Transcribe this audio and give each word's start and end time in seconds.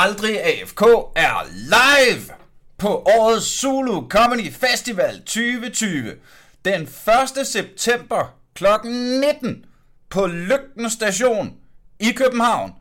Aldrig 0.00 0.44
AFK 0.44 0.82
er 1.16 1.46
live 1.52 2.34
på 2.78 2.88
årets 2.88 3.46
Zulu 3.46 4.08
Comedy 4.08 4.52
Festival 4.52 5.18
2020. 5.18 6.14
Den 6.64 6.82
1. 6.82 7.46
september 7.46 8.34
kl. 8.54 8.64
19 8.84 9.64
på 10.10 10.26
Lygten 10.26 10.90
Station 10.90 11.54
i 12.00 12.12
København 12.12 12.72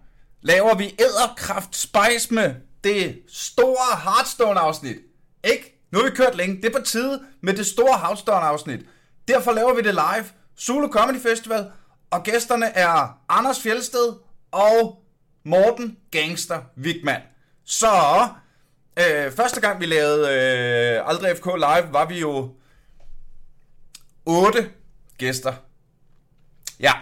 laver 0.42 0.76
vi 0.76 0.96
Æderkraft 1.00 1.76
Spice 1.76 2.34
med 2.34 2.56
det 2.84 3.20
store 3.28 4.00
Hearthstone 4.04 4.60
afsnit. 4.60 4.98
Ikke? 5.44 5.88
Nu 5.92 6.00
har 6.00 6.06
vi 6.06 6.16
kørt 6.16 6.36
længe. 6.36 6.56
Det 6.56 6.66
er 6.66 6.80
på 6.80 6.86
tide 6.86 7.22
med 7.42 7.54
det 7.54 7.66
store 7.66 8.00
Hearthstone 8.00 8.46
afsnit. 8.46 8.80
Derfor 9.28 9.52
laver 9.52 9.74
vi 9.74 9.82
det 9.82 9.94
live. 9.94 10.26
Zulu 10.60 10.88
Comedy 10.88 11.22
Festival. 11.22 11.72
Og 12.12 12.24
gæsterne 12.24 12.66
er 12.66 13.20
Anders 13.30 13.60
Fjelsted 13.62 14.14
og 14.52 15.04
Morten 15.48 15.98
Gangster 16.12 16.62
Wigman. 16.78 17.22
Så 17.66 17.88
øh, 19.00 19.32
første 19.32 19.62
gang 19.62 19.80
vi 19.80 19.86
lavede 19.86 20.28
øh, 20.28 21.10
Aldrig 21.10 21.38
FK 21.38 21.46
Live, 21.46 21.94
var 21.94 22.06
vi 22.06 22.20
jo 22.20 22.56
otte 24.26 24.70
gæster. 25.18 25.54
Ja, 26.80 26.94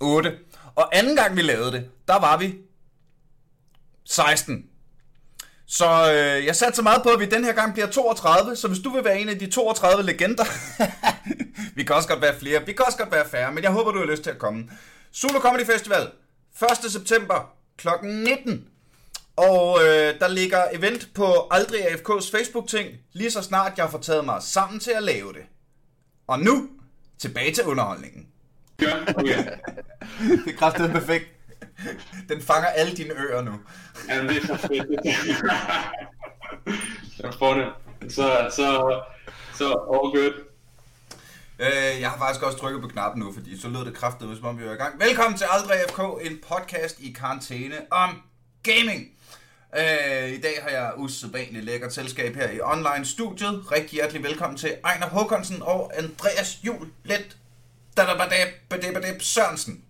otte. 0.00 0.38
Og 0.74 0.96
anden 0.96 1.16
gang 1.16 1.36
vi 1.36 1.42
lavede 1.42 1.72
det, 1.72 1.90
der 2.08 2.20
var 2.20 2.36
vi 2.36 2.54
16. 4.04 4.66
Så 5.66 6.12
øh, 6.12 6.46
jeg 6.46 6.56
satte 6.56 6.76
så 6.76 6.82
meget 6.82 7.02
på, 7.02 7.08
at 7.08 7.20
vi 7.20 7.26
den 7.26 7.44
her 7.44 7.52
gang 7.52 7.72
bliver 7.72 7.86
32, 7.86 8.56
så 8.56 8.68
hvis 8.68 8.80
du 8.80 8.90
vil 8.90 9.04
være 9.04 9.20
en 9.20 9.28
af 9.28 9.38
de 9.38 9.50
32 9.50 10.02
legender, 10.02 10.44
vi 11.76 11.84
kan 11.84 11.96
også 11.96 12.08
godt 12.08 12.22
være 12.22 12.38
flere, 12.38 12.66
vi 12.66 12.72
kan 12.72 12.86
også 12.86 12.98
godt 12.98 13.12
være 13.12 13.28
færre, 13.28 13.52
men 13.52 13.64
jeg 13.64 13.72
håber, 13.72 13.92
du 13.92 13.98
har 13.98 14.06
lyst 14.06 14.22
til 14.22 14.30
at 14.30 14.38
komme. 14.38 14.70
Solo 15.12 15.38
Comedy 15.38 15.66
Festival, 15.66 16.10
1. 16.62 16.92
september 16.92 17.52
kl. 17.76 17.88
19. 18.02 18.68
Og 19.36 19.78
øh, 19.82 20.20
der 20.20 20.28
ligger 20.28 20.64
event 20.72 21.08
på 21.14 21.48
Aldrig 21.50 21.80
AFK's 21.80 22.30
Facebook-ting, 22.36 22.88
lige 23.12 23.30
så 23.30 23.42
snart 23.42 23.78
jeg 23.78 23.90
får 23.90 23.98
taget 23.98 24.24
mig 24.24 24.42
sammen 24.42 24.80
til 24.80 24.90
at 24.90 25.02
lave 25.02 25.32
det. 25.32 25.42
Og 26.26 26.40
nu, 26.40 26.68
tilbage 27.18 27.52
til 27.52 27.64
underholdningen. 27.64 28.26
Ja, 28.80 29.02
okay. 29.16 29.44
det 30.46 30.60
er 30.60 30.92
perfekt. 30.92 31.26
Den 32.28 32.42
fanger 32.42 32.68
alle 32.68 32.96
dine 32.96 33.10
ører 33.10 33.42
nu. 33.42 33.52
Ja, 34.08 34.22
det 34.22 34.36
er 34.36 34.46
så 34.46 34.56
fedt. 34.56 34.86
jeg 37.22 37.34
får 37.38 37.54
det. 37.54 37.72
Så, 38.12 38.50
så, 38.56 39.00
så 39.54 39.66
all 39.66 40.10
good. 40.14 40.46
Øh, 41.58 42.00
jeg 42.00 42.10
har 42.10 42.18
faktisk 42.18 42.42
også 42.42 42.58
trykket 42.58 42.82
på 42.82 42.88
knappen 42.88 43.22
nu, 43.22 43.32
fordi 43.32 43.60
så 43.60 43.68
lød 43.68 43.84
det 43.84 43.94
kraftigt, 43.94 44.36
som 44.36 44.46
om 44.46 44.58
vi 44.58 44.64
var 44.64 44.72
i 44.72 44.76
gang. 44.76 45.00
Velkommen 45.00 45.38
til 45.38 45.46
Aldrig 45.50 45.78
FK, 45.88 46.00
en 46.22 46.38
podcast 46.48 47.00
i 47.00 47.12
karantæne 47.12 47.76
om 47.90 48.22
gaming. 48.62 49.08
Øh, 49.78 50.28
I 50.28 50.40
dag 50.40 50.58
har 50.62 50.70
jeg 50.70 50.92
usædvanligt 50.96 51.64
lækkert 51.64 51.92
selskab 51.94 52.34
her 52.34 52.50
i 52.50 52.60
online-studiet. 52.60 53.72
Rigtig 53.72 53.90
hjertelig 53.90 54.22
velkommen 54.22 54.58
til 54.58 54.74
Ejner 54.84 55.06
Håkonsen 55.06 55.62
og 55.62 55.92
Andreas 55.98 56.58
Jul 56.62 56.90
Let 57.04 57.36
Dadabadab 57.96 59.22
Sørensen. 59.22 59.84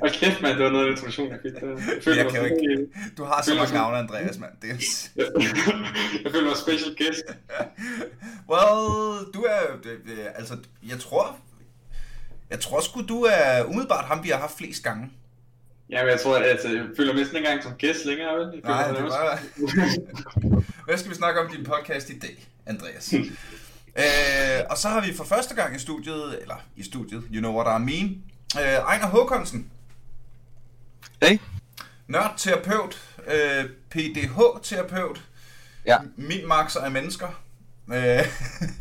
Og 0.00 0.10
kæft, 0.12 0.42
mand, 0.42 0.56
det 0.56 0.64
var 0.64 0.70
noget 0.70 0.86
af 0.86 0.90
introduktion, 0.90 1.28
jeg 1.28 1.38
fik. 1.42 1.52
Jeg, 1.52 2.02
følte, 2.02 2.18
Jeg 2.18 2.24
mig 2.24 2.34
kan 2.34 2.44
ikke. 2.44 2.88
Du 3.16 3.24
har 3.24 3.42
så 3.42 3.54
mange 3.54 3.74
navne, 3.74 3.96
Andreas, 3.98 4.38
mand. 4.38 4.52
Det 4.62 4.70
er... 4.70 4.74
jeg 6.24 6.32
føler 6.32 6.46
mig 6.46 6.56
special 6.56 6.96
guest. 6.96 7.24
Well, 8.50 9.32
du 9.34 9.42
er... 9.42 9.60
Altså, 10.34 10.56
jeg 10.88 10.98
tror... 10.98 11.38
Jeg 12.50 12.60
tror 12.60 12.80
sgu, 12.80 13.02
du 13.02 13.22
er 13.22 13.64
umiddelbart 13.64 14.04
ham, 14.04 14.24
vi 14.24 14.28
har 14.28 14.38
haft 14.38 14.56
flest 14.58 14.82
gange. 14.84 15.10
Ja, 15.90 16.02
men 16.02 16.10
jeg 16.10 16.20
tror, 16.20 16.36
at 16.36 16.44
altså, 16.44 16.68
jeg 16.68 16.84
føler 16.96 17.12
mig 17.12 17.20
næsten 17.20 17.36
ikke 17.36 17.48
engang 17.48 17.62
som 17.62 17.72
gæst 17.72 18.04
længere, 18.04 18.34
vel? 18.34 18.48
Jeg 18.52 18.60
Nej, 18.64 18.92
det 18.92 19.02
var... 19.02 19.40
Hvad 20.86 20.98
skal 20.98 21.10
vi 21.10 21.14
snakke 21.16 21.40
om 21.40 21.50
din 21.50 21.64
podcast 21.64 22.10
i 22.10 22.18
dag, 22.18 22.48
Andreas? 22.66 23.14
øh, 23.14 24.64
og 24.70 24.78
så 24.78 24.88
har 24.88 25.00
vi 25.06 25.14
for 25.14 25.24
første 25.24 25.54
gang 25.54 25.76
i 25.76 25.78
studiet, 25.78 26.38
eller 26.40 26.64
i 26.76 26.82
studiet, 26.82 27.22
you 27.32 27.40
know 27.40 27.60
what 27.60 27.80
I 27.80 27.84
mean, 27.84 28.22
øh, 28.56 28.78
Ejner 28.78 29.06
Håkonsen, 29.06 29.70
Hey. 31.22 31.38
nørdterapeut, 32.08 33.02
øh, 33.26 33.64
PDH-terapeut, 33.90 35.20
Ja. 35.86 35.96
min 36.16 36.48
makser 36.48 36.80
af 36.80 36.90
mennesker. 36.90 37.28
Øh, 37.92 38.26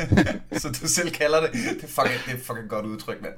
så 0.61 0.67
du 0.81 0.87
selv 0.87 1.11
kalder 1.11 1.41
det. 1.41 1.53
Det 1.53 1.83
er 1.83 1.87
fucking, 1.87 2.25
det 2.25 2.33
er 2.33 2.45
fucking 2.45 2.69
godt 2.69 2.85
udtryk, 2.85 3.21
mand. 3.21 3.33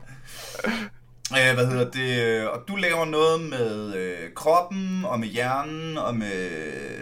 Øh, 1.31 1.53
hvad 1.55 1.67
hedder 1.67 1.91
det? 1.91 2.47
Og 2.49 2.63
du 2.67 2.75
laver 2.75 3.05
noget 3.05 3.41
med 3.41 3.95
øh, 3.95 4.33
kroppen, 4.35 5.05
og 5.05 5.19
med 5.19 5.27
hjernen, 5.27 5.97
og 5.97 6.15
med 6.15 6.49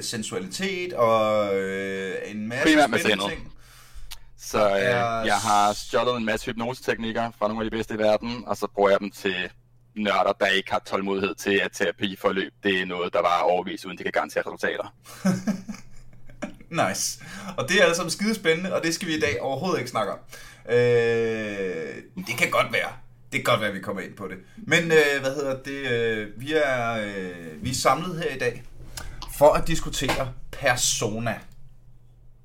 sensualitet, 0.04 0.94
og 0.94 1.56
øh, 1.58 2.16
en 2.26 2.48
masse 2.48 2.64
Primært 2.66 2.90
med 2.90 3.00
ting. 3.00 3.54
Så 4.40 4.70
øh, 4.70 4.72
er- 4.82 5.24
jeg 5.26 5.38
har 5.38 5.74
stjålet 5.74 6.18
en 6.18 6.26
masse 6.26 6.46
hypnoseteknikker 6.46 7.32
fra 7.40 7.48
nogle 7.48 7.66
af 7.66 7.72
de 7.72 7.78
bedste 7.78 7.94
i 7.94 7.98
verden, 7.98 8.44
og 8.48 8.58
så 8.58 8.68
bruger 8.76 8.90
jeg 8.90 9.00
dem 9.00 9.12
til 9.12 9.36
nørder, 9.98 10.34
der 10.40 10.48
ikke 10.48 10.72
har 10.72 10.82
tålmodighed 10.86 11.36
til, 11.36 11.62
at 11.64 11.72
terapiforløb 11.74 12.54
det 12.64 12.82
er 12.82 12.86
noget, 12.86 13.14
der 13.14 13.22
var 13.22 13.40
overvist, 13.40 13.86
uden 13.86 13.98
de 13.98 14.04
kan 14.04 14.12
garantere 14.12 14.44
resultater. 14.46 14.94
Nice. 16.70 17.24
Og 17.58 17.70
det 17.70 17.82
er 17.82 17.86
altså 17.86 18.10
skide 18.10 18.36
spændende, 18.36 18.76
og 18.76 18.84
det 18.84 18.96
skal 18.96 19.08
vi 19.08 19.16
i 19.16 19.20
dag 19.20 19.42
overhovedet 19.42 19.80
ikke 19.80 19.92
snakke 19.92 20.14
om. 20.14 20.20
Øh, 20.70 21.96
det 22.16 22.38
kan 22.38 22.50
godt 22.52 22.74
være. 22.74 22.90
Det 23.32 23.40
kan 23.40 23.44
godt 23.44 23.60
være, 23.60 23.70
at 23.70 23.76
vi 23.76 23.80
kommer 23.80 24.02
ind 24.02 24.16
på 24.16 24.28
det. 24.28 24.38
Men 24.58 24.84
øh, 24.84 25.22
hvad 25.22 25.36
hedder 25.36 25.64
det? 25.64 25.92
Øh, 25.92 26.42
vi, 26.42 26.54
er, 26.54 26.92
øh, 26.94 27.64
vi 27.64 27.70
er 27.70 27.74
samlet 27.74 28.18
her 28.18 28.36
i 28.36 28.40
dag 28.40 28.64
for 29.38 29.54
at 29.54 29.68
diskutere 29.68 30.34
persona. 30.52 31.40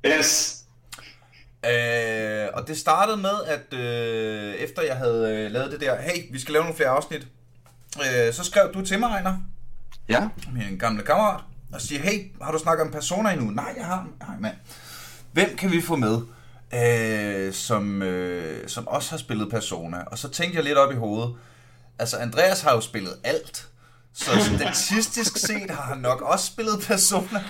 Yes. 0.06 0.58
Øh, 1.66 2.48
og 2.54 2.69
det 2.69 2.78
startede 2.78 3.16
med, 3.16 3.44
at 3.46 3.78
øh, 3.78 4.54
efter 4.54 4.82
jeg 4.82 4.96
havde 4.96 5.36
øh, 5.36 5.50
lavet 5.50 5.72
det 5.72 5.80
der, 5.80 6.00
hey, 6.00 6.32
vi 6.32 6.38
skal 6.38 6.52
lave 6.52 6.62
nogle 6.62 6.76
flere 6.76 6.88
afsnit, 6.88 7.26
øh, 7.98 8.32
så 8.34 8.44
skrev 8.44 8.70
du 8.75 8.84
til 8.84 8.98
mig, 8.98 9.06
Ejner, 9.08 9.36
Ja, 10.08 10.28
min 10.53 10.78
gamle 10.78 11.03
kammerat, 11.03 11.41
og 11.72 11.80
siger, 11.80 12.03
hey, 12.03 12.32
har 12.42 12.53
du 12.53 12.58
snakket 12.58 12.86
om 12.86 12.92
Persona 12.92 13.30
endnu? 13.30 13.50
Nej, 13.50 13.75
jeg 13.76 13.84
har. 13.86 14.06
Nej, 14.20 14.36
mand. 14.41 14.54
Hvem 15.32 15.56
kan 15.56 15.70
vi 15.72 15.80
få 15.82 15.97
med, 15.97 16.20
øh, 16.75 17.52
som, 17.52 18.02
øh, 18.02 18.69
som 18.69 18.88
også 18.88 19.10
har 19.10 19.19
spillet 19.19 19.50
Persona? 19.50 20.02
Og 20.06 20.19
så 20.19 20.28
tænkte 20.28 20.56
jeg 20.56 20.64
lidt 20.64 20.78
op 20.78 20.92
i 20.92 20.97
hovedet. 20.97 21.34
Altså, 21.98 22.16
Andreas 22.16 22.60
har 22.62 22.72
jo 22.72 22.81
spillet 22.81 23.12
alt. 23.25 23.69
Så 24.14 24.31
statistisk 24.56 25.36
set 25.38 25.70
har 25.70 25.82
han 25.82 25.98
nok 25.98 26.20
også 26.20 26.47
spillet 26.47 26.75
Persona. 26.86 27.44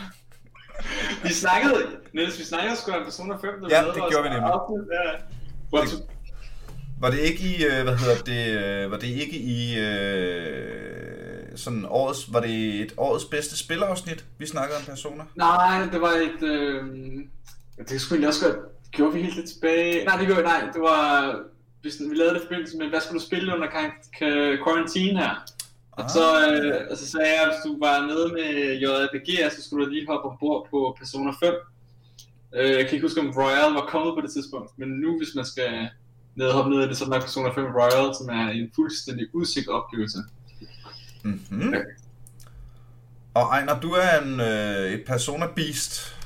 Vi 1.23 1.33
snakkede, 1.33 1.75
Niels, 2.15 2.39
vi 2.39 2.45
snakkede 2.45 2.77
sgu 2.77 2.93
om 2.93 3.05
Persona 3.05 3.35
5. 3.35 3.41
da 3.43 3.67
vi 3.67 3.75
Ja, 3.75 3.85
det 3.87 4.03
gjorde 4.11 4.23
vi 4.23 4.29
nemlig. 4.29 4.53
Ja. 4.93 5.11
What, 5.73 5.89
Var 7.03 7.11
det 7.11 7.19
ikke 7.19 7.43
i, 7.43 7.65
øh, 7.65 7.83
hvad 7.85 7.97
hedder 7.97 8.19
det, 8.33 8.45
øh, 8.61 8.91
var 8.91 8.99
det 8.99 9.07
ikke 9.07 9.39
i 9.39 9.79
øh, 9.79 11.43
sådan 11.57 11.85
årets, 11.89 12.33
var 12.33 12.41
det 12.41 12.81
et 12.81 12.95
årets 12.97 13.25
bedste 13.25 13.57
spilafsnit, 13.59 14.25
vi 14.39 14.47
snakkede 14.47 14.79
om 14.79 14.85
Persona? 14.85 15.25
Nej, 15.37 15.89
det 15.93 16.01
var 16.01 16.13
et... 16.29 16.43
Øh... 16.43 16.85
Det 17.89 18.01
skulle 18.01 18.29
også 18.29 18.45
godt... 18.45 18.57
Gjorde 18.91 19.13
vi 19.15 19.23
helt 19.23 19.37
lidt 19.37 19.49
tilbage? 19.49 20.05
Nej, 20.05 20.17
det 20.17 20.27
gjorde 20.27 20.43
nej. 20.43 20.61
Det 20.73 20.81
var... 20.81 21.03
Vi, 21.83 21.91
vi 22.11 22.15
lavede 22.15 22.35
det 22.35 22.41
i 22.41 22.45
forbindelse 22.47 22.77
med, 22.79 22.89
hvad 22.89 23.01
skulle 23.01 23.21
du 23.21 23.27
spille 23.27 23.55
under 23.55 23.69
quarantine 24.65 25.19
her? 25.19 25.45
Og 25.93 26.11
så, 26.11 26.27
øh, 26.51 26.81
og 26.91 26.97
så 26.97 27.07
sagde 27.11 27.31
jeg, 27.35 27.43
at 27.43 27.49
hvis 27.49 27.63
du 27.67 27.79
var 27.87 28.07
nede 28.07 28.29
med 28.39 28.51
JRPG, 28.83 29.53
så 29.53 29.63
skulle 29.65 29.87
du 29.87 29.91
lige 29.91 30.07
hoppe 30.07 30.29
ombord 30.29 30.69
på 30.71 30.97
Persona 30.99 31.31
5. 31.31 31.55
Øh, 32.57 32.71
jeg 32.71 32.85
kan 32.85 32.95
ikke 32.95 33.07
huske, 33.07 33.21
om 33.21 33.35
Royal 33.37 33.73
var 33.73 33.87
kommet 33.93 34.15
på 34.15 34.21
det 34.21 34.33
tidspunkt, 34.33 34.79
men 34.79 34.89
nu 34.89 35.19
hvis 35.19 35.35
man 35.35 35.45
skal 35.45 35.89
ned 36.35 36.47
og 36.47 36.55
hoppe 36.55 36.71
ned 36.71 36.85
i 36.85 36.89
det, 36.89 36.97
så 36.97 37.05
er 37.05 37.09
der 37.09 37.21
Persona 37.21 37.49
5 37.49 37.65
Royal, 37.65 38.15
som 38.15 38.29
er 38.29 38.49
en 38.49 38.71
fuldstændig 38.75 39.27
udsigt 39.35 39.69
oplevelse. 39.69 40.19
Mm-hmm. 41.23 41.75
Og 43.35 43.43
Ejner, 43.43 43.81
du 43.81 43.91
er 43.91 44.21
en, 44.21 44.41
øh, 44.41 44.93
et 44.93 45.05
Persona 45.07 45.47
Beast. 45.57 46.17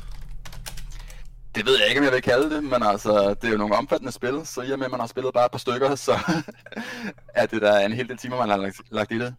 det 1.54 1.66
ved 1.66 1.78
jeg 1.78 1.88
ikke, 1.88 2.00
om 2.00 2.04
jeg 2.04 2.12
vil 2.12 2.22
kalde 2.22 2.50
det, 2.56 2.64
men 2.64 2.82
altså, 2.82 3.34
det 3.34 3.44
er 3.44 3.52
jo 3.52 3.58
nogle 3.58 3.76
omfattende 3.76 4.12
spil, 4.12 4.40
så 4.44 4.62
i 4.62 4.70
og 4.70 4.78
med, 4.78 4.86
at 4.86 4.90
man 4.90 5.00
har 5.00 5.06
spillet 5.06 5.34
bare 5.34 5.44
et 5.44 5.50
par 5.50 5.58
stykker, 5.58 5.94
så 5.94 6.12
er 7.34 7.46
det 7.46 7.62
der 7.62 7.78
en 7.78 7.92
hel 7.92 8.08
del 8.08 8.16
timer, 8.16 8.36
man 8.36 8.48
har 8.48 8.56
lagt, 8.56 8.80
lagt 8.90 9.12
i 9.12 9.18
det. 9.18 9.34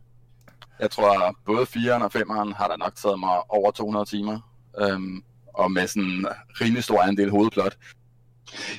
Jeg 0.79 0.91
tror, 0.91 1.35
både 1.45 1.61
4'eren 1.61 2.03
og 2.03 2.11
5'eren 2.15 2.55
har 2.57 2.67
der 2.67 2.77
nok 2.77 2.95
taget 2.95 3.19
mig 3.19 3.51
over 3.51 3.71
200 3.71 4.05
timer, 4.05 4.39
øhm, 4.81 5.23
og 5.53 5.71
med 5.71 5.87
sådan 5.87 6.03
en 6.03 6.27
rimelig 6.61 6.83
stor 6.83 7.01
andel 7.01 7.29
hovedplot. 7.29 7.77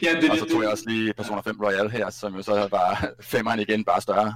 Ja, 0.02 0.20
det, 0.20 0.30
Og 0.30 0.38
så 0.38 0.44
tog 0.52 0.62
jeg 0.62 0.70
også 0.70 0.84
lige 0.86 1.12
Persona 1.14 1.40
5 1.40 1.60
Royal 1.60 1.90
her, 1.90 2.10
som 2.10 2.34
jo 2.36 2.42
så 2.42 2.68
var 2.70 3.10
5'eren 3.34 3.60
igen, 3.60 3.84
bare 3.84 4.00
større. 4.00 4.34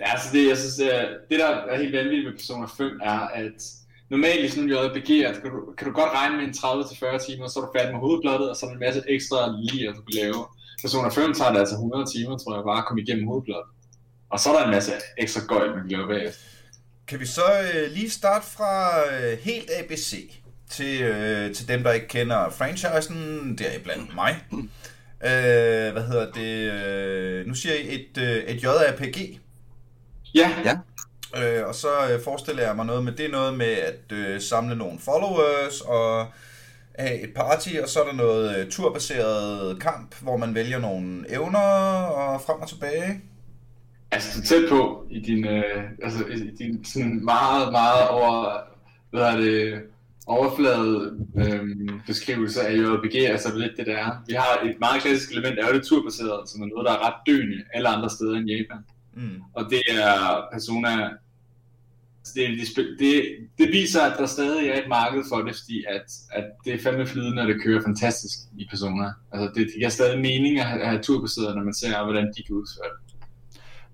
Ja, 0.00 0.10
altså 0.12 0.28
det, 0.32 0.48
jeg 0.48 0.58
synes, 0.58 0.74
det, 0.74 1.00
er- 1.00 1.08
det 1.30 1.38
der 1.38 1.46
er 1.48 1.76
helt 1.82 1.92
vanvittigt 1.96 2.24
med 2.24 2.32
Persona 2.38 2.66
5 2.66 3.00
er, 3.02 3.18
at 3.20 3.52
normalt 4.10 4.44
i 4.44 4.48
sådan 4.48 4.64
en 4.64 4.70
JRPG, 4.70 5.10
at 5.10 5.42
kan 5.42 5.50
du, 5.50 5.72
kan 5.78 5.86
du 5.88 5.92
godt 5.92 6.12
regne 6.14 6.36
med 6.36 6.44
en 6.44 6.50
30-40 6.50 7.26
timer, 7.26 7.46
så 7.48 7.60
er 7.60 7.64
du 7.64 7.70
færdig 7.76 7.92
med 7.92 8.00
hovedplottet, 8.00 8.50
og 8.50 8.56
så 8.56 8.66
er 8.66 8.70
der 8.70 8.74
en 8.74 8.80
masse 8.86 9.02
ekstra 9.08 9.38
lige, 9.60 9.86
du 9.88 10.02
kan 10.02 10.14
lave. 10.22 10.46
Persona 10.82 11.08
5 11.08 11.34
tager 11.34 11.52
det 11.52 11.58
altså 11.58 11.74
100 11.74 12.04
timer, 12.14 12.38
tror 12.38 12.54
jeg, 12.56 12.64
bare 12.64 12.78
at 12.78 12.84
komme 12.86 13.02
igennem 13.02 13.26
hovedplottet. 13.26 13.70
Og 14.30 14.40
så 14.40 14.50
er 14.52 14.58
der 14.58 14.64
en 14.64 14.70
masse 14.70 14.92
ekstra 15.18 15.40
gøjl, 15.46 15.70
man 15.70 15.80
kan 15.88 15.90
lave 15.98 16.06
bagefter. 16.08 16.40
kan 17.08 17.20
vi 17.20 17.26
så 17.26 17.42
øh, 17.74 17.90
lige 17.92 18.10
starte 18.10 18.46
fra 18.56 18.72
øh, 19.12 19.38
helt 19.38 19.70
ABC 19.78 20.12
til, 20.72 21.02
øh, 21.02 21.54
til 21.54 21.68
dem, 21.68 21.82
der 21.82 21.92
ikke 21.92 22.08
kender 22.08 22.50
franchisen, 22.50 23.54
det 23.58 23.66
er 23.74 23.78
blandt 23.84 24.14
mig. 24.14 24.36
Øh, 25.24 25.92
hvad 25.92 26.02
hedder 26.02 26.30
det? 26.30 26.72
Øh, 26.72 27.46
nu 27.46 27.54
siger 27.54 27.74
I 27.74 27.94
et, 27.94 28.22
øh, 28.22 28.36
et 28.36 28.62
JRPG. 28.62 29.40
Ja, 30.34 30.50
Ja. 30.64 30.78
Øh, 31.36 31.68
og 31.68 31.74
så 31.74 31.88
øh, 32.10 32.24
forestiller 32.24 32.62
jeg 32.62 32.76
mig 32.76 32.86
noget 32.86 33.04
med, 33.04 33.12
det 33.12 33.26
er 33.26 33.30
noget 33.30 33.58
med 33.58 33.66
at 33.66 34.12
øh, 34.12 34.40
samle 34.40 34.76
nogle 34.76 34.98
followers 34.98 35.80
og 35.80 36.26
have 36.98 37.20
et 37.20 37.34
party, 37.34 37.68
og 37.82 37.88
så 37.88 38.00
er 38.00 38.04
der 38.06 38.12
noget 38.12 38.58
øh, 38.58 38.70
turbaseret 38.70 39.80
kamp, 39.80 40.14
hvor 40.22 40.36
man 40.36 40.54
vælger 40.54 40.78
nogle 40.78 41.24
evner 41.28 41.58
og 42.04 42.40
frem 42.40 42.60
og 42.60 42.68
tilbage. 42.68 43.20
altså 44.10 44.40
du 44.40 44.46
tæt 44.46 44.68
på 44.68 45.06
i 45.10 45.20
din, 45.20 45.46
øh, 45.46 45.84
altså, 46.02 46.24
i 46.24 46.50
din 46.58 46.84
sådan 46.84 47.24
meget, 47.24 47.72
meget 47.72 48.08
over, 48.08 48.58
hvad 49.10 49.22
er 49.22 49.36
det, 49.36 49.82
overflade 50.26 51.18
øhm, 51.36 52.00
beskrivelse 52.06 52.60
af 52.62 52.76
JRPG, 52.76 53.14
altså 53.16 53.48
er 53.48 53.58
lidt 53.58 53.76
det 53.76 53.86
der 53.86 53.96
er. 53.96 54.10
Vi 54.26 54.34
har 54.34 54.60
et 54.64 54.76
meget 54.80 55.02
klassisk 55.02 55.32
element, 55.32 55.58
er 55.58 55.66
jo 55.66 55.74
det 55.74 55.82
turbaseret, 55.86 56.48
som 56.48 56.62
er 56.62 56.66
noget, 56.66 56.86
der 56.86 56.92
er 56.92 57.06
ret 57.06 57.20
døende 57.26 57.58
alle 57.74 57.88
andre 57.88 58.10
steder 58.10 58.34
end 58.36 58.48
Japan. 58.48 58.84
Mm. 59.16 59.42
Og 59.54 59.64
det 59.70 59.82
er 59.90 60.40
Persona... 60.52 60.92
altså, 62.18 62.32
Det, 62.34 62.48
det, 62.76 62.96
det, 62.98 63.12
det 63.58 63.68
viser, 63.72 64.02
at 64.02 64.18
der 64.18 64.26
stadig 64.26 64.68
er 64.68 64.78
et 64.82 64.88
marked 64.88 65.22
for 65.30 65.36
det, 65.36 65.56
fordi 65.56 65.84
at, 65.88 66.06
at 66.32 66.44
det 66.64 66.74
er 66.74 66.78
fandme 66.82 67.06
flydende, 67.06 67.42
og 67.42 67.48
det 67.48 67.62
kører 67.64 67.82
fantastisk 67.82 68.38
i 68.58 68.66
Persona. 68.70 69.12
Altså 69.32 69.46
det, 69.54 69.66
det 69.66 69.74
giver 69.78 69.88
stadig 69.88 70.18
mening 70.20 70.58
at 70.58 70.64
have, 70.66 70.82
at 70.82 70.88
have 70.88 71.02
turbaseret, 71.02 71.56
når 71.56 71.64
man 71.64 71.74
ser, 71.74 72.04
hvordan 72.04 72.26
de 72.36 72.42
kan 72.42 72.54
udføre 72.56 72.90
det. 72.92 73.14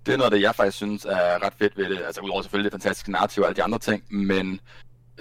Det 0.07 0.15
er 0.15 0.19
noget 0.19 0.33
af 0.33 0.37
det, 0.37 0.43
jeg 0.43 0.55
faktisk 0.55 0.77
synes 0.77 1.05
er 1.05 1.45
ret 1.47 1.53
fedt 1.59 1.77
ved 1.77 1.85
det. 1.85 1.99
Altså 2.07 2.21
udover 2.21 2.43
selvfølgelig 2.43 2.73
det 2.73 2.81
fantastiske 2.81 3.13
narrativ 3.13 3.43
og 3.43 3.49
alle 3.49 3.57
de 3.57 3.63
andre 3.63 3.79
ting, 3.79 4.03
men 4.11 4.61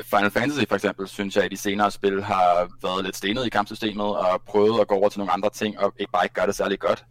Final 0.03 0.31
Fantasy 0.31 0.63
for 0.67 0.75
eksempel, 0.75 1.07
synes 1.07 1.35
jeg, 1.35 1.43
at 1.43 1.51
de 1.51 1.57
senere 1.57 1.91
spil 1.91 2.23
har 2.23 2.69
været 2.81 3.05
lidt 3.05 3.15
stenet 3.15 3.45
i 3.45 3.49
kampsystemet 3.49 4.05
og 4.05 4.41
prøvet 4.47 4.81
at 4.81 4.87
gå 4.87 4.95
over 4.95 5.09
til 5.09 5.19
nogle 5.19 5.33
andre 5.33 5.49
ting, 5.49 5.79
og 5.79 5.93
ikke 5.99 6.11
bare 6.11 6.25
ikke 6.25 6.35
gøre 6.35 6.47
det 6.47 6.55
særlig 6.55 6.79
godt. 6.79 7.05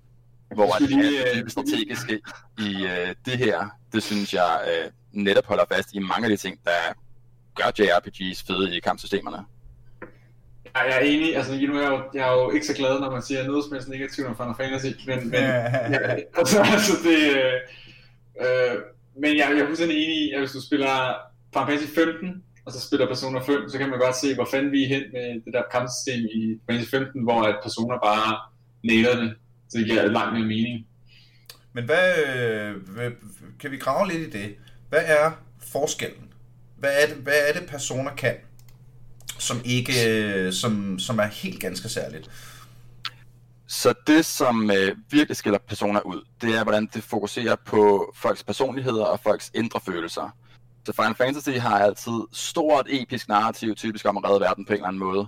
Hvor 0.54 0.74
at 0.74 0.80
Fordi, 0.80 0.94
det 0.94 1.42
øh, 1.42 1.48
strategiske 1.48 2.20
i 2.58 2.84
øh, 2.84 3.14
det 3.24 3.38
her, 3.38 3.68
det 3.92 4.02
synes 4.02 4.34
jeg 4.34 4.60
øh, 4.68 4.90
netop 5.12 5.46
holder 5.46 5.64
fast 5.72 5.94
i 5.94 5.98
mange 5.98 6.24
af 6.24 6.30
de 6.30 6.36
ting, 6.36 6.58
der 6.64 6.94
gør 7.54 7.70
JRPGs 7.78 8.42
fede 8.46 8.76
i 8.76 8.80
kampsystemerne. 8.80 9.38
Ja, 10.76 10.82
jeg 10.82 10.96
er 10.96 11.00
enig. 11.00 11.36
Altså, 11.36 11.52
nu 11.52 11.76
er 11.76 11.82
jeg, 11.82 11.90
jo, 11.90 12.02
jeg 12.14 12.28
er 12.28 12.32
jo 12.32 12.50
ikke 12.50 12.66
så 12.66 12.74
glad, 12.74 13.00
når 13.00 13.10
man 13.10 13.22
siger 13.22 13.46
noget 13.46 13.64
som 13.64 13.72
helst 13.72 13.88
negativt 13.88 14.26
om 14.26 14.36
Final 14.36 14.54
Fantasy, 14.56 14.86
men, 15.06 15.18
men, 15.30 15.40
ja, 15.40 16.14
altså, 16.38 16.58
altså 16.74 16.92
det, 17.04 17.18
øh, 17.36 17.52
øh, 18.40 18.78
men 19.20 19.30
jeg, 19.36 19.46
jeg 19.50 19.58
er 19.58 19.66
fuldstændig 19.66 19.96
enig 20.04 20.16
i, 20.16 20.32
at 20.32 20.40
hvis 20.40 20.52
du 20.52 20.60
spiller 20.66 21.14
Final 21.52 21.66
Fantasy 21.66 21.94
15, 21.94 22.42
og 22.66 22.72
så 22.72 22.80
spiller 22.80 23.06
Persona 23.06 23.38
5, 23.40 23.68
så 23.68 23.78
kan 23.78 23.90
man 23.90 23.98
godt 23.98 24.16
se, 24.16 24.34
hvor 24.34 24.48
fanden 24.50 24.72
vi 24.72 24.84
er 24.84 24.88
hen 24.88 25.02
med 25.12 25.44
det 25.44 25.52
der 25.52 25.62
kampsystem 25.72 26.24
i 26.24 26.60
Final 26.66 26.86
Fantasy 26.86 26.90
15, 26.90 27.22
hvor 27.22 27.42
at 27.42 27.58
Persona 27.62 27.96
bare 28.04 28.38
nailer 28.84 29.16
det, 29.16 29.34
så 29.68 29.78
det 29.78 29.86
giver 29.86 30.06
langt 30.06 30.32
mere 30.32 30.46
mening. 30.46 30.86
Men 31.72 31.84
hvad, 31.84 32.14
øh, 32.36 33.12
kan 33.60 33.70
vi 33.70 33.76
grave 33.76 34.08
lidt 34.08 34.34
i 34.34 34.38
det? 34.38 34.56
Hvad 34.88 35.02
er 35.04 35.30
forskellen? 35.72 36.32
Hvad 36.78 36.90
er 37.02 37.06
det, 37.06 37.16
hvad 37.16 37.34
er 37.48 37.60
det 37.60 37.68
Persona 37.68 38.14
kan, 38.14 38.34
som 39.38 39.60
ikke, 39.64 39.92
øh, 40.08 40.52
som, 40.52 40.98
som 40.98 41.18
er 41.18 41.26
helt 41.26 41.60
ganske 41.60 41.88
særligt? 41.88 42.30
Så 43.68 43.94
det, 44.06 44.24
som 44.24 44.70
øh, 44.70 44.96
virkelig 45.10 45.36
skiller 45.36 45.58
personer 45.58 46.00
ud, 46.00 46.24
det 46.40 46.54
er, 46.54 46.62
hvordan 46.62 46.88
det 46.94 47.04
fokuserer 47.04 47.56
på 47.66 48.12
folks 48.16 48.44
personligheder 48.44 49.04
og 49.04 49.20
folks 49.20 49.50
indre 49.54 49.80
følelser. 49.80 50.36
Så 50.86 50.92
Final 50.92 51.14
Fantasy 51.14 51.50
har 51.50 51.78
altid 51.78 52.20
stort 52.32 52.86
episk 52.90 53.28
narrativ, 53.28 53.74
typisk 53.74 54.06
om 54.06 54.16
at 54.16 54.24
redde 54.24 54.40
verden 54.40 54.64
på 54.64 54.72
en 54.72 54.76
eller 54.76 54.88
anden 54.88 54.98
måde. 54.98 55.26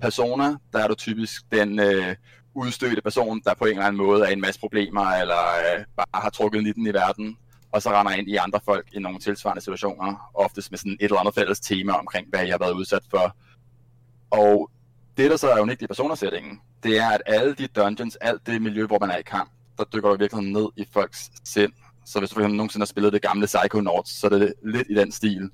Persona, 0.00 0.56
der 0.72 0.78
er 0.78 0.88
du 0.88 0.94
typisk 0.94 1.42
den 1.52 1.78
øh, 1.80 2.16
udstødte 2.54 3.02
person, 3.02 3.40
der 3.44 3.54
på 3.54 3.64
en 3.64 3.70
eller 3.70 3.84
anden 3.84 4.06
måde 4.06 4.26
er 4.26 4.30
en 4.30 4.40
masse 4.40 4.60
problemer, 4.60 5.06
eller 5.06 5.36
øh, 5.36 5.84
bare 5.96 6.06
har 6.22 6.30
trukket 6.30 6.62
nitten 6.62 6.86
i 6.86 6.92
verden, 6.92 7.36
og 7.72 7.82
så 7.82 7.90
render 7.90 8.12
ind 8.12 8.28
i 8.28 8.36
andre 8.36 8.60
folk 8.64 8.86
i 8.92 8.98
nogle 8.98 9.18
tilsvarende 9.18 9.62
situationer, 9.62 10.30
oftest 10.34 10.70
med 10.70 10.78
sådan 10.78 10.92
et 10.92 11.04
eller 11.04 11.18
andet 11.18 11.34
fælles 11.34 11.60
tema 11.60 11.92
omkring, 11.92 12.26
hvad 12.28 12.40
jeg 12.40 12.52
har 12.52 12.58
været 12.58 12.72
udsat 12.72 13.02
for. 13.10 13.36
Og 14.30 14.70
det, 15.16 15.30
der 15.30 15.36
så 15.36 15.50
er 15.50 15.60
unikt 15.60 15.82
i 15.82 15.86
personersætningen, 15.86 16.60
det 16.82 16.98
er, 16.98 17.08
at 17.08 17.22
alle 17.26 17.54
de 17.54 17.66
dungeons, 17.66 18.16
alt 18.16 18.46
det 18.46 18.62
miljø, 18.62 18.86
hvor 18.86 18.98
man 18.98 19.10
er 19.10 19.16
i 19.16 19.22
kamp, 19.22 19.50
der 19.78 19.84
dykker 19.94 20.08
du 20.08 20.16
virkelig 20.16 20.52
ned 20.52 20.68
i 20.76 20.86
folks 20.92 21.30
sind. 21.44 21.72
Så 22.06 22.18
hvis 22.18 22.30
du 22.30 22.34
for 22.34 22.48
nogensinde 22.48 22.82
har 22.84 22.86
spillet 22.86 23.12
det 23.12 23.22
gamle 23.22 23.46
Psychonauts, 23.46 24.20
så 24.20 24.26
er 24.26 24.30
det 24.30 24.54
lidt 24.64 24.86
i 24.90 24.94
den 24.94 25.12
stil, 25.12 25.50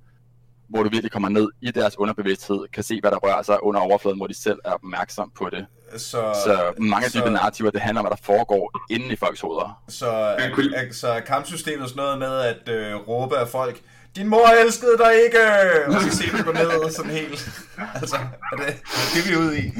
hvor 0.69 0.83
du 0.83 0.89
virkelig 0.89 1.13
kommer 1.13 1.29
ned 1.29 1.49
i 1.63 1.71
deres 1.71 1.99
underbevidsthed, 1.99 2.69
kan 2.73 2.83
se, 2.83 3.01
hvad 3.01 3.11
der 3.11 3.17
rører 3.17 3.43
sig 3.43 3.63
under 3.63 3.81
overfladen, 3.81 4.19
hvor 4.19 4.27
de 4.27 4.35
selv 4.35 4.59
er 4.65 4.73
opmærksom 4.73 5.33
på 5.39 5.49
det. 5.51 5.67
Så, 5.97 6.01
Så 6.45 6.73
mange 6.79 7.05
af 7.07 7.11
de 7.13 7.31
narrativer, 7.31 7.71
det 7.71 7.81
handler 7.81 8.01
om, 8.01 8.07
hvad 8.07 8.17
der 8.17 8.23
foregår 8.23 8.81
inde 8.91 9.07
i 9.07 9.17
folks 9.17 9.41
hoveder. 9.41 9.83
Så, 9.89 10.07
er, 10.11 10.55
kunne- 10.55 10.77
er, 10.77 10.93
så 10.93 11.09
er 11.09 11.21
kampsystemet 11.21 11.89
sådan 11.89 12.03
noget 12.03 12.19
med 12.19 12.41
at 12.41 12.69
øh, 12.69 12.95
råbe 13.09 13.39
af 13.39 13.49
folk, 13.49 13.81
din 14.17 14.29
mor 14.29 14.49
elskede 14.65 14.99
dig 14.99 15.13
ikke! 15.25 15.39
Og 15.97 16.03
så 16.03 16.17
se 16.17 16.37
dem 16.37 16.45
gå 16.45 16.53
ned 16.53 16.91
sådan 16.91 17.11
helt. 17.11 17.51
Altså, 18.01 18.17
er 18.53 18.57
det 18.57 18.67
det, 19.15 19.29
vi 19.29 19.35
er 19.35 19.39
ude 19.39 19.59
i? 19.59 19.73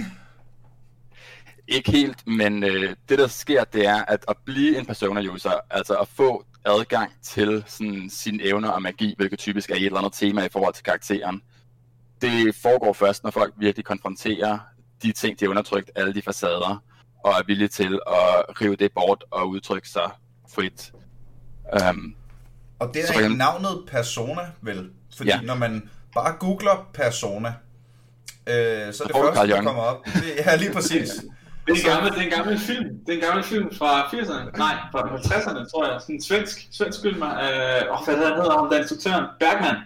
Ikke 1.69 1.91
helt, 1.93 2.27
men 2.27 2.65
øh, 2.65 2.95
det 3.09 3.19
der 3.19 3.27
sker, 3.27 3.65
det 3.65 3.87
er 3.87 4.05
at, 4.09 4.25
at 4.29 4.37
blive 4.45 4.79
en 4.79 4.87
persona-user, 4.87 5.53
altså 5.71 5.95
at 5.95 6.09
få 6.09 6.45
adgang 6.65 7.13
til 7.23 7.65
sådan, 7.67 8.11
sine 8.11 8.43
evner 8.45 8.69
og 8.69 8.83
magi, 8.83 9.15
hvilket 9.17 9.39
typisk 9.39 9.71
er 9.71 9.75
et 9.75 9.85
eller 9.85 9.99
andet 9.99 10.13
tema 10.13 10.45
i 10.45 10.49
forhold 10.49 10.75
til 10.75 10.85
karakteren. 10.85 11.43
Det 12.21 12.55
foregår 12.63 12.93
først, 12.93 13.25
når 13.25 13.31
folk 13.31 13.55
virkelig 13.59 13.85
konfronterer 13.85 14.59
de 15.03 15.13
ting, 15.13 15.41
de 15.41 15.45
har 15.45 15.51
undertrykt, 15.51 15.91
alle 15.97 16.15
de 16.15 16.23
facader, 16.23 16.83
og 17.25 17.31
er 17.33 17.43
villige 17.47 17.69
til 17.69 18.01
at 18.07 18.61
rive 18.61 18.77
det 18.77 18.93
bort 18.95 19.25
og 19.31 19.49
udtrykke 19.49 19.89
sig 19.89 20.11
frit. 20.55 20.93
Um, 21.91 22.15
Og 22.79 22.89
det 22.95 23.05
er 23.05 23.09
eksempel- 23.09 23.37
navnet 23.37 23.85
Persona, 23.91 24.43
vel? 24.61 24.91
Fordi 25.17 25.31
Ja. 25.31 25.41
når 25.41 25.55
man 25.55 25.91
bare 26.15 26.33
googler 26.39 26.89
Persona, 26.95 27.49
øh, 27.49 28.93
så 28.95 29.03
er 29.05 29.07
det 29.07 29.17
første, 29.17 29.49
der 29.49 29.63
kommer 29.63 29.83
op. 29.83 30.05
Det, 30.07 30.13
ja, 30.47 30.57
lige 30.57 30.73
præcis. 30.73 31.11
Det 31.75 31.85
er 31.85 31.91
en 31.91 31.95
gammel, 31.95 32.13
det 32.13 32.19
er 32.19 32.25
en 32.25 32.31
gammel 32.39 32.59
film. 32.59 32.85
Det 33.07 33.13
er 33.15 33.19
en 33.19 33.25
gammel 33.29 33.45
film 33.45 33.75
fra 33.79 34.03
80'erne. 34.07 34.59
Nej, 34.59 34.75
fra 34.93 35.01
50'erne, 35.17 35.71
tror 35.71 35.93
jeg. 35.93 36.01
Sådan 36.01 36.15
en 36.15 36.23
svensk, 36.23 36.69
svensk 36.73 37.01
film. 37.03 37.23
Øh, 37.23 37.23
hvad 37.23 38.17
hedder 38.17 38.61
han? 38.61 38.71
Der 38.71 38.77
er 38.77 38.81
instruktøren. 38.81 39.25
Bergman. 39.41 39.77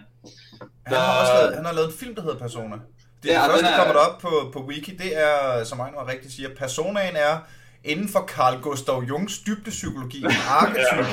Han 0.87 0.97
har 0.97 1.21
også 1.21 1.33
lavet, 1.33 1.55
han 1.55 1.65
har 1.65 1.73
lavet 1.73 1.87
en 1.87 1.97
film, 1.99 2.15
der 2.15 2.21
hedder 2.21 2.37
Persona. 2.37 2.75
Det, 2.75 3.29
Ja, 3.29 3.33
ja, 3.33 3.47
første, 3.47 3.57
den 3.57 3.65
der 3.65 3.71
er- 3.71 3.77
kommer 3.77 3.93
der 3.93 3.99
op 4.07 4.19
på, 4.21 4.49
på 4.53 4.59
Wiki, 4.67 4.95
det 4.97 5.11
er, 5.23 5.63
som 5.63 5.79
Ejner 5.79 6.07
rigtigt 6.07 6.33
siger, 6.33 6.49
Personaen 6.57 7.15
er 7.15 7.37
inden 7.83 8.09
for 8.09 8.25
Carl 8.27 8.61
Gustav 8.61 9.03
Jungs 9.09 9.39
dybdepsykologi 9.39 10.19
en 10.23 10.31
arketype, 10.59 11.07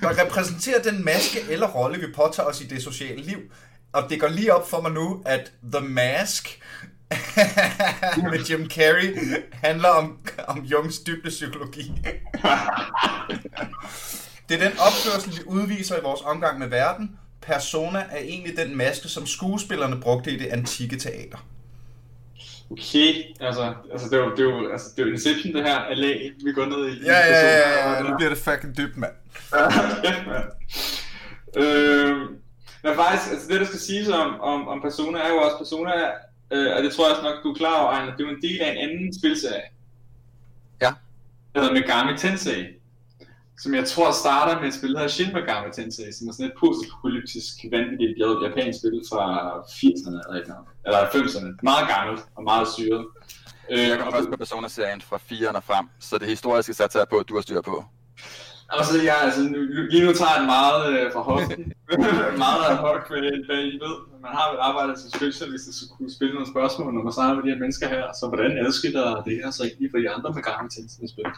der 0.00 0.22
repræsenterer 0.24 0.82
den 0.82 1.04
maske 1.04 1.38
eller 1.50 1.66
rolle, 1.66 1.98
vi 2.00 2.06
påtager 2.16 2.48
os 2.48 2.60
i 2.60 2.66
det 2.66 2.82
sociale 2.82 3.22
liv. 3.22 3.38
Og 3.92 4.02
det 4.10 4.20
går 4.20 4.28
lige 4.28 4.54
op 4.54 4.70
for 4.70 4.80
mig 4.80 4.92
nu, 4.92 5.22
at 5.26 5.52
The 5.74 5.86
Mask 5.88 6.62
med 8.30 8.38
Jim 8.38 8.70
Carrey 8.70 9.16
handler 9.52 9.88
om, 9.88 10.18
om 10.48 10.64
Jungs 10.64 10.98
dybdepsykologi. 10.98 11.92
Det 14.48 14.62
er 14.62 14.68
den 14.68 14.78
opførsel, 14.78 15.32
vi 15.32 15.38
udviser 15.46 15.96
i 15.96 16.02
vores 16.02 16.20
omgang 16.24 16.58
med 16.58 16.68
verden. 16.68 17.18
Persona 17.42 17.98
er 17.98 18.18
egentlig 18.18 18.56
den 18.56 18.76
maske, 18.76 19.08
som 19.08 19.26
skuespillerne 19.26 20.00
brugte 20.00 20.30
i 20.30 20.38
det 20.38 20.46
antikke 20.46 20.96
teater. 20.96 21.38
Okay, 22.70 23.14
altså, 23.40 23.74
altså 23.92 24.08
det 24.08 24.18
er 24.18 24.24
jo, 24.24 24.30
det 24.30 24.38
er 24.38 24.44
jo, 24.44 24.72
altså, 24.72 24.86
det 24.96 25.02
er 25.02 25.06
jo 25.06 25.12
Inception, 25.12 25.54
det 25.54 25.62
her 25.62 25.94
LA, 25.94 26.14
vi 26.44 26.52
går 26.52 26.64
ned 26.64 26.88
i. 26.88 27.04
Ja, 27.04 27.18
ja, 27.18 27.40
ja, 27.40 27.58
ja, 27.58 27.92
ja, 27.92 28.02
nu 28.02 28.16
bliver 28.16 28.28
det 28.28 28.38
fucking 28.38 28.76
dybt, 28.76 28.96
mand. 28.96 29.12
ja, 30.04 30.24
mand. 30.26 30.44
Øh, 31.56 32.16
men 32.82 32.94
faktisk, 32.94 33.32
altså 33.32 33.48
det 33.48 33.60
der 33.60 33.66
skal 33.66 33.78
siges 33.78 34.08
om, 34.08 34.40
om, 34.40 34.68
om 34.68 34.80
Persona, 34.80 35.18
er 35.18 35.28
jo 35.28 35.36
også 35.36 35.56
Persona, 35.58 35.92
øh, 36.52 36.76
og 36.76 36.82
det 36.82 36.92
tror 36.92 37.04
jeg 37.04 37.16
også 37.16 37.22
nok, 37.28 37.42
du 37.42 37.50
er 37.50 37.54
klar 37.54 37.82
over, 37.82 37.92
Ejner, 37.92 38.16
det 38.16 38.24
er 38.24 38.28
jo 38.28 38.34
en 38.36 38.42
del 38.42 38.60
af 38.60 38.70
en 38.72 38.78
anden 38.84 39.18
spilserie. 39.20 39.68
Ja. 40.82 40.92
Der 41.54 41.60
hedder 41.60 41.74
Megami 41.74 42.18
Tensei, 42.18 42.66
som 43.58 43.74
jeg 43.74 43.84
tror 43.88 44.10
starter 44.12 44.60
med 44.60 44.68
et 44.68 44.74
spil, 44.74 44.92
der 44.92 44.98
hedder 44.98 45.12
Shin 45.12 45.32
Megami 45.32 45.68
Tensei, 45.72 46.12
som 46.12 46.28
er 46.28 46.32
sådan 46.32 46.46
et 46.46 46.56
post-apokalyptisk 46.60 47.54
vanvittigt 47.72 48.18
japansk 48.46 48.78
spil 48.78 49.02
fra 49.10 49.24
80'erne 49.78 50.08
eller, 50.08 50.34
eller, 50.34 50.54
andet. 50.54 50.72
eller 50.86 51.00
90'erne. 51.14 51.50
Meget 51.62 51.84
gammelt 51.94 52.20
og 52.36 52.42
meget 52.44 52.68
syret. 52.76 53.04
Øh, 53.70 53.88
jeg 53.88 53.98
kom 53.98 54.12
først 54.12 54.30
på 54.30 54.36
Persona-serien 54.36 55.00
fra 55.00 55.16
4'erne 55.16 55.60
frem, 55.70 55.86
så 55.98 56.18
det 56.18 56.28
historiske 56.28 56.74
satser 56.74 57.00
jeg 57.00 57.08
på, 57.08 57.16
at 57.18 57.28
du 57.28 57.34
har 57.34 57.42
styr 57.42 57.60
på. 57.60 57.84
Og 58.72 58.84
så 58.84 59.02
jeg, 59.02 59.18
altså, 59.26 59.40
nu, 59.42 59.58
lige 59.92 60.04
nu 60.06 60.12
tager 60.12 60.32
jeg 60.32 60.40
den 60.40 60.46
meget 60.56 60.82
øh, 60.92 61.12
fra 61.12 61.22
hoften. 61.30 61.72
meget 62.44 62.62
ad 62.70 62.76
hoc, 62.84 63.02
hvad, 63.48 63.62
I 63.74 63.76
ved. 63.84 63.96
Man 64.24 64.32
har 64.38 64.46
vel 64.50 64.60
arbejdet 64.68 64.94
som 64.98 65.10
spiljournalist, 65.10 65.74
så 65.78 65.84
kunne 65.92 66.12
spille 66.16 66.34
nogle 66.34 66.52
spørgsmål, 66.54 66.94
når 66.94 67.04
man 67.06 67.12
snakker 67.12 67.34
med 67.34 67.42
de 67.44 67.52
her 67.52 67.62
mennesker 67.64 67.88
her. 67.94 68.04
Så 68.18 68.24
hvordan 68.30 68.52
adskiller 68.66 69.22
det 69.26 69.34
her 69.40 69.50
så 69.50 69.62
egentlig 69.64 69.90
fra 69.90 70.00
de 70.02 70.10
andre 70.14 70.28
med 70.36 70.42
til 70.70 71.08
spil? 71.14 71.30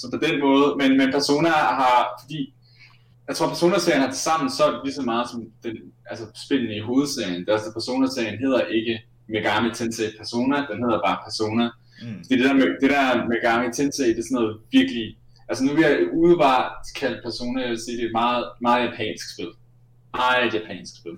Så 0.00 0.04
på 0.14 0.18
den 0.26 0.34
måde, 0.46 0.66
men, 0.80 0.90
men 1.00 1.08
Persona 1.16 1.50
har, 1.80 1.96
fordi 2.22 2.40
jeg 3.28 3.36
tror, 3.36 3.48
Persona-serien 3.54 4.02
har 4.02 4.12
sammen 4.12 4.50
solgt 4.50 4.84
lige 4.84 4.98
så 5.00 5.02
meget 5.02 5.26
som 5.30 5.40
den, 5.64 5.76
altså 6.10 6.24
spillene 6.46 6.74
i 6.76 6.86
hovedserien. 6.88 7.46
Der 7.46 7.52
er 7.54 7.72
Persona-serien 7.78 8.38
hedder 8.44 8.60
ikke 8.78 8.94
Megami 9.32 9.70
Tensei 9.74 10.06
Persona, 10.18 10.56
den 10.70 10.78
hedder 10.84 11.00
bare 11.06 11.18
Persona. 11.26 11.64
Mm. 12.02 12.18
Det, 12.28 12.38
det, 12.38 12.44
der, 12.48 12.54
det 12.80 12.90
der 12.94 13.28
Megami 13.32 13.68
Tensei, 13.72 14.08
det 14.08 14.18
er 14.18 14.22
sådan 14.22 14.34
noget 14.40 14.56
virkelig... 14.72 15.06
Altså 15.50 15.64
nu 15.64 15.70
vil 15.74 15.82
jeg 15.82 15.96
udebart 16.12 16.72
kalde 17.00 17.20
Persona, 17.24 17.60
jeg 17.60 17.70
vil 17.70 17.84
sige, 17.84 17.96
det 17.96 18.04
er 18.04 18.06
et 18.06 18.18
meget, 18.22 18.44
meget 18.60 18.82
japansk 18.88 19.24
spil. 19.34 19.50
Meget 20.12 20.54
japansk 20.54 20.92
spil 21.00 21.16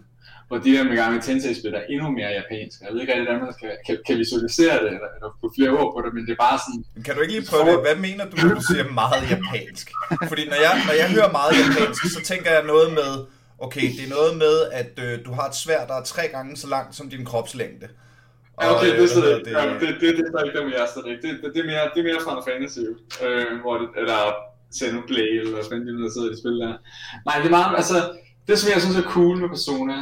hvor 0.52 0.60
de 0.64 0.72
der 0.76 0.84
Megami 0.84 1.18
Tensei-spil 1.20 1.74
er 1.80 1.84
endnu 1.92 2.08
mere 2.18 2.30
japansk. 2.40 2.76
Jeg 2.80 2.88
ved 2.92 3.00
ikke 3.00 3.12
rigtig, 3.12 3.26
hvordan 3.26 3.42
man 3.46 3.54
kan, 3.60 3.70
kan, 3.86 3.94
kan 4.06 4.14
visualisere 4.22 4.74
det, 4.82 4.90
eller, 4.96 5.10
eller 5.16 5.28
få 5.40 5.46
flere 5.56 5.72
ord 5.80 5.90
på 5.94 5.98
det, 6.04 6.10
men 6.14 6.22
det 6.26 6.32
er 6.36 6.42
bare 6.48 6.58
sådan... 6.64 6.80
Kan 7.06 7.12
du 7.14 7.20
ikke 7.24 7.34
lige 7.36 7.46
prøve 7.50 7.64
det? 7.70 7.80
Hvad 7.88 7.98
mener 8.06 8.24
du, 8.30 8.34
når 8.46 8.54
du 8.60 8.64
siger 8.70 8.84
meget 9.02 9.22
japansk? 9.34 9.86
Fordi 10.30 10.42
når 10.52 10.60
jeg, 10.66 10.74
når 10.88 10.94
jeg 11.02 11.08
hører 11.16 11.30
meget 11.38 11.52
japansk, 11.62 12.00
så 12.16 12.20
tænker 12.30 12.50
jeg 12.56 12.64
noget 12.72 12.88
med, 13.00 13.10
okay, 13.66 13.86
det 13.96 14.02
er 14.08 14.12
noget 14.18 14.32
med, 14.44 14.56
at 14.80 14.92
øh, 15.06 15.12
du 15.26 15.30
har 15.38 15.46
et 15.52 15.56
svær, 15.64 15.80
der 15.90 15.96
er 16.00 16.04
tre 16.14 16.24
gange 16.34 16.50
så 16.62 16.66
langt 16.74 16.92
som 16.98 17.06
din 17.14 17.24
kropslængde. 17.30 17.86
Ja, 18.60 18.76
okay, 18.76 18.86
det 18.86 19.16
er 19.16 19.20
det, 19.20 19.44
det, 19.44 19.52
ja, 19.52 19.62
det, 19.80 19.88
det, 20.00 20.10
det, 20.16 20.24
er 20.34 20.44
ikke 20.44 20.58
dem, 20.58 20.68
jeg 20.68 20.80
er. 20.84 21.00
Det, 21.08 21.18
det, 21.22 21.54
det, 21.54 21.60
er 21.64 21.68
mere, 21.72 21.84
det 21.92 21.98
er 22.00 22.08
mere 22.10 22.24
Final 22.26 22.44
Fantasy, 22.48 22.84
øh, 23.24 23.60
hvor 23.62 23.74
det, 23.78 23.88
eller 24.00 24.18
Xenoblade, 24.76 25.38
eller 25.40 25.54
hvad 25.54 25.64
fanden 25.70 26.04
de 26.04 26.12
sidder 26.12 26.30
i 26.32 26.40
spil 26.40 26.56
der. 26.62 26.74
Nej, 27.26 27.36
det 27.40 27.46
er 27.46 27.56
meget, 27.58 27.76
altså, 27.76 27.98
det 28.48 28.58
som 28.58 28.72
jeg 28.72 28.80
synes 28.82 28.98
er 28.98 29.12
cool 29.14 29.36
med 29.42 29.48
Persona, 29.48 29.98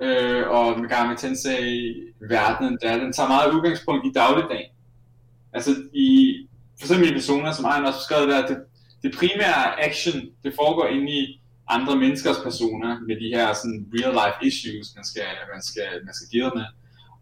øh, 0.00 0.48
og 0.48 0.80
Megami 0.80 1.14
Tensei-verdenen, 1.16 2.78
der 2.82 2.98
den 2.98 3.12
tager 3.12 3.28
meget 3.28 3.54
udgangspunkt 3.54 4.06
i 4.06 4.12
dagligdagen. 4.12 4.70
Altså 5.52 5.70
i, 5.92 6.08
for 6.78 6.84
eksempel 6.86 7.10
i 7.10 7.12
personer, 7.12 7.52
som 7.52 7.64
Ejn 7.64 7.86
også 7.86 8.00
skrevet 8.00 8.28
der, 8.28 8.46
det, 8.46 8.58
det 9.02 9.14
primære 9.18 9.84
action, 9.88 10.20
det 10.44 10.52
foregår 10.60 10.86
inde 10.86 11.12
i 11.12 11.40
andre 11.68 11.96
menneskers 11.96 12.40
personer 12.42 13.00
med 13.08 13.16
de 13.22 13.28
her 13.36 13.52
sådan 13.52 13.86
real 13.94 14.12
life 14.20 14.38
issues, 14.48 14.86
man 14.96 15.04
skal, 15.04 15.30
man 15.54 15.62
skal, 15.62 15.88
man 16.04 16.14
skal 16.14 16.28
deal 16.32 16.50
med. 16.54 16.66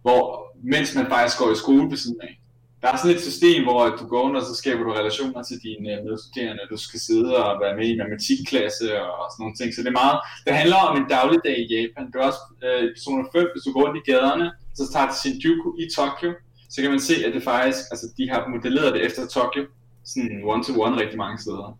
Hvor, 0.02 0.22
mens 0.62 0.94
man 0.94 1.06
faktisk 1.06 1.38
går 1.38 1.52
i 1.52 1.54
skole 1.54 1.90
ved 1.90 1.96
siden 1.96 2.20
af 2.22 2.42
der 2.82 2.88
er 2.88 2.96
sådan 2.96 3.16
et 3.16 3.28
system, 3.30 3.60
hvor 3.66 3.80
du 4.00 4.04
går 4.12 4.22
under, 4.26 4.40
og 4.40 4.46
så 4.46 4.54
skaber 4.54 4.82
du 4.84 4.92
relationer 4.92 5.42
til 5.42 5.56
dine 5.66 5.88
øh, 5.92 6.04
medstuderende, 6.04 6.70
du 6.70 6.76
skal 6.76 7.00
sidde 7.00 7.30
og 7.44 7.60
være 7.62 7.76
med 7.78 7.86
i 7.88 7.96
matematikklasse 8.00 8.86
og 9.06 9.24
sådan 9.30 9.42
nogle 9.42 9.56
ting. 9.60 9.68
Så 9.74 9.80
det 9.82 9.90
er 9.94 10.00
meget, 10.02 10.18
det 10.46 10.52
handler 10.60 10.78
om 10.88 10.94
en 11.00 11.08
dagligdag 11.16 11.56
i 11.64 11.66
Japan. 11.74 12.06
Det 12.10 12.16
er 12.20 12.26
også 12.30 12.42
øh, 12.66 12.82
personer 12.96 13.24
5, 13.32 13.48
hvis 13.52 13.64
du 13.66 13.70
går 13.72 13.82
rundt 13.84 14.00
i 14.00 14.06
gaderne, 14.10 14.46
så 14.78 14.84
tager 14.92 15.08
til 15.08 15.18
Shinjuku 15.20 15.68
i 15.82 15.86
Tokyo, 15.96 16.30
så 16.72 16.76
kan 16.82 16.90
man 16.94 17.02
se, 17.08 17.14
at 17.26 17.32
det 17.34 17.42
faktisk, 17.52 17.82
altså 17.92 18.06
de 18.18 18.24
har 18.32 18.40
modelleret 18.54 18.94
det 18.94 19.02
efter 19.08 19.22
Tokyo, 19.36 19.62
sådan 20.10 20.42
one-to-one 20.52 20.96
rigtig 21.02 21.18
mange 21.24 21.38
steder. 21.44 21.78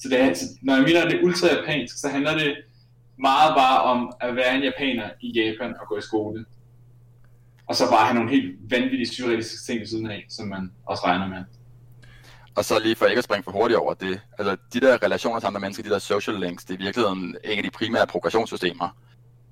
Så, 0.00 0.06
det 0.10 0.16
er, 0.20 0.34
så 0.34 0.46
når 0.66 0.74
jeg 0.76 0.84
mener, 0.88 1.00
at 1.02 1.08
det 1.10 1.16
er 1.18 1.24
ultra 1.28 1.46
japansk, 1.56 1.94
så 2.02 2.08
handler 2.14 2.34
det 2.42 2.50
meget 3.28 3.50
bare 3.62 3.78
om 3.92 3.98
at 4.20 4.36
være 4.36 4.52
en 4.56 4.62
japaner 4.68 5.08
i 5.26 5.28
Japan 5.40 5.70
og 5.80 5.84
gå 5.88 5.94
i 5.98 6.08
skole 6.10 6.44
og 7.66 7.76
så 7.76 7.90
bare 7.90 8.04
have 8.04 8.14
nogle 8.14 8.30
helt 8.30 8.56
vanvittige 8.70 9.08
surrealistiske 9.16 9.66
ting 9.66 9.80
ved 9.80 9.86
siden 9.86 10.10
af, 10.10 10.26
som 10.28 10.48
man 10.48 10.72
også 10.86 11.06
regner 11.06 11.28
med. 11.28 11.44
Og 12.54 12.64
så 12.64 12.78
lige 12.78 12.96
for 12.96 13.06
ikke 13.06 13.18
at 13.18 13.24
springe 13.24 13.42
for 13.42 13.50
hurtigt 13.50 13.78
over 13.78 13.94
det, 13.94 14.20
altså 14.38 14.56
de 14.72 14.80
der 14.80 15.02
relationer 15.02 15.40
til 15.40 15.46
andre 15.46 15.60
mennesker, 15.60 15.84
de 15.84 15.90
der 15.90 15.98
social 15.98 16.40
links, 16.40 16.64
det 16.64 16.74
er 16.74 16.78
i 16.78 16.82
virkeligheden 16.82 17.36
en 17.44 17.58
af 17.58 17.62
de 17.62 17.70
primære 17.70 18.06
progressionssystemer. 18.06 18.96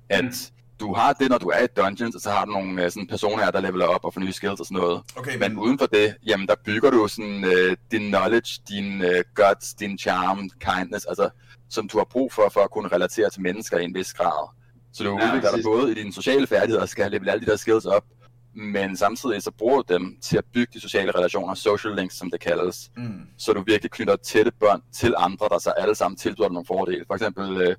At 0.09 0.23
mm. 0.23 0.31
du 0.79 0.93
har 0.93 1.13
det, 1.13 1.29
når 1.29 1.37
du 1.37 1.47
er 1.47 1.63
i 1.63 1.67
dungeons, 1.77 2.15
og 2.15 2.21
så 2.21 2.29
har 2.29 2.45
du 2.45 2.51
nogle 2.51 2.83
øh, 2.83 2.91
sådan, 2.91 3.07
personer, 3.07 3.51
der 3.51 3.61
leveler 3.61 3.85
op 3.85 4.05
og 4.05 4.13
får 4.13 4.21
nye 4.21 4.33
skills 4.33 4.59
og 4.59 4.65
sådan 4.65 4.81
noget. 4.81 5.01
Okay, 5.15 5.37
men, 5.37 5.55
men 5.55 5.59
uden 5.59 5.79
for 5.79 5.85
det, 5.85 6.15
jamen 6.27 6.47
der 6.47 6.55
bygger 6.65 6.89
du 6.89 7.07
sådan 7.07 7.43
uh, 7.43 7.75
din 7.91 8.07
knowledge, 8.07 8.61
din 8.69 9.01
uh, 9.01 9.21
guts, 9.35 9.73
din 9.73 9.97
charm, 9.97 10.49
kindness, 10.59 11.05
altså 11.05 11.29
som 11.69 11.87
du 11.87 11.97
har 11.97 12.05
brug 12.05 12.33
for, 12.33 12.49
for 12.49 12.61
at 12.61 12.71
kunne 12.71 12.87
relatere 12.87 13.29
til 13.29 13.41
mennesker 13.41 13.77
i 13.77 13.83
en 13.83 13.95
vis 13.95 14.13
grad. 14.13 14.49
Så 14.93 15.03
du 15.03 15.09
ja, 15.19 15.27
udvikler 15.27 15.51
dig 15.51 15.63
både 15.63 15.91
i 15.91 15.93
dine 15.93 16.13
sociale 16.13 16.47
færdigheder 16.47 16.81
og 16.81 16.89
skal 16.89 17.11
level 17.11 17.29
alle 17.29 17.45
de 17.45 17.51
der 17.51 17.57
skills 17.57 17.85
op, 17.85 18.03
men 18.55 18.97
samtidig 18.97 19.43
så 19.43 19.51
bruger 19.51 19.81
du 19.81 19.93
dem 19.93 20.17
til 20.21 20.37
at 20.37 20.43
bygge 20.53 20.71
de 20.73 20.79
sociale 20.79 21.11
relationer, 21.11 21.53
social 21.53 21.95
links 21.95 22.15
som 22.15 22.31
det 22.31 22.39
kaldes, 22.39 22.91
mm. 22.97 23.21
så 23.37 23.53
du 23.53 23.63
virkelig 23.67 23.91
knytter 23.91 24.15
tætte 24.15 24.51
bånd 24.59 24.81
til 24.93 25.13
andre, 25.17 25.47
der 25.49 25.59
så 25.59 25.69
alle 25.69 25.95
sammen 25.95 26.17
tilbyder 26.17 26.47
dig 26.47 26.53
nogle 26.53 26.67
fordele. 26.67 27.03
For 27.07 27.13
eksempel, 27.13 27.61
øh, 27.61 27.75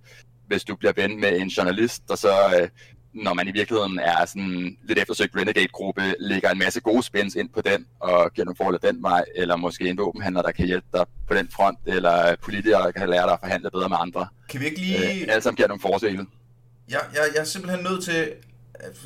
hvis 0.47 0.65
du 0.65 0.77
bliver 0.77 0.93
ven 0.97 1.21
med 1.21 1.41
en 1.41 1.49
journalist, 1.49 2.09
der 2.09 2.17
så, 2.17 2.33
øh, 2.61 2.69
når 3.15 3.35
man 3.35 3.49
i 3.49 3.53
virkeligheden 3.53 3.99
er 3.99 4.25
sådan 4.25 4.77
lidt 4.89 4.99
eftersøgt 4.99 5.37
Renegade-gruppe, 5.37 6.03
lægger 6.21 6.51
en 6.51 6.59
masse 6.59 6.81
gode 6.81 7.03
spins 7.03 7.35
ind 7.35 7.49
på 7.49 7.61
den, 7.61 7.87
og 8.01 8.33
giver 8.33 8.45
nogle 8.45 8.57
fordele 8.57 8.93
den 8.93 9.03
vej, 9.03 9.25
eller 9.35 9.57
måske 9.57 9.89
en 9.89 9.99
våbenhandler, 9.99 10.43
der 10.43 10.53
kan 10.53 10.67
hjælpe 10.67 10.87
dig 10.93 11.05
på 11.29 11.35
den 11.35 11.49
front, 11.51 11.79
eller 11.87 12.37
politikere, 12.43 12.83
der 12.83 12.91
kan 12.91 13.09
lære 13.09 13.23
dig 13.23 13.33
at 13.33 13.41
forhandle 13.41 13.71
bedre 13.71 13.89
med 13.89 13.97
andre. 14.01 14.27
Kan 14.51 14.61
vi 14.61 14.65
ikke 14.65 14.81
lige... 14.81 14.97
Øh, 14.97 15.27
alle 15.29 15.43
sammen 15.43 15.57
giver 15.57 15.69
nogle 15.69 15.81
fordele. 15.81 16.27
Jeg, 16.93 17.01
jeg, 17.15 17.23
jeg 17.35 17.41
er 17.41 17.45
simpelthen 17.45 17.85
nødt 17.85 18.05
til... 18.05 18.33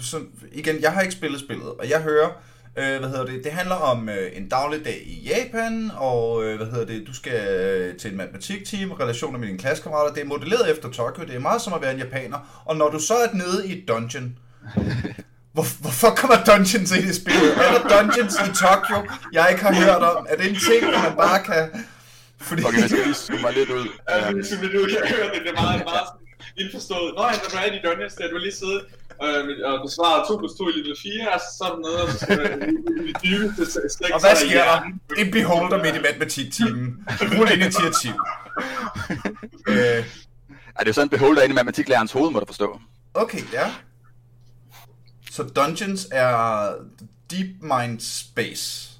Så, 0.00 0.20
igen, 0.52 0.80
jeg 0.80 0.92
har 0.92 1.00
ikke 1.00 1.14
spillet 1.14 1.40
spillet, 1.40 1.66
og 1.66 1.90
jeg 1.90 2.00
hører, 2.00 2.28
øh, 2.76 2.98
hvad 2.98 3.08
hedder 3.08 3.26
det, 3.26 3.44
det 3.44 3.52
handler 3.52 3.74
om 3.74 4.08
øh, 4.08 4.30
en 4.32 4.48
dagligdag 4.48 5.02
i 5.06 5.32
Japan, 5.32 5.90
og 5.96 6.44
øh, 6.44 6.56
hvad 6.56 6.66
hedder 6.66 6.86
det, 6.86 7.06
du 7.06 7.14
skal 7.14 7.48
øh, 7.48 7.96
til 7.96 8.10
en 8.10 8.16
matematikteam, 8.16 8.92
relationer 8.92 9.38
med 9.38 9.46
dine 9.46 9.58
klassekammerater, 9.58 10.14
det 10.14 10.22
er 10.22 10.26
modelleret 10.26 10.70
efter 10.70 10.90
Tokyo, 10.90 11.24
det 11.24 11.34
er 11.34 11.38
meget 11.38 11.62
som 11.62 11.72
at 11.72 11.82
være 11.82 11.92
en 11.92 11.98
japaner, 11.98 12.62
og 12.64 12.76
når 12.76 12.90
du 12.90 12.98
så 12.98 13.14
er 13.14 13.34
nede 13.34 13.68
i 13.68 13.78
et 13.78 13.88
dungeon, 13.88 14.38
hvor, 15.54 15.80
hvorfor 15.80 16.10
kommer 16.10 16.36
dungeons 16.44 16.92
ind 16.96 17.08
i 17.10 17.14
spillet? 17.14 17.52
Er 17.56 17.78
der 17.78 17.88
dungeons 17.96 18.34
i 18.34 18.48
Tokyo, 18.64 18.98
jeg 19.32 19.48
ikke 19.50 19.62
har 19.62 19.74
hørt 19.74 20.02
om? 20.02 20.26
Er 20.28 20.36
det 20.36 20.50
en 20.50 20.56
ting, 20.70 20.82
man 21.06 21.16
bare 21.16 21.42
kan... 21.42 21.86
Fordi... 22.40 22.64
Okay, 22.64 22.80
jeg 22.80 22.88
skal 22.90 23.02
lige 23.04 23.14
zoome 23.14 23.42
mig 23.42 23.52
lidt 23.52 23.70
ud. 23.70 23.86
Ja, 24.10 24.26
jeg 24.36 24.44
skal 24.44 24.58
lidt 24.62 24.74
ud. 24.74 24.88
Jeg 24.88 25.16
hører 25.16 25.32
det, 25.32 25.40
det 25.42 25.50
er 25.50 25.62
meget, 25.62 25.84
meget 25.84 26.25
indforstået. 26.58 27.14
Nå, 27.16 27.22
han 27.22 27.38
var 27.52 27.64
i 27.64 27.80
Dungeons, 27.84 28.14
der 28.14 28.28
du 28.30 28.38
lige 28.38 28.52
siddet 28.52 28.80
øh, 29.24 29.44
og 29.70 29.76
besvaret 29.86 30.28
2 30.28 30.36
plus 30.36 30.52
2 30.52 30.68
i 30.68 30.72
lille 30.72 30.96
4, 31.02 31.34
og 31.34 31.40
så 31.40 31.64
er 31.64 31.70
der 31.74 31.78
noget, 31.86 32.00
og 32.02 32.08
så 32.12 32.18
skal 32.18 32.38
i 33.10 33.12
dybe 33.24 33.66
slægt. 33.96 34.12
Og 34.14 34.20
hvad 34.20 34.36
sker 34.36 34.64
der? 34.64 34.80
En 35.18 35.30
beholder 35.30 35.82
midt 35.84 35.96
i 35.96 36.00
matematiktimen. 36.08 37.04
Rul 37.38 37.50
initiativ. 37.60 38.14
øh. 39.68 40.04
Er 40.78 40.80
det 40.80 40.86
jo 40.86 40.92
sådan 40.92 41.06
en 41.06 41.10
beholder 41.10 41.42
inde 41.42 41.52
i 41.52 41.54
matematiklærerens 41.54 42.12
hoved, 42.12 42.30
må 42.30 42.40
du 42.40 42.46
forstå. 42.46 42.80
Okay, 43.14 43.40
ja. 43.52 43.72
Så 45.30 45.42
Dungeons 45.42 46.08
er 46.12 46.68
Deep 47.30 47.46
Mind 47.62 48.00
Space 48.00 48.95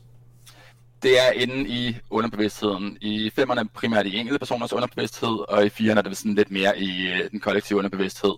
det 1.03 1.27
er 1.27 1.31
inde 1.31 1.69
i 1.69 1.97
underbevidstheden. 2.11 2.99
I 3.01 3.31
femmerne 3.31 3.69
primært 3.69 4.07
i 4.07 4.17
enkelte 4.17 4.39
personers 4.39 4.73
underbevidsthed, 4.73 5.49
og 5.49 5.67
i 5.67 5.69
firerne 5.69 5.99
er 5.99 6.03
det 6.03 6.17
sådan 6.17 6.35
lidt 6.35 6.51
mere 6.51 6.79
i 6.79 7.07
øh, 7.07 7.31
den 7.31 7.41
kollektive 7.41 7.79
underbevidsthed. 7.79 8.35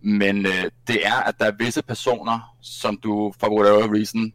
Men 0.00 0.46
øh, 0.46 0.64
det 0.86 1.06
er, 1.06 1.14
at 1.14 1.34
der 1.38 1.44
er 1.44 1.52
visse 1.58 1.82
personer, 1.82 2.56
som 2.62 2.96
du 2.96 3.34
for 3.40 3.48
whatever 3.56 3.94
reason, 3.94 4.32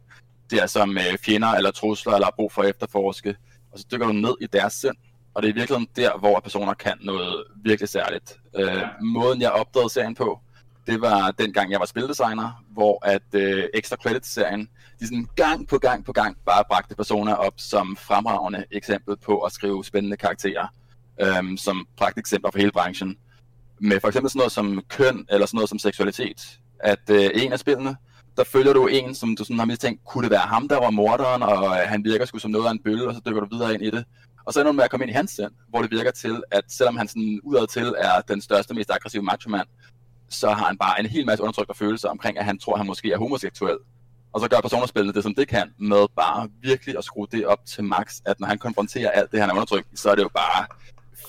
det 0.50 0.62
er 0.62 0.66
som 0.66 0.98
øh, 0.98 1.18
fjender 1.18 1.48
eller 1.48 1.70
trusler 1.70 2.12
eller 2.12 2.26
har 2.26 2.34
brug 2.36 2.52
for 2.52 2.62
at 2.62 2.68
efterforske, 2.68 3.36
og 3.72 3.78
så 3.78 3.84
dykker 3.92 4.06
du 4.06 4.12
ned 4.12 4.34
i 4.40 4.46
deres 4.46 4.72
sind. 4.72 4.96
Og 5.34 5.42
det 5.42 5.48
er 5.48 5.54
virkelig 5.54 5.88
der, 5.96 6.18
hvor 6.18 6.40
personer 6.40 6.74
kan 6.74 6.98
noget 7.00 7.44
virkelig 7.64 7.88
særligt. 7.88 8.36
Øh, 8.56 8.82
måden 9.00 9.40
jeg 9.40 9.50
opdagede 9.50 9.90
serien 9.90 10.14
på, 10.14 10.40
det 10.86 11.00
var 11.00 11.30
dengang 11.30 11.70
jeg 11.70 11.80
var 11.80 11.86
spildesigner, 11.86 12.64
hvor 12.70 13.06
at 13.06 13.34
øh, 13.34 13.64
Extra 13.74 13.96
Credits-serien, 13.96 14.68
de 15.00 15.06
sådan 15.06 15.28
gang 15.36 15.68
på 15.68 15.78
gang 15.78 16.04
på 16.04 16.12
gang 16.12 16.36
bare 16.46 16.64
bragte 16.68 16.94
personer 16.94 17.34
op 17.34 17.54
som 17.56 17.96
fremragende 17.96 18.64
eksempel 18.70 19.16
på 19.16 19.38
at 19.38 19.52
skrive 19.52 19.84
spændende 19.84 20.16
karakterer, 20.16 20.66
øhm, 21.20 21.56
som 21.56 21.86
eksempler 22.16 22.50
for 22.50 22.58
hele 22.58 22.72
branchen. 22.72 23.16
Med 23.80 24.00
for 24.00 24.08
eksempel 24.08 24.30
sådan 24.30 24.38
noget 24.38 24.52
som 24.52 24.82
køn, 24.88 25.26
eller 25.30 25.46
sådan 25.46 25.56
noget 25.56 25.68
som 25.68 25.78
seksualitet. 25.78 26.58
At 26.80 27.10
øh, 27.10 27.30
en 27.34 27.52
af 27.52 27.58
spillene, 27.58 27.96
der 28.36 28.44
følger 28.44 28.72
du 28.72 28.86
en, 28.86 29.14
som 29.14 29.36
du 29.36 29.44
sådan 29.44 29.58
har 29.58 29.66
mistænkt, 29.66 30.04
kunne 30.04 30.22
det 30.22 30.30
være 30.30 30.40
ham, 30.40 30.68
der 30.68 30.76
var 30.80 30.90
morderen, 30.90 31.42
og 31.42 31.64
øh, 31.64 31.88
han 31.88 32.04
virker 32.04 32.24
sgu 32.24 32.38
som 32.38 32.50
noget 32.50 32.66
af 32.66 32.70
en 32.70 32.82
bølle, 32.84 33.08
og 33.08 33.14
så 33.14 33.20
dykker 33.26 33.40
du 33.40 33.56
videre 33.56 33.74
ind 33.74 33.82
i 33.82 33.90
det. 33.90 34.04
Og 34.46 34.52
så 34.52 34.60
ender 34.60 34.72
du 34.72 34.76
med 34.76 34.84
at 34.84 34.90
komme 34.90 35.04
ind 35.04 35.10
i 35.10 35.14
hans 35.14 35.30
sind, 35.30 35.50
hvor 35.68 35.82
det 35.82 35.90
virker 35.90 36.10
til, 36.10 36.42
at 36.50 36.64
selvom 36.68 36.96
han 36.96 37.08
sådan 37.08 37.40
udad 37.42 37.66
til 37.66 37.94
er 37.98 38.20
den 38.20 38.40
største, 38.40 38.74
mest 38.74 38.90
aggressive 38.90 39.22
macho-mand, 39.22 39.68
så 40.30 40.48
har 40.50 40.66
han 40.66 40.78
bare 40.78 41.00
en 41.00 41.06
hel 41.06 41.26
masse 41.26 41.42
undertrykte 41.42 41.74
følelser 41.74 42.08
omkring, 42.08 42.38
at 42.38 42.44
han 42.44 42.58
tror, 42.58 42.72
at 42.72 42.78
han 42.78 42.86
måske 42.86 43.12
er 43.12 43.18
homoseksuel. 43.18 43.78
Og 44.32 44.40
så 44.40 44.48
gør 44.48 44.60
personerspillet 44.60 45.14
det, 45.14 45.22
som 45.22 45.34
det 45.34 45.48
kan, 45.48 45.70
med 45.78 46.06
bare 46.16 46.48
virkelig 46.62 46.98
at 46.98 47.04
skrue 47.04 47.26
det 47.32 47.46
op 47.46 47.58
til 47.66 47.84
max, 47.84 48.20
at 48.26 48.40
når 48.40 48.46
han 48.46 48.58
konfronterer 48.58 49.10
alt 49.10 49.32
det, 49.32 49.40
han 49.40 49.50
er 49.50 49.54
undertrykt, 49.54 49.98
så 50.00 50.10
er 50.10 50.14
det 50.14 50.22
jo 50.22 50.28
bare 50.28 50.66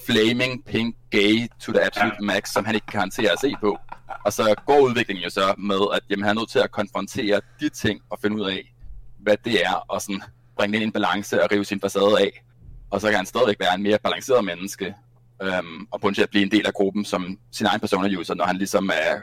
flaming 0.05 0.65
pink 0.65 0.96
gay 1.10 1.48
to 1.60 1.72
the 1.72 1.86
absolute 1.86 2.24
max, 2.24 2.50
som 2.50 2.65
han 2.65 2.75
ikke 2.75 2.88
kan 2.88 3.00
håndtere 3.00 3.31
at 3.31 3.39
se 3.39 3.55
på. 3.62 3.77
Og 4.25 4.34
så 4.34 4.55
går 4.65 4.79
udviklingen 4.79 5.24
jo 5.24 5.29
så 5.29 5.53
med, 5.58 5.79
at 5.93 6.01
jamen, 6.10 6.24
han 6.24 6.38
er 6.38 6.39
nødt 6.39 6.50
til 6.50 6.60
at 6.60 6.72
konfrontere 6.72 7.41
de 7.60 7.70
ting 7.70 8.01
og 8.10 8.20
finde 8.22 8.36
ud 8.38 8.50
af, 8.50 8.74
hvad 9.20 9.38
det 9.46 9.65
er, 9.65 9.74
og 9.74 10.01
sådan 10.01 10.22
bringe 10.58 10.72
det 10.72 10.77
ind 10.77 10.84
i 10.84 10.86
en 10.86 10.91
balance 10.91 11.43
og 11.43 11.51
rive 11.51 11.65
sin 11.65 11.81
facade 11.81 12.20
af. 12.20 12.43
Og 12.89 13.01
så 13.01 13.08
kan 13.08 13.15
han 13.15 13.25
stadigvæk 13.25 13.60
være 13.60 13.75
en 13.75 13.84
mere 13.84 13.98
balanceret 14.03 14.46
menneske, 14.46 14.96
øhm, 15.41 15.88
og 15.91 16.01
potentielt 16.01 16.29
blive 16.29 16.43
en 16.43 16.51
del 16.51 16.67
af 16.67 16.74
gruppen 16.74 17.05
som 17.05 17.39
sin 17.51 17.65
egen 17.65 17.79
personer-user, 17.79 18.33
når 18.33 18.45
han 18.45 18.57
ligesom 18.57 18.89
er, 18.93 19.21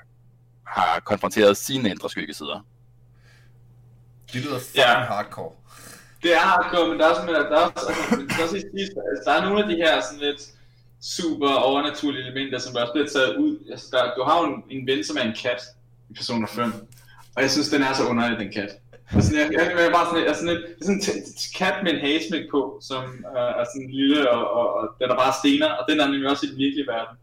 har 0.67 1.01
konfronteret 1.01 1.57
sine 1.57 1.91
indre 1.91 2.11
skyggesider. 2.11 2.67
Det 4.33 4.45
lyder 4.45 4.59
fucking 4.59 4.85
ja. 4.85 5.05
hardcore. 5.05 5.53
Det 6.23 6.35
er 6.35 6.39
hardcore, 6.39 6.89
men 6.89 6.99
der 6.99 7.07
er, 7.09 7.15
sådan, 7.15 7.35
der 7.35 7.41
er 7.41 7.65
også, 7.65 7.87
altså, 7.89 8.17
der, 8.29 8.39
er 8.39 8.43
også, 8.43 9.23
der 9.25 9.33
er 9.33 9.43
nogle 9.45 9.63
af 9.63 9.69
de 9.69 9.77
her 9.77 10.01
sådan 10.01 10.21
lidt 10.21 10.41
super 11.03 11.51
overnaturlige 11.51 12.23
elementer, 12.27 12.59
som 12.59 12.77
også 12.77 12.93
bliver 12.93 13.09
taget 13.09 13.37
ud. 13.37 13.71
Altså, 13.71 13.87
der, 13.93 14.15
du 14.17 14.23
har 14.23 14.41
jo 14.41 14.45
en, 14.55 14.63
en 14.71 14.87
ven, 14.87 15.05
som 15.05 15.17
er 15.17 15.23
en 15.23 15.37
kat 15.43 15.63
i 16.11 16.13
Persona 16.15 16.47
5, 16.47 16.73
og 17.37 17.43
jeg 17.43 17.51
synes, 17.51 17.69
den 17.69 17.83
er 17.83 17.93
så 17.93 18.05
underlig, 18.09 18.39
den 18.39 18.53
kat. 18.53 18.71
Altså, 19.15 19.31
jeg, 19.37 19.47
jeg, 19.53 19.73
jeg 19.77 19.87
er 19.87 19.93
bare 19.99 20.07
sådan, 20.11 20.27
jeg 20.29 20.37
sådan, 20.37 20.55
et, 20.57 20.65
sådan 20.83 20.97
en 20.97 21.23
kat 21.61 21.77
med 21.85 21.93
en 21.93 22.00
hagesmæk 22.00 22.45
på, 22.50 22.61
som 22.88 23.05
uh, 23.37 23.61
er 23.61 23.67
sådan 23.73 23.91
lille, 23.99 24.31
og, 24.31 24.43
og, 24.59 24.67
og 24.77 24.83
den 25.00 25.11
er 25.11 25.17
bare 25.25 25.38
stener, 25.43 25.71
og 25.79 25.83
den 25.88 26.00
er 26.00 26.07
nemlig 26.07 26.31
også 26.31 26.47
i 26.47 26.50
den 26.53 26.59
virkelige 26.65 26.87
verden. 26.95 27.17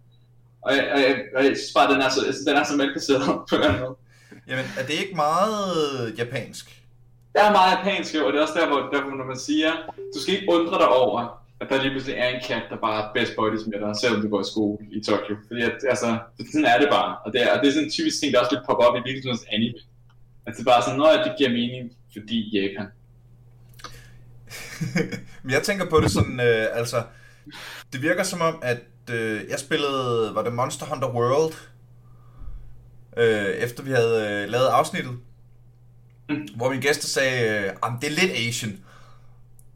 Og 0.66 0.72
jeg, 0.76 0.84
og 0.94 1.00
jeg, 1.06 1.14
og 1.36 1.42
jeg 1.46 1.54
synes 1.58 1.74
bare, 1.78 1.94
den 1.94 2.02
er 2.02 2.10
så, 2.10 2.20
altså, 2.30 2.42
den 2.48 2.56
er 2.60 2.64
så 2.64 2.76
malplaceret 2.76 3.22
på 3.52 3.56
den 3.64 3.74
måde. 3.82 3.96
Jamen, 4.50 4.66
er 4.80 4.86
det 4.90 4.96
ikke 5.04 5.16
meget 5.16 6.20
japansk? 6.22 6.66
Det 7.34 7.42
er 7.44 7.52
meget 7.60 7.72
japansk, 7.76 8.16
jo, 8.16 8.22
og 8.26 8.30
det 8.34 8.38
er 8.40 8.44
også 8.46 8.60
der, 8.60 8.68
hvor, 8.68 8.82
der, 8.94 9.02
hvor 9.04 9.16
når 9.22 9.28
man 9.34 9.40
siger, 9.50 9.72
du 10.14 10.20
skal 10.22 10.34
ikke 10.36 10.54
undre 10.56 10.78
dig 10.84 10.90
over, 11.04 11.20
at 11.62 11.68
der 11.70 11.82
lige 11.82 11.94
pludselig 11.96 12.16
er 12.24 12.30
en 12.30 12.42
kat, 12.48 12.66
der 12.72 12.78
bare 12.88 13.00
er 13.04 13.14
best 13.16 13.32
buddies 13.38 13.68
med 13.72 13.80
dig, 13.84 13.92
selvom 14.02 14.22
du 14.22 14.28
går 14.34 14.42
i 14.42 14.50
skole 14.54 14.78
i 14.98 15.00
Tokyo. 15.08 15.36
Fordi 15.48 15.62
at, 15.70 15.78
altså, 15.94 16.10
sådan 16.52 16.70
er 16.74 16.78
det 16.80 16.90
bare. 16.98 17.12
Og 17.26 17.34
det 17.34 17.40
er, 17.44 17.50
og 17.54 17.58
det 17.60 17.68
er 17.68 17.74
sådan 17.74 17.88
en 17.88 17.96
typisk 17.98 18.16
ting, 18.20 18.30
der 18.34 18.40
også 18.40 18.54
lidt 18.56 18.68
popper 18.68 18.86
op 18.88 18.96
i 18.98 19.08
virkeligheden 19.10 19.40
anime. 19.56 19.80
Altså 20.46 20.58
det 20.58 20.66
bare 20.66 20.84
sådan, 20.84 21.20
at 21.20 21.26
det 21.26 21.34
giver 21.38 21.50
mening, 21.50 21.92
fordi 22.14 22.60
Japan. 22.60 22.88
Men 25.44 25.52
jeg 25.52 25.64
tænker 25.64 25.90
på 25.90 26.02
det 26.02 26.12
sådan, 26.12 26.40
øh, 26.40 26.68
altså, 26.74 27.04
det 27.94 28.02
virker 28.02 28.24
som 28.24 28.42
om, 28.42 28.60
at 28.62 28.82
øh, 29.12 29.42
jeg 29.50 29.60
spillede, 29.60 30.32
var 30.36 30.44
det 30.44 30.54
Monster 30.54 30.86
Hunter 30.86 31.14
World, 31.14 31.54
øh, 33.18 33.46
efter 33.46 33.84
vi 33.84 33.92
havde 33.92 34.44
øh, 34.44 34.50
lavet 34.50 34.68
afsnittet, 34.68 35.18
mm. 36.30 36.48
hvor 36.56 36.70
min 36.70 36.82
gæster 36.82 37.08
sagde, 37.08 37.66
øh, 37.66 37.74
det 38.02 38.08
er 38.08 38.22
lidt 38.22 38.32
Asian. 38.32 38.80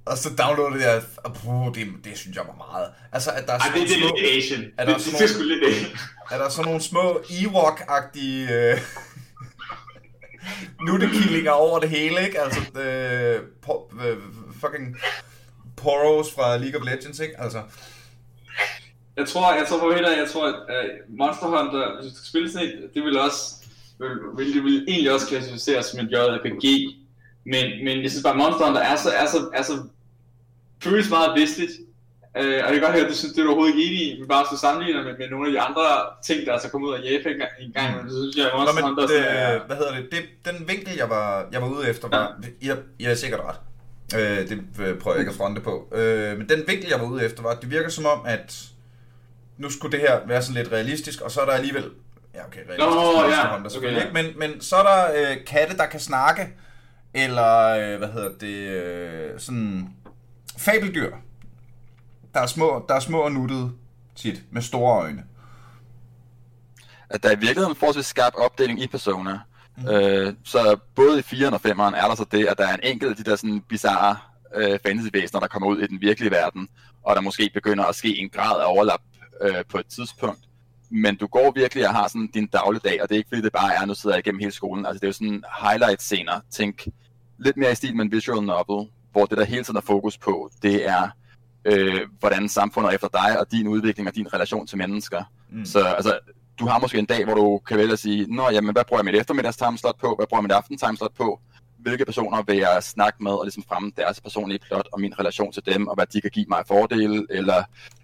Og 0.05 0.17
så 0.17 0.29
downloadede 0.35 0.89
jeg, 0.89 1.01
og 1.17 1.33
puh, 1.33 1.75
det, 1.75 1.87
det 2.03 2.17
synes 2.17 2.37
jeg 2.37 2.43
var 2.47 2.55
meget. 2.71 2.89
Altså, 3.11 3.31
at 3.31 3.47
der 3.47 3.53
er 3.53 3.59
Ej, 3.59 3.71
det, 3.75 3.89
det 3.89 3.95
er 3.95 3.99
lidt 3.99 4.37
Asian. 4.37 4.71
Er 4.77 4.85
der 4.85 4.93
det, 4.93 5.01
sådan 5.01 5.19
det, 5.19 5.29
det, 5.29 5.37
nogle, 5.37 5.61
det 5.61 5.65
er 5.65 5.79
lidt 5.79 5.97
er 6.31 6.37
der 6.37 6.49
sådan 6.49 6.65
nogle 6.65 6.81
små 6.81 7.21
Ewok-agtige 7.29 8.51
øh, 8.51 8.77
nuttekillinger 10.81 11.51
over 11.51 11.79
det 11.79 11.89
hele, 11.89 12.25
ikke? 12.25 12.41
Altså, 12.41 12.59
øh, 12.81 13.41
po, 13.61 13.91
øh, 14.05 14.17
fucking 14.61 14.97
Poros 15.77 16.33
fra 16.33 16.57
League 16.57 16.79
of 16.79 16.85
Legends, 16.85 17.19
ikke? 17.19 17.41
Altså, 17.41 17.61
Jeg 19.17 19.27
tror, 19.27 19.53
jeg 19.53 19.67
tror 19.67 19.79
på 19.79 19.91
helt 19.93 20.07
jeg 20.07 20.29
tror, 20.33 20.47
at 20.47 20.55
uh, 20.55 21.17
Monster 21.17 21.47
Hunter, 21.47 21.95
hvis 21.95 22.11
du 22.11 22.17
skal 22.17 22.27
spille 22.27 22.51
sådan 22.51 22.67
et, 22.67 22.89
det 22.93 23.03
vil 23.03 23.19
også, 23.19 23.55
vil, 23.99 24.09
vil, 24.37 24.53
det 24.55 24.63
vil 24.63 24.85
egentlig 24.87 25.11
også 25.11 25.27
klassificeres 25.27 25.85
som 25.85 25.99
et 25.99 26.11
JRPG. 26.11 26.65
Men, 27.45 27.65
men 27.85 28.03
jeg 28.03 28.09
synes 28.11 28.23
bare, 28.23 28.33
at 28.33 28.39
Monster 28.39 28.65
Hunter 28.65 28.81
er 28.81 28.95
så, 28.95 29.09
er 29.09 29.25
så, 29.25 29.49
er 29.53 29.61
så 29.61 29.83
føles 30.83 31.09
meget 31.09 31.41
vestligt. 31.41 31.71
Uh, 32.39 32.45
og 32.45 32.69
jeg 32.69 32.73
kan 32.73 32.81
godt 32.81 32.91
høre, 32.91 33.05
at 33.05 33.11
du 33.11 33.15
synes, 33.15 33.33
det 33.33 33.41
er 33.41 33.45
du 33.45 33.49
overhovedet 33.49 33.75
ikke 33.75 33.87
enig 33.89 34.01
i, 34.07 34.19
men 34.19 34.27
bare 34.27 34.45
så 34.51 34.57
sammenligner 34.57 35.03
med, 35.03 35.13
med 35.17 35.29
nogle 35.29 35.47
af 35.47 35.51
de 35.53 35.59
andre 35.67 35.85
ting, 36.27 36.45
der 36.45 36.53
er 36.53 36.59
så 36.59 36.69
kommet 36.69 36.87
ud 36.89 36.93
af 36.93 37.01
Japan 37.09 37.41
en 37.59 37.71
gang, 37.71 37.89
men 37.97 38.11
så 38.11 38.15
synes 38.21 38.35
jeg, 38.37 38.45
at 38.45 38.51
Nå, 38.53 38.71
men 38.75 38.83
Hunter 38.83 39.01
det, 39.01 39.09
sådan 39.09 39.37
er... 39.37 39.59
hvad 39.67 39.77
hedder 39.77 39.93
det? 39.95 40.07
det? 40.11 40.23
Den 40.49 40.67
vinkel, 40.67 40.93
jeg 40.97 41.09
var, 41.09 41.47
jeg 41.51 41.61
var 41.61 41.69
ude 41.69 41.89
efter, 41.89 42.07
var... 42.07 42.41
Jeg, 42.61 42.77
jeg 42.99 43.11
er 43.11 43.15
sikkert 43.15 43.41
ret. 43.47 43.59
Øh, 44.15 44.49
det 44.49 44.63
øh, 44.79 44.97
prøver 44.97 45.15
jeg 45.15 45.19
ikke 45.19 45.29
at 45.29 45.37
fronte 45.37 45.61
på. 45.61 45.87
Øh, 45.95 46.37
men 46.37 46.49
den 46.49 46.63
vinkel, 46.67 46.89
jeg 46.89 46.99
var 46.99 47.05
ude 47.05 47.25
efter, 47.25 47.43
var, 47.43 47.49
at 47.49 47.61
det 47.61 47.71
virker 47.71 47.89
som 47.89 48.05
om, 48.05 48.21
at 48.25 48.63
nu 49.57 49.69
skulle 49.69 49.97
det 49.97 50.07
her 50.07 50.19
være 50.27 50.41
sådan 50.41 50.61
lidt 50.61 50.73
realistisk, 50.73 51.21
og 51.21 51.31
så 51.31 51.41
er 51.41 51.45
der 51.45 51.53
alligevel... 51.53 51.85
Ja, 52.35 52.45
okay, 52.47 52.59
realistisk. 52.59 52.79
Nå, 52.79 53.29
ja, 53.29 53.55
Hunter 53.55 53.77
okay, 53.77 53.91
ja. 53.91 54.01
ikke, 54.01 54.13
men, 54.13 54.25
men 54.37 54.61
så 54.61 54.75
er 54.75 54.83
der 54.83 55.31
øh, 55.31 55.37
katte, 55.47 55.77
der 55.77 55.85
kan 55.85 55.99
snakke, 55.99 56.47
eller 57.13 57.67
øh, 57.67 57.97
hvad 57.97 58.07
hedder 58.07 58.29
det, 58.41 58.57
øh, 58.57 59.39
sådan 59.39 59.89
fabeldyr. 60.57 61.11
Der 62.33 62.39
er 62.39 62.45
små, 62.47 62.85
der 62.89 62.95
er 62.95 62.99
små 62.99 63.19
og 63.19 63.31
nuttede 63.31 63.71
tit, 64.15 64.43
med 64.51 64.61
store 64.61 65.01
øjne. 65.01 65.23
at 67.09 67.23
der 67.23 67.29
er 67.29 67.33
i 67.33 67.39
virkeligheden 67.39 67.71
en 67.71 67.75
forholdsvis 67.75 68.05
skarp 68.05 68.33
opdeling 68.35 68.81
i 68.81 68.87
Persona. 68.87 69.39
Mm. 69.77 69.87
Øh, 69.87 70.33
så 70.43 70.77
både 70.95 71.19
i 71.19 71.21
4'eren 71.21 71.53
og 71.53 71.61
5'eren 71.65 71.95
er 72.03 72.07
der 72.07 72.15
så 72.15 72.25
det, 72.31 72.45
at 72.45 72.57
der 72.57 72.67
er 72.67 72.73
en 72.73 72.79
enkelt 72.83 73.09
af 73.11 73.15
de 73.17 73.23
der 73.29 73.35
sådan 73.35 73.61
bizarre 73.69 74.17
øh, 74.55 74.79
fantasyvæsener, 74.85 75.39
der 75.39 75.47
kommer 75.47 75.69
ud 75.69 75.79
i 75.81 75.87
den 75.87 76.01
virkelige 76.01 76.31
verden, 76.31 76.69
og 77.03 77.15
der 77.15 77.21
måske 77.21 77.51
begynder 77.53 77.83
at 77.85 77.95
ske 77.95 78.17
en 78.17 78.29
grad 78.29 78.61
af 78.61 78.65
overlap 78.65 79.01
øh, 79.41 79.63
på 79.69 79.77
et 79.77 79.85
tidspunkt. 79.87 80.39
Men 80.91 81.15
du 81.15 81.27
går 81.27 81.51
virkelig 81.55 81.87
og 81.87 81.93
har 81.95 82.07
sådan 82.07 82.29
din 82.33 82.47
dagligdag, 82.47 83.01
og 83.01 83.09
det 83.09 83.15
er 83.15 83.17
ikke 83.17 83.29
fordi 83.29 83.41
det 83.41 83.51
bare 83.53 83.73
er, 83.75 83.85
nu 83.85 83.93
sidder 83.93 84.15
jeg 84.15 84.25
igennem 84.25 84.39
hele 84.39 84.51
skolen. 84.51 84.85
Altså 84.85 84.99
det 84.99 85.03
er 85.03 85.09
jo 85.09 85.13
sådan 85.13 85.43
highlight-scener. 85.61 86.39
Tænk 86.51 86.87
lidt 87.37 87.57
mere 87.57 87.71
i 87.71 87.75
stil 87.75 87.95
med 87.95 88.05
en 88.05 88.11
visual 88.11 88.43
novel, 88.43 88.89
hvor 89.11 89.25
det 89.25 89.37
der 89.37 89.43
hele 89.43 89.63
tiden 89.63 89.77
er 89.77 89.81
fokus 89.81 90.17
på, 90.17 90.49
det 90.61 90.89
er, 90.89 91.09
øh, 91.65 92.01
hvordan 92.19 92.49
samfundet 92.49 92.89
er 92.89 92.95
efter 92.95 93.07
dig, 93.07 93.39
og 93.39 93.51
din 93.51 93.67
udvikling 93.67 94.07
og 94.07 94.15
din 94.15 94.33
relation 94.33 94.67
til 94.67 94.77
mennesker. 94.77 95.23
Mm. 95.51 95.65
Så 95.65 95.79
altså, 95.79 96.19
du 96.59 96.65
har 96.65 96.79
måske 96.79 96.97
en 96.99 97.05
dag, 97.05 97.25
hvor 97.25 97.33
du 97.33 97.57
kan 97.67 97.77
vælge 97.77 97.93
at 97.93 97.99
sige, 97.99 98.35
Nå, 98.35 98.49
jamen, 98.51 98.71
hvad 98.71 98.83
bruger 98.87 99.01
jeg 99.01 99.05
mit 99.05 99.15
eftermiddags 99.15 99.57
timeslot 99.57 99.99
på? 99.99 100.15
Hvad 100.15 100.27
bruger 100.27 100.41
jeg 100.41 100.43
mit 100.43 100.51
aften 100.51 100.77
timeslot 100.77 101.13
på? 101.17 101.39
Hvilke 101.79 102.05
personer 102.05 102.41
vil 102.41 102.57
jeg 102.57 102.83
snakke 102.83 103.23
med 103.23 103.31
og 103.31 103.45
ligesom 103.45 103.63
fremme 103.67 103.91
deres 103.97 104.21
personlige 104.21 104.59
plot 104.59 104.87
og 104.93 105.01
min 105.01 105.19
relation 105.19 105.51
til 105.51 105.65
dem, 105.65 105.87
og 105.87 105.95
hvad 105.95 106.05
de 106.05 106.21
kan 106.21 106.31
give 106.31 106.45
mig 106.49 106.63
fordele, 106.67 107.25
eller 107.29 107.63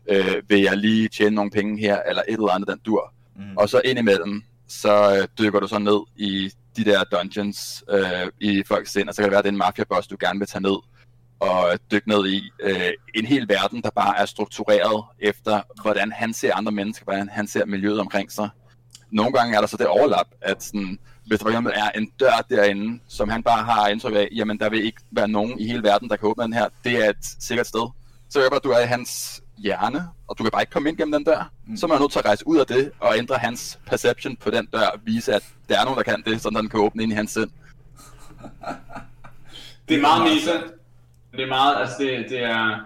øh, 0.09 0.35
vil 0.47 0.61
jeg 0.61 0.77
lige 0.77 1.07
tjene 1.07 1.35
nogle 1.35 1.51
penge 1.51 1.79
her, 1.79 2.01
eller 2.07 2.21
et 2.27 2.33
eller 2.33 2.51
andet 2.51 2.69
den 2.69 2.79
dur. 2.85 3.13
Mm. 3.35 3.57
Og 3.57 3.69
så 3.69 3.81
indimellem, 3.85 4.43
så 4.67 5.17
øh, 5.17 5.27
dykker 5.39 5.59
du 5.59 5.67
så 5.67 5.79
ned 5.79 5.99
i 6.15 6.51
de 6.77 6.85
der 6.85 7.03
dungeons 7.03 7.83
øh, 7.89 8.31
i 8.39 8.63
folks 8.65 8.91
sind, 8.91 9.09
og 9.09 9.15
så 9.15 9.21
kan 9.21 9.25
det 9.25 9.31
være, 9.31 9.39
at 9.39 9.43
det 9.43 9.49
er 9.49 9.53
en 9.53 9.57
mafia-boss, 9.57 10.07
du 10.07 10.17
gerne 10.19 10.39
vil 10.39 10.47
tage 10.47 10.61
ned 10.61 10.77
og 11.39 11.79
dykke 11.91 12.09
ned 12.09 12.27
i 12.27 12.51
øh, 12.59 12.91
en 13.15 13.25
hel 13.25 13.49
verden, 13.49 13.81
der 13.81 13.89
bare 13.89 14.17
er 14.17 14.25
struktureret 14.25 15.03
efter, 15.19 15.61
hvordan 15.81 16.11
han 16.11 16.33
ser 16.33 16.55
andre 16.55 16.71
mennesker, 16.71 17.03
hvordan 17.03 17.29
han 17.29 17.47
ser 17.47 17.65
miljøet 17.65 17.99
omkring 17.99 18.31
sig. 18.31 18.49
Nogle 19.11 19.33
gange 19.33 19.55
er 19.55 19.59
der 19.59 19.67
så 19.67 19.77
det 19.77 19.87
overlap, 19.87 20.27
at 20.41 20.63
sådan, 20.63 20.99
hvis 21.27 21.39
der 21.39 21.45
for 21.45 21.49
eksempel 21.49 21.73
er 21.75 21.89
en 21.89 22.11
dør 22.19 22.45
derinde, 22.49 22.99
som 23.07 23.29
han 23.29 23.43
bare 23.43 23.63
har 23.63 23.87
indtryk 23.87 24.15
af, 24.15 24.27
jamen 24.35 24.59
der 24.59 24.69
vil 24.69 24.85
ikke 24.85 25.01
være 25.11 25.27
nogen 25.27 25.59
i 25.59 25.67
hele 25.67 25.83
verden, 25.83 26.09
der 26.09 26.15
kan 26.15 26.29
åbne 26.29 26.43
den 26.43 26.53
her, 26.53 26.69
det 26.83 27.05
er 27.05 27.09
et 27.09 27.25
sikkert 27.39 27.67
sted. 27.67 27.89
Så 28.29 28.39
jeg 28.39 28.49
bare, 28.49 28.57
at 28.57 28.63
du 28.63 28.69
er 28.69 28.79
i 28.79 28.85
hans 28.85 29.41
hjerne, 29.57 30.07
og 30.27 30.37
du 30.37 30.43
kan 30.43 30.51
bare 30.51 30.61
ikke 30.61 30.71
komme 30.71 30.89
ind 30.89 30.97
gennem 30.97 31.11
den 31.11 31.23
dør. 31.23 31.51
Mm. 31.67 31.77
Så 31.77 31.85
er 31.85 31.87
man 31.87 31.99
nødt 31.99 32.11
til 32.11 32.19
at 32.19 32.25
rejse 32.25 32.47
ud 32.47 32.57
af 32.57 32.65
det, 32.65 32.91
og 32.99 33.17
ændre 33.17 33.35
hans 33.35 33.79
perception 33.87 34.35
på 34.35 34.49
den 34.49 34.65
dør, 34.65 34.87
og 34.87 34.99
vise, 35.05 35.33
at 35.33 35.43
der 35.69 35.79
er 35.79 35.83
nogen, 35.83 35.97
der 35.97 36.03
kan 36.03 36.23
det, 36.25 36.41
så 36.41 36.49
den 36.49 36.69
kan 36.69 36.79
åbne 36.79 37.03
ind 37.03 37.11
i 37.11 37.15
hans 37.15 37.31
sind. 37.31 37.49
Det 39.89 39.97
er 39.97 40.01
meget 40.01 40.23
meta. 40.23 40.74
Det 41.35 41.43
er 41.43 41.47
meget, 41.47 41.75
altså 41.81 41.95
det, 41.99 42.25
det 42.29 42.43
er... 42.43 42.79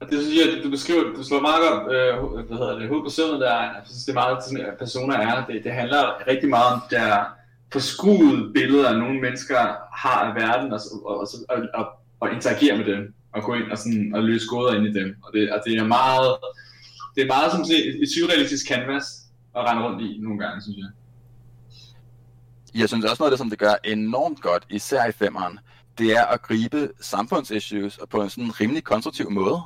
Og 0.00 0.10
det 0.10 0.22
synes 0.22 0.36
jeg, 0.38 0.64
du 0.64 0.70
beskriver, 0.70 1.02
du 1.16 1.24
slår 1.24 1.40
meget 1.40 1.60
godt, 1.66 1.82
øh, 1.94 2.46
hvad 2.46 2.56
hedder 2.58 2.78
det, 2.78 2.88
hovedet 2.88 3.06
på 3.06 3.10
søvnet 3.10 3.40
der, 3.40 3.54
jeg 3.60 3.82
synes 3.84 4.04
det 4.04 4.12
er 4.12 4.20
meget, 4.22 4.44
sådan, 4.44 4.66
at 4.66 4.78
personer 4.78 5.16
er, 5.16 5.46
det, 5.46 5.64
det 5.64 5.72
handler 5.72 6.26
rigtig 6.26 6.48
meget 6.48 6.74
om 6.74 6.80
der 6.90 7.24
forskruede 7.72 8.52
billeder, 8.52 8.98
nogle 8.98 9.20
mennesker 9.20 9.58
har 10.02 10.18
af 10.28 10.34
verden, 10.34 10.72
og, 10.72 10.80
og, 11.04 11.20
og, 11.20 11.26
og, 11.48 11.58
og, 11.74 11.86
og 12.20 12.32
interagere 12.32 12.76
med 12.76 12.84
dem, 12.84 13.14
og 13.32 13.42
gå 13.42 13.54
ind 13.54 13.70
og, 13.72 13.78
sådan, 13.78 14.12
og 14.14 14.22
løse 14.22 14.46
gåder 14.48 14.74
ind 14.74 14.86
i 14.86 14.92
dem, 14.92 15.16
og 15.22 15.30
det, 15.32 15.52
og 15.52 15.62
det 15.66 15.74
er 15.76 15.84
meget, 15.84 16.36
det 17.14 17.22
er 17.22 17.26
meget 17.26 17.52
som 17.52 17.60
et, 17.60 18.02
et 18.02 18.08
surrealistisk 18.14 18.68
canvas 18.68 19.04
at 19.56 19.62
rende 19.64 19.82
rundt 19.84 20.02
i 20.02 20.18
nogle 20.20 20.38
gange, 20.38 20.62
synes 20.62 20.78
jeg. 20.78 20.90
Jeg 22.80 22.88
synes 22.88 23.04
også 23.04 23.22
noget 23.22 23.30
af 23.30 23.32
det, 23.32 23.38
som 23.38 23.50
det 23.50 23.58
gør 23.58 23.74
enormt 23.84 24.40
godt, 24.40 24.66
især 24.70 25.06
i 25.06 25.12
femmeren, 25.12 25.58
det 25.98 26.16
er 26.16 26.24
at 26.24 26.42
gribe 26.42 26.90
samfundsissues 27.00 28.00
på 28.10 28.22
en 28.22 28.30
sådan 28.30 28.60
rimelig 28.60 28.84
konstruktiv 28.84 29.30
måde. 29.30 29.60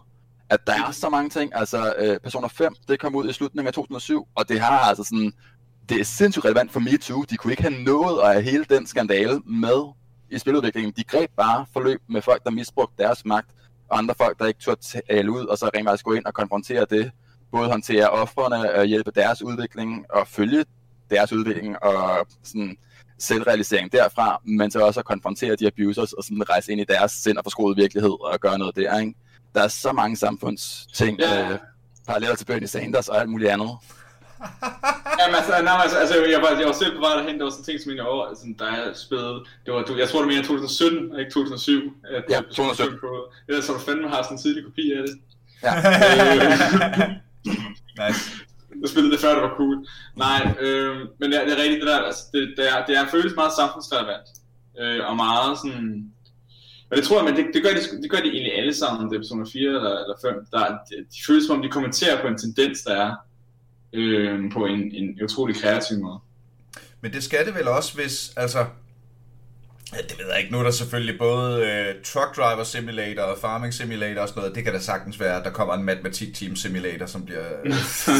At 0.50 0.66
der 0.66 0.72
er 0.72 0.90
så 0.90 1.08
mange 1.08 1.30
ting, 1.30 1.52
altså 1.54 1.94
øh, 1.98 2.20
Personer 2.20 2.48
5, 2.48 2.74
det 2.88 3.00
kom 3.00 3.14
ud 3.14 3.28
i 3.28 3.32
slutningen 3.32 3.66
af 3.66 3.72
2007, 3.72 4.28
og 4.34 4.48
det 4.48 4.60
har 4.60 4.78
altså 4.78 5.04
sådan, 5.04 5.32
det 5.88 6.00
er 6.00 6.04
sindssygt 6.04 6.44
relevant 6.44 6.72
for 6.72 6.80
MeToo. 6.80 7.24
De 7.30 7.36
kunne 7.36 7.52
ikke 7.52 7.62
have 7.62 7.82
nået 7.82 8.20
at 8.22 8.32
have 8.32 8.42
hele 8.42 8.64
den 8.64 8.86
skandale 8.86 9.40
med 9.40 9.92
i 10.30 10.38
spiludviklingen. 10.38 10.92
De 10.96 11.04
greb 11.04 11.30
bare 11.36 11.66
forløb 11.72 12.00
med 12.08 12.22
folk, 12.22 12.44
der 12.44 12.50
misbrugte 12.50 13.02
deres 13.02 13.24
magt, 13.24 13.50
og 13.88 13.98
andre 13.98 14.14
folk, 14.14 14.38
der 14.38 14.46
ikke 14.46 14.60
turde 14.60 14.80
tale 15.08 15.30
ud, 15.30 15.46
og 15.46 15.58
så 15.58 15.70
rent 15.74 15.88
faktisk 15.88 16.04
gå 16.04 16.12
ind 16.12 16.24
og 16.24 16.34
konfrontere 16.34 16.86
det. 16.90 17.10
Både 17.52 17.68
håndtere 17.68 18.10
offrene, 18.10 18.74
og 18.74 18.84
hjælpe 18.84 19.10
deres 19.10 19.42
udvikling, 19.42 20.06
og 20.10 20.28
følge 20.28 20.64
deres 21.10 21.32
udvikling, 21.32 21.82
og 21.82 22.26
sådan 22.42 22.76
selvrealisering 23.22 23.92
derfra, 23.92 24.40
men 24.44 24.70
så 24.70 24.80
også 24.80 25.00
at 25.00 25.06
konfrontere 25.06 25.56
de 25.56 25.66
abusers 25.66 26.12
og 26.12 26.24
sådan 26.24 26.50
rejse 26.50 26.72
ind 26.72 26.80
i 26.80 26.85
deres 26.85 27.12
sind 27.12 27.38
og 27.38 27.44
forskroede 27.44 27.76
virkelighed 27.76 28.11
og 28.32 28.40
gøre 28.40 28.58
noget 28.58 28.76
der, 28.76 28.98
ikke? 28.98 29.14
Der 29.54 29.62
er 29.62 29.68
så 29.68 29.92
mange 29.92 30.16
samfundsting, 30.16 31.18
Ja. 31.20 31.50
øh, 31.52 31.58
paralleller 32.06 32.37
til 32.37 32.44
Bernie 32.44 32.68
Sanders 32.68 33.08
og 33.08 33.20
alt 33.20 33.28
muligt 33.30 33.50
andet. 33.50 33.70
Jamen 35.20 35.35
altså, 35.37 35.62
nej, 35.62 35.80
altså, 35.82 35.98
altså 35.98 36.14
jeg, 36.35 36.40
var, 36.42 36.48
jeg 36.58 36.66
var 36.66 36.72
selv 36.72 36.94
på 36.96 37.00
vej 37.00 37.14
derhen, 37.16 37.38
der 37.38 37.44
var 37.44 37.50
sådan 37.50 37.64
ting, 37.64 37.80
som 37.80 37.92
jeg 37.92 38.02
over, 38.04 38.26
altså, 38.26 38.44
der 38.58 38.64
er 38.66 38.94
spillet, 38.94 39.42
det 39.66 39.74
var, 39.74 39.82
du, 39.82 39.96
jeg 39.96 40.08
tror 40.08 40.18
det 40.22 40.28
er 40.28 40.32
mere 40.35 40.42
2017, 40.42 41.12
og 41.12 41.20
ikke 41.20 41.32
2007. 41.32 41.92
at- 42.16 42.24
Ja, 42.30 42.38
at- 42.38 42.44
2017. 42.44 42.98
på- 43.00 43.32
Ellers 43.48 43.64
så 43.64 43.72
du 43.72 43.78
fandme 43.78 44.08
har 44.08 44.22
sådan 44.22 44.37
en 44.37 44.42
tidlig 44.42 44.64
kopi 44.64 44.92
af 44.92 45.02
det. 45.06 45.14
Ja. 45.66 45.72
Nice. 48.08 48.30
Jeg 48.82 48.90
spillede 48.90 49.12
det 49.14 49.20
før, 49.20 49.34
det 49.34 49.42
var 49.42 49.54
cool. 49.56 49.76
Nej, 50.16 50.40
øh, 50.60 50.96
men 51.18 51.26
det 51.30 51.36
er, 51.40 51.44
det 51.46 51.52
er 51.54 51.62
rigtigt 51.62 51.80
det 51.82 51.88
der, 51.88 51.98
altså, 51.98 52.22
det, 52.32 52.54
det, 52.56 52.64
er, 52.72 52.86
det 52.86 52.94
er 52.96 53.06
føles 53.14 53.34
meget 53.36 53.52
samfundsrelevant, 53.60 54.28
øh, 54.80 55.00
og 55.08 55.16
meget 55.16 55.58
sådan, 55.58 56.12
Og 56.90 56.96
det 56.96 57.04
tror 57.04 57.16
jeg, 57.18 57.26
men 57.28 57.36
det, 57.38 57.44
det, 57.54 57.62
gør, 57.62 57.72
de, 57.78 58.02
det 58.02 58.10
gør 58.10 58.18
de 58.18 58.30
egentlig 58.36 58.54
alle 58.60 58.74
sammen, 58.74 59.10
det 59.10 59.16
er 59.16 59.20
Persona 59.20 59.44
4 59.52 59.68
eller, 59.78 59.94
eller 60.02 60.16
5. 60.22 60.46
Der, 60.52 60.64
de, 60.88 60.94
de 61.14 61.20
føles 61.26 61.44
som 61.44 61.56
om, 61.56 61.62
de 61.62 61.68
kommenterer 61.68 62.20
på 62.22 62.26
en 62.28 62.38
tendens, 62.38 62.82
der 62.82 62.94
er 63.04 63.10
øh, 63.92 64.52
på 64.52 64.66
en, 64.66 64.80
en 64.94 65.06
utrolig 65.24 65.56
kreativ 65.56 65.98
måde. 65.98 66.18
Men 67.00 67.12
det 67.12 67.22
skal 67.22 67.46
det 67.46 67.54
vel 67.54 67.68
også, 67.68 67.94
hvis, 67.94 68.32
altså, 68.36 68.66
det 69.92 70.18
ved 70.18 70.26
jeg 70.31 70.38
ikke. 70.38 70.52
Nu 70.52 70.59
er 70.59 70.62
der 70.62 70.70
selvfølgelig 70.70 71.18
både 71.18 71.61
uh, 71.61 72.02
Truck 72.05 72.37
Driver 72.37 72.64
Simulator 72.64 73.22
og 73.22 73.38
Farming 73.38 73.74
Simulator 73.74 74.22
og 74.22 74.28
sådan 74.28 74.40
noget. 74.40 74.55
Det 74.55 74.64
kan 74.64 74.72
da 74.72 74.78
sagtens 74.78 75.20
være, 75.20 75.38
at 75.38 75.44
der 75.44 75.50
kommer 75.50 75.74
en 75.74 75.85
Matematik 75.85 76.35
Team 76.35 76.57
Simulator, 76.57 77.07
som 77.07 77.24
bliver, 77.24 77.44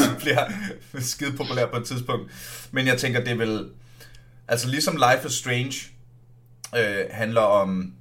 som 0.07 0.15
bliver 0.19 0.51
skide 0.99 1.37
populær 1.37 1.65
på 1.65 1.77
et 1.77 1.85
tidspunkt. 1.85 2.31
Men 2.71 2.87
jeg 2.87 2.97
tænker, 2.97 3.23
det 3.23 3.31
er 3.31 3.37
vel... 3.37 3.69
Altså 4.47 4.67
ligesom 4.67 4.95
Life 4.95 5.27
is 5.27 5.33
Strange 5.33 5.73
øh, 6.77 7.05
handler 7.11 7.41
om 7.41 7.93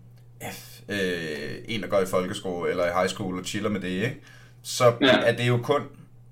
øh, 0.89 1.57
en, 1.65 1.83
der 1.83 1.89
går 1.89 2.01
i 2.01 2.07
folkeskole 2.07 2.71
eller 2.71 2.85
i 2.87 2.93
high 2.93 3.09
school 3.09 3.39
og 3.39 3.45
chiller 3.45 3.71
med 3.71 3.81
det, 3.81 3.89
ikke? 3.89 4.21
så 4.63 4.95
ja. 5.01 5.07
er 5.07 5.37
det 5.37 5.49
jo 5.49 5.61
kun 5.63 5.83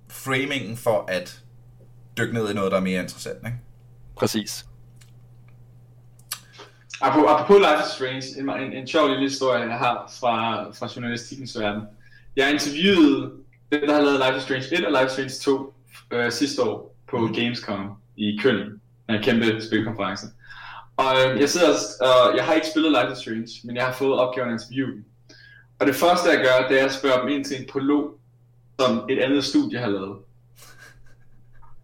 framingen 0.09 0.77
for 0.77 1.05
at 1.09 1.41
dykke 2.19 2.35
ned 2.35 2.51
i 2.51 2.55
noget, 2.55 2.73
der 2.73 2.79
er 2.79 2.83
mere 2.83 3.03
interessant. 3.03 3.39
Ikke? 3.47 3.59
Præcis. 4.17 4.67
Apropos 7.03 7.59
Life 7.59 7.81
is 7.87 7.93
Strange, 7.93 8.39
en, 8.39 8.51
en, 8.51 8.73
en 8.73 8.87
sjov 8.87 9.09
lille 9.09 9.23
historie, 9.23 9.61
jeg 9.61 9.79
har 9.79 10.13
fra, 10.21 10.65
fra 10.71 10.89
journalistikkens 10.97 11.61
verden. 11.61 11.83
Jeg 12.37 12.53
interviewede 12.53 13.33
den, 13.73 13.83
der 13.83 13.95
har 13.95 14.01
lavet 14.01 14.23
Life 14.27 14.37
is 14.37 14.43
Strange 14.43 14.79
1 14.79 14.87
og 14.87 14.93
Life 14.93 15.27
is 15.27 15.33
Strange 15.33 15.59
2 15.59 15.75
øh, 16.11 16.33
sidste 16.33 16.63
år 16.63 16.97
på 17.11 17.19
mm. 17.19 17.35
Gamescom 17.35 17.91
i 18.17 18.39
Køln, 18.43 18.81
en 19.09 19.23
kæmpe 19.23 19.63
spilkonference. 19.63 20.27
Og 20.97 21.13
øh, 21.25 21.41
jeg 21.41 21.49
sidder 21.49 21.75
og 22.01 22.37
jeg 22.37 22.45
har 22.45 22.55
ikke 22.55 22.67
spillet 22.67 22.93
Life 22.93 23.13
is 23.13 23.19
Strange, 23.19 23.51
men 23.65 23.77
jeg 23.77 23.85
har 23.85 23.93
fået 23.93 24.19
opgaven 24.19 24.49
at 24.49 24.53
interviewe 24.53 24.93
dem. 24.93 25.05
Og 25.79 25.87
det 25.87 25.95
første 25.95 26.31
jeg 26.31 26.39
gør, 26.39 26.69
det 26.69 26.81
er 26.81 26.85
at 26.85 26.93
spørge 26.93 27.21
dem 27.21 27.29
ind 27.29 27.45
til 27.45 27.61
en 27.61 27.69
prolog, 27.73 28.19
som 28.81 29.07
et 29.11 29.19
andet 29.19 29.45
studie 29.45 29.79
har 29.79 29.89
lavet. 29.89 30.19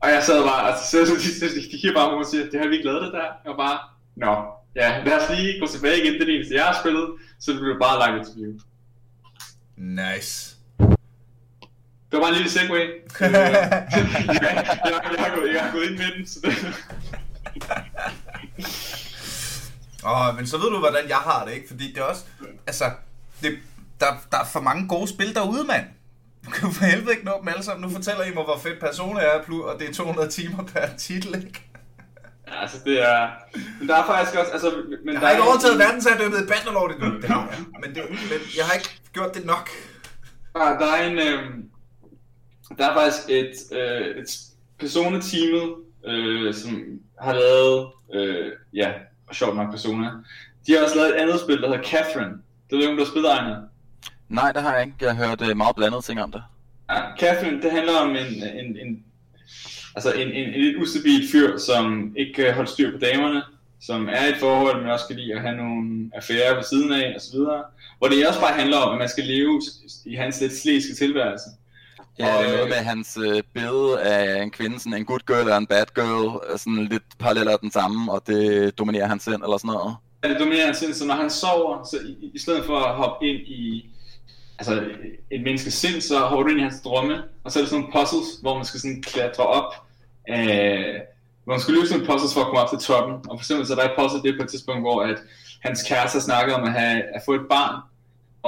Og 0.00 0.09
jeg 0.09 0.22
sad 0.22 0.42
bare, 0.42 0.70
altså, 0.70 0.85
så, 0.90 1.12
de, 1.14 1.46
de, 1.46 1.55
de 1.55 1.79
kigger 1.79 1.94
bare 1.94 2.11
på 2.11 2.14
mig 2.16 2.24
og 2.24 2.31
siger, 2.31 2.50
det 2.50 2.61
har 2.61 2.68
vi 2.68 2.74
ikke 2.74 2.87
lavet 2.87 3.02
det 3.02 3.12
der. 3.12 3.29
Jeg 3.44 3.50
var 3.52 3.57
bare, 3.57 3.79
nå, 4.16 4.56
ja, 4.77 5.03
lad 5.05 5.21
os 5.21 5.39
lige 5.39 5.61
gå 5.61 5.67
tilbage 5.67 6.03
igen. 6.03 6.12
Det 6.15 6.21
er 6.23 6.25
det 6.25 6.35
eneste, 6.35 6.55
jeg 6.55 6.65
har 6.65 6.77
spillet, 6.83 7.07
så 7.41 7.53
det 7.53 7.61
bliver 7.61 7.79
bare 7.79 7.97
live 8.03 8.19
interview. 8.21 8.53
Nice. 9.77 10.57
Det 12.11 12.12
var 12.12 12.21
bare 12.21 12.29
en 12.29 12.37
lille 12.37 12.51
segway. 12.51 12.81
jeg, 13.21 13.33
jeg, 13.33 13.89
jeg, 14.43 14.65
jeg, 15.17 15.25
har 15.25 15.37
gået, 15.37 15.55
jeg 15.55 15.62
har 15.62 15.73
gået 15.73 15.85
ind 15.85 15.99
med 15.99 16.07
den, 16.17 16.27
så 16.27 16.41
det... 16.43 16.53
Åh, 20.07 20.29
oh, 20.29 20.37
men 20.37 20.47
så 20.47 20.59
ved 20.59 20.71
du, 20.71 20.79
hvordan 20.79 21.09
jeg 21.09 21.17
har 21.17 21.45
det, 21.45 21.55
ikke? 21.55 21.69
Fordi 21.69 21.93
det 21.93 21.99
er 21.99 22.03
også... 22.03 22.25
Altså, 22.67 22.91
det, 23.43 23.59
der, 24.01 24.07
der 24.33 24.39
er 24.39 24.45
for 24.45 24.61
mange 24.61 24.89
gode 24.89 25.09
spil 25.09 25.35
derude, 25.35 25.65
mand. 25.65 25.85
Du 26.47 26.51
kan 26.51 26.73
for 26.73 26.85
helvede 26.85 27.12
ikke 27.12 27.25
nå 27.25 27.39
dem 27.41 27.49
alle 27.49 27.62
sammen. 27.62 27.89
Nu 27.89 27.95
fortæller 27.95 28.25
I 28.25 28.35
mig, 28.35 28.45
hvor 28.45 28.59
fedt 28.62 28.81
Persona 28.81 29.21
er, 29.21 29.62
og 29.62 29.79
det 29.79 29.89
er 29.89 29.93
200 29.93 30.31
timer 30.31 30.65
per 30.65 30.87
titel, 30.99 31.35
ikke? 31.35 31.65
Ja, 32.46 32.61
altså 32.61 32.78
det 32.85 33.02
er... 33.02 33.30
Men 33.78 33.88
der 33.88 33.96
er 33.96 34.06
faktisk 34.06 34.38
også... 34.38 34.52
Altså, 34.52 34.70
men 35.04 35.12
jeg 35.12 35.20
har 35.20 35.26
der 35.26 35.35
ikke 35.35 35.48
overtaget 35.48 35.78
verdensherredømmet 35.78 36.42
i 36.42 36.46
Bannerlord 36.46 36.90
endnu. 36.90 37.20
Det 37.20 37.28
har 37.30 37.48
jeg. 37.50 37.59
Men, 37.80 37.94
det, 37.94 38.02
men 38.11 38.38
jeg 38.56 38.64
har 38.64 38.74
ikke 38.74 39.00
gjort 39.12 39.35
det 39.35 39.46
nok. 39.46 39.68
Ja, 40.56 40.61
der 40.61 40.92
er 40.92 41.06
en... 41.11 41.18
Øh, 41.18 41.42
der 42.78 42.90
er 42.90 42.94
faktisk 42.94 43.28
et, 43.28 43.78
øh, 43.78 44.06
et 44.22 44.38
Persona-teamet, 44.78 45.74
øh, 46.06 46.54
som 46.54 47.00
har 47.20 47.32
lavet... 47.32 47.92
Øh, 48.14 48.52
ja, 48.74 48.92
sjovt 49.32 49.56
nok 49.56 49.70
Persona. 49.70 50.11
De 50.66 50.72
har 50.72 50.82
også 50.82 50.96
lavet 50.96 51.11
et 51.11 51.14
andet 51.22 51.40
spil, 51.40 51.62
der 51.62 51.68
hedder 51.68 51.82
Catherine. 51.82 52.35
Det 52.70 52.76
er 52.76 52.80
ikke, 52.80 52.90
om 52.90 52.96
du 52.96 53.04
har 53.04 53.11
spillet, 53.11 53.30
Ejner? 53.30 53.56
Nej, 54.28 54.52
det 54.52 54.62
har 54.62 54.74
jeg 54.74 54.82
ikke. 54.87 54.96
Jeg 55.00 55.16
har 55.16 55.26
hørt 55.26 55.50
øh, 55.50 55.56
meget 55.56 55.76
blandet 55.76 56.04
ting 56.04 56.22
om 56.22 56.32
det. 56.32 56.42
Ja, 56.90 57.16
Catherine, 57.18 57.62
det 57.62 57.70
handler 57.70 57.98
om 57.98 58.11
en, 58.11 58.26
en, 58.42 58.78
en 58.87 59.04
altså 59.96 60.12
en, 60.12 60.28
en, 60.28 60.54
en 60.54 60.61
lidt 60.61 60.76
ustabil 60.76 61.28
fyr, 61.32 61.59
som 61.59 62.14
ikke 62.16 62.32
kan 62.32 62.54
holde 62.54 62.70
styr 62.70 62.92
på 62.92 62.98
damerne, 62.98 63.42
som 63.80 64.09
er 64.09 64.26
i 64.26 64.28
et 64.28 64.37
forhold, 64.40 64.82
men 64.82 64.90
også 64.90 65.06
kan 65.06 65.16
lide 65.16 65.35
at 65.35 65.40
have 65.40 65.56
nogle 65.56 66.11
affærer 66.14 66.54
ved 66.54 66.62
siden 66.62 66.92
af, 66.92 67.12
og 67.14 67.20
så 67.20 67.32
videre. 67.32 67.62
Hvor 67.98 68.09
det 68.09 68.28
også 68.28 68.40
bare 68.40 68.52
handler 68.52 68.76
om, 68.76 68.92
at 68.92 68.98
man 68.98 69.09
skal 69.09 69.24
leve 69.24 69.62
i 70.06 70.14
hans 70.14 70.40
lidt 70.40 70.56
slæske 70.56 70.94
tilværelse. 70.94 71.48
Ja, 72.18 72.37
og, 72.37 72.44
det 72.44 72.50
er 72.50 72.56
noget 72.56 72.68
med 72.68 72.76
hans 72.76 73.18
øh, 73.26 73.42
billede 73.54 74.00
af 74.00 74.42
en 74.42 74.50
kvinde, 74.50 74.78
sådan 74.78 74.98
en 74.98 75.04
good 75.04 75.20
girl 75.26 75.50
og 75.50 75.59
en 75.59 75.66
bad 75.66 75.87
girl, 75.94 76.59
sådan 76.59 76.85
lidt 76.85 77.02
parallelt 77.18 77.48
af 77.48 77.59
den 77.59 77.70
samme, 77.70 78.12
og 78.12 78.26
det 78.26 78.78
dominerer 78.78 79.06
hans 79.06 79.22
sind, 79.22 79.42
eller 79.42 79.59
sådan 79.59 79.68
noget. 79.68 79.96
Ja, 80.24 80.28
det 80.28 80.40
dominerer 80.40 80.64
hans 80.64 80.78
sind, 80.78 80.94
så 80.94 81.06
når 81.06 81.14
han 81.14 81.30
sover, 81.30 81.85
så 81.85 81.96
i, 82.06 82.30
i 82.35 82.38
stedet 82.38 82.64
for 82.64 82.78
at 82.78 82.94
hoppe 82.94 83.26
ind 83.26 83.38
i 83.38 83.90
altså, 84.59 84.85
et 85.30 85.42
menneskes 85.42 85.74
sind, 85.74 86.00
så 86.00 86.18
hopper 86.18 86.42
du 86.42 86.48
ind 86.50 86.59
i 86.59 86.62
hans 86.62 86.80
drømme, 86.85 87.22
og 87.44 87.52
så 87.52 87.59
er 87.59 87.62
det 87.62 87.70
sådan 87.70 87.80
nogle 87.80 87.92
puzzles, 87.92 88.28
hvor 88.42 88.54
man 88.54 88.64
skal 88.64 88.80
sådan 88.80 89.02
klatre 89.02 89.46
op 89.46 89.86
øh, 90.35 90.95
man 91.51 91.61
skulle 91.61 91.81
løse 91.81 91.95
en 91.95 92.07
puzzles 92.07 92.35
for 92.35 92.41
at 92.41 92.47
komme 92.47 92.62
op 92.65 92.71
til 92.71 92.87
toppen. 92.89 93.15
Og 93.29 93.35
for 93.37 93.43
eksempel 93.45 93.67
så 93.67 93.73
er 93.73 93.79
der 93.79 93.89
et 93.89 93.99
puzzle 93.99 94.23
det 94.23 94.39
på 94.39 94.45
et 94.45 94.51
tidspunkt, 94.51 94.83
hvor 94.83 94.99
at 95.11 95.19
hans 95.67 95.81
kæreste 95.89 96.21
snakker 96.21 96.55
om 96.59 96.65
at, 96.69 96.73
have, 96.81 96.99
at 97.17 97.23
få 97.27 97.33
et 97.41 97.47
barn, 97.55 97.77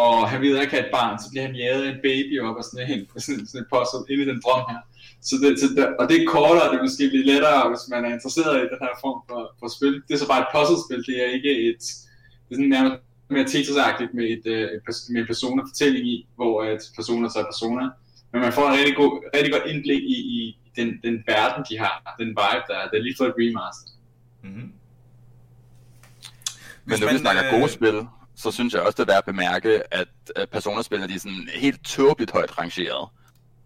og 0.04 0.28
han 0.30 0.40
ved 0.40 0.60
ikke 0.60 0.76
have 0.76 0.86
et 0.86 0.94
barn, 0.98 1.14
så 1.22 1.26
bliver 1.30 1.44
han 1.46 1.60
jaget 1.62 1.82
af 1.86 1.90
en 1.94 2.02
baby 2.08 2.34
op 2.46 2.56
og 2.60 2.64
sådan 2.64 2.90
en, 2.92 3.00
sådan, 3.26 3.46
sådan 3.46 3.62
et 3.64 3.70
puzzle 3.72 4.04
ind 4.10 4.20
i 4.22 4.30
den 4.30 4.40
drøm 4.44 4.64
her. 4.70 4.80
Så 5.28 5.34
det, 5.42 5.48
så 5.60 5.66
det, 5.76 5.84
og 6.00 6.04
det 6.08 6.16
er 6.16 6.32
kortere, 6.36 6.68
det 6.70 6.78
er 6.78 6.86
måske 6.88 7.04
lidt 7.14 7.26
lettere, 7.32 7.68
hvis 7.70 7.84
man 7.92 8.04
er 8.06 8.12
interesseret 8.16 8.54
i 8.56 8.70
den 8.72 8.80
her 8.84 8.94
form 9.04 9.18
for, 9.28 9.40
for 9.60 9.68
spil. 9.76 9.94
Det 10.06 10.12
er 10.14 10.20
så 10.22 10.28
bare 10.32 10.42
et 10.44 10.52
puzzlespil, 10.54 11.02
det 11.08 11.16
er 11.24 11.28
ikke 11.36 11.52
et, 11.68 11.82
det 12.44 12.52
er 12.52 12.58
sådan 12.58 12.74
nærmest 12.76 12.96
mere 13.34 13.48
tetris 13.52 13.76
med, 14.18 14.26
et, 14.34 14.44
øh, 14.54 14.68
med 15.12 15.20
en 15.20 15.26
persona-fortælling 15.32 16.04
i, 16.14 16.16
hvor 16.36 16.54
at 16.70 16.80
personer 16.98 17.28
så 17.28 17.38
er 17.42 17.52
personer. 17.52 17.86
Men 18.32 18.40
man 18.44 18.52
får 18.52 18.66
en 18.68 18.78
rigtig, 18.78 18.96
god, 19.02 19.12
rigtig 19.36 19.52
godt 19.52 19.66
indblik 19.72 20.02
i, 20.16 20.18
i, 20.38 20.40
den, 20.78 20.88
den 21.04 21.24
verden, 21.26 21.64
de 21.70 21.78
har, 21.78 22.14
den 22.18 22.28
vibe, 22.28 22.64
der 22.68 22.76
er, 22.80 22.88
det 22.90 22.98
er 22.98 23.02
lige 23.02 23.14
for 23.18 23.24
et 23.24 23.34
remaster. 23.38 23.90
Mm-hmm. 24.42 24.72
Men 26.84 27.00
når 27.00 27.12
vi 27.12 27.18
snakker 27.18 27.44
øh... 27.44 27.60
gode 27.60 27.72
spil, 27.72 28.06
så 28.36 28.50
synes 28.50 28.74
jeg 28.74 28.82
også, 28.82 28.96
det 28.96 29.02
er 29.02 29.12
værd 29.12 29.18
at 29.18 29.24
bemærke, 29.24 29.94
at 29.94 30.08
personerspillene 30.52 31.08
de 31.08 31.14
er 31.14 31.18
sådan 31.18 31.48
helt 31.54 31.84
tåbeligt 31.84 32.30
højt 32.30 32.58
rangeret. 32.58 33.08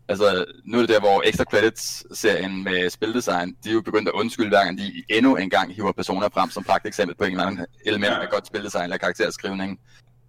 Altså, 0.08 0.44
nu 0.64 0.76
er 0.78 0.80
det 0.82 0.88
der, 0.88 1.00
hvor 1.00 1.22
Extra 1.26 1.44
Credits-serien 1.44 2.64
med 2.64 2.90
spildesign, 2.90 3.56
de 3.64 3.70
er 3.70 3.72
jo 3.72 3.80
begyndt 3.80 4.08
at 4.08 4.12
undskylde, 4.14 4.48
hver 4.48 4.64
gang 4.64 4.78
de 4.78 5.04
endnu 5.08 5.36
en 5.36 5.50
gang 5.50 5.74
hiver 5.74 5.92
personer 5.92 6.28
frem 6.28 6.50
som 6.50 6.64
eksempel 6.84 7.16
på 7.16 7.24
en 7.24 7.30
eller 7.30 7.46
anden 7.46 7.66
element 7.86 8.12
af 8.12 8.30
godt 8.30 8.46
spildesign 8.46 8.84
eller 8.84 8.96
karakterskrivning. 8.96 9.80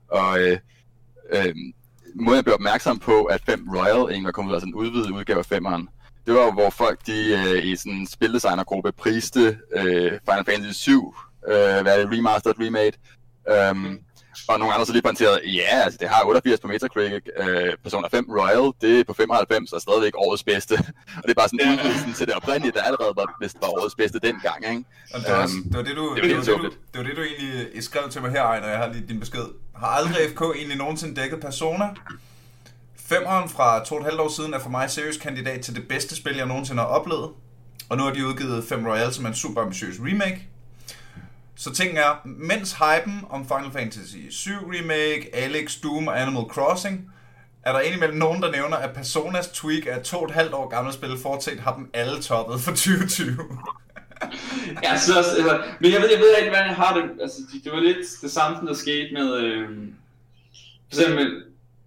Og 0.07 0.39
øh, 0.39 0.57
øh, 1.33 1.55
må 2.15 2.33
jeg 2.33 2.43
blive 2.43 2.53
opmærksom 2.53 2.99
på, 2.99 3.23
at 3.23 3.41
5 3.45 3.69
Royal 3.69 3.97
egentlig 3.97 4.25
var 4.25 4.31
kommet 4.31 4.51
ud, 4.51 4.55
altså 4.55 4.67
en 4.67 4.75
udvidet 4.75 5.11
udgave 5.11 5.39
af 5.39 5.51
5'eren, 5.51 6.02
det 6.25 6.33
var 6.33 6.51
hvor 6.51 6.69
folk 6.69 6.99
de 7.07 7.19
øh, 7.33 7.65
i 7.65 7.75
sådan 7.75 7.91
en 7.91 8.07
spildesignergruppe 8.07 8.91
priste 8.91 9.57
øh, 9.75 10.11
Final 10.29 10.45
Fantasy 10.45 10.79
7, 10.79 11.15
øh, 11.47 11.53
hvad 11.55 11.97
er 11.97 11.97
det, 11.97 12.17
remastered, 12.17 12.55
remade. 12.59 12.95
Um, 13.71 13.99
og 14.47 14.59
nogle 14.59 14.73
andre 14.73 14.85
så 14.85 14.91
lige 14.91 15.01
pointeret, 15.01 15.39
ja, 15.45 15.75
altså 15.85 15.97
det 16.01 16.07
har 16.09 16.25
88 16.25 16.59
på 16.59 16.67
Metacritic, 16.67 17.23
øh, 17.39 17.73
Persona 17.83 18.07
5 18.07 18.25
Royal, 18.29 18.71
det 18.81 18.99
er 18.99 19.03
på 19.03 19.13
95, 19.13 19.73
og 19.73 19.81
stadigvæk 19.81 20.13
årets 20.15 20.43
bedste. 20.43 20.73
og 21.17 21.23
det 21.23 21.29
er 21.29 21.39
bare 21.41 21.49
sådan 21.49 21.69
udvidelsen 21.71 22.13
til 22.13 22.27
det 22.27 22.35
oprindelige, 22.35 22.71
der 22.71 22.81
allerede 22.81 23.13
var, 23.15 23.35
hvis 23.39 23.53
var 23.61 23.69
årets 23.79 23.95
bedste 23.95 24.19
dengang, 24.19 24.59
ikke? 24.71 24.83
Og 25.13 25.19
det, 25.19 25.29
var, 25.29 25.43
um, 25.43 25.63
det, 25.63 25.77
var 25.77 25.83
det, 25.83 25.95
du, 25.95 26.15
det, 26.15 26.35
var 26.35 26.43
det, 26.43 26.47
du, 26.47 26.69
det 26.91 26.97
var 26.99 27.03
det, 27.03 27.15
du 27.17 27.21
egentlig 27.21 27.83
skrev 27.83 28.09
til 28.09 28.21
mig 28.21 28.31
her, 28.31 28.43
Ejner, 28.43 28.67
jeg 28.67 28.77
har 28.77 28.93
lige 28.93 29.07
din 29.07 29.19
besked. 29.19 29.45
Har 29.75 29.87
aldrig 29.87 30.15
FK 30.31 30.41
egentlig 30.55 30.77
nogensinde 30.77 31.21
dækket 31.21 31.39
Persona? 31.39 31.85
Femeren 33.13 33.49
fra 33.49 33.85
to 33.85 33.95
og 33.95 34.01
et 34.01 34.05
halvt 34.05 34.19
år 34.19 34.27
siden 34.27 34.53
er 34.53 34.59
for 34.59 34.69
mig 34.69 34.89
seriøs 34.89 35.17
kandidat 35.17 35.61
til 35.61 35.75
det 35.75 35.87
bedste 35.87 36.15
spil, 36.15 36.35
jeg 36.35 36.45
nogensinde 36.45 36.81
har 36.81 36.87
oplevet. 36.87 37.29
Og 37.89 37.97
nu 37.97 38.03
har 38.03 38.13
de 38.13 38.27
udgivet 38.27 38.63
5 38.69 38.85
Royal, 38.85 39.13
som 39.13 39.25
er 39.25 39.29
en 39.29 39.35
super 39.35 39.61
ambitiøs 39.61 39.95
remake. 39.99 40.47
Så 41.55 41.73
ting 41.73 41.97
er, 41.97 42.21
mens 42.25 42.73
hypen 42.73 43.25
om 43.29 43.47
Final 43.47 43.71
Fantasy 43.71 44.17
7 44.29 44.51
Remake, 44.51 45.29
Alex, 45.33 45.81
Doom 45.83 46.07
og 46.07 46.21
Animal 46.21 46.43
Crossing, 46.43 47.09
er 47.63 47.71
der 47.71 47.79
indimellem 47.79 48.17
nogen, 48.17 48.41
der 48.41 48.51
nævner, 48.51 48.77
at 48.77 48.95
Personas 48.95 49.47
tweak 49.47 49.83
af 49.87 50.03
to 50.03 50.17
og 50.17 50.25
et 50.25 50.31
halvt 50.31 50.53
år 50.53 50.67
gamle 50.69 50.93
spil 50.93 51.17
fortsat 51.21 51.59
har 51.59 51.75
dem 51.75 51.89
alle 51.93 52.21
toppet 52.21 52.61
for 52.61 52.71
2020. 52.71 53.37
ja, 54.83 54.97
så, 54.97 55.17
altså, 55.17 55.63
men 55.79 55.91
jeg 55.91 56.01
ved, 56.01 56.09
jeg 56.09 56.19
ved 56.19 56.37
ikke, 56.37 56.49
hvordan 56.49 56.67
jeg 56.67 56.75
har 56.75 56.95
det. 56.95 57.21
Altså, 57.21 57.37
det 57.63 57.71
var 57.71 57.79
lidt 57.79 58.07
det 58.21 58.31
samme, 58.31 58.67
der 58.67 58.73
skete 58.73 59.13
med... 59.13 59.37
Øh, 59.37 59.69
for 60.93 61.01
eksempel, 61.01 61.43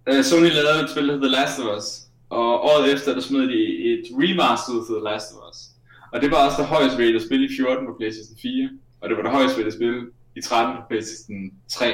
Uh, 0.09 0.23
Sony 0.23 0.49
lavede 0.49 0.83
et 0.83 0.89
spil, 0.89 1.07
der 1.07 1.13
hedder 1.13 1.27
The 1.27 1.35
Last 1.37 1.59
of 1.59 1.77
Us, 1.77 1.87
og 2.29 2.63
året 2.69 2.93
efter, 2.93 3.13
der 3.13 3.21
smed 3.21 3.47
de 3.53 3.59
et 3.91 4.05
remaster 4.21 4.73
til 4.73 4.95
The 4.95 5.03
Last 5.09 5.27
of 5.33 5.39
Us. 5.49 5.57
Og 6.13 6.21
det 6.21 6.31
var 6.31 6.39
også 6.45 6.57
det 6.61 6.67
højeste 6.75 6.97
rated 6.97 7.21
spil 7.27 7.41
i 7.47 7.55
14 7.57 7.85
på 7.87 7.93
PlayStation 7.99 8.37
4, 8.41 8.69
og 9.01 9.09
det 9.09 9.17
var 9.17 9.23
det 9.23 9.31
højeste 9.37 9.57
rated 9.59 9.73
spil 9.79 9.95
i 10.37 10.41
13 10.41 10.75
på 10.77 10.83
PlayStation 10.89 11.39
3. 11.75 11.87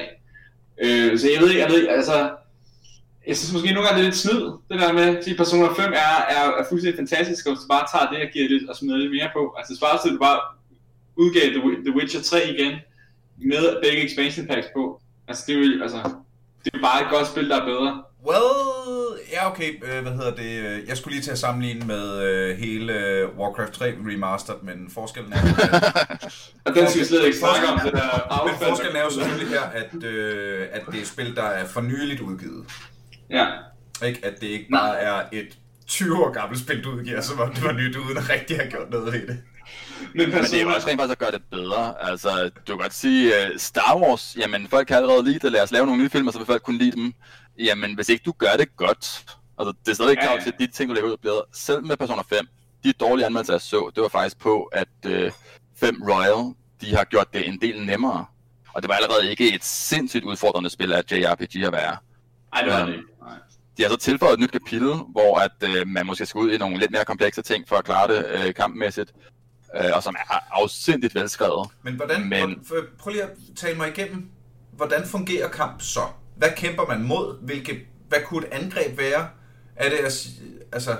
Øh, 0.83 1.11
så 1.19 1.25
jeg 1.33 1.39
ved 1.41 1.49
ikke, 1.49 1.61
jeg 1.63 1.69
ved 1.71 1.77
ikke, 1.81 1.93
altså, 1.99 2.17
jeg 3.27 3.35
synes 3.37 3.53
måske 3.53 3.73
nogle 3.73 3.85
gange, 3.85 3.97
det 3.97 4.03
er 4.05 4.09
lidt 4.09 4.23
snyd, 4.23 4.43
det 4.69 4.77
der 4.81 4.97
med, 4.99 5.07
at 5.17 5.37
Persona 5.41 5.67
5 5.67 5.93
er, 6.07 6.15
er, 6.35 6.43
er 6.59 6.65
fuldstændig 6.69 6.97
fantastisk, 7.03 7.41
og 7.45 7.51
hvis 7.53 7.63
du 7.63 7.69
bare 7.75 7.85
tager 7.93 8.07
det 8.11 8.19
og 8.25 8.29
giver 8.33 8.49
lidt 8.53 8.69
og 8.69 8.75
smider 8.75 8.97
lidt 8.97 9.15
mere 9.17 9.29
på. 9.37 9.41
Altså, 9.57 9.71
bare 9.85 9.97
så 10.01 10.07
du 10.15 10.21
bare 10.27 10.39
udgav 11.21 11.45
The, 11.55 11.61
The 11.87 11.93
Witcher 11.97 12.21
3 12.21 12.37
igen, 12.53 12.73
med 13.51 13.63
begge 13.83 14.01
expansion 14.07 14.45
packs 14.47 14.69
på. 14.77 14.83
Altså, 15.27 15.41
det 15.47 15.51
er 15.53 15.59
jo, 15.59 15.83
altså, 15.85 15.99
det 16.65 16.73
er 16.73 16.81
bare 16.81 17.01
et 17.03 17.07
godt 17.09 17.27
spil, 17.27 17.49
der 17.49 17.61
er 17.61 17.65
bedre. 17.65 18.03
Well, 18.27 19.19
ja 19.31 19.51
okay, 19.51 19.83
øh, 19.83 20.01
hvad 20.01 20.11
hedder 20.11 20.35
det? 20.35 20.51
øh, 20.65 20.87
Jeg 20.87 20.97
skulle 20.97 21.13
lige 21.13 21.23
til 21.23 21.31
at 21.31 21.37
sammenligne 21.39 21.85
med 21.85 22.23
øh, 22.23 22.57
hele 22.57 22.93
Warcraft 23.37 23.73
3 23.73 23.85
Remastered, 23.85 24.57
men 24.63 24.89
forskellen 24.93 25.33
er, 25.33 25.37
Og 26.65 26.75
den 26.75 26.87
skal 26.89 27.01
vi 27.01 27.05
slet 27.05 27.25
ikke 27.25 27.37
snakke 27.37 27.67
om, 27.67 27.79
det 27.79 27.93
der 27.93 28.45
men 28.45 28.67
forskellen 28.67 28.95
er 28.97 29.03
jo 29.03 29.09
selvfølgelig 29.09 29.47
her, 29.49 29.61
at, 29.61 30.03
øh, 30.03 30.67
at 30.71 30.81
det 30.85 30.95
er 30.97 31.01
et 31.01 31.07
spil, 31.07 31.35
der 31.35 31.43
er 31.43 31.65
for 31.65 31.81
nyligt 31.81 32.21
udgivet. 32.21 32.65
Ja. 33.29 33.45
Ikke? 34.05 34.19
At 34.25 34.33
det 34.41 34.47
ikke 34.47 34.67
bare 34.71 34.97
er 34.99 35.23
et 35.31 35.57
20 35.87 36.25
år 36.25 36.31
gammelt 36.31 36.61
spil, 36.61 36.83
du 36.83 36.91
udgiver, 36.91 37.21
som 37.21 37.39
om 37.39 37.53
det 37.53 37.63
var 37.63 37.71
nyt, 37.71 37.95
uden 37.95 38.17
at 38.17 38.29
rigtig 38.29 38.57
have 38.57 38.69
gjort 38.69 38.89
noget 38.89 39.13
ved 39.13 39.27
det. 39.27 39.37
Men 40.15 40.29
Men 40.29 40.43
det 40.43 40.53
er 40.53 40.61
jo 40.61 40.69
også 40.69 40.87
rent 40.87 40.99
faktisk 40.99 41.11
at 41.11 41.17
gøre 41.17 41.31
det 41.31 41.41
bedre. 41.51 42.09
Altså, 42.09 42.49
du 42.67 42.73
kan 42.73 42.77
godt 42.77 42.93
sige, 42.93 43.27
uh, 43.29 43.57
Star 43.57 43.97
Wars, 43.97 44.35
jamen 44.39 44.67
folk 44.67 44.87
kan 44.87 44.97
allerede 44.97 45.23
lide 45.23 45.39
det, 45.39 45.51
lad 45.51 45.61
os 45.63 45.71
lave 45.71 45.85
nogle 45.85 46.01
nye 46.01 46.09
film, 46.09 46.27
og 46.27 46.33
så 46.33 46.39
vil 46.39 46.45
folk 46.45 46.63
kunne 46.63 46.77
lide 46.77 46.91
dem. 46.91 47.13
Jamen, 47.59 47.95
hvis 47.95 48.09
ikke 48.09 48.23
du 48.25 48.31
gør 48.31 48.55
det 48.57 48.75
godt, 48.75 49.25
altså 49.59 49.73
det 49.85 49.91
er 49.91 49.95
stadig 49.95 50.15
Ja, 50.15 50.25
krav 50.25 50.35
ja. 50.37 50.43
til, 50.43 50.51
at 50.51 50.59
de 50.59 50.67
ting, 50.67 50.89
du 50.89 50.93
lægger 50.93 51.09
ud, 51.11 51.17
bliver. 51.17 51.41
Selv 51.53 51.83
med 51.83 51.97
Persona 51.97 52.21
5, 52.29 52.47
de 52.83 52.93
dårlige 52.93 53.25
anmeldelser, 53.25 53.53
jeg 53.53 53.61
så, 53.61 53.91
det 53.95 54.03
var 54.03 54.09
faktisk 54.09 54.39
på, 54.39 54.63
at 54.63 54.87
uh, 55.05 55.31
5 55.77 56.01
Royal, 56.09 56.53
de 56.81 56.95
har 56.95 57.03
gjort 57.03 57.33
det 57.33 57.47
en 57.47 57.61
del 57.61 57.85
nemmere. 57.85 58.25
Og 58.73 58.81
det 58.81 58.89
var 58.89 58.95
allerede 58.95 59.29
ikke 59.31 59.55
et 59.55 59.63
sindssygt 59.63 60.23
udfordrende 60.23 60.69
spil 60.69 60.93
af 60.93 61.03
JRPG 61.11 61.63
at 61.65 61.71
være. 61.71 61.97
Nej, 62.53 62.61
det 62.61 62.73
var 62.73 62.85
det 62.85 62.93
ikke. 62.93 63.05
Nej. 63.21 63.37
De 63.77 63.83
har 63.83 63.89
så 63.89 63.97
tilføjet 63.97 64.33
et 64.33 64.39
nyt 64.39 64.51
kapitel, 64.51 64.87
hvor 64.87 65.39
at, 65.39 65.69
øh, 65.69 65.87
man 65.87 66.05
måske 66.05 66.25
skal 66.25 66.39
ud 66.39 66.51
i 66.51 66.57
nogle 66.57 66.79
lidt 66.79 66.91
mere 66.91 67.05
komplekse 67.05 67.41
ting 67.41 67.67
for 67.67 67.75
at 67.75 67.85
klare 67.85 68.07
det 68.15 68.25
øh, 68.27 68.53
kampmæssigt, 68.53 69.13
øh, 69.75 69.91
og 69.93 70.03
som 70.03 70.15
er 70.19 70.53
afsindigt 70.61 71.15
velskrevet. 71.15 71.69
Men 71.83 71.93
hvordan, 71.95 72.29
Men- 72.29 72.65
prøv 72.99 73.11
lige 73.11 73.23
at 73.23 73.29
tale 73.55 73.77
mig 73.77 73.89
igennem, 73.97 74.29
hvordan 74.71 75.05
fungerer 75.07 75.47
kamp 75.49 75.81
så? 75.81 76.01
Hvad 76.37 76.49
kæmper 76.57 76.85
man 76.87 77.03
mod? 77.03 77.45
Hvilke, 77.45 77.87
hvad 78.09 78.19
kunne 78.25 78.47
et 78.47 78.53
angreb 78.53 78.97
være? 78.97 79.27
Er 79.75 79.89
det 79.89 79.97
altså, 80.73 80.95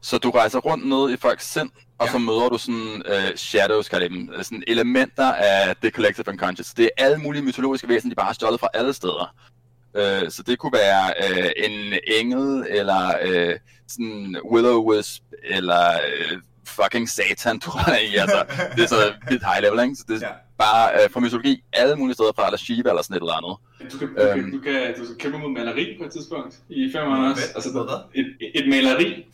Så 0.00 0.18
du 0.18 0.30
rejser 0.30 0.58
rundt 0.58 0.88
ned 0.88 1.10
i 1.10 1.16
folks 1.16 1.52
sind, 1.52 1.70
og 1.98 2.06
Ja. 2.06 2.12
så 2.12 2.18
møder 2.18 2.48
du 2.48 2.58
sådan 2.58 3.02
øh, 3.06 3.36
shadows, 3.36 3.88
kalder 3.88 4.08
de 4.08 4.14
dem, 4.14 4.30
øh, 4.36 4.44
sådan 4.44 4.62
elementer 4.66 5.32
af 5.32 5.76
det 5.82 5.94
collective 5.94 6.28
unconscious. 6.28 6.74
Det 6.74 6.84
er 6.84 7.04
alle 7.04 7.18
mulige 7.18 7.42
mytologiske 7.42 7.88
væsener, 7.88 8.10
de 8.10 8.14
bare 8.16 8.26
har 8.26 8.32
stjålet 8.32 8.60
fra 8.60 8.68
alle 8.74 8.92
steder. 8.92 9.34
Øh, 9.96 10.30
så 10.30 10.42
det 10.42 10.58
kunne 10.58 10.72
være 10.72 11.14
øh, 11.30 11.50
en 11.56 11.94
engel, 12.06 12.66
eller 12.68 13.12
øh, 13.22 13.54
sådan 13.88 14.36
Will-O-Wisp, 14.44 15.22
eller 15.44 15.90
øh, 15.92 16.38
fucking 16.68 17.08
Satan, 17.08 17.60
tror 17.64 17.90
jeg. 17.90 18.20
Altså, 18.22 18.44
det 18.76 18.82
er 18.84 18.88
så 18.88 19.12
vildt 19.28 19.44
high 19.50 19.62
level, 19.62 19.80
ikke? 19.84 19.96
Så 19.96 20.04
det 20.08 20.22
er 20.22 20.26
Ja. 20.26 20.32
bare 20.58 20.84
øh, 21.04 21.10
fra 21.10 21.20
mytologi 21.20 21.64
alle 21.72 21.96
mulige 21.96 22.14
steder 22.14 22.32
fra, 22.36 22.46
eller 22.46 22.58
Shiva, 22.58 22.88
eller 22.88 23.02
sådan 23.02 23.16
et 23.16 23.20
eller 23.20 23.36
andet. 23.40 23.56
Du 23.92 23.98
kan, 23.98 24.08
du, 24.08 24.14
kan, 24.14 24.38
Øhm. 24.38 24.52
du, 24.52 24.60
kan, 24.60 24.94
du 24.98 25.04
skal 25.04 25.16
kæmpe 25.18 25.38
mod 25.38 25.50
maleri 25.50 25.96
på 26.00 26.04
et 26.06 26.12
tidspunkt 26.12 26.54
i 26.68 26.90
500 26.92 27.30
også. 27.32 27.42
Hvad? 27.42 27.54
Altså, 27.54 27.70
Hvad? 27.72 28.00
et, 28.14 28.26
et 28.54 28.68
maleri. 28.68 29.24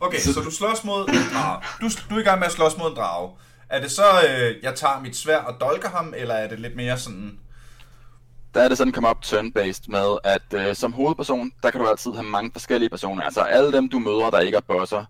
Okay, 0.00 0.18
så, 0.18 0.32
så 0.34 0.40
du 0.40 0.50
slås 0.50 0.84
mod 0.84 1.08
en 1.08 1.14
drage. 1.34 1.62
Du, 1.80 1.88
du 2.10 2.14
er 2.16 2.20
i 2.20 2.22
gang 2.22 2.38
med 2.38 2.46
at 2.46 2.52
slås 2.52 2.78
mod 2.78 2.90
en 2.90 2.96
drage. 2.96 3.30
Er 3.68 3.80
det 3.80 3.90
så, 3.90 4.02
øh, 4.28 4.54
jeg 4.62 4.74
tager 4.74 5.00
mit 5.02 5.16
svær 5.16 5.38
og 5.38 5.60
dolker 5.60 5.88
ham, 5.88 6.14
eller 6.16 6.34
er 6.34 6.48
det 6.48 6.60
lidt 6.60 6.76
mere 6.76 6.98
sådan... 6.98 7.38
der 8.54 8.62
er 8.62 8.68
det 8.68 8.78
sådan 8.78 8.92
come 8.94 9.08
up 9.10 9.16
turn-based 9.24 9.84
med, 9.88 10.18
at 10.24 10.42
øh, 10.68 10.74
som 10.76 10.92
hovedperson, 10.92 11.50
der 11.62 11.70
kan 11.70 11.80
du 11.80 11.86
altid 11.88 12.10
have 12.12 12.24
mange 12.24 12.50
forskellige 12.52 12.90
personer. 12.90 13.22
Altså 13.22 13.40
alle 13.40 13.72
dem, 13.72 13.88
du 13.88 13.98
møder, 13.98 14.30
der 14.30 14.40
ikke 14.40 14.56
er 14.56 14.60
bosser, 14.60 15.04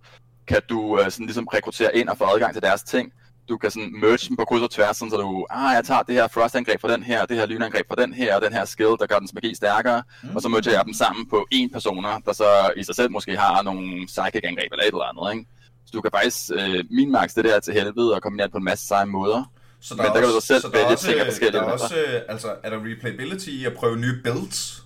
kan 0.51 0.63
du 0.69 1.01
øh, 1.01 1.11
sådan 1.11 1.27
ligesom 1.27 1.47
rekruttere 1.55 1.97
ind 1.97 2.09
og 2.09 2.17
få 2.19 2.25
adgang 2.25 2.53
til 2.53 2.63
deres 2.63 2.83
ting. 2.83 3.13
Du 3.49 3.57
kan 3.59 3.71
sådan 3.71 3.93
merge 4.01 4.29
dem 4.29 4.37
på 4.37 4.45
kryds 4.45 4.63
og 4.63 4.71
tværs, 4.71 4.97
sådan, 4.97 5.11
så 5.11 5.17
du, 5.17 5.47
ah, 5.51 5.75
jeg 5.75 5.85
tager 5.85 6.03
det 6.03 6.15
her 6.15 6.29
frost-angreb 6.29 6.81
fra 6.81 6.93
den 6.93 7.03
her, 7.03 7.27
det 7.27 7.37
her 7.37 7.47
lynangreb 7.47 7.87
fra 7.89 8.03
den 8.03 8.13
her, 8.13 8.37
og 8.37 8.43
den 8.43 8.53
her 8.53 8.65
skill, 8.65 8.95
der 9.01 9.07
gør 9.07 9.19
dens 9.19 9.35
magi 9.35 9.55
stærkere, 9.55 10.03
mm. 10.23 10.37
og 10.37 10.43
så 10.43 10.49
merger 10.49 10.73
jeg 10.73 10.85
dem 10.85 10.95
sammen 10.95 11.29
på 11.31 11.47
én 11.55 11.73
personer, 11.73 12.19
der 12.27 12.33
så 12.33 12.73
i 12.77 12.83
sig 12.83 12.95
selv 12.95 13.11
måske 13.11 13.37
har 13.37 13.63
nogle 13.63 14.07
psychic-angreb 14.07 14.73
eller 14.73 14.85
et 14.85 14.95
eller 14.97 15.09
andet, 15.11 15.27
ikke? 15.35 15.51
Så 15.87 15.91
du 15.93 16.01
kan 16.01 16.11
faktisk 16.19 16.51
øh, 16.55 16.85
min 16.91 17.11
max 17.13 17.35
det 17.35 17.45
der 17.45 17.61
til 17.61 17.75
helvede 17.75 18.15
og 18.15 18.23
kombinere 18.23 18.47
det 18.47 18.53
på 18.53 18.59
en 18.59 18.65
masse 18.65 18.87
seje 18.87 19.07
måder. 19.07 19.53
Så 19.81 19.95
Men 19.95 20.07
der 20.07 20.13
kan 20.13 20.23
du 20.23 20.41
så 20.41 20.47
selv 20.47 20.61
så 20.61 20.69
der 20.69 20.73
vælge 20.73 20.87
også, 20.87 21.07
ting 21.07 21.21
af 21.21 21.27
forskellige 21.27 21.61
der 21.61 21.67
er 21.67 21.73
også, 21.73 21.95
altså, 22.29 22.49
er 22.63 22.71
der 22.71 22.79
replayability 22.91 23.49
i 23.49 23.65
at 23.65 23.75
prøve 23.75 23.97
nye 23.97 24.17
builds? 24.25 24.85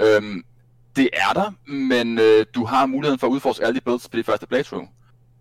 Øhm, 0.00 0.44
det 0.96 1.08
er 1.12 1.32
der, 1.32 1.72
men 1.72 2.18
øh, 2.18 2.46
du 2.54 2.64
har 2.64 2.86
muligheden 2.86 3.18
for 3.18 3.26
at 3.26 3.30
udforske 3.30 3.64
alle 3.64 3.74
de 3.74 3.84
builds 3.84 4.08
på 4.08 4.16
det 4.16 4.26
første 4.26 4.46
playthrough. 4.46 4.86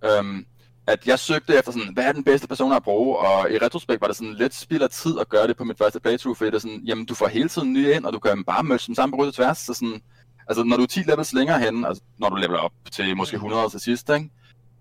Øhm, 0.06 0.46
at 0.88 1.08
jeg 1.08 1.20
søgte 1.20 1.58
efter 1.58 1.72
sådan, 1.72 1.94
hvad 1.94 2.04
er 2.04 2.12
den 2.12 2.24
bedste 2.24 2.48
person 2.48 2.72
at 2.74 2.84
bruge, 2.84 3.18
og 3.18 3.52
i 3.52 3.58
retrospekt 3.58 4.02
var 4.02 4.08
det 4.08 4.16
sådan 4.16 4.34
lidt 4.34 4.56
spild 4.56 4.82
af 4.82 4.90
tid 4.90 5.20
at 5.20 5.30
gøre 5.30 5.48
det 5.48 5.58
på 5.58 5.64
mit 5.64 5.78
første 5.78 6.00
playthrough, 6.00 6.38
fordi 6.38 6.50
det 6.50 6.56
er 6.56 6.60
sådan, 6.60 6.82
jamen 6.86 7.06
du 7.06 7.16
får 7.16 7.28
hele 7.28 7.50
tiden 7.50 7.74
nye 7.74 7.94
ind, 7.94 8.06
og 8.06 8.14
du 8.14 8.20
kan 8.20 8.44
bare 8.44 8.64
møde 8.64 8.80
dem 8.88 8.96
sammen 8.96 9.20
på 9.20 9.32
tværs, 9.32 9.58
så 9.58 9.74
sådan, 9.74 10.02
altså 10.48 10.64
når 10.64 10.78
du 10.78 10.84
er 10.84 10.88
10 10.88 11.00
levels 11.00 11.34
længere 11.34 11.60
hen, 11.60 11.86
altså 11.86 12.04
når 12.20 12.30
du 12.30 12.36
leveler 12.36 12.60
op 12.60 12.72
til 12.92 13.18
måske 13.18 13.36
100 13.36 13.70
til 13.70 13.80
sidst, 13.80 14.10
ikke? 14.10 14.30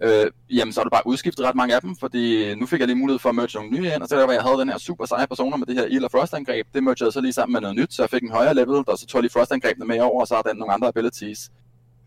Øh, 0.03 0.27
jamen 0.51 0.73
så 0.73 0.81
har 0.81 0.85
du 0.85 0.91
bare 0.91 1.07
udskiftet 1.07 1.45
ret 1.45 1.55
mange 1.55 1.75
af 1.75 1.81
dem, 1.81 1.97
fordi 1.97 2.55
nu 2.55 2.67
fik 2.67 2.81
jeg 2.81 2.89
lige 2.89 2.99
mulighed 2.99 3.19
for 3.19 3.29
at 3.29 3.35
merge 3.35 3.59
nogle 3.59 3.71
nye 3.71 3.93
ind, 3.95 4.03
og 4.03 4.09
så 4.09 4.17
der 4.17 4.27
var 4.27 4.33
jeg 4.33 4.43
havde 4.43 4.59
den 4.59 4.69
her 4.69 4.79
super 4.79 5.07
seje 5.07 5.27
personer 5.27 5.57
med 5.57 5.67
det 5.67 5.75
her 5.75 5.85
ild 5.85 6.05
og 6.05 6.11
frost 6.11 6.35
angreb, 6.35 6.67
det 6.75 6.83
mergede 6.83 7.05
jeg 7.05 7.13
så 7.13 7.21
lige 7.21 7.33
sammen 7.33 7.53
med 7.53 7.61
noget 7.61 7.77
nyt, 7.77 7.95
så 7.95 8.03
jeg 8.03 8.11
fik 8.11 8.23
en 8.23 8.31
højere 8.31 8.55
level, 8.55 8.85
og 8.87 8.99
så 8.99 9.07
tog 9.07 9.19
jeg 9.19 9.23
lige 9.23 9.33
frost 9.33 9.53
angrebene 9.53 9.87
med 9.87 10.01
over, 10.01 10.21
og 10.21 10.27
så 10.27 10.35
har 10.35 10.43
den 10.43 10.57
nogle 10.57 10.75
andre 10.75 10.89
abilities. 10.89 11.51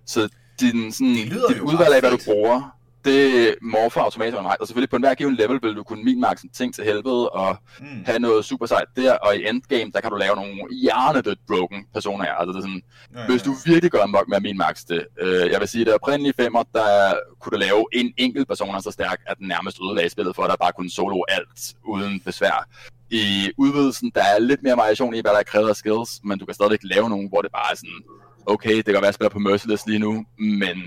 Så 0.06 0.30
din, 0.60 0.92
sådan, 0.92 1.14
Det 1.16 1.26
lyder 1.26 1.48
dit 1.48 1.60
udvalg 1.60 1.94
af, 1.94 2.02
hvad 2.02 2.12
du 2.12 2.20
bruger, 2.26 2.76
det 3.06 3.56
morfer 3.62 4.02
automatisk 4.02 4.38
undervejs. 4.38 4.58
Og 4.60 4.68
selvfølgelig 4.68 4.90
på 4.90 4.96
enhver 4.96 5.14
given 5.14 5.36
level 5.36 5.60
vil 5.64 5.76
du 5.76 5.84
kunne 5.84 6.04
minmaxe 6.04 6.48
ting 6.54 6.76
til 6.76 6.84
helvede 6.84 7.30
og 7.30 7.58
Mm. 7.80 8.04
have 8.06 8.20
noget 8.20 8.46
super 8.46 8.66
sejt 8.66 8.86
der, 8.96 9.14
og 9.14 9.36
i 9.36 9.48
endgame, 9.50 9.92
der 9.94 10.02
kan 10.02 10.12
du 10.12 10.18
lave 10.18 10.36
nogle 10.36 10.54
hjernedødt 10.82 11.40
broken 11.48 11.86
personer. 11.94 12.26
Altså 12.26 12.52
det 12.52 12.58
er 12.58 12.62
sådan, 12.62 12.82
Ja, 13.16 13.26
hvis 13.30 13.42
du 13.44 13.52
virkelig 13.66 13.92
gør 13.92 14.06
nok 14.06 14.28
med 14.28 14.38
at 14.38 14.44
minmaxe 14.44 14.86
det, 14.88 15.06
øh, 15.22 15.52
jeg 15.52 15.60
vil 15.60 15.68
sige, 15.68 15.86
det 15.86 15.94
oprindelige 15.94 16.34
femmer, 16.40 16.64
der 16.74 17.14
kunne 17.40 17.52
du 17.52 17.58
lave 17.58 17.86
en 17.94 18.14
enkelt 18.18 18.48
person, 18.48 18.76
er 18.76 18.80
så 18.80 18.92
stærk, 18.92 19.20
at 19.28 19.38
den 19.38 19.48
nærmest 19.48 19.78
ødelagde 19.84 20.10
spillet 20.10 20.36
for, 20.36 20.44
at 20.44 20.50
der 20.50 20.56
bare 20.56 20.72
kunne 20.78 20.90
solo 20.92 21.24
alt 21.30 21.74
uden 21.88 22.20
besvær. 22.20 22.68
I 23.10 23.52
udvidelsen, 23.58 24.12
der 24.16 24.22
er 24.24 24.40
lidt 24.40 24.64
mere 24.64 24.78
variation 24.78 25.14
i, 25.14 25.22
hvad 25.22 25.32
der 25.32 25.38
er 25.40 25.44
krævet 25.44 25.70
af 25.70 25.76
skills, 25.76 26.20
men 26.24 26.40
du 26.40 26.46
kan 26.46 26.56
stadigvæk 26.56 26.80
lave 26.84 27.10
nogen, 27.10 27.30
hvor 27.30 27.42
det 27.42 27.52
bare 27.52 27.72
er 27.72 27.76
sådan, 27.76 28.00
okay, 28.46 28.76
det 28.76 28.86
kan 28.86 28.94
være, 28.94 29.02
at 29.02 29.06
jeg 29.06 29.14
spiller 29.14 29.30
på 29.30 29.40
Merciless 29.40 29.86
lige 29.86 30.00
nu, 30.00 30.26
men 30.40 30.78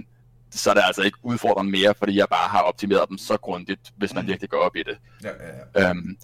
så 0.59 0.71
er 0.71 0.75
det 0.75 0.83
altså 0.87 1.03
ikke 1.03 1.19
udfordrende 1.23 1.71
mere, 1.73 1.95
fordi 1.99 2.17
jeg 2.17 2.27
bare 2.31 2.49
har 2.49 2.61
optimeret 2.61 3.09
dem 3.09 3.19
så 3.19 3.37
grundigt, 3.37 3.81
hvis 3.97 4.15
man 4.15 4.25
Mm. 4.25 4.29
virkelig 4.29 4.51
går 4.51 4.59
op 4.59 4.77
i 4.77 4.83
det. 4.83 4.99
Ja, 5.25 5.29
ja, 5.29 5.83
ja. 5.85 5.91
Øhm, 5.91 6.17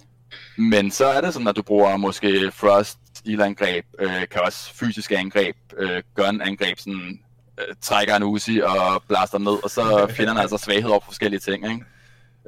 men 0.57 0.91
så 0.91 1.05
er 1.05 1.21
det 1.21 1.33
sådan, 1.33 1.47
at 1.47 1.55
du 1.55 1.61
bruger 1.61 1.97
måske 1.97 2.51
frost, 2.51 2.97
ildangreb, 3.25 3.85
øh, 3.99 4.27
kan 4.31 4.41
også 4.45 4.73
fysiske 4.73 5.17
angreb, 5.17 5.55
øh, 5.77 6.03
gun-angreb, 6.15 6.79
sådan 6.79 7.19
øh, 7.59 7.75
trækker 7.81 8.15
en 8.15 8.23
Uzi 8.23 8.61
og 8.63 9.03
blaster 9.07 9.37
ned, 9.37 9.63
og 9.63 9.69
så 9.69 9.83
finder 10.17 10.33
han 10.33 10.41
altså 10.41 10.57
svaghed 10.57 10.89
over 10.89 10.99
for 10.99 11.05
forskellige 11.05 11.39
ting, 11.39 11.65
ikke? 11.71 11.85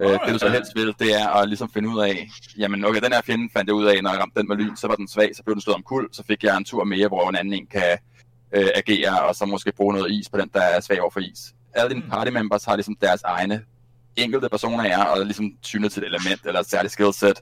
Øh, 0.02 0.10
det 0.26 0.34
du 0.34 0.40
så 0.40 0.50
helst 0.50 0.72
vil, 0.76 0.94
det 1.00 1.22
er 1.22 1.28
at 1.30 1.48
ligesom 1.50 1.70
finde 1.74 1.90
ud 1.90 2.02
af, 2.02 2.28
jamen 2.58 2.86
okay, 2.86 3.02
den 3.02 3.14
her 3.14 3.22
fjende 3.22 3.50
fandt 3.54 3.68
jeg 3.68 3.76
ud 3.76 3.86
af, 3.86 4.04
når 4.04 4.10
jeg 4.12 4.20
ramte 4.20 4.40
den 4.40 4.48
med 4.48 4.56
lyn, 4.58 4.76
så 4.76 4.88
var 4.88 4.96
den 4.96 5.08
svag, 5.08 5.30
så 5.36 5.44
blev 5.44 5.56
den 5.56 5.62
slået 5.62 5.76
om 5.76 5.84
kul, 5.84 6.08
så 6.12 6.24
fik 6.28 6.44
jeg 6.44 6.58
en 6.58 6.64
tur 6.66 6.84
mere, 6.84 7.08
hvor 7.08 7.30
en 7.30 7.36
anden 7.36 7.54
en 7.54 7.68
kan 7.68 7.98
øh, 8.56 8.68
agere, 8.76 9.22
og 9.22 9.36
så 9.36 9.46
måske 9.46 9.72
bruge 9.72 9.94
noget 9.94 10.12
is 10.12 10.30
på 10.30 10.38
den, 10.38 10.50
der 10.54 10.62
er 10.62 10.80
svag 10.82 11.02
over 11.02 11.12
for 11.12 11.20
is. 11.20 11.54
Alle 11.74 11.90
dine 11.90 12.10
party 12.10 12.32
members 12.32 12.66
har 12.66 12.76
ligesom 12.76 12.96
deres 13.02 13.22
egne 13.24 13.62
enkelte 14.16 14.50
personer 14.50 14.84
er, 14.84 15.04
og 15.04 15.26
ligesom 15.26 15.52
tynet 15.62 15.92
til 15.92 16.04
et 16.04 16.08
element 16.08 16.46
eller 16.46 16.60
et 16.60 16.70
særligt 16.70 16.94
skillset, 16.94 17.42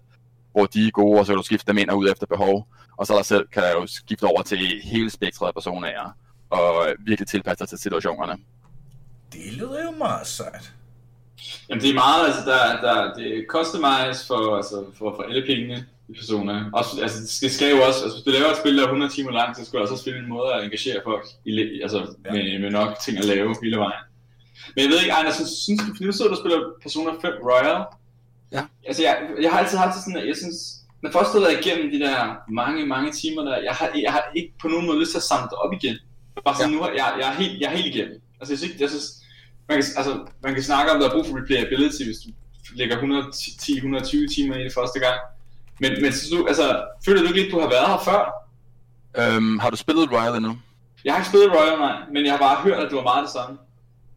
hvor 0.51 0.65
de 0.65 0.87
er 0.87 0.91
gode, 0.91 1.19
og 1.19 1.25
så 1.25 1.31
kan 1.31 1.37
du 1.37 1.43
skifte 1.43 1.67
dem 1.67 1.77
ind 1.77 1.89
og 1.89 1.97
ud 1.97 2.09
efter 2.09 2.25
behov. 2.25 2.67
Og 2.97 3.07
så 3.07 3.13
der 3.13 3.21
selv 3.21 3.47
kan 3.47 3.63
du 3.81 3.87
skifte 3.87 4.23
over 4.23 4.41
til 4.41 4.81
hele 4.83 5.09
spektret 5.09 5.47
af 5.47 5.53
personer 5.53 5.87
er, 5.87 6.15
og 6.49 6.87
virkelig 7.05 7.27
tilpasse 7.27 7.59
dig 7.59 7.69
til 7.69 7.77
situationerne. 7.77 8.37
Det 9.33 9.53
lyder 9.53 9.83
jo 9.83 9.91
meget 9.91 10.27
sejt. 10.27 10.73
Jamen 11.69 11.81
det 11.81 11.89
er 11.89 11.93
meget, 11.93 12.25
altså 12.25 12.41
der, 12.45 12.81
der 12.81 13.13
det 13.13 13.37
er 13.37 13.41
customized 13.49 14.27
for, 14.27 14.55
altså, 14.57 14.85
for, 14.97 15.15
for 15.15 15.23
alle 15.23 15.43
pengene 15.45 15.85
i 16.09 16.13
Persona. 16.13 16.65
Også, 16.73 17.01
altså 17.01 17.39
det 17.45 17.51
skal 17.51 17.69
jo 17.75 17.81
også, 17.87 17.99
altså 18.03 18.17
hvis 18.17 18.25
du 18.25 18.31
laver 18.31 18.51
et 18.51 18.57
spil, 18.57 18.77
der 18.77 18.83
er 18.83 18.87
100 18.87 19.11
timer 19.11 19.31
langt, 19.31 19.57
så 19.57 19.65
skal 19.65 19.79
du 19.79 19.83
også 19.83 20.03
finde 20.03 20.19
en 20.19 20.29
måde 20.29 20.53
at 20.53 20.63
engagere 20.63 20.99
folk 21.03 21.25
i, 21.45 21.81
altså, 21.81 21.99
ja. 22.25 22.31
med, 22.33 22.59
med, 22.59 22.71
nok 22.71 22.99
ting 23.05 23.17
at 23.17 23.25
lave 23.25 23.55
hele 23.63 23.77
vejen. 23.77 24.03
Men 24.73 24.79
jeg 24.83 24.89
ved 24.91 24.99
ikke, 24.99 25.11
Ejner, 25.17 25.31
synes, 25.31 25.49
synes 25.49 25.81
du, 25.85 26.05
nu 26.05 26.11
sidder 26.11 26.31
du 26.31 26.37
spiller 26.41 26.59
Persona 26.81 27.11
5 27.21 27.33
Royal? 27.49 27.79
Ja. 28.55 28.61
Altså 28.87 29.01
jeg, 29.07 29.13
jeg 29.41 29.51
har 29.51 29.59
altid 29.59 29.77
haft 29.77 29.93
det 29.95 30.03
sådan, 30.03 30.21
at 30.21 30.27
jeg 30.27 30.37
synes, 30.43 30.57
når 31.03 31.11
først 31.11 31.29
du 31.31 31.37
har 31.37 31.45
været 31.45 31.65
igennem 31.65 31.91
de 31.93 31.99
der 32.05 32.15
mange, 32.61 32.85
mange 32.85 33.11
timer 33.11 33.41
der, 33.47 33.57
jeg 33.67 33.73
har, 33.79 33.87
jeg 34.05 34.11
har 34.11 34.23
ikke 34.35 34.53
på 34.61 34.67
nogen 34.67 34.85
måde 34.85 34.99
lyst 34.99 35.11
til 35.11 35.17
at 35.23 35.29
samle 35.31 35.47
det 35.51 35.57
op 35.63 35.73
igen. 35.79 35.95
Bare 36.45 36.55
sådan, 36.55 36.71
ja. 36.71 36.75
nu 36.75 36.81
har 36.83 36.89
jeg, 36.89 37.07
jeg, 37.21 37.27
er 37.31 37.35
helt, 37.41 37.61
jeg 37.61 37.67
er 37.71 37.75
helt 37.77 37.95
igennem. 37.95 38.17
Altså 38.39 38.51
jeg 38.53 38.59
synes, 38.59 38.73
jeg 38.83 38.89
synes 38.89 39.07
man 39.69 39.77
kan, 39.77 39.85
altså, 39.97 40.13
man 40.43 40.53
kan 40.53 40.63
snakke 40.63 40.91
om, 40.91 40.97
at 40.97 41.01
der 41.01 41.09
er 41.09 41.13
brug 41.15 41.25
for 41.25 41.37
replayability, 41.39 42.03
hvis 42.03 42.19
du 42.23 42.29
lægger 42.75 42.95
110-120 42.97 44.35
timer 44.35 44.55
i 44.55 44.63
det 44.63 44.73
første 44.73 44.99
gang. 44.99 45.17
Men, 45.81 45.91
men 46.01 46.11
synes 46.13 46.31
du, 46.31 46.47
altså, 46.47 46.65
føler 47.05 47.21
du 47.21 47.27
ikke 47.27 47.41
lidt, 47.41 47.51
du 47.51 47.59
har 47.59 47.69
været 47.69 47.87
her 47.87 47.99
før? 48.09 48.21
Øhm, 49.21 49.59
har 49.59 49.69
du 49.69 49.77
spillet 49.77 50.11
Royal 50.11 50.35
endnu? 50.35 50.57
Jeg 51.05 51.13
har 51.13 51.19
ikke 51.19 51.29
spillet 51.29 51.51
Royal, 51.51 51.79
nej, 51.79 51.95
men 52.13 52.25
jeg 52.25 52.33
har 52.33 52.39
bare 52.39 52.63
hørt, 52.65 52.79
at 52.83 52.89
det 52.89 52.97
var 52.97 53.03
meget 53.03 53.23
det 53.23 53.31
samme. 53.31 53.57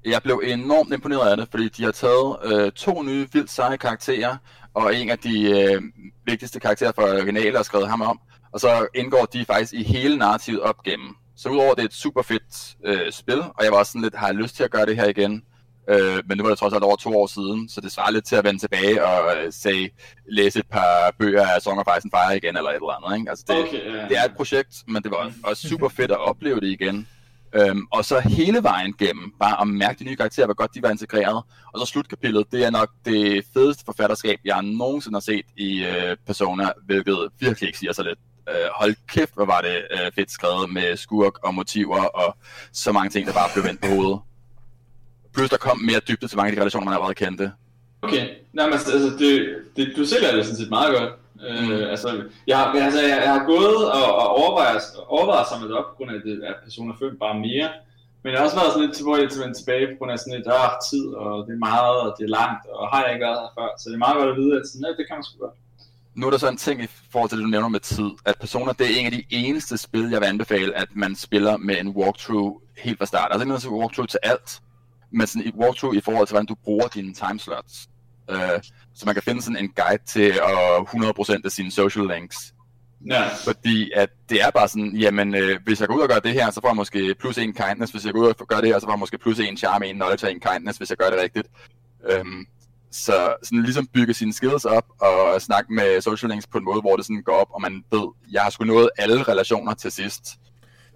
Jeg 0.05 0.23
blev 0.23 0.43
enormt 0.45 0.93
imponeret 0.93 1.31
af 1.31 1.37
det, 1.37 1.49
fordi 1.51 1.69
de 1.69 1.85
har 1.85 1.93
taget 1.93 2.37
øh, 2.45 2.73
to 2.73 3.03
nye 3.03 3.29
vildt 3.33 3.51
seje 3.51 3.77
karakterer, 3.77 4.37
og 4.75 4.97
en 4.97 5.11
af 5.11 5.19
de 5.19 5.51
øh, 5.51 5.83
vigtigste 6.27 6.61
karakterer 6.61 6.93
fra 6.93 7.03
originale 7.03 7.59
og 7.59 7.65
skrevet 7.65 7.89
ham 7.89 8.03
om, 8.03 8.21
Og 8.53 8.61
så 8.61 8.87
indgår 8.95 9.25
de 9.25 9.45
faktisk 9.45 9.73
i 9.73 9.83
hele 9.83 10.17
narrativet 10.17 10.61
op 10.61 10.83
gennem. 10.83 11.17
Så 11.37 11.49
udover 11.49 11.75
det 11.75 11.81
er 11.83 11.87
et 11.87 11.95
super 11.95 12.23
fedt 12.23 12.77
øh, 12.85 13.13
spil, 13.13 13.41
og 13.41 13.65
jeg 13.65 13.73
var 13.73 13.79
også 13.79 13.93
sådan 13.93 14.03
lidt, 14.03 14.15
har 14.15 14.27
jeg 14.27 14.35
lyst 14.37 14.57
til 14.57 14.65
at 14.65 14.71
gøre 14.71 14.87
det 14.87 14.97
her 14.97 15.09
igen? 15.09 15.43
Øh, 15.91 16.23
men 16.27 16.39
nu 16.39 16.43
var 16.43 16.51
det 16.51 16.59
trods 16.59 16.75
alt 16.75 16.83
over 16.85 16.97
to 16.97 17.21
år 17.21 17.27
siden, 17.27 17.69
så 17.69 17.81
det 17.81 17.93
svarer 17.93 18.11
lidt 18.11 18.25
til 18.25 18.37
at 18.37 18.45
vende 18.45 18.61
tilbage 18.61 19.05
og 19.05 19.37
øh, 19.37 19.53
say, 19.53 19.93
læse 20.29 20.59
et 20.59 20.67
par 20.71 21.15
bøger 21.19 21.47
af 21.47 21.63
Song 21.63 21.79
of 21.81 21.87
Ice 21.99 22.07
and 22.07 22.13
Fire 22.15 22.37
igen, 22.37 22.57
eller 22.57 22.71
et 22.71 22.75
eller 22.75 23.05
andet. 23.05 23.19
Ikke? 23.19 23.31
Altså 23.31 23.45
det, 23.49 23.57
Okay, 23.57 23.85
ja. 23.95 24.09
det 24.09 24.19
er 24.19 24.25
et 24.25 24.37
projekt, 24.37 24.75
men 24.89 25.03
det 25.03 25.11
var 25.11 25.33
også 25.45 25.69
super 25.69 25.89
fedt 25.89 26.11
at 26.11 26.19
opleve 26.19 26.61
det 26.61 26.67
igen. 26.67 27.09
Øhm, 27.57 27.87
og 27.91 28.05
så 28.05 28.21
hele 28.21 28.63
vejen 28.63 28.93
gennem, 28.99 29.33
bare 29.41 29.61
at 29.61 29.69
mærke 29.69 29.99
de 29.99 30.05
nye 30.05 30.17
karakterer, 30.17 30.47
hvor 30.47 30.55
godt 30.55 30.75
de 30.75 30.83
var 30.83 30.91
integreret. 30.91 31.43
Og 31.73 31.81
så 31.81 31.87
slutkapitlet, 31.87 32.53
det 32.53 32.65
er 32.65 32.71
nok 32.71 32.91
det 33.05 33.45
fedeste 33.55 33.85
forfatterskab, 33.85 34.39
jeg 34.45 34.63
nogensinde 34.63 35.17
har 35.17 35.21
set 35.21 35.47
i 35.57 35.85
øh, 35.85 36.17
Persona, 36.27 36.71
hvilket 36.87 37.19
virkelig 37.41 37.67
ikke 37.67 37.79
siger 37.79 37.93
så 37.93 38.03
lidt. 38.03 38.19
Øh, 38.49 38.69
hold 38.75 38.95
kæft, 39.09 39.35
hvor 39.35 39.45
var 39.45 39.61
det 39.61 39.77
øh, 39.91 40.13
fedt 40.15 40.31
skrevet 40.31 40.73
med 40.73 40.97
skurk 40.97 41.39
og 41.45 41.55
motiver 41.55 42.05
og 42.05 42.37
så 42.73 42.93
mange 42.93 43.11
ting, 43.11 43.27
der 43.27 43.33
bare 43.33 43.49
blev 43.55 43.65
vendt 43.65 43.81
på 43.81 43.89
hovedet. 43.89 44.21
Plus 45.35 45.51
der 45.51 45.57
kom 45.57 45.79
mere 45.79 46.01
dybde 46.09 46.29
til 46.29 46.37
mange 46.37 46.51
af 46.51 46.57
de 46.57 46.61
relationer, 46.61 46.85
man 46.85 46.95
allerede 46.95 47.15
kendte. 47.15 47.53
Okay, 48.03 48.29
Nej, 48.55 48.67
men 48.67 48.73
altså, 48.73 48.93
altså 48.93 49.11
det, 49.19 49.57
det, 49.77 49.93
du 49.97 50.05
sælger 50.05 50.37
det 50.37 50.45
sådan 50.45 50.57
set 50.57 50.69
meget 50.69 50.99
godt. 50.99 51.13
Mm. 51.35 51.71
Øh, 51.73 51.91
altså, 51.91 52.09
jeg, 52.47 52.57
har- 52.59 52.73
altså, 52.87 53.01
jeg, 53.01 53.19
jeg 53.27 53.33
har 53.37 53.45
gået 53.55 53.81
og, 53.99 54.07
og 54.23 54.29
overvejet, 54.41 54.81
overvejet 55.07 55.47
samlet 55.49 55.69
det 55.71 55.77
op, 55.79 55.85
på 55.91 55.95
grund 55.97 56.11
af, 56.11 56.15
at 56.15 56.23
det 56.25 56.43
at 56.51 56.57
Persona 56.65 56.93
5 57.01 57.19
bare 57.25 57.37
mere. 57.47 57.69
Men 58.23 58.29
jeg 58.33 58.39
har 58.39 58.45
også 58.47 58.57
været 58.61 58.73
sådan 58.73 58.87
lidt 58.89 59.21
jeg 59.23 59.31
til 59.31 59.39
at 59.41 59.45
vende 59.45 59.59
tilbage, 59.61 59.87
på 59.93 59.97
grund 59.99 60.11
af 60.13 60.19
sådan 60.19 60.35
lidt, 60.39 60.49
ah, 60.61 60.71
tid, 60.91 61.07
og 61.23 61.33
det 61.47 61.53
er 61.59 61.63
meget, 61.71 61.97
og 62.05 62.09
det 62.19 62.25
er 62.29 62.33
langt, 62.41 62.63
og 62.79 62.85
har 62.93 63.01
jeg 63.05 63.11
ikke 63.15 63.25
været 63.27 63.39
her 63.43 63.51
før. 63.59 63.69
Så 63.81 63.85
det 63.91 63.95
er 63.99 64.05
meget 64.07 64.17
godt 64.21 64.31
at 64.35 64.37
vide, 64.43 64.53
at 64.59 64.63
sådan, 64.69 64.85
ja, 64.87 64.91
det 64.99 65.05
kan 65.09 65.17
man 65.19 65.25
sgu 65.27 65.35
godt. 65.45 65.57
Nu 66.19 66.23
er 66.27 66.31
der 66.35 66.39
så 66.45 66.49
en 66.49 66.57
ting 66.67 66.77
i 66.83 66.91
forhold 67.13 67.29
til 67.31 67.39
det, 67.39 67.45
du 67.45 67.51
nævner 67.57 67.69
med 67.77 67.81
tid, 67.81 68.11
at 68.31 68.35
Persona, 68.45 68.73
det 68.79 68.85
er 68.91 68.95
en 69.01 69.07
af 69.11 69.13
de 69.19 69.25
eneste 69.31 69.75
spil, 69.87 70.07
jeg 70.11 70.21
vil 70.21 70.27
anbefale, 70.35 70.71
at 70.83 70.89
man 71.03 71.13
spiller 71.27 71.55
med 71.57 71.77
en 71.83 71.89
walkthrough 71.89 72.53
helt 72.85 72.99
fra 72.99 73.07
start. 73.07 73.29
Altså 73.31 73.43
ikke 73.43 73.49
noget 73.49 73.63
til 73.63 73.71
walkthrough 73.71 74.09
til 74.09 74.21
alt, 74.33 74.51
men 75.19 75.27
sådan 75.27 75.49
et 75.49 75.55
walkthrough 75.63 75.97
i 75.97 76.01
forhold 76.01 76.27
til, 76.27 76.35
hvordan 76.35 76.47
du 76.47 76.57
bruger 76.65 76.89
dine 76.89 77.13
timeslots. 77.15 77.75
Uh, 78.33 78.37
så 78.95 79.03
man 79.07 79.15
kan 79.15 79.23
finde 79.23 79.43
sådan 79.43 79.57
en 79.57 79.73
guide 79.77 80.03
til 80.07 80.31
uh, 80.31 81.03
100% 81.35 81.41
af 81.45 81.51
sine 81.51 81.71
social 81.71 82.07
links. 82.07 82.37
Ja, 83.11 83.29
Fordi 83.45 83.91
at 83.95 84.09
det 84.29 84.43
er 84.43 84.51
bare 84.51 84.69
sådan, 84.69 84.97
jamen 84.97 85.35
øh, 85.35 85.59
hvis 85.65 85.81
jeg 85.81 85.89
går 85.89 85.95
ud 85.97 86.01
og 86.01 86.09
gør 86.09 86.19
det 86.19 86.33
her, 86.33 86.51
så 86.51 86.61
får 86.61 86.69
jeg 86.69 86.77
måske 86.77 87.15
plus 87.21 87.39
en 87.39 87.53
kindness. 87.55 87.93
Hvis 87.93 88.05
jeg 88.05 88.13
går 88.13 88.21
ud 88.21 88.27
og 88.27 88.49
gør 88.49 88.61
det 88.61 88.69
her, 88.69 88.79
så 88.79 88.87
får 88.87 88.93
jeg 88.93 88.99
måske 88.99 89.19
plus 89.19 89.39
en 89.39 89.57
charme, 89.57 89.87
en 89.87 89.95
knowledge 89.95 90.27
og 90.27 90.31
en 90.33 90.41
kindness, 90.41 90.79
hvis 90.79 90.91
jeg 90.91 90.99
gør 90.99 91.11
det 91.11 91.21
rigtigt. 91.23 91.47
Øhm, 92.11 92.47
så 92.93 93.35
sådan 93.43 93.63
ligesom 93.63 93.87
bygge 93.87 94.15
sine 94.15 94.33
skills 94.33 94.65
op 94.65 94.85
og 95.01 95.43
snakke 95.43 95.73
med 95.75 96.01
social 96.01 96.31
links 96.31 96.47
på 96.47 96.59
en 96.59 96.65
måde, 96.65 96.81
hvor 96.81 96.97
det 96.97 97.05
sådan 97.05 97.23
går 97.23 97.33
op, 97.37 97.49
og 97.51 97.61
man 97.63 97.85
ved, 97.93 98.09
jeg 98.33 98.43
har 98.43 98.51
sgu 98.51 98.65
nået 98.65 98.91
alle 98.99 99.23
relationer 99.23 99.75
til 99.75 99.93
sidst. 99.93 100.25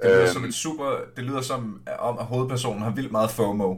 Det 0.02 0.10
lyder 0.10 0.22
Øhm. 0.22 0.32
som 0.32 0.44
en 0.44 0.52
super... 0.52 0.96
Det 1.16 1.24
lyder 1.24 1.40
som 1.40 1.80
om, 1.98 2.18
at 2.18 2.24
hovedpersonen 2.24 2.82
har 2.82 2.90
vildt 2.90 3.12
meget 3.12 3.30
FOMO. 3.30 3.74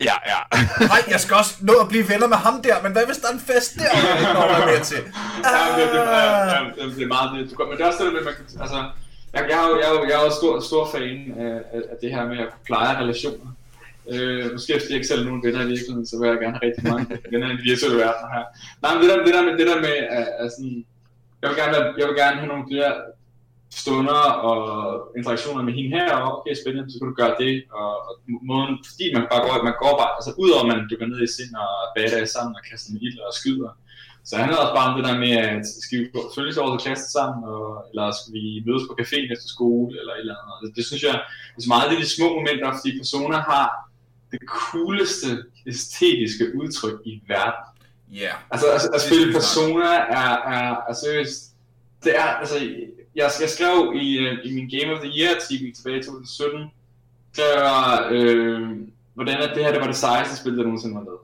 Ja, 0.00 0.16
ja. 0.32 0.40
Nej, 0.92 1.00
jeg 1.10 1.20
skal 1.20 1.34
også 1.36 1.54
nå 1.60 1.72
at 1.84 1.88
blive 1.88 2.08
venner 2.12 2.28
med 2.34 2.36
ham 2.36 2.62
der, 2.62 2.76
men 2.82 2.92
hvad 2.92 3.04
hvis 3.06 3.16
der 3.22 3.28
er 3.28 3.32
en 3.32 3.44
fest 3.50 3.74
der, 3.80 3.90
jeg 3.96 4.20
ikke 4.20 4.32
når 4.38 4.46
mig 4.58 4.66
med 4.72 4.80
til? 4.90 5.02
ja 5.52 5.62
det, 5.76 5.86
det, 5.92 6.00
ja, 6.00 6.58
Ah. 6.58 6.66
det, 6.76 6.96
det 6.96 7.02
er 7.02 7.12
meget 7.16 7.28
det. 7.32 7.58
Men 7.58 7.76
det 7.76 7.82
er 7.84 7.86
også 7.90 8.00
det 8.04 8.08
at 8.08 8.24
man 8.28 8.34
kan, 8.38 8.44
altså, 8.64 8.78
jeg, 9.34 9.40
jeg, 9.50 9.58
er 9.62 9.68
jo, 9.70 9.74
jeg, 9.82 9.88
er 9.90 9.94
jo, 9.96 10.00
jeg 10.10 10.16
er 10.20 10.24
jo 10.28 10.32
stor, 10.40 10.52
stor 10.70 10.82
fan 10.94 11.18
af, 11.44 11.54
af, 11.92 11.96
det 12.02 12.08
her 12.14 12.22
med 12.30 12.38
at 12.44 12.48
kunne 12.52 12.66
pleje 12.70 12.92
relationer. 13.02 13.50
Øh, 14.12 14.44
måske 14.56 14.72
fordi 14.80 14.92
jeg 14.92 14.98
ikke 15.00 15.10
selv 15.12 15.20
har 15.22 15.28
nogen 15.30 15.44
venner 15.46 15.62
i 15.66 15.70
virkeligheden, 15.72 16.06
så 16.10 16.14
vil 16.18 16.26
jeg 16.28 16.38
gerne 16.44 16.56
have 16.58 16.66
rigtig 16.68 16.84
mange 16.92 17.06
venner 17.32 17.46
i 17.48 17.52
den 17.56 17.62
virtuelle 17.70 17.98
verden 18.04 18.26
her. 18.34 18.44
Nej, 18.82 18.90
men 18.94 19.00
det 19.02 19.08
der, 19.10 19.18
det 19.26 19.34
der 19.36 19.42
med, 19.46 19.52
det 19.60 19.66
der 19.72 19.78
med 19.86 19.96
at, 20.18 20.26
at 20.42 20.48
sådan, 20.56 20.76
jeg 21.42 21.46
vil, 21.50 21.56
gerne, 21.62 21.76
jeg 22.00 22.06
vil 22.08 22.16
gerne 22.22 22.36
have 22.42 22.50
nogle 22.52 22.64
flere 22.72 22.92
stunder 23.80 24.22
og 24.48 24.58
interaktioner 25.18 25.62
med 25.62 25.74
hende 25.78 25.90
her, 25.98 26.10
og 26.16 26.28
okay, 26.36 26.54
spændende, 26.60 26.92
så 26.92 26.98
kan 26.98 27.08
du 27.10 27.16
gøre 27.22 27.34
det, 27.42 27.54
og, 27.80 27.92
og 28.08 28.14
måden, 28.50 28.74
fordi 28.88 29.06
man 29.16 29.24
bare 29.30 29.42
går, 29.44 29.52
man 29.70 29.78
går 29.82 29.92
bare, 30.00 30.12
altså 30.18 30.30
udover 30.42 30.62
at 30.64 30.70
man 30.72 30.88
dykker 30.90 31.06
ned 31.06 31.20
i 31.26 31.30
sind 31.36 31.54
og 31.64 31.72
badager 31.96 32.30
sammen 32.36 32.52
og 32.58 32.62
kaster 32.68 32.92
med 32.92 33.00
ild 33.06 33.18
og 33.28 33.34
skyder, 33.40 33.70
så 34.28 34.32
handler 34.36 34.56
det 34.56 34.64
også 34.64 34.76
bare 34.78 34.88
om 34.90 34.96
det 34.98 35.04
der 35.08 35.18
med, 35.24 35.32
at 35.46 35.62
skal 35.84 35.96
vi 36.00 36.06
følges 36.36 36.56
over 36.60 36.70
til 36.72 36.84
klassen 36.84 37.10
sammen, 37.16 37.40
og, 37.54 37.66
eller 37.90 38.06
skal 38.18 38.30
vi 38.38 38.44
mødes 38.66 38.84
på 38.88 38.94
caféen 39.00 39.28
efter 39.34 39.48
skole, 39.56 39.90
eller 40.00 40.12
et 40.12 40.22
eller 40.24 40.36
andet. 40.38 40.54
Altså, 40.58 40.72
det 40.76 40.84
synes 40.88 41.02
jeg, 41.08 41.16
det 41.52 41.58
er 41.60 41.64
så 41.66 41.72
meget 41.74 41.86
det 41.90 41.96
er 41.96 42.04
de 42.06 42.16
små 42.18 42.28
momenter, 42.38 42.68
fordi 42.78 42.90
Persona 43.00 43.38
har 43.52 43.66
det 44.32 44.40
cooleste 44.58 45.28
æstetiske 45.70 46.44
udtryk 46.60 46.98
i 47.10 47.12
verden. 47.32 47.64
Ja. 48.22 48.32
Altså, 48.52 48.66
altså 48.74 48.88
at 48.88 49.00
Det 49.00 49.02
spille. 49.08 49.32
Persona 49.38 49.90
er, 50.22 50.32
er, 50.56 50.68
er 50.88 50.94
seriøst, 51.02 51.40
det 52.04 52.12
er, 52.22 52.28
altså, 52.42 52.56
jeg, 53.16 53.30
jeg 53.40 53.50
skrev 53.50 53.92
i, 53.94 54.18
øh, 54.18 54.38
i 54.44 54.54
min 54.54 54.68
Game 54.74 54.92
of 54.94 55.00
the 55.04 55.12
Year 55.18 55.34
artikel 55.36 55.74
tilbage 55.74 55.98
i 55.98 56.02
2017, 56.02 56.70
skrev 57.32 57.46
jeg, 57.46 58.08
øh, 58.10 58.78
hvordan 59.14 59.38
at 59.42 59.52
det 59.54 59.64
her 59.64 59.72
det 59.72 59.80
var 59.80 59.86
det 59.86 59.96
sejeste 59.96 60.36
spil, 60.36 60.56
der 60.56 60.62
nogensinde 60.62 60.94
var 60.94 61.04
lavet. 61.04 61.18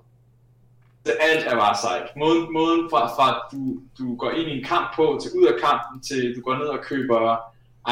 Det, 1.07 1.15
alt 1.21 1.47
er 1.47 1.55
bare 1.55 1.77
sejt. 1.83 2.17
Måden, 2.17 2.53
måden 2.53 2.91
fra, 2.91 3.01
fra 3.17 3.27
at 3.31 3.43
du, 3.53 3.81
du 3.99 4.17
går 4.17 4.31
ind 4.31 4.49
i 4.49 4.59
en 4.59 4.65
kamp 4.65 4.97
på, 4.97 5.19
til 5.23 5.31
ud 5.39 5.47
af 5.47 5.61
kampen, 5.61 6.01
til 6.01 6.37
du 6.37 6.41
går 6.41 6.55
ned 6.55 6.67
og 6.67 6.81
køber 6.83 7.39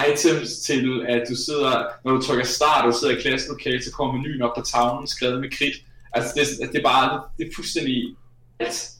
items, 0.08 0.58
til 0.58 1.06
at 1.08 1.22
du 1.30 1.36
sidder, 1.36 1.84
når 2.04 2.12
du 2.12 2.20
trykker 2.22 2.44
start, 2.44 2.84
og 2.84 2.92
du 2.92 2.98
sidder 2.98 3.16
i 3.16 3.20
klasselokalet, 3.20 3.84
så 3.84 3.92
kommer 3.92 4.14
menuen 4.14 4.42
op 4.42 4.54
på 4.56 4.62
tavlen, 4.62 5.06
skrevet 5.06 5.40
med 5.40 5.50
kridt. 5.50 5.76
Altså, 6.12 6.30
det, 6.36 6.72
det 6.72 6.78
er 6.78 6.82
bare, 6.82 7.22
det 7.38 7.46
er 7.46 7.50
fuldstændig 7.54 8.16
alt 8.58 8.90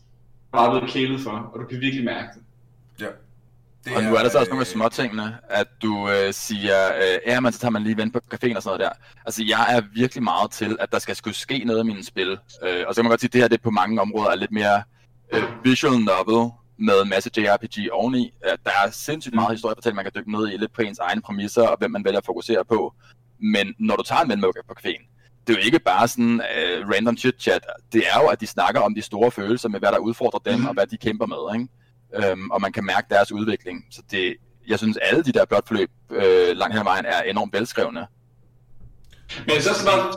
bare 0.53 0.71
blevet 0.71 0.91
kælet 0.91 1.21
for, 1.21 1.51
og 1.53 1.61
du 1.61 1.65
kan 1.67 1.81
virkelig 1.81 2.05
mærke 2.05 2.29
det. 2.35 2.43
ja. 3.05 3.11
Det 3.85 3.97
Og 3.97 4.03
nu 4.03 4.15
er 4.15 4.23
der 4.23 4.29
så 4.29 4.39
også 4.39 4.51
nogle 4.51 4.63
af 4.63 4.67
øh, 4.69 4.73
småtingene, 4.73 5.39
at 5.51 5.67
du 5.83 6.09
øh, 6.11 6.33
siger, 6.35 6.87
øh, 6.97 7.19
ja, 7.27 7.41
men 7.41 7.53
så 7.53 7.59
tager 7.59 7.71
man 7.71 7.83
lige 7.83 7.97
ven 7.97 8.11
på 8.13 8.21
caféen 8.35 8.57
og 8.57 8.63
sådan 8.63 8.79
noget 8.79 8.81
der. 8.81 8.91
Altså, 9.27 9.45
jeg 9.49 9.67
er 9.77 9.83
virkelig 9.95 10.23
meget 10.23 10.51
til, 10.51 10.77
at 10.81 10.93
der 10.93 10.99
skal 10.99 11.17
skulle 11.17 11.37
ske 11.37 11.59
noget 11.65 11.81
i 11.81 11.87
mine 11.87 12.05
spil. 12.05 12.31
Øh, 12.63 12.85
og 12.89 12.95
så 12.95 12.99
kan 13.01 13.05
man 13.05 13.11
godt 13.11 13.21
sige, 13.21 13.29
at 13.29 13.33
det 13.33 13.41
her 13.41 13.49
det 13.49 13.63
på 13.63 13.71
mange 13.71 14.01
områder 14.01 14.31
er 14.31 14.35
lidt 14.35 14.53
mere 14.53 14.83
øh, 15.33 15.43
visual 15.65 15.99
novel 16.01 16.51
med 16.79 17.03
en 17.03 17.09
masse 17.09 17.31
JRPG 17.37 17.93
oveni. 17.93 18.33
Øh, 18.47 18.59
der 18.65 18.71
er 18.85 18.91
sindssygt 18.91 19.35
meget 19.35 19.51
historiefortælling, 19.51 19.97
man 19.97 20.05
kan 20.05 20.13
dykke 20.17 20.33
ned 20.33 20.49
i, 20.53 20.57
lidt 20.57 20.73
på 20.73 20.83
ens 20.83 20.99
egne 20.99 21.23
præmisser, 21.23 21.63
og 21.63 21.77
hvem 21.79 21.91
man 21.91 22.05
vælger 22.05 22.19
at 22.19 22.27
fokusere 22.27 22.65
på. 22.65 22.95
Men 23.39 23.75
når 23.79 23.97
du 23.97 24.03
tager 24.03 24.23
en 24.23 24.29
ven 24.29 24.41
på 24.41 24.75
caféen, 24.79 25.07
det 25.47 25.57
er 25.57 25.61
jo 25.61 25.65
ikke 25.65 25.79
bare 25.79 26.09
sådan 26.09 26.43
øh, 26.57 26.89
random 26.89 27.17
chit-chat. 27.17 27.61
Det 27.93 28.03
er 28.15 28.21
jo, 28.23 28.27
at 28.29 28.41
de 28.41 28.47
snakker 28.47 28.81
om 28.81 28.95
de 28.95 29.03
store 29.03 29.31
følelser 29.31 29.69
med, 29.69 29.79
hvad 29.81 29.93
der 29.93 29.99
udfordrer 29.99 30.39
dem, 30.53 30.59
Mhm. 30.59 30.69
og 30.69 30.75
hvad 30.75 30.87
de 30.87 30.97
kæmper 30.97 31.27
med, 31.27 31.61
ikke? 31.61 31.69
Øhm, 32.17 32.51
og 32.51 32.61
man 32.61 32.73
kan 32.73 32.85
mærke 32.85 33.07
deres 33.11 33.33
udvikling. 33.33 33.87
Så 33.91 34.03
det, 34.11 34.37
jeg 34.69 34.79
synes, 34.79 34.97
alle 34.97 35.23
de 35.25 35.33
der 35.33 35.45
plotforløb 35.45 35.91
øh, 36.11 36.57
langt 36.57 36.75
hen 36.75 36.81
ad 36.81 36.85
vejen 36.85 37.05
er 37.05 37.23
enormt 37.23 37.53
velskrevne. 37.53 38.07
Men 39.47 39.63
så 39.63 39.75
skal 39.75 39.87
bare... 39.87 40.15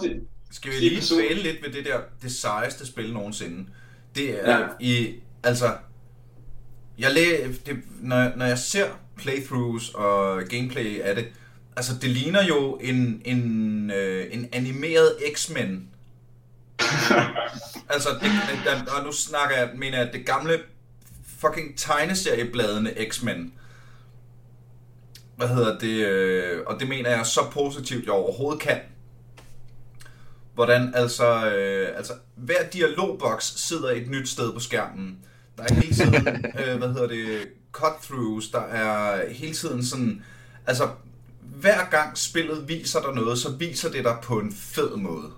Skal 0.52 0.72
vi 0.72 0.76
lige 0.76 1.16
dvæle 1.16 1.42
lidt 1.44 1.64
ved 1.66 1.74
det 1.74 1.86
der, 1.86 2.00
det 2.22 2.32
sejeste 2.32 2.88
spil 2.88 3.14
nogensinde? 3.14 3.70
Det 4.16 4.50
er 4.50 4.60
Ja. 4.60 4.68
i, 4.80 5.16
altså, 5.44 5.74
jeg 6.98 7.12
læ, 7.12 7.48
det, 7.66 7.78
når, 8.02 8.32
når 8.36 8.46
jeg 8.46 8.58
ser 8.58 8.88
playthroughs 9.18 9.90
og 9.90 10.42
gameplay 10.44 11.00
af 11.00 11.16
det, 11.16 11.26
altså 11.76 11.94
det 12.02 12.10
ligner 12.10 12.44
jo 12.44 12.76
en, 12.82 13.22
en, 13.26 13.92
øh, 13.92 14.28
en 14.32 14.50
animeret 14.54 15.16
X-Men. 15.36 15.90
altså, 17.94 18.10
det, 18.10 18.32
det, 18.66 18.90
og 18.90 19.06
nu 19.06 19.12
snakker 19.12 19.58
jeg, 19.58 19.70
mener 19.76 19.98
jeg, 19.98 20.14
det 20.14 20.26
gamle 20.26 20.60
fucking 21.48 21.78
tegneseriebladene 21.78 22.94
X-Men. 23.10 23.54
Hvad 25.38 25.48
hedder 25.48 25.80
det? 25.80 26.08
Øh, 26.08 26.62
og 26.66 26.80
det 26.80 26.90
mener 26.90 27.10
jeg 27.10 27.26
så 27.26 27.42
positivt, 27.52 28.06
jeg 28.06 28.14
overhovedet 28.14 28.62
kan. 28.62 28.80
Hvordan 30.54 30.92
altså, 30.96 31.50
øh, 31.52 31.98
altså 31.98 32.14
hver 32.36 32.64
dialogboks 32.74 33.46
sidder 33.46 33.90
et 33.90 34.10
nyt 34.10 34.30
sted 34.30 34.54
på 34.54 34.60
skærmen. 34.60 35.18
Der 35.58 35.64
er 35.64 35.74
hele 35.74 35.94
tiden, 35.96 36.28
øh, 36.60 36.78
hvad 36.78 36.88
hedder 36.94 37.08
det, 37.08 37.48
cut-throughs, 37.78 38.52
der 38.52 38.62
er 38.62 39.24
hele 39.34 39.54
tiden 39.54 39.86
sådan, 39.86 40.24
altså 40.68 40.90
hver 41.42 41.90
gang 41.92 42.18
spillet 42.18 42.68
viser 42.68 43.02
dig 43.02 43.14
noget, 43.14 43.38
så 43.38 43.52
viser 43.52 43.92
det 43.92 44.04
dig 44.04 44.16
på 44.24 44.40
en 44.40 44.54
fed 44.54 44.96
måde. 44.96 45.30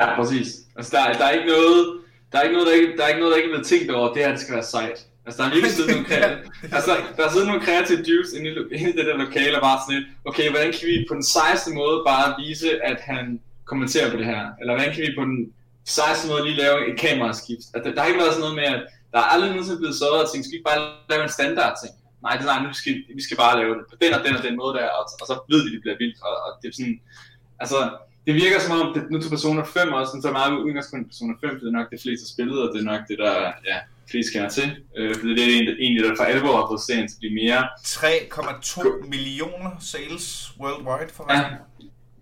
Ja, 0.00 0.22
præcis. 0.22 0.46
Altså, 0.76 0.96
der, 0.96 1.02
er- 1.02 1.12
der 1.18 1.24
er 1.24 1.30
ikke 1.30 1.46
noget... 1.48 1.98
Der 2.32 2.38
er 2.38 2.42
ikke 2.42 2.52
noget, 2.56 2.66
der 2.68 2.74
ikke, 2.74 2.96
der 2.96 3.04
er 3.04 3.08
ikke 3.08 3.20
noget, 3.20 3.32
der 3.32 3.36
ikke 3.36 3.48
er 3.48 3.52
blevet 3.52 3.66
tænkt 3.66 3.90
over, 3.90 4.14
det 4.14 4.22
her, 4.24 4.30
det 4.30 4.40
skal 4.40 4.54
være 4.54 4.64
sejt. 4.64 5.06
Altså, 5.28 5.38
der 5.42 5.48
er 5.48 5.54
virkelig 5.56 5.74
siddet 5.76 5.90
nogle, 5.94 6.06
kre- 6.10 6.38
altså, 6.76 6.92
der 7.16 7.22
er 7.26 7.30
siddet 7.32 7.48
nogle 7.50 7.64
kreative 7.66 8.02
dudes 8.08 8.30
inde 8.36 8.46
i, 8.50 8.52
inde 8.76 8.88
i 8.92 8.96
det 8.98 9.06
der 9.08 9.16
lokale, 9.24 9.54
og 9.58 9.62
bare 9.68 9.78
sådan 9.80 9.94
lidt, 9.96 10.06
okay, 10.28 10.46
hvordan 10.52 10.70
kan 10.76 10.84
vi 10.90 10.94
på 11.10 11.14
den 11.18 11.26
sejeste 11.36 11.68
måde 11.80 11.96
bare 12.10 12.26
vise, 12.42 12.68
at 12.90 12.98
han 13.10 13.24
kommenterer 13.70 14.08
på 14.12 14.16
det 14.20 14.26
her? 14.32 14.42
Eller 14.60 14.72
hvordan 14.74 14.92
kan 14.94 15.02
vi 15.06 15.10
på 15.20 15.24
den 15.30 15.38
sejeste 15.98 16.24
måde 16.30 16.42
lige 16.46 16.60
lave 16.64 16.76
et 16.90 16.96
kameraskift? 17.04 17.66
At 17.74 17.80
der, 17.84 17.90
der 17.94 18.00
har 18.00 18.08
ikke 18.10 18.22
været 18.24 18.34
sådan 18.36 18.46
noget 18.46 18.58
med, 18.60 18.68
at 18.74 18.80
der 19.12 19.18
er 19.22 19.28
aldrig 19.32 19.48
nogensinde 19.50 19.80
blevet 19.82 19.96
sådan 20.02 20.22
og 20.24 20.28
tænkt, 20.30 20.42
skal 20.44 20.54
vi 20.54 20.58
ikke 20.60 20.70
bare 20.72 20.82
lave 21.12 21.22
en 21.26 21.34
standard 21.38 21.74
ting? 21.82 21.92
Nej, 22.24 22.32
det 22.36 22.42
er 22.46 22.50
nej, 22.52 22.60
nu 22.66 22.72
skal, 22.80 22.94
vi 23.18 23.22
skal 23.26 23.36
bare 23.44 23.54
lave 23.60 23.72
det 23.78 23.84
på 23.90 23.96
den 24.02 24.10
og 24.16 24.20
den 24.26 24.34
og 24.38 24.42
den 24.46 24.54
måde 24.60 24.72
der, 24.78 24.86
og, 24.98 25.04
og 25.20 25.26
så 25.30 25.34
ved 25.52 25.60
vi, 25.64 25.70
det 25.74 25.80
bliver 25.84 25.98
vildt, 26.02 26.18
og, 26.28 26.34
og 26.46 26.50
det 26.60 26.66
er 26.68 26.76
sådan, 26.78 26.98
altså, 27.62 27.78
det 28.26 28.32
virker 28.42 28.58
som 28.64 28.72
om, 28.80 28.86
det, 28.94 29.02
nu 29.12 29.16
til 29.20 29.30
Persona 29.36 29.62
5 29.62 29.92
også, 29.98 30.10
sådan, 30.10 30.26
så 30.26 30.30
meget 30.40 30.52
udgangspunkt 30.66 31.04
i 31.06 31.10
Persona 31.12 31.34
5, 31.42 31.50
for 31.50 31.62
det 31.64 31.70
er 31.72 31.78
nok 31.80 31.90
det 31.94 32.00
fleste 32.04 32.24
har 32.26 32.32
spillet, 32.34 32.58
og 32.64 32.68
det 32.72 32.78
er 32.80 32.90
nok 32.92 33.02
det, 33.10 33.18
der 33.24 33.32
ja, 33.70 33.78
flest 34.10 34.32
kender 34.32 34.48
til. 34.48 34.76
Øh, 34.96 35.14
for 35.14 35.26
det 35.26 35.32
er 35.32 35.46
det 35.46 35.76
egentlig, 35.80 36.04
der 36.04 36.16
for 36.16 36.24
alvor 36.24 36.56
har 36.56 36.66
fået 36.70 36.80
serien 36.80 37.08
til 37.08 37.14
at 37.16 37.20
blive 37.20 37.34
mere. 37.34 37.68
3,2 37.78 39.08
millioner 39.08 39.70
sales 39.80 40.52
worldwide 40.60 41.12
for 41.14 41.26
Ja, 41.34 41.44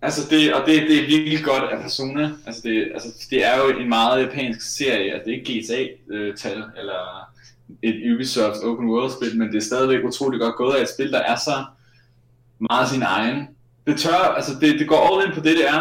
altså 0.01 0.21
det, 0.29 0.53
og 0.53 0.67
det, 0.67 0.81
det 0.81 0.97
er 1.03 1.07
virkelig 1.07 1.43
godt 1.43 1.63
af 1.63 1.81
Persona. 1.81 2.31
Altså 2.45 2.61
det, 2.63 2.91
altså 2.93 3.27
det 3.29 3.45
er 3.45 3.57
jo 3.57 3.79
en 3.79 3.89
meget 3.89 4.21
japansk 4.21 4.77
serie, 4.77 5.13
altså 5.13 5.25
det 5.25 5.33
er 5.33 5.39
ikke 5.39 5.59
GTA-tal, 5.59 6.63
eller 6.77 7.31
et 7.83 8.13
Ubisoft 8.13 8.63
open 8.63 8.89
world 8.89 9.11
spil, 9.11 9.37
men 9.37 9.47
det 9.47 9.57
er 9.57 9.61
stadigvæk 9.61 10.03
utroligt 10.05 10.41
godt 10.41 10.55
gået 10.55 10.75
af 10.75 10.81
et 10.81 10.89
spil, 10.89 11.11
der 11.11 11.19
er 11.19 11.35
så 11.35 11.65
meget 12.69 12.89
sin 12.89 13.01
egen. 13.01 13.47
Det 13.87 13.99
tør, 13.99 14.33
altså 14.35 14.51
det, 14.61 14.79
det 14.79 14.87
går 14.87 15.07
all 15.07 15.27
in 15.27 15.35
på 15.35 15.41
det, 15.41 15.57
det 15.57 15.69
er, 15.69 15.79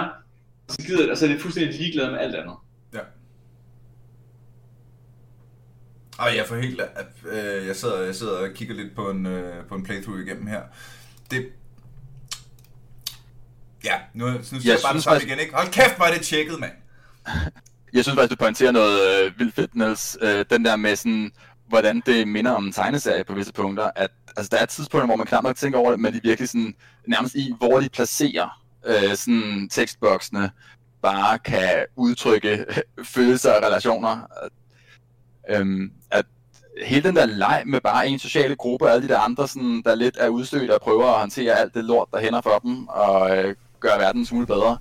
og 0.69 0.75
så 0.75 0.87
gider 0.87 1.09
altså 1.09 1.27
det 1.27 1.37
er 1.37 1.39
fuldstændig 1.39 1.81
ligeglad 1.81 2.11
med 2.11 2.19
alt 2.19 2.35
andet. 2.35 2.55
Ja. 2.95 2.99
Og 6.19 6.37
jeg 6.37 6.47
får 6.47 6.57
helt, 6.57 6.81
øh, 7.31 7.67
jeg 7.67 7.77
sidder, 7.77 8.03
jeg 8.03 8.15
sidder 8.15 8.39
og 8.39 8.55
kigger 8.55 8.75
lidt 8.75 8.95
på 8.95 9.11
en, 9.11 9.27
øh, 9.27 9.67
på 9.69 9.75
en 9.75 9.85
playthrough 9.85 10.21
igennem 10.21 10.47
her. 10.47 10.63
Det, 11.31 11.49
ja, 13.85 13.95
nu, 14.15 14.27
nu 14.27 14.33
jeg, 14.33 14.65
jeg 14.65 14.79
bare 14.85 14.95
det 14.95 15.03
samme 15.03 15.23
igen, 15.23 15.39
ikke? 15.39 15.55
Hold 15.55 15.73
kæft, 15.73 15.99
var 15.99 16.11
det 16.11 16.23
tjekket, 16.23 16.61
mand. 16.61 16.73
Jeg 17.93 18.05
synes 18.05 18.17
faktisk, 18.19 18.31
du 18.39 18.45
pointerer 18.45 18.73
noget 18.73 19.25
øh, 19.25 19.39
vildt 19.39 19.55
fedt, 19.55 19.75
Niels. 19.75 20.17
Øh, 20.21 20.45
den 20.51 20.65
der 20.65 20.77
med 20.77 20.97
sådan, 20.97 21.33
hvordan 21.69 22.03
det 22.07 22.29
minder 22.29 22.51
om 22.51 22.67
en 22.67 22.73
tegneserie 22.73 23.25
på 23.25 23.35
visse 23.35 23.53
punkter. 23.53 23.91
At, 23.97 24.11
altså, 24.37 24.49
der 24.53 24.59
er 24.59 24.67
tidspunkter, 24.67 25.07
hvor 25.07 25.17
man 25.17 25.27
knap 25.27 25.43
nok 25.43 25.57
tænker 25.57 25.79
over 25.79 25.91
det, 25.91 26.01
men 26.01 26.15
de 26.15 26.21
virkelig 26.23 26.49
sådan, 26.49 26.75
nærmest 27.07 27.35
i, 27.35 27.55
hvor 27.59 27.81
de 27.81 27.89
placerer 27.89 28.63
øh, 28.87 29.17
sådan 29.17 29.69
tekstboksene, 29.71 30.51
bare 31.03 31.39
kan 31.39 31.85
udtrykke 31.97 32.67
følelser 33.05 33.53
og 33.53 33.63
relationer. 33.63 34.27
Øhm, 35.51 35.93
at 36.11 36.25
hele 36.85 37.03
den 37.03 37.17
der 37.17 37.27
leg 37.27 37.63
med 37.67 37.81
bare 37.81 38.09
en 38.09 38.19
sociale 38.19 38.57
gruppe 38.57 38.85
og 38.85 38.93
alle 38.93 39.09
de 39.09 39.13
der 39.13 39.19
andre, 39.19 39.49
sådan, 39.49 39.83
der 39.85 39.95
lidt 39.95 40.17
er 40.21 40.29
udstødt 40.29 40.71
og 40.71 40.81
prøver 40.81 41.07
at 41.07 41.21
håndtere 41.21 41.59
alt 41.59 41.75
det 41.75 41.85
lort, 41.85 42.09
der 42.13 42.21
hænder 42.21 42.41
for 42.41 42.59
dem, 42.59 42.89
og 42.89 43.37
øh, 43.37 43.55
gøre 43.81 43.99
verden 43.99 44.21
en 44.21 44.27
smule 44.27 44.47
bedre, 44.47 44.79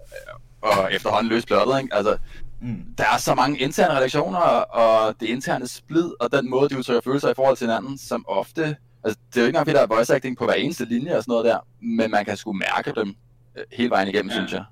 øh, 0.00 0.70
og 0.70 0.92
efterhånden 0.92 1.32
løse 1.32 1.46
blottet, 1.46 1.82
ikke? 1.82 1.94
Altså, 1.94 2.16
mm. 2.60 2.84
der 2.98 3.04
er 3.04 3.18
så 3.18 3.34
mange 3.34 3.58
interne 3.58 3.94
relationer, 3.94 4.38
og 4.38 5.20
det 5.20 5.26
interne 5.26 5.68
splid, 5.68 6.10
og 6.20 6.32
den 6.32 6.50
måde, 6.50 6.68
de 6.68 6.78
udtrykker 6.78 7.00
følelser 7.00 7.30
i 7.30 7.34
forhold 7.34 7.56
til 7.56 7.66
hinanden, 7.66 7.98
som 7.98 8.24
ofte, 8.28 8.76
altså, 9.04 9.20
det 9.28 9.36
er 9.36 9.40
jo 9.40 9.46
ikke 9.46 9.48
engang 9.48 9.66
fordi, 9.66 9.76
der 9.76 9.82
er 9.82 9.96
voice 9.96 10.14
acting 10.14 10.36
på 10.36 10.44
hver 10.44 10.54
eneste 10.54 10.84
linje 10.84 11.16
og 11.16 11.22
sådan 11.22 11.32
noget 11.32 11.44
der, 11.44 11.58
men 11.80 12.10
man 12.10 12.24
kan 12.24 12.36
sgu 12.36 12.52
mærke 12.52 12.92
dem 13.00 13.14
øh, 13.58 13.64
hele 13.72 13.90
vejen 13.90 14.08
igennem, 14.08 14.30
ja. 14.30 14.36
synes 14.36 14.52
jeg. 14.52 14.64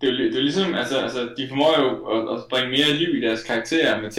Det 0.00 0.08
er, 0.08 0.12
jo, 0.12 0.18
det 0.18 0.36
er 0.36 0.42
ligesom, 0.42 0.74
altså, 0.74 0.98
altså, 0.98 1.28
de 1.36 1.48
formår 1.48 1.80
jo 1.80 2.06
at, 2.06 2.38
at 2.38 2.44
bringe 2.50 2.70
mere 2.70 2.92
liv 2.92 3.14
i 3.14 3.20
deres 3.20 3.42
karakterer 3.42 4.00
med 4.00 4.10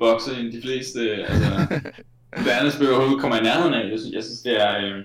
tekstbokse, 0.00 0.40
end 0.40 0.52
de 0.52 0.62
fleste, 0.62 1.00
altså, 1.10 2.70
spil 2.76 2.90
overhovedet 2.90 3.20
kommer 3.20 3.36
i 3.36 3.42
nærheden 3.42 3.74
af. 3.74 3.90
Jeg 3.90 3.98
synes, 3.98 4.14
jeg 4.14 4.24
synes 4.24 4.40
det 4.40 4.62
er, 4.62 4.76
øh, 4.78 5.04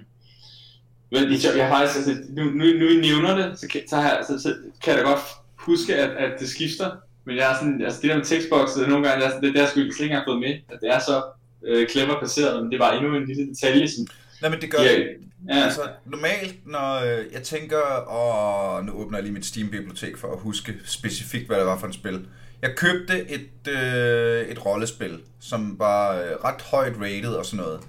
men 1.12 1.24
jeg 1.58 1.68
har 1.68 1.78
faktisk, 1.78 1.98
altså, 1.98 2.24
nu, 2.30 2.44
nu, 2.44 2.66
nu 2.66 2.86
I 2.88 3.02
nævner 3.02 3.36
det, 3.36 3.60
så 3.60 3.68
kan, 3.68 3.82
så, 3.88 3.96
har, 3.96 4.24
så, 4.28 4.40
så 4.40 4.56
kan 4.84 4.94
jeg 4.94 5.04
da 5.04 5.10
godt 5.10 5.20
huske, 5.56 5.96
at, 5.96 6.10
at 6.10 6.40
det 6.40 6.50
skifter. 6.50 6.92
Men 7.26 7.38
jeg 7.38 7.52
er 7.52 7.56
sådan, 7.56 7.82
altså 7.82 8.02
det 8.02 8.10
der 8.10 8.16
med 8.16 8.26
tekstbokset, 8.26 8.90
nogle 8.90 9.08
gange, 9.08 9.24
altså, 9.26 9.40
det 9.42 9.56
der 9.56 9.68
skulle 9.68 9.86
jeg 9.86 9.94
slet 9.94 10.06
ikke 10.06 10.16
have 10.16 10.26
fået 10.28 10.40
med, 10.40 10.54
at 10.70 10.80
det 10.82 10.90
er 10.90 11.00
så 11.00 11.24
øh, 11.66 11.88
clever 11.90 12.20
placeret, 12.20 12.64
men 12.64 12.72
det 12.72 12.80
var 12.80 12.92
endnu 12.92 13.16
en 13.16 13.26
lille 13.26 13.48
detalje, 13.50 13.88
som... 13.88 14.08
Nej, 14.42 14.52
men 14.52 14.62
det 14.62 14.72
gør 14.72 14.84
ja, 14.84 14.96
det. 14.96 15.08
Ja. 15.50 15.56
Altså, 15.56 15.82
normalt, 16.06 16.56
når 16.66 16.96
øh, 16.96 17.26
jeg 17.34 17.44
tænker, 17.44 17.78
og 18.08 18.86
nu 18.86 18.92
åbner 18.92 19.18
jeg 19.18 19.24
lige 19.24 19.34
mit 19.34 19.46
Steam-bibliotek 19.46 20.18
for 20.18 20.28
at 20.32 20.40
huske 20.40 20.74
specifikt, 20.86 21.48
hvad 21.48 21.58
det 21.58 21.66
var 21.66 21.80
for 21.80 21.88
et 21.88 21.94
spil. 21.94 22.26
Jeg 22.62 22.76
købte 22.78 23.30
et, 23.30 23.68
øh, 23.68 24.48
et 24.48 24.66
rollespil, 24.66 25.20
som 25.40 25.80
var 25.80 26.14
øh, 26.14 26.32
ret 26.44 26.62
højt 26.62 26.94
rated 27.02 27.34
og 27.34 27.46
sådan 27.46 27.66
noget. 27.66 27.82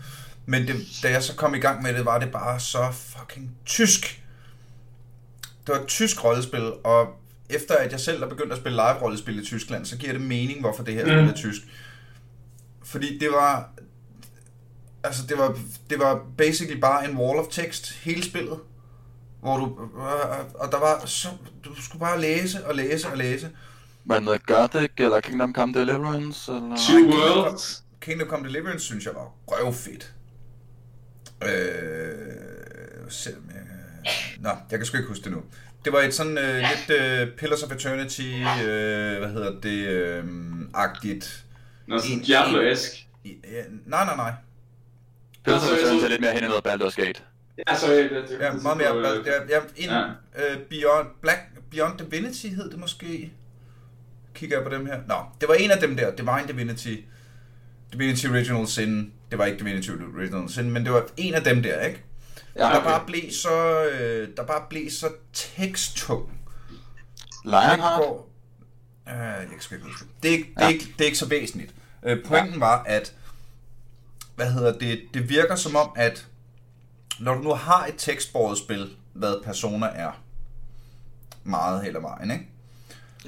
Men 0.47 0.66
det, 0.66 0.77
da 1.03 1.11
jeg 1.11 1.23
så 1.23 1.37
kom 1.37 1.55
i 1.55 1.59
gang 1.59 1.83
med 1.83 1.95
det, 1.95 2.05
var 2.05 2.19
det 2.19 2.33
bare 2.33 2.61
så 2.61 2.89
fucking 2.93 3.57
tysk. 3.66 4.23
Det 5.66 5.75
var 5.75 5.81
et 5.81 5.87
tysk 5.87 6.25
rollespil, 6.25 6.73
og 6.85 7.07
efter 7.51 7.75
at 7.75 7.93
jeg 7.93 8.01
selv 8.01 8.23
er 8.23 8.29
begyndt 8.29 8.53
at 8.53 8.59
spille 8.59 8.77
live-rollespil 8.77 9.43
i 9.43 9.45
Tyskland, 9.45 9.85
så 9.85 9.97
giver 9.97 10.12
det 10.12 10.21
mening, 10.21 10.61
hvorfor 10.61 10.85
det 10.85 10.95
her 10.95 11.05
mm. 11.05 11.11
spil 11.11 11.29
er 11.29 11.35
tysk. 11.35 11.62
Fordi 12.85 13.19
det 13.19 13.29
var... 13.31 13.71
Altså, 15.05 15.23
det 15.29 15.39
var, 15.39 15.59
det 15.91 15.99
var 15.99 16.27
basically 16.39 16.81
bare 16.81 17.11
en 17.11 17.16
wall 17.16 17.39
of 17.39 17.47
text, 17.51 17.93
hele 17.93 18.25
spillet. 18.25 18.59
Hvor 19.41 19.57
du... 19.57 19.64
Og 20.55 20.73
der 20.73 20.79
var 20.79 21.07
så... 21.07 21.29
Du 21.64 21.83
skulle 21.83 22.01
bare 22.01 22.21
læse 22.21 22.66
og 22.66 22.75
læse 22.75 23.09
og 23.09 23.16
læse. 23.16 23.51
Men 24.09 24.23
noget 24.23 24.47
Gothic, 24.47 24.91
eller 24.99 25.21
Kingdom 25.21 25.55
Come 25.55 25.75
Deliverance, 25.75 26.53
eller... 26.53 26.77
Two 26.89 27.19
Worlds. 27.19 27.85
Kingdom 28.01 28.29
Come 28.29 28.47
Deliverance, 28.47 28.87
synes 28.87 29.05
jeg 29.05 29.15
var 29.15 29.33
røvfedt. 29.47 30.13
Øh, 31.43 33.11
selv, 33.11 33.37
øh, 33.37 34.43
nå, 34.43 34.49
jeg 34.71 34.79
kan 34.79 34.87
sgu 34.87 34.97
ikke 34.97 35.09
huske 35.09 35.25
det 35.25 35.33
nu. 35.33 35.43
Det 35.85 35.93
var 35.93 36.01
et 36.01 36.15
sådan 36.15 36.39
øh, 36.39 36.55
lidt 36.55 37.01
øh, 37.01 37.37
Pillars 37.37 37.63
of 37.63 37.73
Eternity, 37.73 38.21
øh, 38.23 39.19
hvad 39.19 39.29
hedder 39.29 39.61
det, 39.61 39.89
øh, 39.89 40.25
agtigt. 40.75 41.45
Nå, 41.87 41.99
sådan 41.99 42.19
Diablo-esk. 42.19 43.07
Nej, 43.87 44.05
nej, 44.05 44.17
nej. 44.17 44.33
Pillars 45.45 45.63
of 45.63 45.79
Eternity 45.79 46.05
er 46.05 46.09
lidt 46.09 46.21
mere 46.21 46.33
hen 46.33 46.45
i 46.45 46.47
noget 46.47 46.67
Baldur's 46.67 47.05
Gate. 47.05 47.21
Ja, 47.69 47.77
så 47.77 47.87
det, 47.93 48.11
det, 48.11 48.39
ja, 48.41 48.53
meget 48.53 48.77
mere. 48.77 48.97
Ja, 49.27 49.33
ja, 49.49 49.61
en, 49.77 49.91
ja. 49.91 50.05
Uh, 50.07 50.63
Beyond, 50.71 51.09
Black, 51.23 51.41
Beyond 51.71 51.99
Divinity 51.99 52.47
hed 52.47 52.71
det 52.71 52.79
måske. 52.79 53.33
Kigger 54.39 54.57
jeg 54.57 54.64
på 54.64 54.74
dem 54.74 54.86
her. 54.86 55.01
Nå, 55.07 55.14
det 55.41 55.49
var 55.49 55.55
en 55.55 55.70
af 55.70 55.80
dem 55.80 55.97
der. 55.97 56.11
Divine 56.11 56.45
Divinity. 56.49 56.97
Divinity 57.93 58.26
Original 58.26 58.66
Sin. 58.66 59.12
Det 59.30 59.39
var 59.39 59.45
ikke 59.45 59.59
Divinity 59.59 59.91
Original 59.91 60.51
Sin, 60.51 60.70
men 60.70 60.84
det 60.84 60.93
var 60.93 61.07
en 61.16 61.34
af 61.34 61.45
dem 61.45 61.62
der, 61.62 61.80
ikke? 61.80 62.05
Ja, 62.57 62.66
okay. 62.66 62.76
Der 62.76 62.84
bare 62.84 63.07
blev 63.07 63.30
så, 63.32 63.84
øh, 63.84 64.28
der 64.36 64.45
bare 64.47 64.62
blev 64.70 64.91
så 64.91 65.09
teksttung. 65.32 66.41
Lionheart? 67.45 68.03
Øh, 69.09 69.14
jeg 69.14 69.49
skal 69.59 69.76
ikke 69.76 69.86
huske 69.86 70.07
det. 70.22 70.28
Er 70.28 70.32
ikke, 70.32 70.53
ja. 70.59 70.61
det, 70.61 70.66
er 70.66 70.72
ikke, 70.72 70.84
det 70.84 71.01
er 71.01 71.05
ikke 71.05 71.18
så 71.18 71.28
væsentligt. 71.28 71.74
Øh, 72.03 72.24
pointen 72.24 72.53
ja. 72.53 72.59
var, 72.59 72.82
at 72.82 73.14
hvad 74.36 74.53
hedder 74.53 74.78
det, 74.78 75.01
det 75.14 75.28
virker 75.28 75.57
som 75.57 75.76
om, 75.76 75.91
at 75.97 76.26
når 77.20 77.34
du 77.34 77.41
nu 77.41 77.55
har 77.55 77.86
et 77.86 77.95
tekstbordet 77.99 78.59
spil, 78.59 78.97
hvad 79.12 79.45
Persona 79.45 79.86
er, 79.86 80.22
meget 81.45 81.84
hele 81.84 81.99
vejen, 81.99 82.30
ikke? 82.30 82.49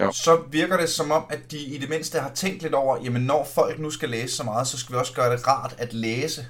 Jo. 0.00 0.12
så 0.12 0.42
virker 0.50 0.76
det 0.76 0.88
som 0.88 1.10
om, 1.10 1.24
at 1.30 1.50
de 1.50 1.58
i 1.58 1.78
det 1.78 1.88
mindste 1.88 2.20
har 2.20 2.30
tænkt 2.30 2.62
lidt 2.62 2.74
over, 2.74 3.02
jamen 3.04 3.22
når 3.22 3.44
folk 3.54 3.78
nu 3.78 3.90
skal 3.90 4.08
læse 4.08 4.36
så 4.36 4.44
meget, 4.44 4.66
så 4.66 4.78
skal 4.78 4.92
vi 4.92 4.98
også 4.98 5.12
gøre 5.12 5.32
det 5.32 5.48
rart 5.48 5.74
at 5.78 5.92
læse. 5.92 6.46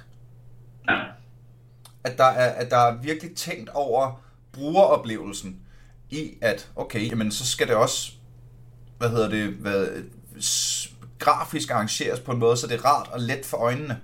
Ja 0.89 0.95
at 2.03 2.17
der 2.17 2.23
er, 2.23 2.49
at 2.49 2.71
der 2.71 2.77
er 2.77 2.97
virkelig 2.97 3.35
tænkt 3.35 3.69
over 3.69 4.21
brugeroplevelsen 4.51 5.59
i, 6.09 6.37
at 6.41 6.69
okay, 6.75 7.09
jamen 7.09 7.31
så 7.31 7.45
skal 7.45 7.67
det 7.67 7.75
også, 7.75 8.11
hvad 8.97 9.09
hedder 9.09 9.29
det, 9.29 9.53
hvad, 9.53 9.87
grafisk 11.19 11.71
arrangeres 11.71 12.19
på 12.19 12.31
en 12.31 12.39
måde, 12.39 12.57
så 12.57 12.67
det 12.67 12.75
er 12.75 12.85
rart 12.85 13.07
og 13.07 13.19
let 13.19 13.45
for 13.45 13.57
øjnene. 13.57 13.99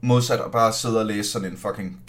Modsat 0.00 0.40
at 0.40 0.52
bare 0.52 0.72
sidde 0.72 1.00
og 1.00 1.06
læse 1.06 1.30
sådan 1.30 1.52
en 1.52 1.58
fucking... 1.58 2.02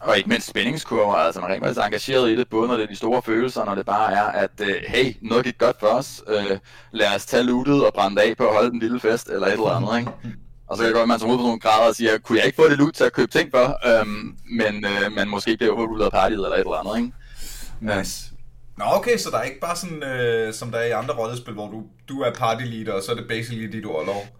Og 0.00 0.16
ikke 0.16 0.28
mindst 0.28 0.48
spændingskurver, 0.48 1.14
altså 1.14 1.40
man 1.40 1.50
er 1.50 1.54
rigtig 1.54 1.82
engageret 1.82 2.30
i 2.30 2.36
det, 2.36 2.48
både 2.48 2.68
når 2.68 2.76
det 2.76 2.82
er 2.82 2.86
de 2.86 2.96
store 2.96 3.22
følelser, 3.22 3.64
når 3.64 3.74
det 3.74 3.86
bare 3.86 4.12
er, 4.12 4.24
at 4.24 4.50
øh, 4.60 4.74
hey, 4.88 5.16
noget 5.22 5.44
gik 5.44 5.58
godt 5.58 5.76
for 5.80 5.86
os, 5.86 6.22
øh, 6.28 6.58
lad 6.92 7.14
os 7.16 7.26
tage 7.26 7.42
lootet 7.42 7.86
og 7.86 7.92
brænde 7.94 8.22
af 8.22 8.36
på 8.36 8.46
at 8.46 8.54
holde 8.54 8.70
den 8.70 8.78
lille 8.78 9.00
fest, 9.00 9.28
eller 9.28 9.46
et 9.46 9.52
eller 9.52 9.70
andet, 9.70 9.98
ikke? 9.98 10.36
Og 10.68 10.76
så 10.76 10.82
kan 10.82 10.86
det 10.86 10.94
godt, 10.94 11.02
at 11.02 11.08
man 11.08 11.18
som 11.18 11.28
hovedperson 11.28 11.60
græder 11.60 11.88
og 11.88 11.94
siger, 11.94 12.18
kunne 12.18 12.38
jeg 12.38 12.46
ikke 12.46 12.56
få 12.56 12.68
det 12.68 12.78
loot 12.78 12.94
til 12.94 13.04
at 13.04 13.12
købe 13.12 13.30
ting 13.30 13.50
for, 13.50 13.66
øhm, 13.90 14.36
men 14.50 14.84
øh, 14.84 15.12
man 15.12 15.28
måske 15.28 15.56
bliver 15.56 15.72
overrullet 15.72 16.04
af 16.04 16.10
partiet 16.10 16.44
eller 16.44 16.56
et 16.56 16.58
eller 16.58 16.72
andet, 16.72 16.96
ikke? 17.00 17.98
Nice. 17.98 18.30
Nå 18.78 18.84
okay, 18.88 19.16
så 19.18 19.30
der 19.30 19.38
er 19.38 19.42
ikke 19.42 19.60
bare 19.60 19.76
sådan, 19.76 20.02
øh, 20.02 20.54
som 20.54 20.70
der 20.70 20.78
er 20.78 20.84
i 20.86 20.90
andre 20.90 21.14
rollespil, 21.14 21.54
hvor 21.54 21.68
du, 21.70 21.82
du 22.08 22.20
er 22.20 22.32
party 22.34 22.64
leader, 22.64 22.92
og 22.92 23.02
så 23.02 23.12
er 23.12 23.16
det 23.16 23.28
basically 23.28 23.72
dit 23.72 23.86
overlov. 23.86 24.14
lov. 24.14 24.39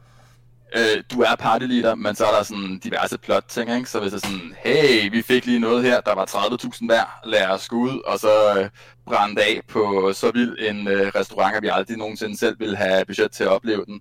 Øh, 0.77 1.03
du 1.13 1.21
er 1.21 1.37
party 1.39 1.65
leader, 1.65 1.95
men 1.95 2.15
så 2.15 2.25
er 2.25 2.37
der 2.37 2.43
sådan 2.43 2.79
diverse 2.79 3.19
plot 3.19 3.45
ting, 3.49 3.71
ikke? 3.77 3.91
Så 3.91 4.01
hvis 4.01 4.13
det 4.13 4.25
er 4.25 4.29
sådan, 4.29 4.55
hey, 4.65 5.11
vi 5.11 5.23
fik 5.23 5.47
lige 5.47 5.59
noget 5.59 5.83
her, 5.85 6.01
der 6.01 6.15
var 6.15 6.27
30.000 6.27 6.87
hver, 6.87 7.21
lad 7.25 7.47
os 7.47 7.69
gå 7.69 7.77
ud, 7.77 8.01
og 8.07 8.19
så 8.19 8.59
øh, 8.59 8.69
brænde 9.07 9.43
af 9.43 9.61
på 9.69 10.13
så 10.15 10.31
vild 10.35 10.57
en 10.61 10.89
øh, 10.89 11.13
restaurant, 11.15 11.57
at 11.57 11.63
vi 11.63 11.69
aldrig 11.73 11.97
nogensinde 11.97 12.39
selv 12.39 12.61
vil 12.61 12.77
have 12.77 13.05
budget 13.05 13.31
til 13.31 13.45
at 13.45 13.51
opleve 13.51 13.85
den 13.85 14.01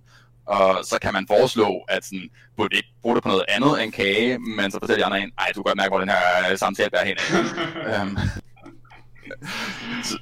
og 0.50 0.84
så 0.84 0.98
kan 1.02 1.12
man 1.12 1.26
foreslå, 1.26 1.84
at 1.88 2.04
sådan, 2.04 2.28
burde 2.56 2.76
ikke 2.76 2.92
bruge 3.02 3.14
det 3.14 3.22
på 3.22 3.28
noget 3.28 3.44
andet 3.48 3.82
end 3.82 3.92
kage, 3.92 4.38
men 4.38 4.70
så 4.70 4.78
fortæller 4.80 5.02
de 5.02 5.04
andre 5.04 5.20
en, 5.20 5.32
ej, 5.38 5.46
du 5.54 5.62
kan 5.62 5.70
godt 5.70 5.76
mærke, 5.76 5.90
hvor 5.90 5.98
den 5.98 6.08
her 6.08 6.50
øh, 6.50 6.58
samtale 6.58 6.90
bærer 6.90 7.04
hen. 7.04 7.16
um, 8.02 8.18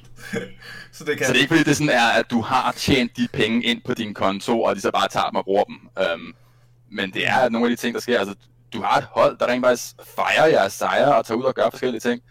så, 0.91 1.03
det 1.05 1.17
kan... 1.17 1.27
så 1.27 1.33
det 1.33 1.37
er 1.37 1.41
ikke 1.41 1.47
fordi, 1.47 1.63
det 1.63 1.77
sådan 1.77 1.93
er, 1.93 2.07
at 2.07 2.31
du 2.31 2.41
har 2.41 2.71
tjent 2.71 3.17
de 3.17 3.27
penge 3.33 3.63
ind 3.63 3.81
på 3.85 3.93
din 3.93 4.13
konto, 4.13 4.61
og 4.61 4.75
de 4.75 4.81
så 4.81 4.91
bare 4.91 5.07
tager 5.07 5.29
dem 5.29 5.35
og 5.35 5.43
bruger 5.43 5.63
dem. 5.63 5.89
Um, 6.13 6.33
men 6.91 7.11
det 7.11 7.27
er 7.27 7.49
nogle 7.49 7.67
af 7.67 7.69
de 7.69 7.75
ting, 7.75 7.93
der 7.93 8.01
sker. 8.01 8.19
Altså, 8.19 8.35
du 8.73 8.81
har 8.81 8.97
et 8.97 9.07
hold, 9.11 9.37
der 9.37 9.47
rent 9.47 9.65
faktisk 9.65 9.95
fejrer 10.15 10.45
jeres 10.45 10.73
sejre 10.73 11.15
og 11.15 11.25
tager 11.25 11.37
ud 11.37 11.43
og 11.43 11.55
gør 11.55 11.69
forskellige 11.69 12.01
ting. 12.01 12.21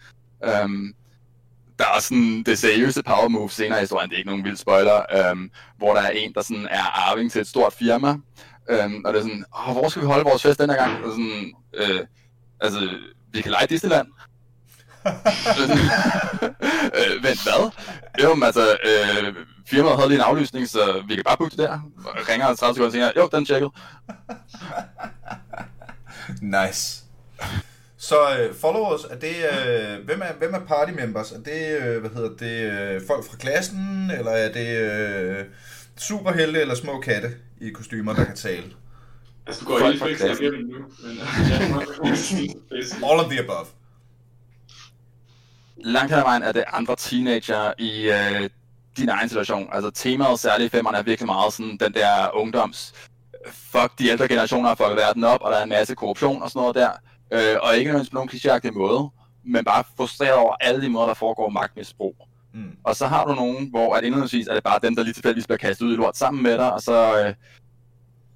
Um, 0.63 0.93
der 1.79 1.85
er 1.95 1.99
sådan 1.99 2.43
det 2.45 2.59
seriøse 2.59 3.03
power 3.03 3.27
move 3.27 3.49
senere 3.49 3.79
i 3.79 3.81
historien, 3.81 4.09
det 4.09 4.15
er 4.15 4.17
ikke 4.17 4.29
nogen 4.29 4.43
vild 4.43 4.57
spoiler, 4.57 5.29
øhm, 5.29 5.51
hvor 5.77 5.93
der 5.93 6.01
er 6.01 6.09
en, 6.09 6.33
der 6.33 6.41
sådan 6.41 6.67
er 6.71 6.83
arving 6.83 7.31
til 7.31 7.41
et 7.41 7.47
stort 7.47 7.73
firma, 7.73 8.09
øhm, 8.69 9.01
og 9.05 9.13
det 9.13 9.19
er 9.19 9.23
sådan, 9.23 9.45
Åh, 9.59 9.73
hvor 9.73 9.89
skal 9.89 10.01
vi 10.01 10.07
holde 10.07 10.23
vores 10.23 10.41
fest 10.41 10.59
den 10.59 10.69
her 10.69 10.77
gang? 10.77 11.05
Og 11.05 11.11
sådan, 11.11 11.53
øh, 11.73 12.05
altså, 12.61 12.89
vi 13.31 13.41
kan 13.41 13.51
lege 13.51 13.67
Disneyland. 13.67 14.07
Øh, 16.99 17.23
vent, 17.23 17.43
hvad? 17.43 17.71
Jo, 18.23 18.35
men 18.35 18.43
altså, 18.43 18.71
øh, 18.71 19.35
firmaet 19.67 19.95
havde 19.95 20.09
lige 20.09 20.19
en 20.19 20.25
aflysning, 20.25 20.69
så 20.69 21.03
vi 21.07 21.15
kan 21.15 21.23
bare 21.23 21.37
booke 21.37 21.51
det 21.51 21.59
der. 21.59 21.79
Ringer 22.29 22.55
30 22.55 22.73
sekunder 22.73 22.91
senere, 22.91 23.11
jo, 23.17 23.29
den 23.31 23.45
tjekket. 23.45 23.71
Nice. 26.41 27.03
Så 27.97 28.15
øh, 28.39 28.55
followers, 28.55 29.03
er 29.03 29.15
det, 29.15 29.35
øh, 29.35 30.05
hvem, 30.05 30.21
er, 30.21 30.33
hvem 30.39 30.53
er 30.53 30.59
party 30.59 30.91
members? 30.91 31.31
Er 31.31 31.39
det, 31.39 31.77
øh, 31.81 31.99
hvad 31.99 32.09
hedder 32.09 32.29
det, 32.29 32.71
øh, 32.95 33.01
folk 33.07 33.25
fra 33.25 33.37
klassen, 33.37 34.11
eller 34.17 34.31
er 34.31 34.51
det 34.51 34.77
øh, 34.77 35.45
superhelte 35.97 36.61
eller 36.61 36.75
små 36.75 36.99
katte 36.99 37.31
i 37.61 37.69
kostymer, 37.69 38.13
der 38.13 38.25
kan 38.25 38.35
tale? 38.35 38.63
Altså, 39.47 39.65
du 39.65 39.71
går 39.71 39.79
helt 39.79 40.17
klassen. 40.17 40.45
igennem 40.45 40.69
nu. 40.69 40.77
Men, 41.03 41.17
ja, 41.49 43.07
All 43.11 43.19
of 43.19 43.31
the 43.31 43.39
above. 43.39 43.65
Langt 45.83 46.11
hen 46.11 46.19
ad 46.19 46.23
vejen 46.23 46.43
er 46.43 46.51
det 46.51 46.63
andre 46.73 46.95
teenager 46.95 47.73
i 47.77 48.09
øh, 48.09 48.49
din 48.97 49.09
egen 49.09 49.29
situation. 49.29 49.69
Altså 49.71 49.91
temaet 49.91 50.39
særligt 50.39 50.73
i 50.73 50.77
femmerne 50.77 50.97
er 50.97 51.03
virkelig 51.03 51.25
meget 51.25 51.53
sådan 51.53 51.77
den 51.77 51.93
der 51.93 52.35
ungdoms... 52.35 52.93
Fuck, 53.51 53.99
de 53.99 54.07
ældre 54.07 54.27
generationer 54.27 54.67
har 54.67 54.75
fucket 54.75 54.97
verden 54.97 55.23
op, 55.23 55.41
og 55.41 55.51
der 55.51 55.57
er 55.57 55.63
en 55.63 55.69
masse 55.69 55.95
korruption 55.95 56.41
og 56.41 56.49
sådan 56.49 56.59
noget 56.59 56.75
der. 56.75 56.91
Øh, 57.33 57.57
og 57.61 57.77
ikke 57.77 57.87
nødvendigvis 57.87 58.09
på 58.09 58.15
nogen 58.15 58.29
klichéagtig 58.29 58.71
måde, 58.71 59.09
men 59.45 59.65
bare 59.65 59.83
frustreret 59.97 60.33
over 60.33 60.55
alle 60.59 60.81
de 60.81 60.89
måder, 60.89 61.07
der 61.07 61.13
foregår 61.13 61.49
magtmisbrug. 61.49 62.15
Mm. 62.53 62.71
Og 62.83 62.95
så 62.95 63.07
har 63.07 63.25
du 63.25 63.33
nogen, 63.33 63.69
hvor 63.69 63.95
at 63.95 64.03
indledningsvis 64.03 64.47
er 64.47 64.53
det 64.53 64.63
bare 64.63 64.79
dem, 64.83 64.95
der 64.95 65.03
lige 65.03 65.13
tilfældigvis 65.13 65.47
bliver 65.47 65.57
kastet 65.57 65.85
ud 65.85 65.93
i 65.93 65.95
lort 65.95 66.17
sammen 66.17 66.43
med 66.43 66.57
dig, 66.57 66.73
og 66.73 66.81
så 66.81 67.25
øh, 67.25 67.33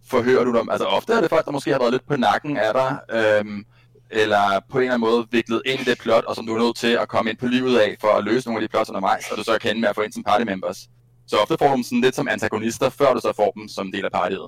forhører 0.07 0.43
du 0.43 0.57
dem. 0.57 0.69
Altså 0.69 0.85
ofte 0.85 1.13
er 1.13 1.21
det 1.21 1.29
folk, 1.29 1.45
der 1.45 1.51
måske 1.51 1.71
har 1.71 1.79
været 1.79 1.91
lidt 1.91 2.07
på 2.07 2.15
nakken 2.15 2.57
af 2.57 2.73
dig, 2.73 2.97
øhm, 3.09 3.65
eller 4.13 4.59
på 4.69 4.77
en 4.77 4.83
eller 4.83 4.93
anden 4.93 5.09
måde 5.09 5.27
viklet 5.31 5.61
ind 5.65 5.79
i 5.81 5.83
det 5.83 5.99
plot, 5.99 6.23
og 6.23 6.35
som 6.35 6.45
du 6.45 6.55
er 6.55 6.59
nødt 6.59 6.75
til 6.75 6.87
at 6.87 7.07
komme 7.07 7.31
ind 7.31 7.37
på 7.37 7.47
livet 7.47 7.79
af, 7.79 7.97
for 8.01 8.07
at 8.07 8.23
løse 8.23 8.47
nogle 8.47 8.63
af 8.63 8.67
de 8.67 8.71
plots 8.71 8.89
undervejs, 8.89 9.31
og 9.31 9.37
du 9.37 9.43
så 9.43 9.57
kan 9.61 9.71
ende 9.71 9.81
med 9.81 9.89
at 9.89 9.95
få 9.95 10.01
ind 10.01 10.13
som 10.13 10.23
party 10.23 10.43
members. 10.43 10.89
Så 11.27 11.37
ofte 11.37 11.55
får 11.59 11.67
du 11.67 11.75
dem 11.75 11.83
sådan 11.83 12.01
lidt 12.01 12.15
som 12.15 12.27
antagonister, 12.27 12.89
før 12.89 13.13
du 13.13 13.19
så 13.19 13.33
får 13.35 13.51
dem 13.51 13.67
som 13.67 13.91
del 13.91 14.05
af 14.05 14.11
partiet. 14.11 14.41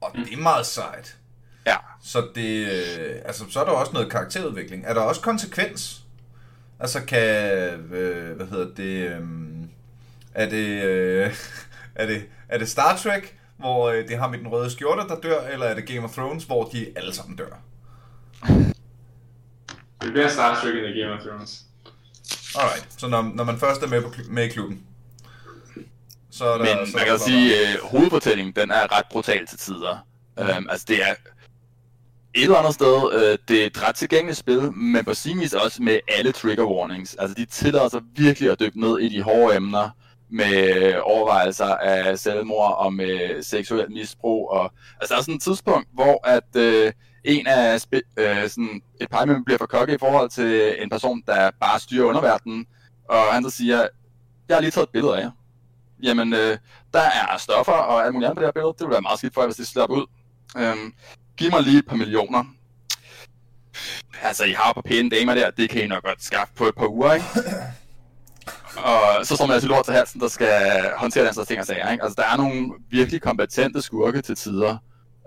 Og 0.00 0.10
det 0.14 0.32
er 0.32 0.36
meget 0.36 0.66
sejt. 0.66 1.16
Ja. 1.66 1.76
Så 2.02 2.28
det, 2.34 2.66
øh, 2.66 3.16
altså, 3.24 3.44
så 3.50 3.60
er 3.60 3.64
der 3.64 3.72
også 3.72 3.92
noget 3.92 4.10
karakterudvikling. 4.10 4.84
Er 4.86 4.94
der 4.94 5.00
også 5.00 5.20
konsekvens? 5.20 6.02
Altså 6.80 7.04
kan, 7.04 7.20
øh, 7.92 8.36
hvad 8.36 8.46
hedder 8.46 8.74
det, 8.74 9.08
øh, 9.08 9.20
er 10.34 10.48
det, 10.48 10.82
øh, 10.84 11.34
er 11.94 12.06
det, 12.06 12.22
er 12.48 12.58
det 12.58 12.68
Star 12.68 12.96
Trek, 12.96 13.38
hvor 13.56 13.88
øh, 13.88 14.08
det 14.08 14.18
ham 14.18 14.34
i 14.34 14.38
den 14.38 14.48
røde 14.48 14.70
skjorte, 14.70 15.08
der 15.08 15.20
dør, 15.20 15.40
eller 15.40 15.66
er 15.66 15.74
det 15.74 15.86
Game 15.86 16.04
of 16.04 16.12
Thrones, 16.12 16.44
hvor 16.44 16.64
de 16.64 16.86
alle 16.96 17.14
sammen 17.14 17.36
dør? 17.36 17.62
Det 20.02 20.12
bliver 20.12 20.28
Star 20.28 20.60
Trek 20.60 20.74
end 20.74 20.86
i 20.86 21.00
Game 21.00 21.14
of 21.14 21.20
Thrones. 21.20 21.62
Alright, 22.54 22.86
så 22.98 23.08
når, 23.08 23.22
når 23.34 23.44
man 23.44 23.58
først 23.58 23.82
er 23.82 23.88
med, 23.88 24.02
på, 24.02 24.10
med 24.30 24.44
i 24.44 24.48
klubben, 24.48 24.82
så 26.30 26.44
er 26.44 26.58
der... 26.58 26.76
Men 26.76 26.86
så 26.86 26.96
man 26.96 27.04
kan 27.04 27.12
der 27.12 27.18
sige, 27.18 27.56
at 27.56 27.74
øh, 27.74 27.82
hovedfortællingen, 27.82 28.54
den 28.56 28.70
er 28.70 28.98
ret 28.98 29.04
brutal 29.10 29.46
til 29.46 29.58
tider. 29.58 30.06
Um, 30.36 30.66
altså 30.70 30.86
det 30.88 31.02
er 31.02 31.14
et 32.34 32.42
eller 32.42 32.56
andet 32.56 32.74
sted, 32.74 33.12
øh, 33.12 33.38
det 33.48 33.62
er 33.62 33.66
et 33.66 33.88
ret 33.88 33.94
tilgængeligt 33.94 34.38
spil, 34.38 34.72
men 34.72 35.04
på 35.04 35.14
sin 35.14 35.40
vis 35.40 35.52
også 35.52 35.82
med 35.82 36.00
alle 36.08 36.32
trigger 36.32 36.64
warnings. 36.64 37.14
Altså 37.14 37.34
de 37.34 37.44
tillader 37.44 37.88
sig 37.88 38.00
virkelig 38.16 38.50
at 38.50 38.60
dykke 38.60 38.80
ned 38.80 38.98
i 38.98 39.08
de 39.08 39.22
hårde 39.22 39.56
emner, 39.56 39.90
med 40.32 40.94
overvejelser 41.02 41.74
af 41.74 42.18
selvmord 42.18 42.76
og 42.78 42.92
med 42.92 43.42
seksuel 43.42 43.90
misbrug. 43.90 44.50
Og, 44.50 44.72
altså 45.00 45.14
der 45.14 45.18
er 45.18 45.22
sådan 45.22 45.34
et 45.34 45.42
tidspunkt, 45.42 45.88
hvor 45.94 46.26
at 46.26 46.56
øh, 46.56 46.92
en 47.24 47.46
af 47.46 47.76
spi- 47.80 48.12
øh, 48.22 48.48
sådan 48.48 48.82
et 49.00 49.10
par 49.10 49.24
member 49.24 49.44
bliver 49.44 49.58
for 49.58 49.66
kokke 49.66 49.94
i 49.94 49.98
forhold 49.98 50.30
til 50.30 50.82
en 50.82 50.90
person, 50.90 51.22
der 51.26 51.50
bare 51.60 51.80
styrer 51.80 52.04
underverdenen, 52.04 52.66
og 53.08 53.22
han 53.34 53.44
så 53.44 53.50
siger, 53.50 53.88
jeg 54.48 54.56
har 54.56 54.60
lige 54.60 54.70
taget 54.70 54.86
et 54.86 54.92
billede 54.92 55.16
af 55.16 55.20
jer. 55.20 55.30
Jamen, 56.02 56.32
øh, 56.32 56.58
der 56.94 57.00
er 57.00 57.36
stoffer 57.38 57.72
og 57.72 58.04
alt 58.04 58.14
muligt 58.14 58.26
andet 58.26 58.36
på 58.36 58.40
det 58.40 58.46
her 58.46 58.52
billede. 58.52 58.72
Det 58.72 58.80
ville 58.80 58.92
være 58.92 59.00
meget 59.02 59.18
skidt 59.18 59.34
for 59.34 59.40
jer, 59.40 59.46
hvis 59.46 59.56
det 59.56 59.66
slapper 59.66 59.96
ud. 59.96 60.06
Øhm, 60.56 60.92
giv 61.36 61.50
mig 61.50 61.62
lige 61.62 61.78
et 61.78 61.86
par 61.88 61.96
millioner. 61.96 62.44
Altså, 64.22 64.44
I 64.44 64.52
har 64.52 64.68
jo 64.68 64.72
på 64.72 64.82
pæne 64.82 65.10
damer 65.10 65.34
der, 65.34 65.50
det 65.50 65.70
kan 65.70 65.84
I 65.84 65.86
nok 65.86 66.02
godt 66.02 66.24
skaffe 66.24 66.54
på 66.54 66.66
et 66.66 66.74
par 66.74 66.86
uger, 66.88 67.12
ikke? 67.12 67.26
Og 68.76 69.26
så 69.26 69.36
står 69.36 69.46
man 69.46 69.54
altså 69.54 69.68
lort 69.68 69.84
til 69.84 69.94
halsen, 69.94 70.20
der 70.20 70.28
skal 70.28 70.82
håndtere 70.96 71.24
den 71.24 71.34
slags 71.34 71.48
ting 71.48 71.60
og 71.60 71.66
sager, 71.66 71.90
ikke? 71.90 72.04
Altså, 72.04 72.22
der 72.22 72.28
er 72.32 72.36
nogle 72.36 72.72
virkelig 72.90 73.22
kompetente 73.22 73.82
skurke 73.82 74.22
til 74.22 74.36
tider, 74.36 74.76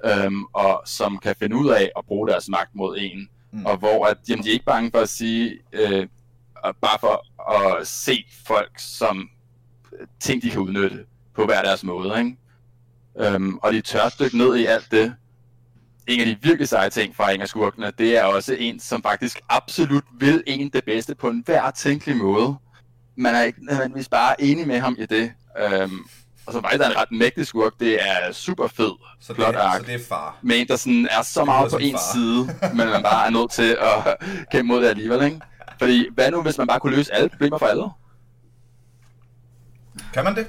øhm, 0.06 0.44
og 0.44 0.82
som 0.86 1.18
kan 1.18 1.36
finde 1.40 1.56
ud 1.56 1.70
af 1.70 1.92
at 1.98 2.06
bruge 2.06 2.28
deres 2.28 2.50
magt 2.50 2.76
mod 2.76 2.98
en. 3.00 3.30
Mm. 3.52 3.66
Og 3.66 3.78
hvor 3.78 4.06
at, 4.06 4.18
jamen, 4.30 4.44
de 4.44 4.50
er 4.50 4.54
ikke 4.54 4.66
bange 4.66 4.92
for 4.92 5.00
at 5.00 5.10
sige, 5.10 5.60
øh, 5.74 6.08
bare 6.82 7.00
for 7.00 7.26
at 7.52 7.88
se 7.88 8.26
folk 8.48 8.72
som 8.78 9.30
ting, 10.20 10.42
de 10.42 10.50
kan 10.50 10.62
udnytte 10.62 11.06
på 11.36 11.46
hver 11.46 11.62
deres 11.62 11.84
måde, 11.84 12.20
ikke? 12.20 12.38
Øhm, 13.20 13.58
og 13.58 13.74
de 13.74 13.82
tør 13.82 14.16
dykke 14.20 14.38
ned 14.38 14.56
i 14.56 14.66
alt 14.66 14.92
det. 14.92 15.16
En 16.08 16.20
af 16.20 16.26
de 16.26 16.38
virkelig 16.42 16.68
seje 16.68 16.90
ting 16.90 17.16
fra 17.16 17.32
en 17.32 17.42
af 17.42 17.48
skurkene, 17.48 17.92
det 17.98 18.18
er 18.18 18.24
også 18.24 18.56
en, 18.60 18.80
som 18.80 19.04
faktisk 19.04 19.40
absolut 19.50 20.04
vil 20.20 20.44
en 20.48 20.70
det 20.70 20.84
bedste 20.84 21.16
på 21.16 21.30
en 21.30 21.44
hver 21.46 21.72
tænkelig 21.72 22.18
måde. 22.18 22.56
Man 23.18 23.36
er 23.36 23.42
ikke 23.42 23.66
nødvendigvis 23.66 24.10
bare 24.10 24.42
enig 24.42 24.68
med 24.68 24.80
ham 24.80 24.96
i 25.00 25.06
det. 25.06 25.32
Øhm, 25.60 26.00
og 26.48 26.54
så 26.54 26.62
faktisk 26.62 26.82
er 26.84 26.90
en 26.90 26.96
ret 26.98 27.12
mægtig 27.12 27.48
skurk. 27.48 27.74
Det 27.80 27.94
er 28.02 28.32
super 28.32 28.68
fed. 28.68 28.92
Så 29.22 29.28
det, 29.34 29.36
Flot 29.36 29.56
er, 29.56 29.60
ark. 29.60 29.80
så 29.80 29.86
det 29.86 29.96
er 29.96 30.00
far. 30.10 30.38
Med 30.42 30.60
en, 30.60 30.68
der 30.68 30.76
sådan 30.76 31.08
er 31.12 31.22
så 31.22 31.46
meget 31.46 31.72
på 31.72 31.80
far. 31.80 32.14
side, 32.14 32.70
men 32.76 32.88
man 32.90 33.04
bare 33.04 33.26
er 33.26 33.30
nødt 33.30 33.52
til 33.52 33.78
at 33.82 34.16
kæmpe 34.52 34.68
mod 34.68 34.82
det 34.82 34.90
alligevel, 34.90 35.22
ikke? 35.24 35.40
Fordi 35.80 36.08
hvad 36.14 36.32
nu, 36.32 36.42
hvis 36.42 36.58
man 36.58 36.68
bare 36.68 36.80
kunne 36.80 36.96
løse 36.96 37.14
alle 37.14 37.30
problemer 37.30 37.58
for 37.58 37.66
alle? 37.66 37.84
Kan 40.14 40.24
man 40.24 40.36
det? 40.36 40.48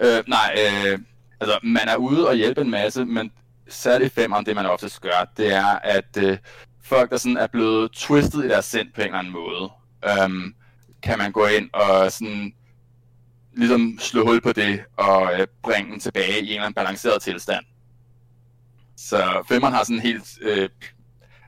Øh, 0.00 0.22
nej, 0.28 0.56
øh, 0.58 0.98
altså 1.40 1.58
man 1.62 1.88
er 1.88 1.96
ude 1.96 2.28
og 2.28 2.34
hjælpe 2.34 2.60
en 2.60 2.70
masse, 2.70 3.04
men 3.04 3.30
særligt 3.68 4.14
femeren, 4.14 4.46
det 4.46 4.54
man 4.54 4.66
oftest 4.66 5.00
gør, 5.00 5.30
det 5.36 5.54
er, 5.54 5.66
at 5.66 6.16
øh, 6.18 6.38
folk, 6.84 7.10
der 7.10 7.16
sådan 7.16 7.36
er 7.36 7.46
blevet 7.46 7.92
twistet 7.92 8.44
i 8.44 8.48
deres 8.48 8.64
sind 8.64 8.88
på 8.94 9.00
en 9.00 9.06
eller 9.06 9.18
anden 9.18 9.32
måde, 9.32 9.70
øhm, 10.22 10.54
kan 11.02 11.18
man 11.18 11.32
gå 11.32 11.46
ind 11.46 11.70
og 11.72 12.12
sådan 12.12 12.52
ligesom 13.58 13.98
slå 14.00 14.24
hul 14.26 14.40
på 14.40 14.52
det 14.52 14.80
og 14.96 15.40
øh, 15.40 15.46
bringe 15.62 15.92
den 15.92 16.00
tilbage 16.00 16.40
i 16.40 16.46
en 16.46 16.48
eller 16.48 16.62
anden 16.62 16.74
balanceret 16.74 17.22
tilstand. 17.22 17.64
Så 18.96 19.44
femmeren 19.48 19.74
har 19.74 19.84
sådan 19.84 19.96
en 19.96 20.02
helt 20.02 20.38
øh, 20.42 20.68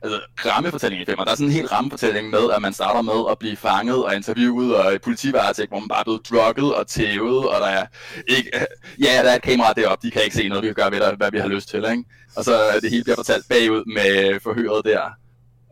altså, 0.03 0.19
rammefortælling 0.45 1.01
i 1.01 1.05
femmeren. 1.05 1.25
Der 1.25 1.31
er 1.31 1.35
sådan 1.35 1.47
en 1.47 1.53
helt 1.53 1.71
rammefortælling 1.71 2.29
med, 2.29 2.51
at 2.55 2.61
man 2.61 2.73
starter 2.73 3.01
med 3.01 3.31
at 3.31 3.39
blive 3.39 3.55
fanget 3.55 4.05
og 4.05 4.15
interviewet 4.15 4.75
og 4.75 4.93
i 4.93 4.97
politivaretægt, 4.97 5.69
hvor 5.69 5.79
man 5.79 5.87
bare 5.87 5.99
er 5.99 6.03
blevet 6.03 6.29
drukket 6.29 6.75
og 6.75 6.87
tævet, 6.87 7.49
og 7.49 7.61
der 7.61 7.67
er 7.67 7.85
ikke... 8.27 8.51
Ja, 9.05 9.23
der 9.23 9.31
er 9.31 9.35
et 9.35 9.41
kamera 9.41 9.73
deroppe, 9.73 10.07
de 10.07 10.11
kan 10.11 10.23
ikke 10.23 10.35
se 10.35 10.47
noget, 10.47 10.63
vi 10.63 10.67
kan 10.67 10.75
gøre 10.75 10.91
ved 10.91 10.99
dig, 10.99 11.15
hvad 11.17 11.31
vi 11.31 11.39
har 11.39 11.47
lyst 11.47 11.69
til, 11.69 11.85
ikke? 11.91 12.03
Og 12.35 12.43
så 12.43 12.79
det 12.81 12.89
hele 12.89 13.03
bliver 13.03 13.15
fortalt 13.15 13.47
bagud 13.49 13.83
med 13.93 14.39
forhøret 14.39 14.85
der. 14.85 15.01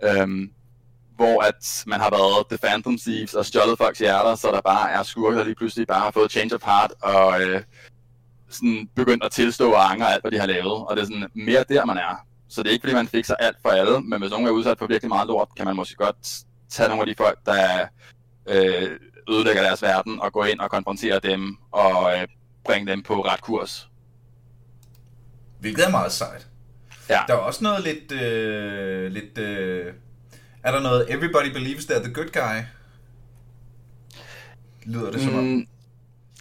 Øhm, 0.03 0.49
hvor 1.19 1.43
at 1.43 1.83
man 1.87 1.99
har 1.99 2.09
været 2.09 2.47
The 2.49 2.57
Phantom 2.57 2.97
Thieves 2.97 3.33
og 3.33 3.45
stjålet 3.45 3.77
folks 3.77 3.99
hjerter, 3.99 4.35
så 4.35 4.47
der 4.51 4.61
bare 4.61 4.91
er 4.91 5.03
skurke, 5.03 5.37
der 5.37 5.43
lige 5.43 5.55
pludselig 5.55 5.87
bare 5.87 5.99
har 5.99 6.11
fået 6.11 6.31
change 6.31 6.55
of 6.55 6.63
heart 6.63 6.91
og 7.01 7.41
øh, 7.41 7.61
sådan 8.49 8.89
begyndt 8.95 9.23
at 9.23 9.31
tilstå 9.31 9.71
og 9.71 9.91
angre 9.91 10.13
alt, 10.13 10.23
hvad 10.23 10.31
de 10.31 10.39
har 10.39 10.45
lavet. 10.45 10.85
Og 10.87 10.95
det 10.95 11.01
er 11.01 11.05
sådan 11.05 11.27
mere 11.35 11.63
der, 11.69 11.85
man 11.85 11.97
er. 11.97 12.25
Så 12.49 12.63
det 12.63 12.69
er 12.69 12.73
ikke, 12.73 12.83
fordi 12.83 12.93
man 12.93 13.07
fikser 13.07 13.35
alt 13.35 13.57
for 13.61 13.69
alle, 13.69 14.01
men 14.01 14.21
hvis 14.21 14.31
nogen 14.31 14.47
er 14.47 14.51
udsat 14.51 14.77
for 14.79 14.87
virkelig 14.87 15.09
meget 15.09 15.27
lort, 15.27 15.47
kan 15.57 15.65
man 15.65 15.75
måske 15.75 15.95
godt 15.95 16.27
tage 16.69 16.89
nogle 16.89 17.01
af 17.01 17.07
de 17.07 17.15
folk, 17.17 17.39
der 17.45 17.87
øh, 18.49 18.89
ødelægger 19.29 19.61
deres 19.61 19.81
verden, 19.81 20.21
og 20.21 20.33
gå 20.33 20.43
ind 20.43 20.59
og 20.59 20.69
konfrontere 20.69 21.19
dem, 21.19 21.57
og 21.71 22.13
øh, 22.13 22.27
bringe 22.65 22.91
dem 22.91 23.03
på 23.03 23.21
ret 23.21 23.41
kurs. 23.41 23.89
Hvilket 25.59 25.85
er 25.85 25.91
meget 25.91 26.11
sejt. 26.11 26.47
Ja. 27.09 27.19
Der 27.27 27.33
er 27.33 27.37
også 27.37 27.63
noget 27.63 27.83
lidt... 27.83 28.11
Øh, 28.21 29.11
lidt 29.11 29.37
øh, 29.37 29.93
er 30.63 30.71
der 30.71 30.79
noget 30.79 31.13
Everybody 31.13 31.53
Believes 31.53 31.85
They're 31.85 32.03
the 32.03 32.13
Good 32.13 32.31
Guy? 32.33 32.63
Lyder 34.85 35.11
det 35.11 35.21
som 35.21 35.37
om? 35.37 35.43
Mm, 35.43 35.67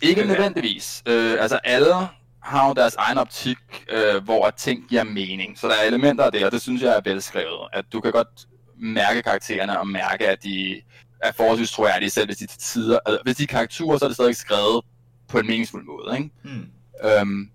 ikke 0.03 0.25
nødvendigvis. 0.25 1.03
Øh, 1.07 1.37
altså 1.41 1.57
alle 1.65 1.95
har 2.43 2.69
jo 2.69 2.75
deres 2.75 2.95
egen 2.95 3.19
optik, 3.19 3.59
øh, 3.91 4.25
hvor 4.25 4.47
at 4.47 4.55
ting 4.55 4.85
giver 4.89 5.05
mening. 5.05 5.59
Så 5.59 5.69
der 5.69 5.75
er 5.75 5.87
elementer 5.87 6.25
af 6.25 6.33
det, 6.33 6.45
og 6.45 6.53
det 6.53 6.63
synes 6.63 6.83
jeg 6.83 6.97
er 6.97 7.01
velskrevet. 7.05 7.69
At 7.73 7.85
du 7.93 8.01
kan 8.01 8.13
godt 8.13 8.47
mærke 8.81 9.23
karaktererne 9.23 9.81
og 9.81 9.87
mærke, 9.87 10.29
at 10.29 10.43
de 10.43 10.81
er 11.23 11.33
forholdsvis 11.33 11.71
troværdige, 11.71 12.11
selv 12.11 12.27
hvis 12.27 12.37
de 12.37 12.47
tider... 12.47 12.99
Altså, 13.07 13.21
hvis 13.25 13.37
de 13.37 13.43
er 13.43 13.47
karakterer, 13.47 13.99
så 13.99 14.05
er 14.05 14.09
det 14.09 14.17
stadig 14.17 14.37
skrevet 14.37 14.85
på 15.29 15.39
en 15.39 15.47
meningsfuld 15.47 15.85
måde, 15.85 16.19
ikke? 16.19 16.31
Hmm. 16.43 16.67
Øhm, 17.05 17.51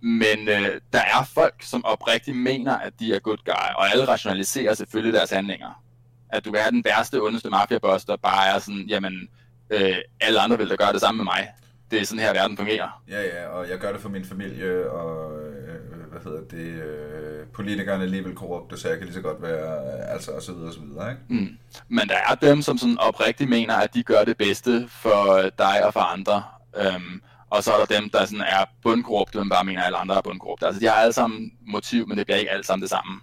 men 0.00 0.48
øh, 0.48 0.80
der 0.92 1.00
er 1.00 1.24
folk, 1.34 1.54
som 1.60 1.84
oprigtigt 1.84 2.36
mener, 2.36 2.78
at 2.78 2.92
de 3.00 3.14
er 3.14 3.18
good 3.18 3.38
guy, 3.44 3.74
og 3.76 3.90
alle 3.92 4.08
rationaliserer 4.08 4.74
selvfølgelig 4.74 5.14
deres 5.14 5.30
handlinger. 5.30 5.82
At 6.30 6.44
du 6.44 6.52
kan 6.52 6.60
have 6.60 6.70
den 6.70 6.84
værste, 6.84 7.22
ondeste 7.22 7.50
mafiaboss, 7.50 8.04
der 8.04 8.16
bare 8.16 8.54
er 8.54 8.58
sådan, 8.58 8.84
jamen, 8.88 9.28
øh, 9.70 9.96
alle 10.20 10.40
andre 10.40 10.58
vil 10.58 10.70
da 10.70 10.74
gøre 10.74 10.92
det 10.92 11.00
samme 11.00 11.16
med 11.16 11.24
mig. 11.24 11.48
Det 11.90 12.00
er 12.00 12.04
sådan 12.04 12.24
her, 12.24 12.32
verden 12.32 12.56
fungerer. 12.56 13.02
Ja, 13.08 13.22
ja, 13.22 13.48
og 13.48 13.70
jeg 13.70 13.78
gør 13.78 13.92
det 13.92 14.00
for 14.00 14.08
min 14.08 14.24
familie, 14.24 14.90
og 14.90 15.32
øh, 15.42 16.10
hvad 16.10 16.20
hedder 16.24 16.40
det, 16.50 16.82
øh, 16.82 17.46
politikerne 17.54 17.98
er 17.98 18.02
alligevel 18.02 18.34
korrupte, 18.34 18.78
så 18.78 18.88
jeg 18.88 18.98
kan 18.98 19.06
lige 19.06 19.14
så 19.14 19.20
godt 19.20 19.42
være, 19.42 19.76
øh, 19.76 20.12
altså 20.12 20.30
og 20.30 20.42
så 20.42 20.52
videre 20.52 20.68
og 20.68 20.74
så 20.74 20.80
videre, 20.80 21.10
ikke? 21.10 21.22
Mm. 21.28 21.58
Men 21.88 22.08
der 22.08 22.16
er 22.28 22.34
dem, 22.34 22.62
som 22.62 22.78
sådan 22.78 22.98
oprigtigt 22.98 23.50
mener, 23.50 23.74
at 23.74 23.94
de 23.94 24.02
gør 24.02 24.24
det 24.24 24.36
bedste 24.36 24.88
for 24.88 25.50
dig 25.58 25.86
og 25.86 25.92
for 25.92 26.00
andre. 26.00 26.42
Øhm, 26.76 27.22
og 27.50 27.62
så 27.64 27.72
er 27.72 27.78
der 27.86 28.00
dem, 28.00 28.10
der 28.10 28.24
sådan 28.24 28.40
er 28.40 28.64
bundkorrupte, 28.82 29.38
men 29.38 29.48
bare 29.48 29.64
mener, 29.64 29.80
at 29.80 29.86
alle 29.86 29.98
andre 29.98 30.16
er 30.16 30.20
bundkorrupte. 30.20 30.66
Altså, 30.66 30.80
de 30.80 30.86
har 30.86 30.94
alle 30.94 31.12
sammen 31.12 31.52
motiv, 31.66 32.08
men 32.08 32.18
det 32.18 32.26
bliver 32.26 32.38
ikke 32.38 32.50
alt 32.50 32.66
sammen 32.66 32.82
det 32.82 32.90
samme. 32.90 33.20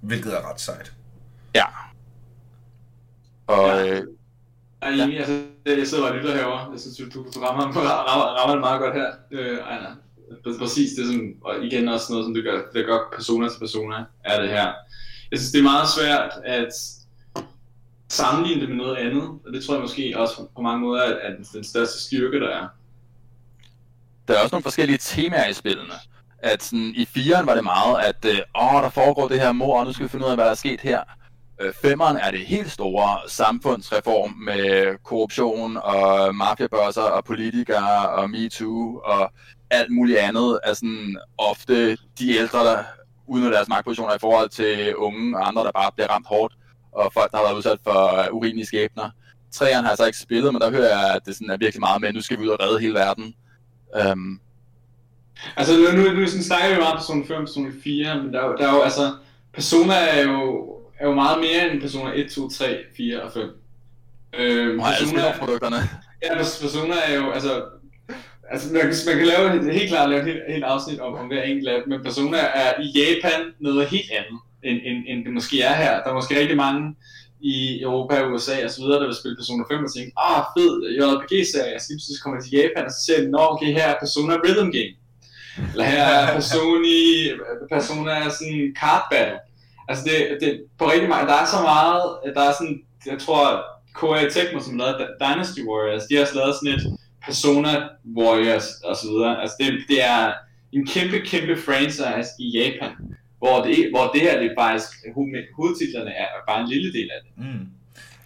Hvilket 0.00 0.34
er 0.34 0.50
ret 0.50 0.60
sejt. 0.60 0.92
Ja. 1.54 1.64
Og 3.46 3.66
Ja. 3.68 3.76
ja. 3.84 4.00
øh, 4.00 4.06
Jeg 4.82 4.98
er 4.98 5.04
enig, 5.04 5.18
altså, 5.18 5.42
jeg 5.66 5.86
sidder 5.86 6.04
bare 6.04 6.12
og 6.12 6.16
lytter 6.18 6.34
herovre. 6.36 6.70
Jeg 6.72 6.80
synes, 6.80 6.96
du, 6.96 7.04
du 7.34 7.40
rammer, 7.40 7.62
rammer, 7.64 8.24
rammer 8.38 8.54
det 8.54 8.60
meget 8.60 8.80
godt 8.80 8.94
her, 8.94 9.10
øh, 9.30 9.58
Ejner. 9.58 9.94
Præ- 10.46 10.58
Præcis 10.58 10.90
det, 10.96 11.06
som, 11.06 11.20
og 11.44 11.64
igen 11.64 11.88
også 11.88 12.06
noget, 12.12 12.24
som 12.26 12.34
du 12.34 12.40
gør, 12.42 12.62
det 12.74 12.86
gør 12.86 12.98
persona 13.16 13.48
til 13.48 13.58
persona, 13.58 13.96
er 14.24 14.40
det 14.40 14.50
her. 14.50 14.72
Jeg 15.30 15.38
synes, 15.38 15.52
det 15.52 15.58
er 15.58 15.62
meget 15.62 15.88
svært 15.88 16.30
at 16.44 16.72
sammenligne 18.08 18.60
det 18.60 18.68
med 18.68 18.76
noget 18.76 18.96
andet, 18.96 19.22
og 19.22 19.52
det 19.52 19.64
tror 19.64 19.74
jeg 19.74 19.80
måske 19.80 20.14
også 20.16 20.46
på- 20.56 20.62
mange 20.62 20.80
måder 20.80 21.02
er, 21.02 21.30
den- 21.36 21.44
den 21.52 21.64
største 21.64 22.00
styrke, 22.02 22.40
der 22.40 22.48
er. 22.48 22.66
der 24.28 24.34
er 24.34 24.42
også 24.42 24.54
nogle 24.54 24.62
forskellige 24.62 24.98
temaer 24.98 25.48
i 25.48 25.52
spillene. 25.52 25.92
At 26.42 26.62
sådan, 26.62 26.92
i 26.96 27.04
firen 27.04 27.46
var 27.46 27.54
det 27.54 27.64
meget, 27.64 28.04
at 28.04 28.24
øh, 28.24 28.38
åh, 28.62 28.82
der 28.82 28.90
foregår 28.90 29.28
det 29.28 29.40
her 29.40 29.52
mor, 29.52 29.80
og 29.80 29.86
nu 29.86 29.92
skal 29.92 30.04
vi 30.04 30.08
finde 30.08 30.24
ud 30.24 30.30
af, 30.30 30.36
hvad 30.36 30.44
der 30.44 30.50
er 30.50 30.54
sket 30.54 30.80
her. 30.80 31.00
Øh, 31.60 31.72
Femmeren 31.72 32.16
er 32.16 32.30
det 32.30 32.40
helt 32.40 32.70
store 32.70 33.18
samfundsreform 33.28 34.30
med 34.30 34.96
korruption 35.04 35.76
og 35.76 36.34
mafiabørser 36.34 37.02
og 37.02 37.24
politikere 37.24 38.08
og 38.08 38.30
MeToo 38.30 39.00
og 39.04 39.32
alt 39.70 39.90
muligt 39.90 40.18
andet 40.18 40.60
er 40.64 40.74
sådan 40.74 41.18
ofte 41.38 41.96
de 42.18 42.36
ældre, 42.36 42.58
der 42.58 42.84
udnytter 43.26 43.56
deres 43.56 43.68
magtpositioner 43.68 44.14
i 44.14 44.18
forhold 44.18 44.48
til 44.48 44.96
unge 44.96 45.38
og 45.38 45.48
andre, 45.48 45.64
der 45.64 45.70
bare 45.72 45.92
bliver 45.94 46.10
ramt 46.10 46.26
hårdt, 46.26 46.54
og 46.92 47.12
folk, 47.12 47.30
der 47.30 47.36
har 47.36 47.44
været 47.44 47.56
udsat 47.56 47.78
for 47.84 48.20
øh, 48.20 48.26
urimelige 48.32 48.66
skæbner. 48.66 49.10
Træerne 49.52 49.82
har 49.82 49.90
jeg 49.90 49.96
så 49.96 50.06
ikke 50.06 50.18
spillet, 50.18 50.52
men 50.52 50.60
der 50.60 50.70
hører 50.70 50.98
jeg, 50.98 51.14
at 51.14 51.26
det 51.26 51.34
sådan 51.34 51.50
er 51.50 51.56
virkelig 51.56 51.80
meget 51.80 52.00
med, 52.00 52.08
at 52.08 52.14
nu 52.14 52.20
skal 52.20 52.38
vi 52.38 52.44
ud 52.44 52.48
og 52.48 52.60
redde 52.60 52.80
hele 52.80 52.94
verden. 52.94 53.34
Um, 54.12 54.40
Altså 55.56 55.72
nu, 55.76 56.02
nu, 56.02 56.12
nu 56.20 56.26
sådan 56.26 56.42
snakker 56.42 56.68
vi 56.68 56.74
meget 56.76 56.92
om 56.92 56.98
Persona 56.98 57.24
5 57.26 57.36
og 57.36 57.40
Persona 57.46 57.70
4, 57.84 58.22
men 58.22 58.32
der 58.32 58.40
er, 58.40 58.46
jo, 58.46 58.56
der 58.58 58.68
er 58.68 58.74
jo 58.76 58.80
altså, 58.82 59.12
Persona 59.54 59.94
er 59.94 60.22
jo, 60.22 60.68
er 61.00 61.06
jo 61.08 61.14
meget 61.14 61.38
mere 61.38 61.72
end 61.72 61.80
Persona 61.80 62.10
1, 62.14 62.30
2, 62.30 62.48
3, 62.48 62.78
4 62.96 63.22
og 63.22 63.32
5. 63.32 63.42
Øh, 64.38 64.66
alle 64.66 64.76
Persona, 64.78 65.06
spillerprodukterne. 65.10 65.76
ja, 66.22 66.34
Persona 66.36 66.94
er 67.08 67.14
jo, 67.14 67.30
altså, 67.30 67.62
altså 68.50 68.72
man, 68.72 68.80
kan- 68.82 68.94
man 69.06 69.16
kan 69.16 69.26
lave 69.26 69.72
helt 69.72 69.88
klart 69.90 70.10
lave 70.10 70.20
et 70.22 70.26
helt, 70.26 70.42
helt 70.48 70.64
afsnit 70.64 71.00
om, 71.00 71.14
om 71.14 71.26
hver 71.26 71.42
enkelt 71.42 71.68
af 71.68 71.78
men 71.88 72.02
Persona 72.02 72.38
er 72.38 72.70
i 72.80 72.86
Japan 73.00 73.40
noget 73.60 73.88
helt 73.88 74.10
andet, 74.18 74.38
end, 74.64 74.78
end, 74.88 74.98
end 75.08 75.24
det 75.24 75.32
måske 75.32 75.62
er 75.62 75.74
her. 75.74 75.92
Der 76.02 76.10
er 76.10 76.14
måske 76.14 76.40
rigtig 76.40 76.56
mange 76.56 76.94
i 77.40 77.82
Europa, 77.82 78.26
USA 78.34 78.64
og 78.64 78.70
så 78.70 78.80
videre, 78.82 79.00
der 79.00 79.06
vil 79.06 79.16
spille 79.20 79.36
Persona 79.36 79.62
5 79.70 79.84
og 79.84 79.92
tænke, 79.94 80.12
ah 80.28 80.42
fed 80.56 80.72
JRPG-serie, 80.96 81.78
så 81.80 81.86
lige 81.88 81.98
pludselig 81.98 82.22
kommer 82.24 82.38
til 82.40 82.52
Japan, 82.58 82.84
og 82.88 82.92
så 82.96 83.00
ser 83.06 83.18
de, 83.22 83.30
nå 83.30 83.38
okay, 83.52 83.66
her 83.78 83.86
er 83.92 83.96
Persona 84.04 84.34
Rhythm 84.44 84.70
Game. 84.78 84.92
Eller 85.72 85.84
her 85.84 86.04
er 86.04 86.32
Personi, 86.34 87.30
Persona 87.72 88.10
er 88.10 88.28
sådan 88.28 88.74
card 88.80 89.02
battle. 89.10 89.38
Altså 89.88 90.04
det, 90.04 90.38
det, 90.40 90.62
på 90.78 90.90
rigtig 90.90 91.08
meget, 91.08 91.28
der 91.28 91.34
er 91.34 91.46
så 91.46 91.60
meget, 91.62 92.34
der 92.34 92.42
er 92.42 92.52
sådan, 92.52 92.80
jeg 93.06 93.18
tror, 93.18 93.64
Koei 93.94 94.30
Tecmo, 94.30 94.60
som 94.60 94.76
lavede 94.78 95.08
Dynasty 95.20 95.60
Warriors, 95.60 96.06
de 96.06 96.14
har 96.14 96.22
også 96.22 96.34
lavet 96.34 96.54
sådan 96.54 96.74
et 96.74 96.98
Persona 97.24 97.88
Warriors 98.16 98.68
og 98.84 98.96
så 98.96 99.06
videre. 99.12 99.42
Altså 99.42 99.56
det, 99.60 99.68
det 99.88 100.04
er 100.04 100.32
en 100.72 100.86
kæmpe, 100.86 101.20
kæmpe 101.20 101.56
franchise 101.66 102.30
i 102.38 102.46
Japan, 102.58 102.92
hvor 103.38 103.62
det, 103.64 103.90
hvor 103.90 104.10
det 104.14 104.20
her, 104.20 104.40
det 104.40 104.46
er 104.46 104.54
faktisk, 104.58 104.88
hovedtitlerne 105.56 106.10
er 106.10 106.26
bare 106.48 106.60
en 106.60 106.68
lille 106.68 106.92
del 106.92 107.08
af 107.14 107.20
det. 107.24 107.44
Mm. 107.44 107.66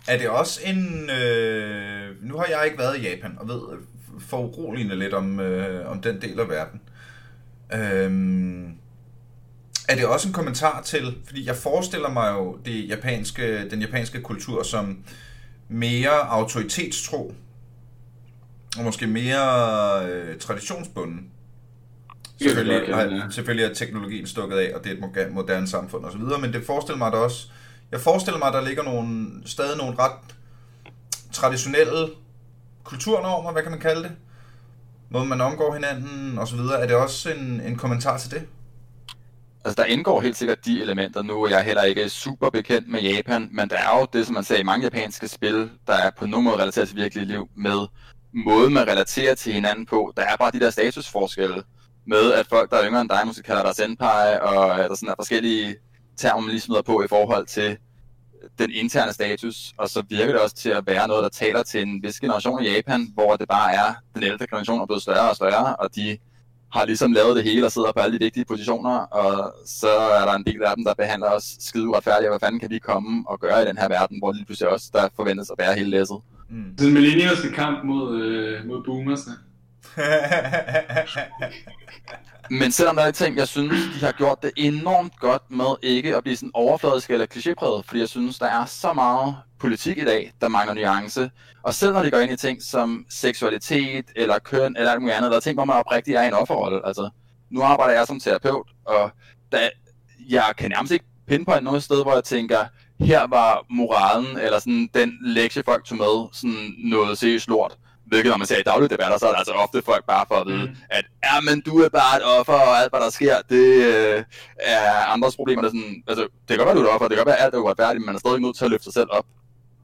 Er 0.09 0.19
det 0.19 0.29
også 0.29 0.61
en... 0.67 1.11
Øh, 1.11 2.23
nu 2.23 2.37
har 2.37 2.47
jeg 2.51 2.63
ikke 2.65 2.79
været 2.79 2.99
i 2.99 3.09
Japan, 3.09 3.37
og 3.41 3.49
ved 3.49 3.61
øh, 3.73 3.79
foruroligende 4.21 4.99
lidt 4.99 5.15
om, 5.15 5.41
øh, 5.41 5.91
om 5.91 6.03
den 6.03 6.21
del 6.21 6.41
af 6.41 6.49
verden. 6.49 6.81
Øhm, 7.75 8.75
er 9.89 9.97
det 9.97 10.07
også 10.07 10.29
en 10.29 10.35
kommentar 10.35 10.83
til, 10.83 11.17
fordi 11.27 11.47
jeg 11.47 11.57
forestiller 11.57 12.11
mig 12.11 12.33
jo 12.33 12.59
det 12.65 12.89
japanske, 12.89 13.71
den 13.71 13.81
japanske 13.81 14.21
kultur 14.21 14.63
som 14.63 14.99
mere 15.69 16.29
autoritetstro, 16.29 17.35
og 18.79 18.85
måske 18.85 19.07
mere 19.07 20.07
øh, 20.07 20.39
traditionsbunden. 20.39 21.31
Selvfølgelig, 22.43 22.89
ja. 22.89 22.95
har, 22.95 23.31
selvfølgelig 23.31 23.71
er 23.71 23.75
teknologien 23.75 24.27
stukket 24.27 24.57
af, 24.57 24.75
og 24.75 24.85
det 24.85 24.93
er 24.93 24.97
et 24.97 25.33
moderne 25.33 25.69
samfund 25.69 26.05
osv., 26.05 26.41
men 26.41 26.53
det 26.53 26.67
forestiller 26.67 26.99
mig 26.99 27.13
da 27.13 27.17
også, 27.17 27.49
jeg 27.93 28.01
forestiller 28.01 28.39
mig, 28.39 28.49
at 28.49 28.55
der 28.55 28.61
ligger 28.61 28.83
nogle, 28.83 29.29
stadig 29.45 29.79
nogle 29.79 29.95
ret 29.99 30.19
traditionelle 31.33 32.09
kulturnormer, 32.85 33.53
hvad 33.53 33.63
kan 33.63 33.71
man 33.71 33.81
kalde 33.81 34.03
det? 34.03 34.13
Måden 35.13 35.29
man 35.29 35.41
omgår 35.41 35.75
hinanden 35.75 36.39
osv. 36.39 36.59
Er 36.59 36.87
det 36.87 36.97
også 36.97 37.31
en, 37.31 37.61
en 37.61 37.77
kommentar 37.77 38.19
til 38.19 38.31
det? 38.31 38.43
Altså, 39.65 39.83
der 39.83 39.85
indgår 39.89 40.21
helt 40.21 40.37
sikkert 40.37 40.65
de 40.67 40.83
elementer. 40.83 41.23
Nu 41.23 41.43
er 41.43 41.49
jeg 41.49 41.65
heller 41.65 41.83
ikke 41.83 42.09
super 42.09 42.51
bekendt 42.51 42.89
med 42.89 43.01
Japan, 43.01 43.49
men 43.53 43.69
der 43.69 43.77
er 43.77 43.99
jo 44.01 44.07
det, 44.13 44.27
som 44.27 44.35
man 44.35 44.45
ser 44.45 44.59
i 44.59 44.63
mange 44.63 44.85
japanske 44.85 45.29
spil, 45.29 45.71
der 45.87 45.93
er 45.93 46.11
på 46.19 46.27
nogen 46.27 46.45
måde 46.45 46.57
relateret 46.57 46.89
til 46.89 46.97
virkelig 46.97 47.27
liv, 47.27 47.49
med 47.57 47.87
måden, 48.35 48.75
man 48.75 48.89
relaterer 48.89 49.35
til 49.35 49.53
hinanden 49.53 49.87
på. 49.87 50.13
Der 50.17 50.23
er 50.23 50.37
bare 50.37 50.51
de 50.51 50.61
der 50.61 50.71
statusforskelle 50.71 51.63
med, 52.07 52.33
at 52.33 52.47
folk, 52.47 52.71
der 52.71 52.77
er 52.77 52.87
yngre 52.87 53.01
end 53.01 53.11
dig, 53.11 53.23
måske 53.27 53.43
kalder 53.43 53.63
dig 53.63 53.75
senpai, 53.77 54.39
og 54.41 54.79
der 54.79 54.95
sådan 54.95 55.09
er 55.09 55.15
forskellige 55.19 55.77
termer, 56.17 56.41
man 56.41 56.51
lige 56.51 56.61
smider 56.61 56.83
på 56.83 57.03
i 57.03 57.09
forhold 57.09 57.47
til 57.47 57.79
den 58.59 58.71
interne 58.71 59.13
status, 59.13 59.73
og 59.79 59.89
så 59.89 60.03
virker 60.09 60.33
det 60.33 60.43
også 60.43 60.57
til 60.57 60.71
at 60.71 60.87
være 60.87 61.09
noget, 61.09 61.23
der 61.23 61.29
taler 61.29 61.63
til 61.63 61.83
en 61.83 62.03
vis 62.03 62.21
generation 62.21 62.63
i 62.63 62.69
Japan, 62.69 63.11
hvor 63.15 63.37
det 63.37 63.49
bare 63.49 63.75
er, 63.75 63.95
den 64.15 64.23
ældre 64.23 64.47
generation 64.47 64.81
er 64.81 64.87
blevet 64.87 65.03
større 65.03 65.31
og 65.31 65.37
større, 65.37 65.77
og 65.77 65.95
de 65.95 66.19
har 66.73 66.85
ligesom 66.85 67.13
lavet 67.13 67.37
det 67.37 67.45
hele 67.45 67.67
og 67.67 67.73
sidder 67.73 67.93
på 67.93 68.01
alle 68.01 68.19
de 68.19 68.25
vigtige 68.25 68.45
positioner, 68.45 68.99
og 68.99 69.55
så 69.67 69.91
er 69.91 70.25
der 70.25 70.35
en 70.35 70.45
del 70.45 70.63
af 70.63 70.77
dem, 70.77 70.85
der 70.85 70.95
behandler 70.95 71.31
os 71.31 71.57
skide 71.61 71.89
uretfærdigt, 71.89 72.29
og 72.29 72.39
hvad 72.39 72.47
fanden 72.47 72.61
kan 72.61 72.71
vi 72.71 72.79
komme 72.79 73.25
og 73.29 73.41
gøre 73.41 73.63
i 73.63 73.67
den 73.67 73.79
her 73.79 73.89
verden, 73.89 74.19
hvor 74.19 74.29
det 74.29 74.37
lige 74.37 74.47
pludselig 74.47 74.71
også, 74.71 74.91
der 74.93 75.09
forventes 75.17 75.51
at 75.51 75.59
være 75.59 75.75
hele 75.75 75.91
læsset. 75.91 76.17
Mm. 76.51 76.79
Så 76.79 76.87
en 76.87 76.95
millennialske 76.95 77.51
kamp 77.51 77.85
mod, 77.85 78.23
øh, 78.23 78.67
mod 78.67 78.85
boomersne. 78.85 79.33
Men 82.61 82.73
selvom 82.73 82.97
der 82.97 83.03
er 83.03 83.11
ting, 83.11 83.37
jeg 83.37 83.49
synes, 83.49 83.75
de 83.95 84.05
har 84.05 84.13
gjort 84.13 84.43
det 84.43 84.51
enormt 84.57 85.21
godt 85.21 85.51
med 85.51 85.77
ikke 85.83 86.17
at 86.17 86.23
blive 86.23 86.37
sådan 86.37 86.51
overfladisk 86.55 87.11
eller 87.11 87.27
klichépræget, 87.27 87.83
fordi 87.87 88.01
jeg 88.01 88.09
synes, 88.09 88.39
der 88.39 88.47
er 88.47 88.65
så 88.65 88.93
meget 88.93 89.37
politik 89.61 89.99
i 89.99 90.05
dag, 90.05 90.33
der 90.41 90.49
mangler 90.49 90.75
nuance. 90.75 91.31
Og 91.63 91.75
selv 91.75 91.93
når 91.93 92.03
de 92.03 92.11
går 92.11 92.19
ind 92.19 92.33
i 92.33 92.37
ting 92.37 92.63
som 92.63 93.07
seksualitet 93.11 94.05
eller 94.17 94.39
køn 94.39 94.77
eller 94.77 94.91
alt 94.91 95.01
muligt 95.01 95.17
andet, 95.17 95.31
der 95.31 95.37
er 95.37 95.41
ting, 95.41 95.57
hvor 95.57 95.65
man 95.65 95.77
oprigtigt 95.77 96.17
er 96.17 96.23
i 96.23 96.27
en 96.27 96.33
offerrolle. 96.33 96.87
Altså, 96.87 97.11
nu 97.51 97.63
arbejder 97.63 97.95
jeg 97.95 98.07
som 98.07 98.21
terapeut, 98.21 98.69
og 98.87 99.11
da, 99.53 99.71
jeg 100.29 100.53
kan 100.59 100.71
nærmest 100.71 100.93
ikke 100.93 101.05
pinpoint 101.29 101.65
noget 101.65 101.83
sted, 101.83 102.03
hvor 102.03 102.15
jeg 102.15 102.25
tænker, 102.25 102.59
her 103.01 103.27
var 103.27 103.67
moralen, 103.71 104.39
eller 104.39 104.59
sådan 104.59 104.89
den 104.95 105.19
lektie, 105.23 105.63
folk 105.65 105.85
tog 105.85 105.99
med, 105.99 106.29
sådan 106.33 106.75
noget 106.79 107.19
seriøst 107.19 107.49
lort. 107.49 107.79
Hvilket, 108.13 108.31
når 108.31 108.37
man 108.37 108.47
ser 108.47 108.59
i 108.59 108.63
daglige 108.63 108.89
debatter, 108.89 109.19
så 109.19 109.27
er 109.27 109.31
der 109.31 109.39
altså 109.39 109.53
ofte 109.53 109.83
folk 109.85 110.05
bare 110.07 110.25
for 110.29 110.35
at 110.35 110.47
vide, 110.47 110.65
Mm. 110.67 110.77
at 110.91 111.05
ja, 111.25 111.41
men 111.41 111.61
du 111.61 111.79
er 111.79 111.89
bare 111.89 112.17
et 112.17 112.25
offer, 112.39 112.53
og 112.53 112.79
alt, 112.81 112.91
hvad 112.93 113.01
der 113.01 113.11
sker, 113.11 113.37
det 113.51 113.67
øh, 113.93 114.25
er 114.61 115.05
andres 115.15 115.37
problemer. 115.37 115.63
Det, 115.63 115.69
er 115.69 115.73
sådan, 115.73 116.03
altså, 116.09 116.23
det 116.23 116.49
kan 116.49 116.57
godt 116.59 116.67
være, 116.67 116.77
du 116.77 116.81
er 116.83 116.89
et 116.89 116.95
offer, 116.95 117.09
det 117.09 117.17
kan 117.17 117.25
godt 117.25 117.33
være, 117.33 117.39
at 117.39 117.45
alt 117.45 117.55
er 117.55 117.59
uretfærdigt, 117.59 118.01
men 118.01 118.07
man 118.07 118.15
er 118.15 118.19
stadig 118.19 118.41
nødt 118.41 118.57
til 118.57 118.65
at 118.65 118.71
løfte 118.71 118.85
sig 118.85 118.93
selv 118.93 119.09
op. 119.11 119.27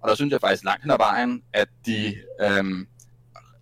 Og 0.02 0.08
der 0.08 0.14
synes 0.14 0.32
jeg 0.32 0.40
faktisk 0.40 0.64
langt 0.64 0.82
hen 0.82 0.90
ad 0.90 0.96
vejen, 0.98 1.42
at 1.54 1.68
de 1.86 2.14
øhm, 2.42 2.86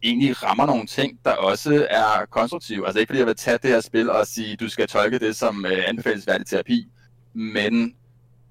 egentlig 0.02 0.42
rammer 0.42 0.66
nogle 0.66 0.86
ting, 0.86 1.18
der 1.24 1.32
også 1.32 1.86
er 1.90 2.26
konstruktive. 2.30 2.86
Altså 2.86 3.00
ikke 3.00 3.08
fordi 3.10 3.18
jeg 3.18 3.26
vil 3.26 3.36
tage 3.36 3.58
det 3.62 3.70
her 3.70 3.80
spil 3.80 4.10
og 4.10 4.26
sige, 4.26 4.56
du 4.56 4.68
skal 4.68 4.86
tolke 4.88 5.18
det 5.18 5.36
som 5.36 5.66
øh, 5.66 5.82
anbefalesværdig 5.86 6.46
terapi, 6.46 6.88
men 7.34 7.94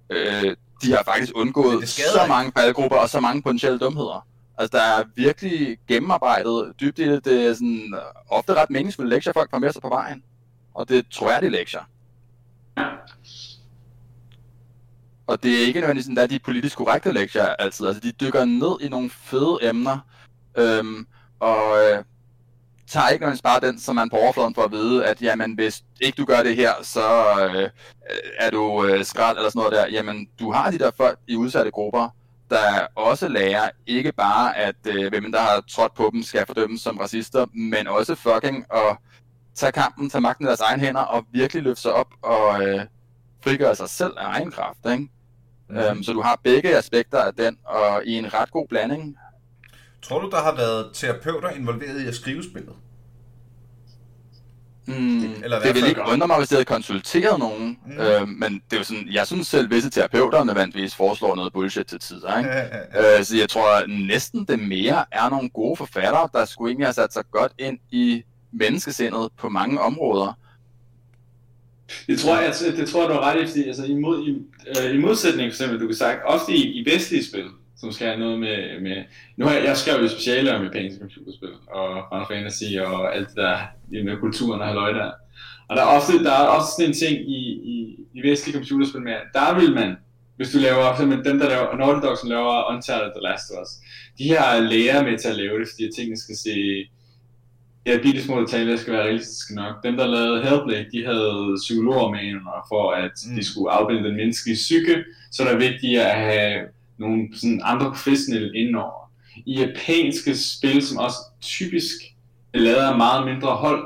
øh, 0.09 0.55
de 0.81 0.91
har 0.91 1.03
faktisk 1.03 1.31
undgået 1.35 1.89
så 1.89 2.25
mange 2.27 2.51
faldgrupper 2.57 2.97
og 2.97 3.09
så 3.09 3.19
mange 3.19 3.41
potentielle 3.41 3.79
dumheder. 3.79 4.27
Altså, 4.57 4.77
der 4.77 4.83
er 4.83 5.03
virkelig 5.15 5.77
gennemarbejdet 5.87 6.73
dybt 6.79 6.99
i 6.99 7.09
det. 7.09 7.25
Det 7.25 7.47
er 7.47 7.53
sådan, 7.53 7.93
øh, 7.93 8.01
ofte 8.29 8.53
ret 8.53 8.69
meningsfulde 8.69 9.09
lektier, 9.09 9.33
folk 9.33 9.49
får 9.49 9.59
med 9.59 9.71
sig 9.71 9.81
på 9.81 9.89
vejen. 9.89 10.23
Og 10.73 10.89
det 10.89 10.97
er 10.97 11.03
troværdige 11.11 11.49
lektier. 11.49 11.89
Ja. 12.77 12.85
Og 15.27 15.43
det 15.43 15.61
er 15.61 15.67
ikke 15.67 15.79
nødvendigvis 15.79 16.05
sådan, 16.05 16.15
der 16.15 16.23
er 16.23 16.27
de 16.27 16.39
politisk 16.39 16.77
korrekte 16.77 17.11
lektier 17.11 17.45
altid. 17.45 17.87
Altså, 17.87 18.01
de 18.01 18.11
dykker 18.11 18.45
ned 18.45 18.81
i 18.81 18.89
nogle 18.89 19.09
fede 19.09 19.57
emner, 19.61 19.99
øhm, 20.57 21.07
og 21.39 21.77
øh, 21.77 22.03
tager 22.87 23.09
ikke 23.09 23.23
nødvendigvis 23.23 23.41
bare 23.41 23.59
den, 23.59 23.79
som 23.79 23.95
man 23.95 24.09
på 24.09 24.15
overfladen 24.15 24.55
får 24.55 24.63
at 24.63 24.71
vide, 24.71 25.05
at 25.05 25.21
jamen, 25.21 25.53
hvis 25.53 25.83
ikke 26.01 26.15
du 26.15 26.25
gør 26.25 26.43
det 26.43 26.55
her, 26.55 26.71
så 26.81 27.07
øh, 27.39 27.69
er 28.37 28.49
du 28.49 28.85
øh, 28.85 29.05
skrald 29.05 29.37
eller 29.37 29.49
sådan 29.49 29.59
noget 29.59 29.73
der. 29.73 29.87
Jamen, 29.87 30.27
du 30.39 30.51
har 30.51 30.71
de 30.71 30.79
der 30.79 30.91
folk 30.97 31.19
i 31.27 31.35
udsatte 31.35 31.71
grupper, 31.71 32.09
der 32.49 32.87
også 32.95 33.27
lærer 33.27 33.69
ikke 33.87 34.11
bare, 34.11 34.57
at 34.57 34.75
øh, 34.87 35.09
hvem 35.09 35.31
der 35.31 35.39
har 35.39 35.63
trådt 35.69 35.93
på 35.93 36.09
dem, 36.13 36.23
skal 36.23 36.45
fordømmes 36.45 36.81
som 36.81 36.97
racister, 36.97 37.45
men 37.53 37.87
også 37.87 38.15
fucking 38.15 38.65
at 38.73 38.97
tage 39.55 39.71
kampen, 39.71 40.09
tage 40.09 40.21
magten 40.21 40.45
i 40.45 40.47
deres 40.47 40.59
egen 40.59 40.79
hænder 40.79 41.01
og 41.01 41.25
virkelig 41.31 41.63
løfte 41.63 41.81
sig 41.81 41.93
op 41.93 42.07
og 42.21 42.63
øh, 42.63 42.81
frigøre 43.43 43.75
sig 43.75 43.89
selv 43.89 44.13
af 44.17 44.25
egen 44.25 44.51
kraft. 44.51 44.79
Ikke? 44.91 45.07
Mm. 45.69 45.77
Øhm, 45.77 46.03
så 46.03 46.13
du 46.13 46.21
har 46.21 46.39
begge 46.43 46.77
aspekter 46.77 47.19
af 47.19 47.33
den, 47.33 47.57
og 47.65 48.05
i 48.05 48.13
en 48.13 48.33
ret 48.33 48.51
god 48.51 48.67
blanding. 48.67 49.17
Tror 50.01 50.19
du, 50.19 50.29
der 50.29 50.41
har 50.41 50.55
været 50.55 50.89
terapeuter 50.93 51.49
involveret 51.49 52.01
i 52.01 52.07
at 52.07 52.15
skrive 52.15 52.43
spillet? 52.43 52.73
Mm, 54.87 55.43
Eller 55.43 55.59
det 55.59 55.75
vil 55.75 55.87
ikke 55.87 56.01
undre 56.11 56.27
mig, 56.27 56.37
hvis 56.37 56.49
det 56.49 56.55
havde 56.55 56.65
konsulteret 56.65 57.39
nogen, 57.39 57.77
mm. 57.85 57.99
øh, 57.99 58.27
men 58.27 58.53
det 58.53 58.73
er 58.73 58.77
jo 58.77 58.83
sådan, 58.83 59.07
jeg 59.11 59.27
synes 59.27 59.47
selv, 59.47 59.69
visse 59.71 59.89
terapeuter 59.89 60.43
nødvendigvis 60.43 60.95
foreslår 60.95 61.35
noget 61.35 61.53
bullshit 61.53 61.85
til 61.85 61.99
tider, 61.99 62.37
ikke? 62.37 63.17
øh, 63.19 63.23
så 63.23 63.37
jeg 63.37 63.49
tror 63.49 63.87
næsten 64.07 64.45
det 64.45 64.59
mere 64.59 65.05
er 65.11 65.29
nogle 65.29 65.49
gode 65.49 65.77
forfattere, 65.77 66.29
der 66.33 66.45
skulle 66.45 66.69
egentlig 66.69 66.87
have 66.87 66.93
sat 66.93 67.13
sig 67.13 67.23
godt 67.31 67.51
ind 67.59 67.79
i 67.91 68.23
menneskesindet 68.51 69.29
på 69.37 69.49
mange 69.49 69.81
områder. 69.81 70.37
Det 72.07 72.19
tror 72.19 72.37
jeg, 72.37 72.53
det 72.77 72.89
tror 72.89 73.01
jeg, 73.01 73.09
du 73.09 73.13
har 73.13 73.21
ret 73.21 73.43
i, 73.43 73.47
fordi 73.47 73.67
altså, 73.67 73.83
i, 73.85 73.93
mod, 73.93 74.27
i, 74.27 74.41
øh, 74.79 74.95
i 74.95 74.97
modsætning 74.97 75.51
for 75.51 75.53
eksempel, 75.53 75.79
du 75.79 75.87
kan 75.87 75.95
sagt, 75.95 76.19
ofte 76.25 76.53
i, 76.53 76.63
i 76.63 76.93
vestlige 76.93 77.25
spil, 77.25 77.45
som 77.85 77.91
skal 77.91 78.07
have 78.07 78.19
noget 78.19 78.39
med, 78.39 78.81
med 78.81 78.97
nu 79.37 79.45
har 79.45 79.53
jeg, 79.53 79.63
jeg 79.63 79.77
skrevet 79.77 80.03
jo 80.03 80.07
speciale 80.07 80.55
om 80.55 80.63
japanske 80.63 80.99
computerspil, 80.99 81.53
og 81.79 81.89
Final 82.09 82.27
Fantasy, 82.31 82.69
og 82.85 83.15
alt 83.15 83.27
det 83.29 83.37
der 83.37 83.57
med 84.03 84.17
kulturen 84.17 84.61
og 84.61 84.67
halvøj 84.67 84.91
der. 84.91 85.11
Og 85.69 85.75
der 85.75 85.83
er 85.83 85.95
ofte, 85.97 86.23
der 86.23 86.31
er 86.31 86.47
også 86.57 86.69
sådan 86.71 86.89
en 86.89 86.97
ting 87.03 87.15
i, 87.37 87.41
i, 87.73 87.75
i 88.17 88.19
vestlige 88.29 88.57
computerspil 88.57 89.01
med, 89.01 89.17
der 89.33 89.59
vil 89.59 89.73
man, 89.79 89.91
hvis 90.37 90.51
du 90.51 90.57
laver, 90.57 90.95
for 90.95 91.03
dem 91.03 91.39
der 91.39 91.49
laver, 91.53 91.77
Naughty 91.77 92.01
Dog, 92.05 92.17
som 92.17 92.29
laver 92.29 92.71
Uncharted 92.71 93.11
The 93.15 93.25
Last 93.27 93.45
of 93.51 93.61
Us, 93.63 93.71
de 94.19 94.23
her 94.23 94.59
læger 94.71 95.03
med 95.03 95.17
til 95.17 95.29
at 95.29 95.39
lave 95.43 95.59
det, 95.59 95.67
fordi 95.71 95.83
tingene 95.95 96.17
skal 96.25 96.35
se, 96.45 96.55
ja, 97.85 97.97
bitte 98.03 98.23
små 98.23 98.41
detaljer 98.41 98.77
skal 98.77 98.93
være 98.93 99.03
realistiske 99.03 99.55
nok. 99.55 99.73
Dem, 99.83 99.97
der 99.97 100.07
lavede 100.07 100.43
Hellblade, 100.43 100.85
de 100.93 101.05
havde 101.05 101.55
psykologer 101.65 102.09
med 102.11 102.23
for 102.71 102.91
at 102.91 103.15
mm. 103.27 103.35
de 103.35 103.43
skulle 103.43 103.71
afbilde 103.71 104.03
den 104.07 104.15
menneskelige 104.15 104.55
psyke, 104.55 104.95
så 105.31 105.43
er 105.43 105.51
det 105.51 105.59
vigtigt 105.71 105.99
at 105.99 106.15
have 106.15 106.74
nogle 106.97 107.27
sådan 107.33 107.61
andre 107.63 107.85
professionelle 107.85 108.55
indover. 108.55 109.11
I 109.45 109.59
japanske 109.59 110.37
spil, 110.37 110.87
som 110.87 110.97
også 110.97 111.17
typisk 111.41 111.95
er 112.53 112.59
lavet 112.59 112.83
af 112.83 112.97
meget 112.97 113.25
mindre 113.25 113.55
hold, 113.55 113.85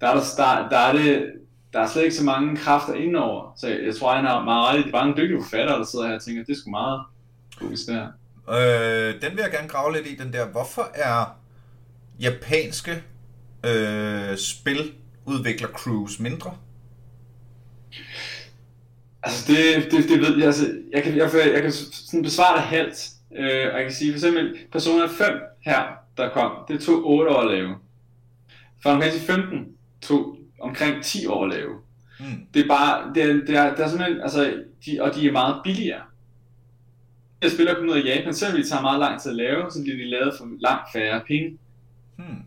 der 0.00 0.06
er 0.06 0.14
der, 0.14 0.22
der, 0.36 0.68
der 0.68 0.78
er 0.78 0.92
det, 0.92 1.32
der 1.72 1.80
er 1.80 1.86
slet 1.86 2.02
ikke 2.02 2.14
så 2.14 2.24
mange 2.24 2.56
kræfter 2.56 2.94
indover. 2.94 3.52
Så 3.56 3.68
jeg, 3.68 3.78
jeg 3.86 3.96
tror, 3.96 4.14
han 4.14 4.26
er 4.26 4.44
meget 4.44 4.68
ret. 4.68 4.78
Det 4.78 4.86
er 4.86 4.92
bare 4.92 5.08
en 5.08 5.16
dygtig 5.16 5.36
forfatter, 5.42 5.78
der 5.78 5.84
sidder 5.84 6.06
her 6.06 6.14
og 6.14 6.22
tænker, 6.22 6.44
det 6.44 6.52
er 6.52 6.56
sgu 6.56 6.70
meget 6.70 7.00
logisk 7.60 7.86
der. 7.86 8.06
Øh, 8.48 9.14
den 9.22 9.30
vil 9.36 9.42
jeg 9.42 9.50
gerne 9.50 9.68
grave 9.68 9.92
lidt 9.92 10.06
i, 10.06 10.14
den 10.16 10.32
der. 10.32 10.46
Hvorfor 10.46 10.90
er 10.94 11.38
japanske 12.20 13.02
øh, 13.66 14.36
spiludvikler 14.36 15.68
crews 15.68 16.20
mindre? 16.20 16.56
Altså 19.26 19.52
det, 19.52 19.90
det, 19.90 20.08
det 20.08 20.20
ved 20.20 20.36
jeg, 20.36 20.46
altså, 20.46 20.66
jeg 20.92 21.02
kan, 21.02 21.16
jeg, 21.16 21.30
jeg 21.54 21.62
kan 21.62 21.72
sådan 21.72 22.22
besvare 22.22 22.56
det 22.56 22.62
halvt, 22.62 23.08
øh, 23.36 23.66
og 23.72 23.76
jeg 23.78 23.82
kan 23.82 23.92
sige 23.92 24.12
for 24.12 24.16
eksempel, 24.16 24.58
Persona 24.72 25.06
5 25.06 25.26
her, 25.60 25.82
der 26.16 26.28
kom, 26.28 26.52
det 26.68 26.80
tog 26.80 27.06
8 27.06 27.30
år 27.30 27.40
at 27.40 27.50
lave. 27.50 27.74
Final 28.82 29.02
Fantasy 29.02 29.26
15 29.26 29.66
tog 30.02 30.36
omkring 30.60 31.04
10 31.04 31.26
år 31.26 31.44
at 31.44 31.50
lave. 31.50 31.74
Mm. 32.20 32.46
Det 32.54 32.62
er 32.64 32.68
bare, 32.68 33.14
det 33.14 33.22
er, 33.22 33.26
det 33.26 33.56
er, 33.56 33.74
det 33.74 33.84
er 33.84 33.88
simpelthen, 33.88 34.20
altså, 34.20 34.54
de, 34.86 34.98
og 35.00 35.14
de 35.14 35.28
er 35.28 35.32
meget 35.32 35.60
billigere. 35.64 36.02
Jeg 37.42 37.50
spiller 37.50 37.74
kun 37.74 37.90
ud 37.90 37.96
af 37.96 38.04
Japan, 38.04 38.34
selvom 38.34 38.56
det 38.56 38.68
tager 38.68 38.82
meget 38.82 39.00
lang 39.00 39.20
tid 39.20 39.30
at 39.30 39.36
lave, 39.36 39.70
så 39.70 39.82
bliver 39.82 39.96
de 39.96 40.10
lavet 40.10 40.34
for 40.38 40.48
langt 40.60 40.92
færre 40.92 41.20
penge. 41.26 41.58
Hmm. 42.16 42.42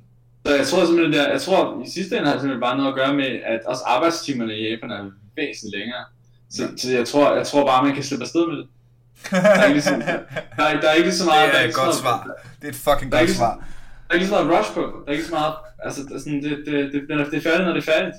Så 0.46 0.56
jeg 0.56 0.68
tror 0.68 0.86
simpelthen, 0.86 1.14
der, 1.14 1.32
jeg 1.32 1.42
tror 1.42 1.84
i 1.86 1.90
sidste 1.90 2.18
ende 2.18 2.28
har 2.28 2.34
det 2.34 2.42
simpelthen 2.42 2.62
bare 2.62 2.78
noget 2.78 2.90
at 2.90 2.96
gøre 2.96 3.14
med, 3.16 3.40
at 3.46 3.62
også 3.66 3.84
arbejdstimerne 3.88 4.58
i 4.58 4.70
Japan 4.70 4.92
er 4.92 5.12
væsentligt 5.36 5.78
længere. 5.78 6.06
Så, 6.50 6.72
så 6.78 6.92
jeg, 6.92 7.08
tror, 7.08 7.36
jeg 7.36 7.48
tror 7.48 7.66
bare, 7.66 7.86
man 7.86 7.94
kan 7.94 8.04
slippe 8.04 8.24
afsted 8.24 8.48
med 8.48 8.58
det. 8.58 8.68
Der 9.32 9.38
er 9.38 9.64
ikke, 9.64 9.74
ligesom, 9.74 10.00
der, 10.00 10.64
er, 10.64 10.82
der 10.82 10.90
er 10.90 10.94
ikke 10.94 11.12
så 11.12 11.26
meget... 11.26 11.52
Det 11.54 11.62
er 11.62 11.68
et 11.68 11.74
godt 11.74 11.96
svar. 11.96 12.18
Det 12.62 12.68
er 12.68 12.70
et 12.70 12.76
fucking 12.76 13.12
godt 13.12 13.30
svar. 13.30 13.54
Der 14.08 14.10
er 14.10 14.20
ikke 14.20 14.28
så 14.28 14.36
meget 14.36 14.60
rush 14.60 14.74
på. 14.74 14.82
Der 14.82 15.08
er 15.08 15.12
ikke 15.12 15.26
så 15.26 15.32
meget... 15.32 15.54
Altså, 15.84 16.04
det, 16.04 16.12
er 16.16 16.20
sådan, 16.20 16.44
det, 16.44 16.52
det, 16.66 16.94
det, 16.94 17.02
det, 17.32 17.38
er 17.38 17.42
færdigt, 17.50 17.66
når 17.68 17.74
det 17.74 17.88
er 17.88 17.92
færdigt. 17.94 18.16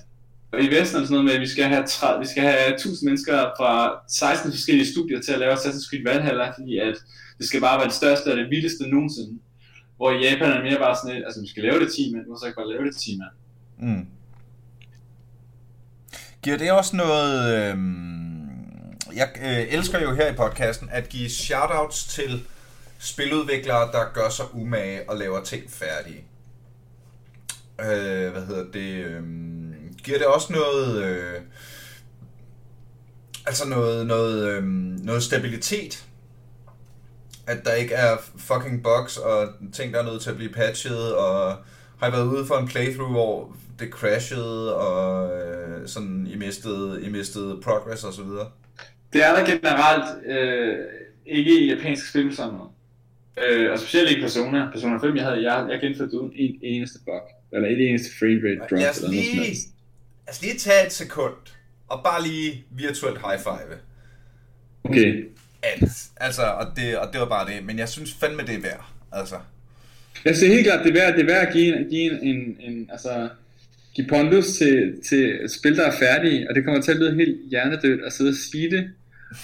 Og 0.52 0.58
i 0.62 0.68
Vesten 0.74 0.96
er 0.96 1.00
det 1.00 1.08
sådan 1.08 1.10
noget 1.10 1.24
med, 1.24 1.34
at 1.34 1.40
vi 1.40 1.48
skal 1.54 1.64
have, 1.64 1.84
30, 1.86 2.20
vi 2.20 2.26
skal 2.26 2.42
have 2.42 2.74
1000 2.74 3.08
mennesker 3.08 3.36
fra 3.58 3.72
16 4.08 4.52
forskellige 4.52 4.92
studier 4.92 5.20
til 5.20 5.32
at 5.32 5.38
lave 5.38 5.52
Assassin's 5.52 5.88
Creed 5.90 6.04
Valhalla, 6.08 6.46
fordi 6.58 6.78
at 6.78 6.96
det 7.38 7.46
skal 7.46 7.60
bare 7.60 7.78
være 7.78 7.90
det 7.92 7.94
største 8.02 8.26
og 8.32 8.36
det 8.36 8.50
vildeste 8.50 8.84
nogensinde. 8.94 9.38
Hvor 9.96 10.10
i 10.10 10.18
Japan 10.26 10.50
er 10.52 10.62
mere 10.62 10.78
bare 10.78 10.96
sådan 10.96 11.16
et, 11.16 11.24
altså 11.26 11.40
vi 11.40 11.48
skal 11.48 11.62
lave 11.62 11.80
det 11.80 11.92
10 11.92 12.12
mand, 12.14 12.24
så 12.40 12.46
ikke 12.46 12.56
bare 12.56 12.72
lave 12.74 12.84
det 12.88 12.96
10 12.96 13.18
mand. 13.20 13.34
Mm. 13.78 14.06
Giver 16.42 16.56
det 16.56 16.72
også 16.72 16.96
noget... 16.96 17.34
Øh 17.56 17.76
jeg 19.14 19.30
øh, 19.42 19.74
elsker 19.74 20.00
jo 20.00 20.14
her 20.14 20.32
i 20.32 20.36
podcasten 20.36 20.88
at 20.92 21.08
give 21.08 21.30
shoutouts 21.30 22.04
til 22.04 22.46
spiludviklere, 22.98 23.92
der 23.92 24.12
gør 24.14 24.28
sig 24.28 24.54
umage 24.54 25.10
og 25.10 25.16
laver 25.16 25.44
ting 25.44 25.70
færdige. 25.70 26.24
Øh, 27.80 28.32
hvad 28.32 28.46
hedder 28.46 28.64
det? 28.72 29.04
Øh, 29.04 29.22
giver 30.04 30.18
det 30.18 30.26
også 30.26 30.52
noget... 30.52 31.04
Øh, 31.04 31.40
altså 33.46 33.68
noget, 33.68 34.06
noget, 34.06 34.48
øh, 34.48 34.64
noget 35.04 35.22
stabilitet 35.22 36.06
at 37.50 37.64
der 37.64 37.72
ikke 37.72 37.94
er 37.94 38.16
fucking 38.36 38.82
bugs 38.82 39.16
og 39.16 39.48
ting, 39.72 39.94
der 39.94 40.00
er 40.00 40.04
nødt 40.04 40.22
til 40.22 40.30
at 40.30 40.36
blive 40.36 40.52
patchet, 40.52 41.14
og 41.14 41.56
har 42.00 42.08
I 42.08 42.12
været 42.12 42.26
ude 42.26 42.46
for 42.46 42.54
en 42.54 42.68
playthrough, 42.68 43.10
hvor 43.10 43.56
det 43.78 43.88
crashede, 43.90 44.76
og 44.76 45.32
øh, 45.40 45.88
sådan 45.88 46.26
I 46.30 46.36
mistede, 46.36 47.02
I 47.02 47.08
mistede 47.08 47.60
progress 47.62 48.04
og 48.04 48.12
så 48.12 48.22
videre? 48.22 48.50
Det 49.12 49.24
er 49.26 49.36
der 49.36 49.44
generelt 49.46 50.26
øh, 50.26 50.76
ikke 51.26 51.60
i 51.60 51.74
japanske 51.74 52.08
spil 52.08 52.36
sådan 52.36 52.52
noget. 52.52 52.70
Øh, 53.42 53.72
og 53.72 53.78
specielt 53.78 54.10
ikke 54.10 54.22
Persona. 54.22 54.70
Persona 54.72 54.98
5, 54.98 55.16
jeg 55.16 55.24
havde 55.24 55.52
jeg, 55.52 55.66
jeg 55.70 55.80
gennemført 55.80 56.08
uden 56.08 56.32
en 56.34 56.58
eneste 56.62 56.98
bug. 57.04 57.22
Eller 57.52 57.68
et 57.68 57.88
eneste 57.88 58.18
frame 58.18 58.40
rate 58.44 58.58
drop. 58.58 58.70
Lad 58.70 58.90
os 58.90 59.02
lige, 59.10 59.36
lad 59.36 60.30
os 60.30 60.42
lige 60.42 60.58
tage 60.58 60.86
et 60.86 60.92
sekund, 60.92 61.34
og 61.88 62.00
bare 62.04 62.22
lige 62.22 62.64
virtuelt 62.70 63.18
high 63.18 63.38
five. 63.38 63.78
Okay. 64.84 65.24
Alt. 65.62 65.92
Altså, 66.16 66.42
og 66.42 66.66
det, 66.76 66.98
og 66.98 67.12
det 67.12 67.20
var 67.20 67.28
bare 67.28 67.50
det. 67.50 67.64
Men 67.64 67.78
jeg 67.78 67.88
synes 67.88 68.14
fandme, 68.14 68.42
det 68.42 68.54
er 68.54 68.60
værd. 68.60 68.84
Altså. 69.12 69.36
Jeg 70.24 70.36
synes 70.36 70.54
helt 70.54 70.66
klart, 70.66 70.84
det 70.84 70.96
er 70.96 71.00
værd, 71.00 71.14
det 71.14 71.22
er 71.22 71.26
værd 71.26 71.46
at 71.46 71.52
give, 71.52 71.78
en, 71.78 71.88
give 71.88 72.22
en, 72.22 72.36
en, 72.36 72.56
en, 72.60 72.88
altså, 72.92 73.28
give 73.94 74.06
pondus 74.08 74.46
til, 74.46 74.94
til 75.08 75.40
spil, 75.48 75.76
der 75.76 75.86
er 75.86 75.98
færdige, 75.98 76.48
og 76.48 76.54
det 76.54 76.64
kommer 76.64 76.80
til 76.80 76.92
at 76.92 76.98
lyde 76.98 77.14
helt 77.14 77.50
hjernedødt 77.50 78.04
at 78.04 78.12
sidde 78.12 78.28
og 78.28 78.34
sige 78.34 78.70
det, 78.70 78.90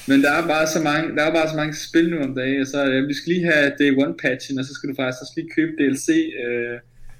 men 0.09 0.23
der 0.23 0.33
er 0.33 0.47
bare 0.47 0.67
så 0.67 0.81
mange, 0.83 1.17
der 1.17 1.23
er 1.23 1.33
bare 1.33 1.49
så 1.49 1.57
mange 1.57 1.75
spil 1.75 2.11
nu 2.11 2.19
om 2.27 2.35
dagen, 2.35 2.67
så 2.67 2.85
øh, 2.91 3.09
vi 3.09 3.15
skal 3.15 3.33
lige 3.33 3.47
have 3.53 3.73
Day 3.81 3.91
One 4.05 4.15
patchen, 4.23 4.59
og 4.59 4.65
så 4.65 4.75
skal 4.75 4.89
du 4.91 4.95
faktisk 4.95 5.23
også 5.23 5.33
lige 5.37 5.55
købe 5.57 5.73
DLC 5.79 6.09
øh, 6.45 6.79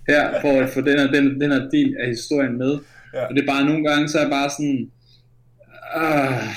her, 0.09 0.41
for 0.41 0.61
at 0.61 0.69
få 0.69 0.81
den 0.81 0.99
her, 0.99 1.07
den, 1.13 1.41
den 1.41 1.51
her 1.53 1.69
del 1.77 1.97
af 2.01 2.09
historien 2.09 2.59
med. 2.59 2.79
Ja. 3.15 3.25
Og 3.27 3.35
det 3.35 3.43
er 3.43 3.47
bare 3.47 3.65
nogle 3.65 3.85
gange, 3.89 4.09
så 4.09 4.19
er 4.19 4.31
bare 4.31 4.51
sådan, 4.57 4.91
uh, 5.97 6.49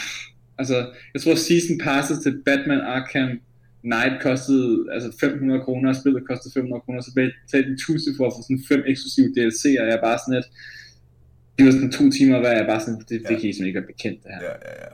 altså, 0.60 0.78
jeg 1.14 1.22
tror 1.22 1.36
season 1.36 1.78
passes 1.84 2.20
til 2.20 2.41
Batman 2.45 2.82
Arkham 2.82 3.30
Knight 3.84 4.16
kostede 4.22 4.86
altså 4.93 5.10
500 5.20 5.62
kroner, 5.62 5.89
og 5.89 5.95
spillet 5.95 6.28
kostede 6.28 6.53
500 6.53 6.82
kroner, 6.86 7.01
så 7.01 7.12
betalte 7.16 7.70
de 7.70 7.74
1000 7.74 8.18
for 8.18 8.26
at 8.28 8.34
få 8.36 8.41
sådan 8.43 8.64
fem 8.72 8.82
eksklusive 8.91 9.30
DLC'er, 9.36 9.82
og 9.82 9.88
jeg 9.89 9.95
er 9.99 10.05
bare 10.10 10.20
sådan 10.24 10.39
et, 10.41 10.47
det 11.55 11.66
var 11.66 11.72
sådan 11.72 11.91
to 11.99 12.05
timer 12.18 12.39
hver, 12.39 12.51
jeg 12.57 12.64
er 12.66 12.72
bare 12.74 12.82
sådan, 12.86 12.99
det, 13.10 13.18
det 13.28 13.36
kan 13.39 13.49
I 13.49 13.53
simpelthen 13.53 13.68
ikke 13.70 13.80
være 13.82 13.93
bekendt, 13.93 14.20
det 14.24 14.32
her. 14.36 14.41
Ja, 14.49 14.55
ja, 14.68 14.74
ja 14.84 14.91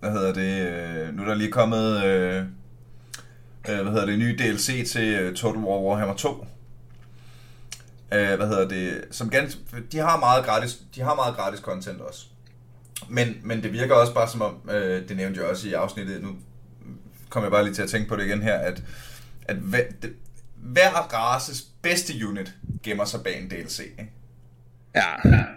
hvad 0.00 0.10
hedder 0.10 0.32
det, 0.32 0.68
øh, 0.68 1.16
nu 1.16 1.22
er 1.22 1.26
der 1.26 1.34
lige 1.34 1.52
kommet, 1.52 2.04
øh, 2.04 2.44
øh, 3.68 3.80
hvad 3.80 3.92
hedder 3.92 4.06
det, 4.06 4.18
ny 4.18 4.38
DLC 4.38 4.90
til 4.92 5.14
øh, 5.14 5.34
Total 5.34 5.60
War 5.62 5.78
Warhammer 5.78 6.14
2. 6.14 6.46
Øh, 8.12 8.36
hvad 8.36 8.48
hedder 8.48 8.68
det, 8.68 9.04
som 9.10 9.30
ganske, 9.30 9.60
de 9.92 9.98
har 9.98 10.18
meget 10.18 10.44
gratis, 10.44 10.82
de 10.94 11.00
har 11.00 11.14
meget 11.14 11.36
gratis 11.36 11.60
content 11.60 12.00
også. 12.00 12.26
Men, 13.08 13.36
men 13.42 13.62
det 13.62 13.72
virker 13.72 13.94
også 13.94 14.14
bare 14.14 14.28
som 14.28 14.42
om, 14.42 14.70
øh, 14.70 15.08
det 15.08 15.16
nævnte 15.16 15.40
jeg 15.40 15.48
også 15.48 15.68
i 15.68 15.72
afsnittet, 15.72 16.22
nu 16.22 16.36
kommer 17.28 17.46
jeg 17.46 17.52
bare 17.52 17.64
lige 17.64 17.74
til 17.74 17.82
at 17.82 17.88
tænke 17.88 18.08
på 18.08 18.16
det 18.16 18.26
igen 18.26 18.42
her, 18.42 18.54
at, 18.54 18.82
at 19.42 19.56
hver, 19.56 19.82
det, 20.02 20.12
hver 20.56 20.90
races 20.90 21.66
bedste 21.82 22.12
unit 22.28 22.54
gemmer 22.82 23.04
sig 23.04 23.22
bag 23.24 23.42
en 23.42 23.50
DLC. 23.50 23.78
Ikke? 23.78 24.12
Ja. 24.94 25.12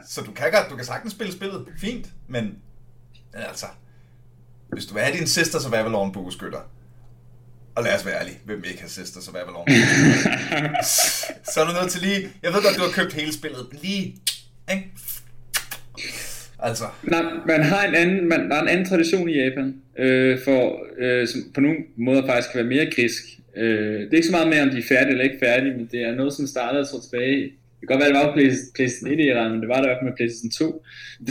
Så 0.08 0.22
du 0.22 0.32
kan, 0.32 0.52
godt, 0.52 0.70
du 0.70 0.76
kan 0.76 0.86
sagtens 0.86 1.14
spille 1.14 1.34
spillet 1.34 1.68
fint, 1.78 2.08
men 2.28 2.58
altså, 3.34 3.66
hvis 4.72 4.86
du 4.86 4.94
vil 4.94 5.04
have 5.04 5.18
din 5.18 5.28
Sisters 5.28 5.66
of 5.66 5.74
Avalon 5.74 6.12
bueskytter, 6.12 6.60
og 7.76 7.84
lad 7.84 7.96
os 7.96 8.06
være 8.06 8.20
ærlige, 8.20 8.40
hvem 8.46 8.64
ikke 8.68 8.82
har 8.82 8.88
Sisters 8.88 9.28
of 9.28 9.36
Avalon 9.36 9.68
så 11.54 11.62
er 11.62 11.66
du 11.66 11.82
nødt 11.82 11.92
til 11.92 12.02
lige, 12.02 12.30
jeg 12.44 12.54
ved 12.54 12.64
godt, 12.64 12.76
du 12.78 12.82
har 12.82 13.04
købt 13.04 13.14
hele 13.14 13.34
spillet, 13.34 13.68
men 13.72 13.80
lige, 13.82 14.16
ikke? 14.72 14.92
Altså, 16.60 16.84
Nej, 17.04 17.24
man 17.48 17.64
har 17.64 17.88
en 17.88 17.96
anden, 17.96 18.30
man, 18.30 18.50
der 18.50 18.56
er 18.56 18.62
en 18.62 18.68
anden 18.68 18.86
tradition 18.86 19.30
i 19.30 19.34
Japan, 19.34 19.76
øh, 20.00 20.40
for, 20.44 20.80
øh, 20.98 21.28
som 21.28 21.42
på 21.54 21.62
nogle 21.62 21.78
måder 21.98 22.26
faktisk 22.26 22.52
kan 22.52 22.58
være 22.58 22.70
mere 22.76 22.92
grisk. 22.96 23.24
Øh, 23.56 24.00
det 24.00 24.12
er 24.12 24.16
ikke 24.16 24.28
så 24.28 24.32
meget 24.32 24.48
mere, 24.48 24.64
om 24.64 24.70
de 24.70 24.78
er 24.78 24.88
færdige 24.90 25.12
eller 25.12 25.24
ikke 25.24 25.40
færdige, 25.40 25.74
men 25.78 25.90
det 25.92 26.02
er 26.02 26.16
noget, 26.16 26.34
som 26.34 26.48
startede, 26.48 26.86
så 26.86 27.02
tilbage. 27.04 27.52
Det 27.80 27.88
kan 27.88 27.94
godt 27.94 28.02
være, 28.04 28.12
det 28.14 28.20
var 28.20 28.32
på 28.32 28.38
Play- 28.40 28.74
PlayStation 28.76 29.12
1 29.14 29.20
i 29.20 29.34
men 29.52 29.60
det 29.62 29.70
var 29.70 29.80
der 29.80 29.88
i 29.88 29.90
hvert 29.90 30.00
fald 30.00 30.10
med 30.10 30.18
PlayStation 30.20 30.52
2. 30.52 30.84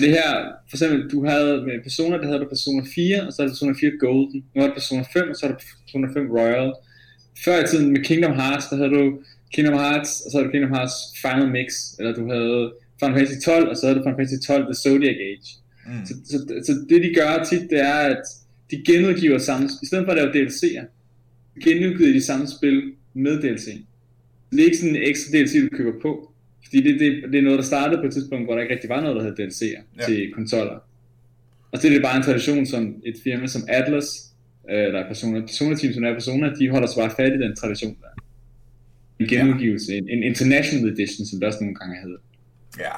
Det 0.03 0.11
her, 0.19 0.31
for 0.69 0.75
eksempel, 0.77 1.01
du 1.13 1.19
havde 1.31 1.53
med 1.67 1.83
Persona, 1.87 2.17
der 2.19 2.27
havde 2.31 2.41
du 2.45 2.49
Persona 2.55 2.83
4, 2.95 3.27
og 3.27 3.33
så 3.33 3.39
er 3.43 3.47
det 3.47 3.53
Persona 3.55 3.73
4 3.81 3.93
Golden. 4.05 4.41
Nu 4.55 4.57
er 4.63 4.67
det 4.67 4.77
Persona 4.81 5.05
5, 5.13 5.29
og 5.33 5.37
så 5.37 5.43
er 5.47 5.51
det 5.53 5.61
Persona 5.85 6.07
5 6.17 6.31
Royal. 6.39 6.71
Før 7.45 7.57
i 7.65 7.67
tiden 7.71 7.93
med 7.95 8.01
Kingdom 8.09 8.35
Hearts, 8.41 8.67
der 8.71 8.77
havde 8.81 8.93
du 8.99 9.05
Kingdom 9.55 9.77
Hearts, 9.85 10.11
og 10.23 10.27
så 10.31 10.35
havde 10.37 10.47
du 10.49 10.53
Kingdom 10.55 10.75
Hearts 10.77 10.97
Final 11.25 11.49
Mix, 11.57 11.69
eller 11.99 12.13
du 12.21 12.25
havde 12.35 12.73
Final 13.01 13.15
Fantasy 13.17 13.39
12, 13.45 13.69
og 13.71 13.77
så 13.77 13.83
havde 13.87 13.99
du 13.99 14.03
Final 14.05 14.19
Fantasy 14.21 14.41
12 14.47 14.63
The 14.71 14.77
Zodiac 14.85 15.17
Age. 15.31 15.49
mm. 15.89 16.07
Så, 16.09 16.13
så, 16.31 16.37
så 16.67 16.73
det 16.91 16.99
de 17.07 17.11
gør 17.19 17.45
tit, 17.51 17.65
det 17.73 17.81
er, 17.95 18.01
at 18.15 18.23
de 18.71 18.77
genudgiver 18.87 19.39
samme, 19.39 19.65
i 19.83 19.87
stedet 19.87 20.05
for 20.05 20.13
at 20.13 20.19
lave 20.21 20.31
DLC'er, 20.37 20.85
genudgiver 21.65 22.13
de 22.13 22.23
samme 22.23 22.47
spil 22.57 22.77
med 23.15 23.35
DLC. 23.43 23.67
Det 24.51 24.61
er 24.61 24.65
ikke 24.65 24.77
sådan 24.77 24.97
en 24.97 25.03
ekstra 25.03 25.29
DLC, 25.33 25.53
du 25.71 25.77
køber 25.77 26.01
på, 26.03 26.33
fordi 26.69 26.83
det, 26.93 27.01
det, 27.01 27.23
det 27.33 27.39
er 27.39 27.43
noget, 27.43 27.59
der 27.59 27.65
startede 27.65 28.01
på 28.01 28.07
et 28.07 28.13
tidspunkt, 28.13 28.47
hvor 28.47 28.55
der 28.55 28.63
ikke 28.63 28.75
rigtig 28.75 28.91
var 28.91 29.01
noget, 29.01 29.17
der 29.17 29.23
hed 29.23 29.33
DLC'er 29.41 29.83
Ja. 29.97 30.03
ja. 30.03 30.07
til 30.07 30.33
konsoller. 30.35 30.79
Og 31.73 31.83
det 31.83 31.85
er 31.89 31.91
det 31.93 32.03
bare 32.03 32.17
en 32.17 32.23
tradition, 32.23 32.67
som 32.67 32.95
et 33.07 33.15
firma 33.25 33.47
som 33.47 33.63
Atlas, 33.69 34.09
øh, 34.71 34.85
eller 34.85 35.07
Persona, 35.07 35.41
Persona 35.41 35.75
Team, 35.77 35.93
som 35.95 36.05
er 36.05 36.13
Persona, 36.13 36.47
de 36.61 36.71
holder 36.71 36.89
sig 36.89 37.01
bare 37.03 37.11
fat 37.17 37.33
i 37.33 37.39
den 37.45 37.57
tradition 37.57 37.97
der. 38.01 38.23
En 39.21 39.27
genudgivelse, 39.29 39.97
en, 39.97 40.09
en 40.09 40.23
international 40.23 40.93
edition, 40.93 41.27
som 41.27 41.41
det 41.41 41.47
også 41.47 41.59
nogle 41.61 41.75
gange 41.75 41.97
hedder. 42.03 42.19
ja. 42.79 42.93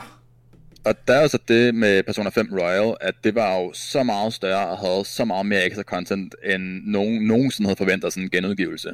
Og 0.85 0.95
der 1.09 1.15
er 1.15 1.23
jo 1.23 1.29
så 1.29 1.39
det 1.49 1.75
med 1.75 2.03
Persona 2.03 2.29
5 2.31 2.49
Royal, 2.53 2.95
at 3.01 3.15
det 3.25 3.35
var 3.35 3.57
jo 3.61 3.73
så 3.75 4.03
meget 4.03 4.33
større 4.33 4.69
og 4.69 4.79
havde 4.79 5.05
så 5.05 5.25
meget 5.25 5.47
mere 5.47 5.65
ekstra 5.67 5.83
content, 5.83 6.35
end 6.45 6.63
nogen 6.87 7.27
nogensinde 7.27 7.69
havde 7.69 7.77
forventet 7.77 8.13
sådan 8.13 8.23
en 8.25 8.31
genudgivelse. 8.31 8.91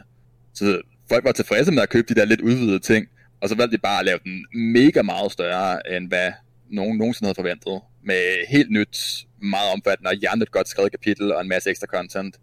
Så 0.54 0.80
folk 1.08 1.24
var 1.24 1.32
tilfredse 1.32 1.72
med 1.72 1.82
at 1.82 1.88
købe 1.88 2.14
de 2.14 2.20
der 2.20 2.24
lidt 2.24 2.40
udvidede 2.40 2.78
ting, 2.78 3.06
og 3.40 3.48
så 3.48 3.54
valgte 3.54 3.76
de 3.76 3.80
bare 3.80 3.98
at 4.00 4.06
lave 4.06 4.18
den 4.24 4.46
mega 4.72 5.02
meget 5.02 5.32
større, 5.32 5.96
end 5.96 6.08
hvad 6.08 6.32
nogen 6.70 6.98
nogensinde 6.98 7.26
havde 7.26 7.34
forventet. 7.34 7.80
Med 8.04 8.46
helt 8.48 8.70
nyt, 8.70 9.24
meget 9.42 9.72
omfattende 9.72 10.08
og 10.08 10.14
hjernet 10.14 10.50
godt 10.50 10.68
skrevet 10.68 10.90
kapitel 10.90 11.32
og 11.32 11.40
en 11.40 11.48
masse 11.48 11.70
ekstra 11.70 11.86
content. 11.86 12.36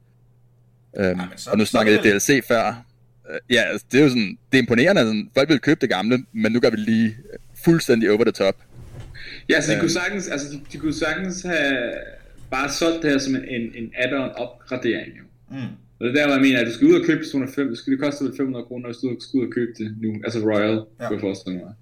Øhm, 0.98 1.06
Jamen, 1.08 1.26
så- 1.36 1.52
og 1.52 1.58
nu 1.58 1.66
snakkede 1.66 1.98
det- 1.98 2.06
jeg 2.06 2.14
DLC 2.14 2.48
før. 2.48 2.86
Øh, 3.30 3.40
Ja, 3.50 3.62
altså, 3.62 3.86
det 3.92 4.00
er 4.00 4.04
jo 4.04 4.10
sådan, 4.10 4.38
det 4.52 4.58
er 4.58 4.62
imponerende. 4.62 5.02
Sådan, 5.02 5.30
folk 5.34 5.50
vil 5.50 5.60
købe 5.60 5.82
det 5.82 5.90
gamle, 5.90 6.26
men 6.34 6.52
nu 6.52 6.60
gør 6.60 6.70
vi 6.70 6.78
lige 6.78 7.16
fuldstændig 7.64 8.12
over 8.12 8.24
the 8.24 8.32
top. 8.32 8.56
Ja, 9.50 9.62
så 9.62 9.72
de 9.72 9.76
Øh. 9.76 9.80
kunne 9.82 9.92
sagtens, 9.92 10.28
altså 10.28 10.48
de, 10.52 10.62
de 10.74 10.78
kunne 10.78 10.94
sagtens 10.94 11.42
have 11.42 11.94
bare 12.52 12.70
solgt 12.70 13.04
det 13.04 13.12
her 13.12 13.18
som 13.18 13.36
en, 13.36 13.44
en, 13.48 13.62
en 13.76 13.92
add-on 13.98 14.30
opgradering 14.36 15.12
jo. 15.18 15.24
Mm. 15.50 15.58
Og 16.04 16.10
det 16.10 16.16
er 16.16 16.20
der, 16.20 16.26
hvor 16.26 16.34
jeg 16.34 16.42
mener, 16.42 16.60
at 16.62 16.68
du 16.68 16.74
skal 16.74 16.88
ud 16.88 17.00
og 17.00 17.06
købe 17.06 17.20
Persona 17.20 17.46
5, 17.56 17.70
det, 17.70 17.78
skal, 17.78 17.94
det 17.94 18.00
koster 18.02 18.26
vel 18.26 18.34
500 18.38 18.66
kroner, 18.66 18.88
hvis 18.88 18.98
du 18.98 19.16
skal 19.20 19.38
ud 19.40 19.46
og 19.48 19.52
købe 19.54 19.72
det 19.78 19.96
nu, 20.02 20.10
altså 20.24 20.40
Royal, 20.40 20.74
Ja. 20.76 21.08
kunne 21.08 21.16
jeg 21.18 21.22
forestille 21.22 21.60
mig. 21.60 21.74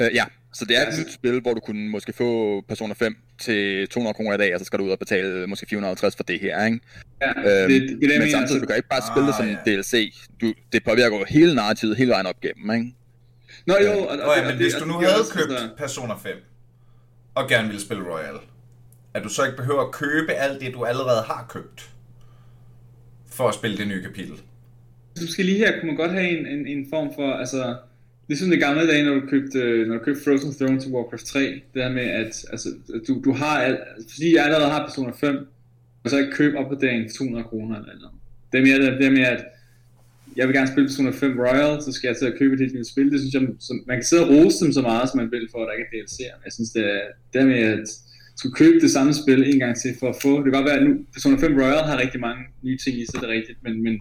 Øh, 0.00 0.10
ja, 0.14 0.24
så 0.52 0.64
det 0.64 0.76
er 0.78 0.82
et 0.88 0.94
nyt 0.98 1.12
spil, 1.12 1.40
hvor 1.40 1.54
du 1.54 1.60
kunne 1.60 1.88
måske 1.88 2.12
få 2.12 2.60
Persona 2.68 2.94
5 2.94 3.16
til 3.40 3.88
200 3.88 4.14
kroner 4.14 4.34
i 4.34 4.38
dag, 4.38 4.54
og 4.54 4.60
så 4.60 4.64
skal 4.66 4.78
du 4.78 4.84
ud 4.84 4.90
og 4.90 4.98
betale 4.98 5.46
måske 5.46 5.66
450 5.70 6.16
for 6.16 6.22
det 6.22 6.40
her, 6.40 6.64
ikke? 6.64 6.80
Ja, 7.22 7.28
Øhm, 7.28 7.70
det, 7.70 7.80
det, 7.82 7.88
det, 7.88 7.88
det, 7.88 8.00
men 8.00 8.08
mener, 8.08 8.30
samtidig, 8.30 8.40
altså, 8.40 8.58
du 8.58 8.66
kan 8.66 8.76
ikke 8.76 8.88
bare 8.88 9.02
spille 9.12 9.26
det 9.28 9.34
Ah, 9.34 9.40
som 9.40 9.46
ja. 9.66 9.76
DLC. 9.76 10.14
Du, 10.40 10.46
det 10.72 10.84
påvirker 10.84 11.18
jo 11.18 11.24
hele 11.28 11.54
narrativet, 11.54 11.96
hele 11.96 12.10
vejen 12.10 12.26
op 12.26 12.40
gennem, 12.40 12.70
ikke? 12.76 12.94
Nå 13.66 13.74
jo, 13.86 13.92
og, 13.92 14.08
og, 14.08 14.16
Nå 14.16 14.22
ja, 14.22 14.28
og 14.40 14.46
men 14.46 14.46
det- 14.46 14.56
hvis 14.66 14.74
og 14.74 14.80
du 14.80 14.84
det 14.86 14.92
nu 14.94 14.98
havde 15.00 15.20
også, 15.20 15.34
købt 15.34 15.50
altså- 15.52 15.68
Persona 15.78 16.14
5, 16.14 16.36
og 17.34 17.48
gerne 17.48 17.66
ville 17.68 17.82
spille 17.82 18.02
Royal, 18.12 18.36
at 19.14 19.22
du 19.24 19.28
så 19.28 19.44
ikke 19.44 19.56
behøver 19.56 19.80
at 19.88 19.92
købe 19.92 20.32
alt 20.32 20.60
det, 20.60 20.74
du 20.74 20.84
allerede 20.84 21.22
har 21.22 21.46
købt, 21.50 21.90
for 23.36 23.48
at 23.48 23.54
spille 23.54 23.76
det 23.76 23.88
nye 23.88 24.02
kapitel. 24.02 24.34
Måske 25.20 25.42
lige 25.42 25.58
her 25.58 25.80
kunne 25.80 25.86
man 25.86 25.96
godt 25.96 26.12
have 26.12 26.28
en, 26.38 26.46
en, 26.46 26.66
en 26.66 26.86
form 26.90 27.14
for, 27.14 27.32
altså, 27.32 27.76
ligesom 28.28 28.50
det 28.50 28.60
gamle 28.60 28.86
dage, 28.86 29.04
når 29.04 29.14
du 29.14 29.26
købte, 29.26 29.84
når 29.86 29.94
du 29.98 30.04
købte 30.04 30.22
Frozen 30.24 30.54
Throne 30.54 30.80
til 30.80 30.92
Warcraft 30.92 31.26
3, 31.26 31.40
det 31.40 31.62
der 31.74 31.92
med, 31.92 32.02
at 32.02 32.44
altså, 32.50 32.68
du, 33.08 33.22
du 33.24 33.32
har, 33.32 33.60
al, 33.60 33.78
fordi 34.12 34.36
jeg 34.36 34.44
allerede 34.44 34.70
har 34.70 34.86
Persona 34.86 35.10
5, 35.10 35.46
og 36.04 36.10
så 36.10 36.18
ikke 36.18 36.32
købe 36.32 36.58
opdateringen 36.58 37.10
for 37.10 37.16
200 37.16 37.44
kroner 37.44 37.76
eller 37.76 37.94
noget. 37.94 38.16
Det 38.52 38.58
er 38.60 38.64
mere 38.66 38.78
det, 38.82 38.98
det 39.00 39.06
er 39.06 39.10
mere, 39.10 39.28
at 39.28 39.44
jeg 40.36 40.46
vil 40.46 40.56
gerne 40.56 40.72
spille 40.72 40.88
Persona 40.88 41.10
5 41.10 41.38
Royal, 41.38 41.82
så 41.82 41.92
skal 41.92 42.08
jeg 42.08 42.16
til 42.16 42.26
at 42.26 42.38
købe 42.38 42.54
et 42.54 42.60
helt 42.60 42.74
nyt 42.74 42.88
spil. 42.92 43.12
Det 43.12 43.20
synes 43.20 43.34
jeg, 43.34 43.42
som, 43.60 43.84
man 43.86 43.96
kan 43.96 44.04
sidde 44.04 44.24
og 44.24 44.30
rose 44.30 44.64
dem 44.64 44.72
så 44.72 44.82
meget, 44.82 45.10
som 45.10 45.20
man 45.20 45.30
vil, 45.30 45.48
for 45.50 45.58
at 45.58 45.66
der 45.68 45.72
ikke 45.72 45.86
er 45.90 45.94
DLC'er. 45.94 46.36
Jeg 46.44 46.52
synes, 46.52 46.70
det 46.70 46.84
er, 46.94 47.00
det 47.32 47.40
er 47.40 47.46
med 47.46 47.62
at 47.74 47.88
skulle 48.36 48.54
købe 48.54 48.80
det 48.80 48.90
samme 48.90 49.14
spil 49.14 49.54
en 49.54 49.58
gang 49.58 49.76
til 49.76 49.94
for 50.00 50.08
at 50.08 50.16
få. 50.22 50.36
Det 50.36 50.44
kan 50.44 50.52
godt 50.52 50.70
være, 50.70 50.78
at 50.78 50.86
nu 50.88 50.94
Persona 51.12 51.36
5 51.36 51.56
Royal 51.60 51.84
har 51.84 52.00
rigtig 52.00 52.20
mange 52.20 52.42
nye 52.62 52.78
ting 52.84 52.98
i 52.98 53.06
sig, 53.06 53.20
det 53.20 53.28
er 53.28 53.32
rigtigt, 53.32 53.58
men, 53.62 53.82
men 53.82 53.92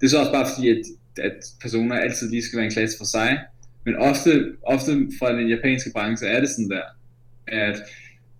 det 0.00 0.06
er 0.06 0.10
så 0.10 0.18
også 0.18 0.32
bare 0.32 0.46
fordi, 0.54 0.68
at, 0.68 0.82
at 1.18 1.36
personer 1.60 1.96
altid 1.96 2.30
lige 2.30 2.42
skal 2.42 2.56
være 2.56 2.66
en 2.66 2.72
klasse 2.72 2.98
for 2.98 3.04
sig. 3.04 3.38
Men 3.84 3.96
ofte, 3.96 4.52
ofte 4.62 4.92
fra 5.18 5.36
den 5.38 5.48
japanske 5.48 5.90
branche 5.94 6.26
er 6.26 6.40
det 6.40 6.50
sådan 6.50 6.70
der, 6.70 6.86
at 7.46 7.76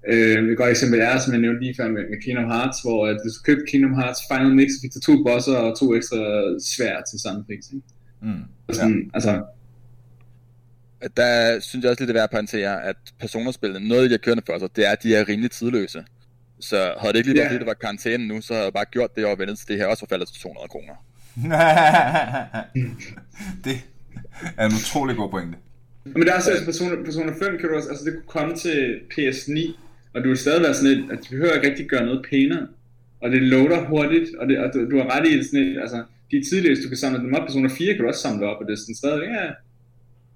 øh, 0.09 0.51
et 0.51 0.57
godt 0.57 0.71
eksempel 0.71 1.01
er, 1.01 1.19
som 1.19 1.33
jeg 1.33 1.41
nævnte 1.41 1.61
lige 1.61 1.75
før 1.77 1.89
med, 1.89 2.03
med 2.11 2.23
Kingdom 2.25 2.51
Hearts, 2.51 2.79
hvor 2.85 3.07
at 3.07 3.19
hvis 3.25 3.33
du 3.37 3.41
købte 3.45 3.65
Kingdom 3.71 3.95
Hearts 3.95 4.21
Final 4.31 4.55
Mix, 4.55 4.69
så 4.73 4.79
fik 4.83 4.95
du 4.95 5.01
to 5.01 5.25
bosser 5.27 5.57
og 5.57 5.79
to 5.81 5.95
ekstra 5.95 6.19
svær 6.75 6.95
til 7.11 7.19
samme 7.25 7.45
pris. 7.45 7.67
Ikke? 7.75 7.87
Mm. 8.23 8.43
Sådan, 8.73 9.11
altså, 9.15 9.43
Der 11.17 11.61
synes 11.61 11.83
jeg 11.83 11.91
også 11.91 12.03
lidt, 12.03 12.09
det 12.09 12.17
er 12.17 12.21
værd 12.21 12.25
at 12.25 12.31
pointere, 12.31 12.85
at 12.85 12.97
personerspillet, 13.21 13.83
noget 13.83 14.11
de 14.11 14.15
har 14.15 14.19
kørende 14.19 14.43
for 14.47 14.59
sig, 14.59 14.77
det 14.77 14.87
er, 14.87 14.91
at 14.91 15.03
de 15.03 15.15
er 15.15 15.29
rimelig 15.29 15.51
tidløse. 15.51 16.05
Så 16.61 16.95
havde 17.01 17.13
det 17.13 17.19
ikke 17.19 17.29
lige 17.29 17.39
været, 17.39 17.49
fordi 17.49 17.59
det 17.59 17.67
var 17.67 17.75
karantæne 17.75 18.27
nu, 18.27 18.41
så 18.41 18.53
havde 18.53 18.65
jeg 18.65 18.73
bare 18.73 18.85
gjort 18.85 19.17
det 19.17 19.27
og 19.27 19.39
ventet 19.39 19.59
til 19.59 19.69
det 19.69 19.77
her 19.77 19.87
også 19.87 20.07
var 20.07 20.15
faldet 20.15 20.29
til 20.29 20.43
200 20.43 20.69
kroner. 20.69 20.95
det 23.65 23.77
er 24.57 24.67
en 24.67 24.73
utrolig 24.81 25.17
god 25.17 25.31
pointe. 25.31 25.59
men 26.05 26.23
der 26.23 26.33
er 26.33 26.37
også 26.37 26.51
altså, 26.51 26.65
Persona, 26.65 26.95
Persona 27.05 27.33
5 27.33 27.59
kan 27.59 27.69
du 27.69 27.77
også, 27.77 27.89
altså 27.89 28.05
det 28.05 28.13
kunne 28.15 28.33
komme 28.39 28.57
til 28.57 29.01
PS9, 29.13 29.53
og 30.15 30.25
du 30.25 30.29
vil 30.29 30.39
stadig 30.39 30.63
være 30.63 30.75
sådan 30.75 30.91
lidt, 30.91 31.13
at 31.13 31.19
du 31.19 31.25
behøver 31.31 31.55
ikke 31.55 31.69
rigtig 31.71 31.89
gøre 31.89 32.07
noget 32.07 32.27
pænere, 32.31 32.67
og 33.23 33.31
det 33.31 33.43
loader 33.43 33.89
hurtigt, 33.89 34.31
og, 34.39 34.49
det, 34.49 34.59
og 34.59 34.75
du, 34.75 34.91
du 34.91 34.97
har 34.99 35.17
ret 35.17 35.29
i 35.29 35.39
det 35.39 35.47
sådan 35.47 35.65
lidt, 35.65 35.81
altså 35.81 36.05
de 36.31 36.37
er 36.37 36.45
tidligere, 36.51 36.83
du 36.85 36.89
kan 36.89 36.97
samle 36.97 37.19
dem 37.19 37.35
op, 37.35 37.47
Persona 37.47 37.69
4 37.69 37.95
kan 37.95 38.03
du 38.03 38.09
også 38.09 38.21
samle 38.21 38.47
op, 38.47 38.61
og 38.61 38.67
det 38.67 38.73
er 38.73 38.77
sådan 38.77 38.95
stadig, 38.95 39.23
ja, 39.23 39.51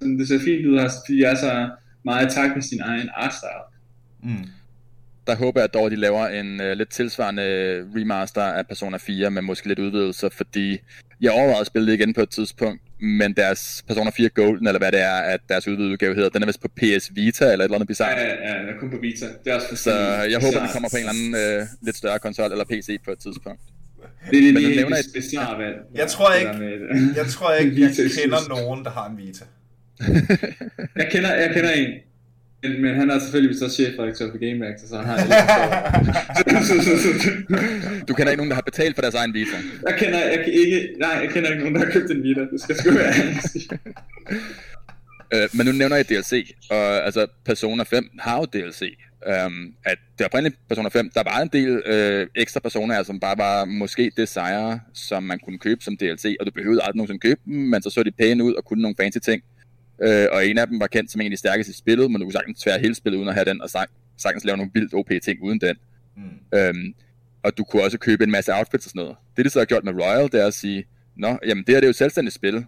sådan, 0.01 0.19
det 0.19 0.29
ser 0.29 0.39
fint 0.39 0.67
ud, 0.67 0.79
altså, 0.79 0.99
fordi 1.07 1.23
jeg 1.23 1.31
er 1.31 1.35
så 1.37 1.69
meget 2.05 2.33
i 2.33 2.35
takt 2.35 2.55
med 2.55 2.63
sin 2.63 2.81
egen 2.81 3.09
artstyle. 3.17 3.65
Mm. 4.23 4.45
Der 5.27 5.37
håber 5.37 5.61
jeg 5.61 5.75
dog, 5.75 5.87
at 5.87 5.93
de 5.93 5.97
laver 5.97 6.27
en 6.27 6.61
uh, 6.61 6.67
lidt 6.73 6.89
tilsvarende 6.91 7.43
remaster 7.97 8.43
af 8.43 8.67
Persona 8.67 8.97
4, 8.97 9.31
med 9.31 9.43
måske 9.43 9.69
lidt 9.69 9.79
udvidelser, 9.79 10.29
fordi 10.29 10.79
jeg 11.21 11.33
overvejede 11.33 11.61
at 11.61 11.67
spille 11.67 11.87
det 11.93 12.01
igen 12.01 12.15
på 12.15 12.21
et 12.21 12.31
tidspunkt, 12.31 12.83
men 13.01 13.33
deres 13.33 13.85
Persona 13.89 14.11
4 14.11 14.29
Golden, 14.29 14.67
eller 14.67 14.79
hvad 14.79 14.93
det 14.93 15.01
er, 15.01 15.15
at 15.15 15.41
deres 15.49 15.69
udvidede 15.69 15.93
udgave 15.93 16.15
hedder, 16.15 16.29
den 16.29 16.43
er 16.43 16.47
vist 16.47 16.61
på 16.61 16.69
PS 16.69 17.11
Vita, 17.15 17.45
eller 17.53 17.65
et 17.65 17.69
eller 17.69 17.75
andet 17.75 17.89
bizarre. 17.89 18.11
Ja, 18.11 18.27
ja, 18.27 18.67
ja, 18.67 18.79
kun 18.81 18.91
på 18.91 18.97
Vita. 19.03 19.27
Det 19.45 19.51
er 19.53 19.55
også 19.55 19.77
Så 19.77 19.91
jeg 19.95 20.19
håber, 20.19 20.29
den 20.31 20.41
bizarrt. 20.41 20.71
kommer 20.73 20.89
på 20.89 20.97
en 20.97 21.09
eller 21.09 21.13
anden 21.43 21.63
uh, 21.63 21.69
lidt 21.87 21.97
større 21.97 22.19
konsol 22.19 22.51
eller 22.53 22.65
PC 22.65 22.99
på 23.05 23.11
et 23.11 23.19
tidspunkt. 23.19 23.61
Det 24.31 24.39
er 24.39 24.43
det, 24.43 24.55
Men 24.55 24.63
det, 24.63 24.69
den 24.69 24.77
nævner 24.77 24.97
det, 24.97 25.07
et- 25.07 25.15
det 25.15 25.23
bizarre 25.23 25.59
valg. 25.63 25.77
Jeg 25.95 26.09
tror 26.09 26.29
det 26.31 26.39
ikke- 26.41 27.15
Jeg 27.21 27.27
tror 27.27 27.53
ikke, 27.55 27.81
jeg 27.83 27.91
kender 28.23 28.49
nogen, 28.49 28.85
der 28.85 28.91
har 28.91 29.09
en 29.11 29.17
Vita. 29.19 29.45
Jeg 31.01 31.09
kender, 31.11 31.35
jeg 31.35 31.51
kender 31.55 31.71
en, 31.71 31.91
men, 32.63 32.83
men 32.83 32.95
han 32.95 33.11
er 33.11 33.19
selvfølgelig 33.19 33.63
også 33.63 33.75
chefredaktør 33.75 34.31
for 34.31 34.39
GameMax, 34.39 34.81
så 34.89 34.97
han 34.97 35.05
har 35.07 35.17
Du 38.09 38.15
kender 38.15 38.31
ikke 38.31 38.41
nogen, 38.41 38.51
der 38.51 38.55
har 38.55 38.63
betalt 38.63 38.95
for 38.95 39.03
deres 39.03 39.15
egen 39.15 39.35
Vita. 39.35 39.57
Jeg 39.89 39.99
kender 39.99 40.19
jeg 40.19 40.39
kan 40.45 40.53
ikke, 40.53 40.89
nej, 40.99 41.11
jeg 41.11 41.29
kender 41.31 41.51
ikke 41.51 41.63
nogen, 41.63 41.75
der 41.75 41.85
har 41.85 41.93
købt 41.93 42.11
en 42.11 42.23
Vita. 42.23 42.41
Det 42.41 42.61
skal 42.61 42.77
sgu 42.77 42.91
være. 42.91 43.15
Øh, 45.35 45.49
men 45.53 45.67
nu 45.67 45.73
nævner 45.73 45.97
jeg 45.97 46.09
DLC, 46.09 46.55
og 46.71 47.05
altså 47.07 47.27
Persona 47.45 47.83
5 47.83 48.11
har 48.19 48.39
jo 48.39 48.45
DLC. 48.45 48.83
Um, 49.47 49.75
at 49.85 49.99
det 50.19 50.27
oprindelige 50.27 50.59
Persona 50.69 50.89
5, 50.89 51.11
der 51.15 51.23
var 51.23 51.41
en 51.41 51.49
del 51.53 51.83
øh, 51.87 52.27
ekstra 52.35 52.61
personer, 52.61 53.03
som 53.03 53.21
bare 53.21 53.39
var 53.39 53.65
måske 53.65 54.13
det 54.17 54.29
sejre, 54.29 54.81
som 54.95 55.23
man 55.23 55.39
kunne 55.39 55.59
købe 55.59 55.85
som 55.85 55.97
DLC, 55.97 56.37
og 56.41 56.47
du 56.47 56.51
behøvede 56.51 56.83
aldrig 56.83 56.97
nogensinde 56.97 57.21
købe 57.21 57.41
dem, 57.47 57.55
men 57.55 57.83
så 57.83 57.91
så 57.91 58.03
de 58.03 58.11
pæne 58.11 58.45
ud 58.45 58.55
og 58.55 58.65
kunne 58.65 58.83
nogle 58.83 58.97
fancy 59.01 59.19
ting. 59.19 59.43
Øh, 60.03 60.27
og 60.33 60.47
en 60.47 60.59
af 60.59 60.67
dem 60.67 60.81
var 60.81 60.87
kendt 60.87 61.11
som 61.11 61.21
en 61.21 61.25
af 61.27 61.31
de 61.31 61.37
stærkeste 61.37 61.71
i 61.71 61.75
spillet, 61.75 62.11
men 62.11 62.21
du 62.21 62.25
kunne 62.27 62.33
sagtens 62.33 62.61
tvære 62.61 62.79
hele 62.79 62.95
spillet 62.95 63.19
uden 63.19 63.29
at 63.29 63.35
have 63.35 63.45
den, 63.45 63.63
og 63.63 63.71
sag- 63.71 63.87
sagtens 64.19 64.45
lave 64.45 64.57
nogle 64.57 64.71
vildt 64.75 64.95
OP 64.95 65.11
ting 65.23 65.43
uden 65.43 65.61
den. 65.61 65.77
Mm. 66.17 66.59
Øhm, 66.59 66.95
og 67.43 67.59
du 67.59 67.65
kunne 67.65 67.83
også 67.83 67.99
købe 67.99 68.25
en 68.25 68.31
masse 68.31 68.55
outfits 68.55 68.87
og 68.87 68.91
sådan 68.91 69.01
noget. 69.01 69.17
Det, 69.37 69.45
de 69.45 69.51
så 69.51 69.59
har 69.59 69.67
gjort 69.67 69.85
med 69.85 69.93
Royal, 69.93 70.33
det 70.33 70.41
er 70.43 70.47
at 70.47 70.55
sige, 70.55 70.85
Nå, 71.17 71.39
jamen 71.47 71.65
det 71.65 71.75
her 71.75 71.81
det 71.81 71.85
er 71.85 71.89
jo 71.89 71.91
et 71.91 71.97
selvstændigt 71.97 72.35
spil, 72.35 72.65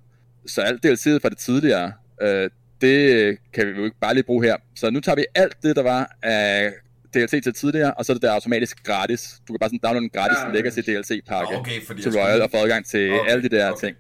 så 0.47 0.61
alt 0.61 0.87
DLC'et 0.87 1.19
fra 1.23 1.29
det 1.29 1.39
tidligere, 1.39 1.93
øh, 2.23 2.51
det 2.81 3.39
kan 3.53 3.67
vi 3.67 3.73
jo 3.73 3.85
ikke 3.85 3.97
bare 4.01 4.15
lige 4.15 4.25
bruge 4.25 4.45
her. 4.45 4.57
Så 4.77 4.91
nu 4.91 5.01
tager 5.01 5.17
vi 5.17 5.25
alt 5.35 5.57
det, 5.63 5.77
der 5.77 5.83
var 5.83 6.17
af 6.23 6.73
DLC 7.15 7.43
til 7.43 7.55
tidligere, 7.55 7.95
og 7.95 8.05
så 8.05 8.13
er 8.13 8.15
det 8.15 8.23
der 8.23 8.33
automatisk 8.33 8.83
gratis. 8.85 9.35
Du 9.49 9.53
kan 9.53 9.59
bare 9.59 9.69
sådan 9.69 9.81
downloade 9.83 10.05
en 10.05 10.11
gratis 10.11 10.37
Ja. 10.47 10.53
Legacy 10.53 10.79
DLC-pakke 10.79 11.57
Okay, 11.57 11.81
til 12.03 12.13
Royal 12.19 12.43
og 12.43 12.51
få 12.51 12.57
adgang 12.57 12.87
til 12.87 13.13
Okay, 13.13 13.31
alle 13.31 13.43
de 13.43 13.49
der 13.57 13.71
okay. 13.71 13.87
ting. 13.87 13.97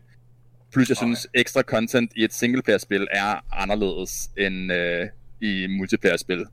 Plus 0.73 0.89
jeg 0.89 0.97
Okay. 0.97 1.07
synes, 1.07 1.27
ekstra 1.35 1.63
content 1.63 2.13
i 2.17 2.25
et 2.25 2.33
singleplayer-spil 2.35 3.07
er 3.13 3.61
anderledes 3.63 4.31
end 4.39 4.73
øh, 4.73 5.07
i 5.41 5.67
multiplayer-spil. 5.67 6.45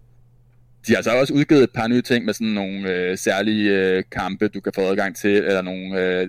de 0.88 0.96
har 0.96 1.02
så 1.02 1.12
også 1.12 1.34
udgivet 1.34 1.64
et 1.64 1.70
par 1.72 1.88
nye 1.88 2.02
ting 2.02 2.26
med 2.26 2.34
sådan 2.34 2.48
nogle 2.48 2.90
øh, 2.94 3.18
særlige 3.18 3.72
øh, 3.72 4.04
kampe, 4.12 4.48
du 4.48 4.60
kan 4.60 4.72
få 4.76 4.82
adgang 4.82 5.16
til, 5.16 5.36
eller 5.36 5.62
nogle 5.62 6.00
øh, 6.02 6.28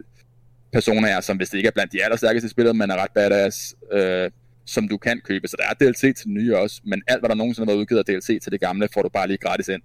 personer, 0.72 1.20
som 1.20 1.37
hvis 1.37 1.49
det 1.49 1.59
ikke 1.59 1.66
er 1.66 1.70
blandt 1.72 1.93
de 1.93 2.05
allerstærkeste 2.05 2.49
spillere, 2.49 2.74
men 2.74 2.91
er 2.91 2.97
ret 2.97 3.11
badass, 3.14 3.74
øh, 3.93 4.30
som 4.66 4.89
du 4.89 4.97
kan 4.97 5.20
købe. 5.24 5.49
Så 5.49 5.57
der 5.59 5.64
er 5.70 5.74
DLC 5.93 6.01
til 6.01 6.14
det 6.24 6.26
nye 6.26 6.57
også, 6.57 6.80
men 6.84 7.03
alt, 7.09 7.20
hvad 7.20 7.28
der 7.28 7.34
nogensinde 7.34 7.66
har 7.66 7.72
været 7.72 7.80
udgivet 7.80 7.99
af 7.99 8.05
DLC 8.05 8.43
til 8.43 8.53
det 8.53 8.61
gamle, 8.61 8.89
får 8.95 9.03
du 9.03 9.09
bare 9.09 9.26
lige 9.26 9.39
gratis 9.39 9.68
ind. 9.68 9.82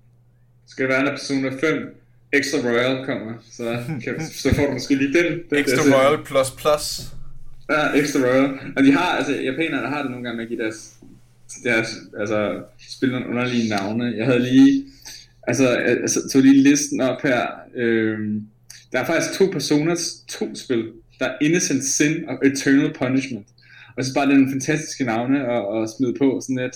Skal 0.68 0.84
det 0.86 0.89
være, 0.93 1.04
når 1.04 1.12
Persona 1.12 1.49
5 1.49 1.95
Extra 2.34 2.58
Royal 2.70 3.06
kommer, 3.06 3.34
så, 3.52 3.84
kan, 4.04 4.22
så 4.34 4.56
får 4.56 4.66
du 4.66 4.72
måske 4.72 4.95
lige 4.95 5.14
den. 5.14 5.39
den 5.49 5.58
Extra 5.58 5.84
der, 5.84 5.95
Royal 6.10 6.26
plus 6.26 6.52
plus. 6.52 7.02
Ja, 7.76 7.99
Extra 7.99 8.19
Royal. 8.19 8.59
Og 8.78 8.84
de 8.84 8.91
har, 8.91 9.17
altså 9.17 9.36
japanerne 9.36 9.88
har 9.88 10.01
det 10.01 10.11
nogle 10.11 10.24
gange 10.24 10.38
med 10.38 10.43
at 10.43 10.49
give 10.49 10.63
deres, 10.63 10.93
deres 11.63 11.88
altså, 12.19 12.61
spille 12.89 13.13
nogle 13.13 13.30
underlige 13.30 13.69
navne. 13.69 14.13
Jeg 14.17 14.26
havde 14.26 14.39
lige, 14.39 14.86
altså, 15.47 15.67
altså 15.67 16.30
tog 16.30 16.41
lige 16.41 16.63
listen 16.63 17.01
op 17.01 17.22
her. 17.22 17.47
Øhm, 17.76 18.47
der 18.91 18.99
er 18.99 19.05
faktisk 19.05 19.34
to 19.34 19.45
personers 19.51 20.24
to 20.28 20.55
spil. 20.55 20.91
Der 21.19 21.26
er 21.26 21.38
Innocent 21.41 21.84
Sin 21.84 22.30
og 22.30 22.47
Eternal 22.47 22.93
Punishment. 22.93 23.47
Og 23.97 24.05
så 24.05 24.13
bare 24.13 24.30
den 24.30 24.45
er 24.45 24.51
fantastiske 24.51 25.03
navne 25.03 25.39
at, 25.39 25.84
at 25.84 25.89
smide 25.97 26.13
på 26.19 26.41
sådan 26.41 26.59
et. 26.59 26.76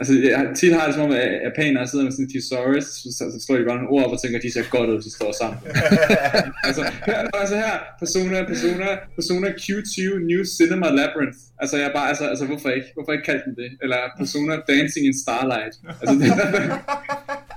Altså, 0.00 0.12
jeg 0.14 0.52
tit 0.56 0.74
har 0.74 0.86
det 0.86 0.94
som 0.94 1.04
om, 1.04 1.12
at 1.12 1.28
japanere 1.48 1.86
sidder 1.86 2.04
med 2.04 2.12
sådan 2.12 2.24
en 2.24 2.32
thesaurus, 2.32 2.84
så, 3.16 3.24
så, 3.32 3.38
slår 3.44 3.56
de 3.56 3.64
bare 3.64 3.78
nogle 3.80 3.92
ord 3.94 4.04
op 4.06 4.12
og 4.12 4.20
tænker, 4.20 4.38
at 4.38 4.44
de 4.46 4.52
ser 4.52 4.64
godt 4.76 4.90
ud, 4.90 5.02
de 5.06 5.12
står 5.18 5.32
sammen. 5.40 5.58
altså, 6.68 6.82
her, 7.08 7.18
altså 7.42 7.56
her, 7.64 7.74
Persona, 8.02 8.36
Persona, 8.52 8.88
Persona 9.18 9.48
Q2 9.62 9.96
New 10.30 10.42
Cinema 10.56 10.88
Labyrinth. 10.98 11.40
Altså, 11.62 11.76
jeg 11.82 11.90
bare, 11.94 12.08
altså, 12.08 12.24
altså 12.32 12.44
hvorfor 12.50 12.68
ikke? 12.78 12.88
Hvorfor 12.94 13.12
ikke 13.12 13.24
kalde 13.30 13.42
den 13.46 13.54
det? 13.62 13.70
Eller 13.82 13.98
Persona 14.18 14.54
Dancing 14.70 15.06
in 15.06 15.16
Starlight. 15.24 15.74
Altså, 16.00 16.14
det, 16.20 16.28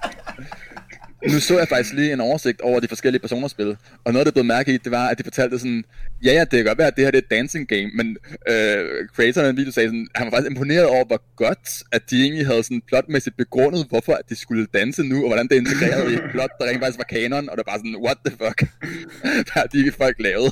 nu 1.27 1.39
så 1.39 1.57
jeg 1.57 1.67
faktisk 1.67 1.93
lige 1.93 2.13
en 2.13 2.21
oversigt 2.21 2.61
over 2.61 2.79
de 2.79 2.87
forskellige 2.87 3.21
personerspil, 3.21 3.77
og 4.03 4.13
noget, 4.13 4.25
der 4.25 4.31
blev 4.31 4.45
mærke 4.45 4.73
i, 4.73 4.77
det 4.77 4.91
var, 4.91 5.07
at 5.07 5.17
de 5.17 5.23
fortalte 5.23 5.59
sådan, 5.59 5.83
ja, 6.25 6.33
ja, 6.33 6.39
det 6.39 6.51
kan 6.51 6.65
godt 6.65 6.77
være, 6.77 6.87
at 6.87 6.95
det 6.95 7.03
her 7.03 7.11
det 7.11 7.17
er 7.17 7.21
et 7.21 7.31
dancing 7.31 7.67
game, 7.67 7.89
men 7.93 8.17
øh, 8.49 8.85
creatoren 9.15 9.45
af 9.45 9.49
en 9.49 9.57
video 9.57 9.71
sagde 9.71 9.89
sådan, 9.89 10.07
han 10.15 10.25
var 10.25 10.31
faktisk 10.31 10.49
imponeret 10.49 10.85
over, 10.85 11.05
hvor 11.05 11.21
godt, 11.35 11.83
at 11.91 12.09
de 12.09 12.21
egentlig 12.21 12.45
havde 12.45 12.63
sådan 12.63 12.81
plotmæssigt 12.87 13.37
begrundet, 13.37 13.85
hvorfor 13.89 14.13
at 14.13 14.29
de 14.29 14.35
skulle 14.35 14.65
danse 14.73 15.03
nu, 15.03 15.21
og 15.23 15.27
hvordan 15.27 15.47
det 15.47 15.55
integrerede 15.55 16.11
i 16.11 16.15
et 16.15 16.23
plot, 16.31 16.51
der 16.59 16.65
rent 16.65 16.79
faktisk 16.79 16.97
var 16.97 17.03
kanon, 17.03 17.49
og 17.49 17.57
der 17.57 17.63
var 17.65 17.71
bare 17.71 17.79
sådan, 17.79 17.95
what 18.05 18.17
the 18.25 18.37
fuck, 18.37 18.59
hvad 19.21 19.43
har 19.47 19.63
de 19.63 19.91
folk 19.91 20.15
lavet? 20.19 20.51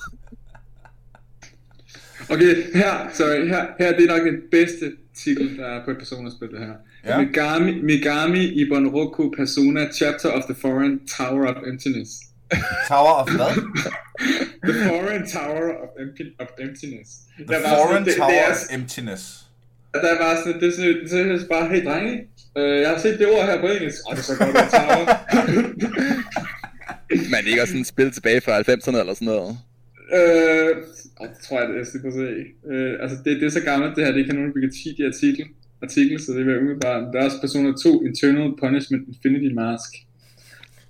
Okay, 2.30 2.74
her, 2.74 3.10
sorry, 3.14 3.48
her, 3.48 3.66
her 3.80 3.98
det 3.98 4.04
er 4.10 4.18
nok 4.18 4.28
den 4.28 4.42
bedste 4.52 4.92
titel, 5.16 5.58
der 5.58 5.66
er 5.66 5.86
på 5.86 5.92
et 5.92 5.98
personerspil, 5.98 6.48
det 6.52 6.60
her. 6.60 6.74
Ja. 7.06 7.18
Megami, 7.22 7.72
Megami 7.82 8.44
Ibon 8.62 8.88
Roku 8.88 9.32
Persona 9.32 9.92
Chapter 9.94 10.30
of 10.30 10.44
the 10.46 10.56
Foreign 10.56 11.00
Tower 11.18 11.46
of 11.48 11.58
Emptiness. 11.68 12.10
Tower 12.88 13.14
of 13.22 13.30
hvad? 13.30 13.54
the 14.68 14.74
Foreign 14.90 15.24
Tower 15.28 15.66
of, 15.84 15.90
Emp- 16.02 16.36
of 16.40 16.48
Emptiness. 16.60 17.10
The 17.38 17.60
Foreign 17.76 18.06
sådan, 18.06 18.18
Tower 18.18 18.30
det, 18.30 18.38
det 18.38 18.40
er, 18.40 18.52
of 18.52 18.80
Emptiness. 18.80 19.46
Der 19.94 20.10
er 20.16 20.18
bare 20.18 20.38
sådan, 20.38 20.62
det 20.62 20.68
er 20.68 20.72
sådan, 20.72 20.88
det 20.88 21.04
er 21.04 21.38
sådan 21.38 21.48
bare, 21.50 21.68
hey 21.70 21.86
drenge, 21.86 22.14
øh, 22.58 22.82
jeg 22.82 22.90
har 22.90 22.98
set 22.98 23.20
det 23.20 23.28
ord 23.28 23.46
her 23.46 23.62
på 23.62 23.68
engelsk. 23.68 24.00
Åh, 24.10 24.16
det 24.16 24.20
er 24.20 24.24
så 24.24 24.36
godt, 24.38 24.56
det 24.56 24.70
Tower. 24.72 25.06
Men 27.32 27.38
det 27.42 27.48
er 27.48 27.52
ikke 27.54 27.62
også 27.62 27.72
sådan 27.72 27.82
et 27.82 27.88
spil 27.88 28.12
tilbage 28.12 28.42
fra 28.42 28.60
90'erne 28.60 29.00
eller 29.00 29.14
sådan 29.14 29.26
noget? 29.26 29.58
Øh, 30.18 30.76
det 31.22 31.38
tror 31.46 31.60
jeg, 31.60 31.68
det 31.70 31.76
er, 31.76 31.86
jeg 31.94 32.02
på 32.08 32.12
se. 32.20 32.28
Øh, 32.72 32.94
altså, 33.02 33.18
det, 33.24 33.32
det 33.40 33.46
er 33.46 33.50
så 33.50 33.64
gammelt 33.72 33.96
det 33.96 34.06
her, 34.06 34.12
det 34.12 34.26
kan 34.26 34.36
nogen 34.36 34.54
bygge 34.54 34.72
10 34.72 34.90
i 34.90 35.04
artikel 35.82 36.20
så 36.20 36.32
det 36.32 36.46
vil 36.46 36.52
jeg 36.52 36.62
umiddelbart. 36.62 37.14
Der 37.14 37.20
er 37.20 37.26
også 37.26 37.42
Persona 37.42 37.72
2 37.84 38.06
Internal 38.06 38.52
Punishment 38.60 39.08
Infinity 39.08 39.54
Mask. 39.54 39.92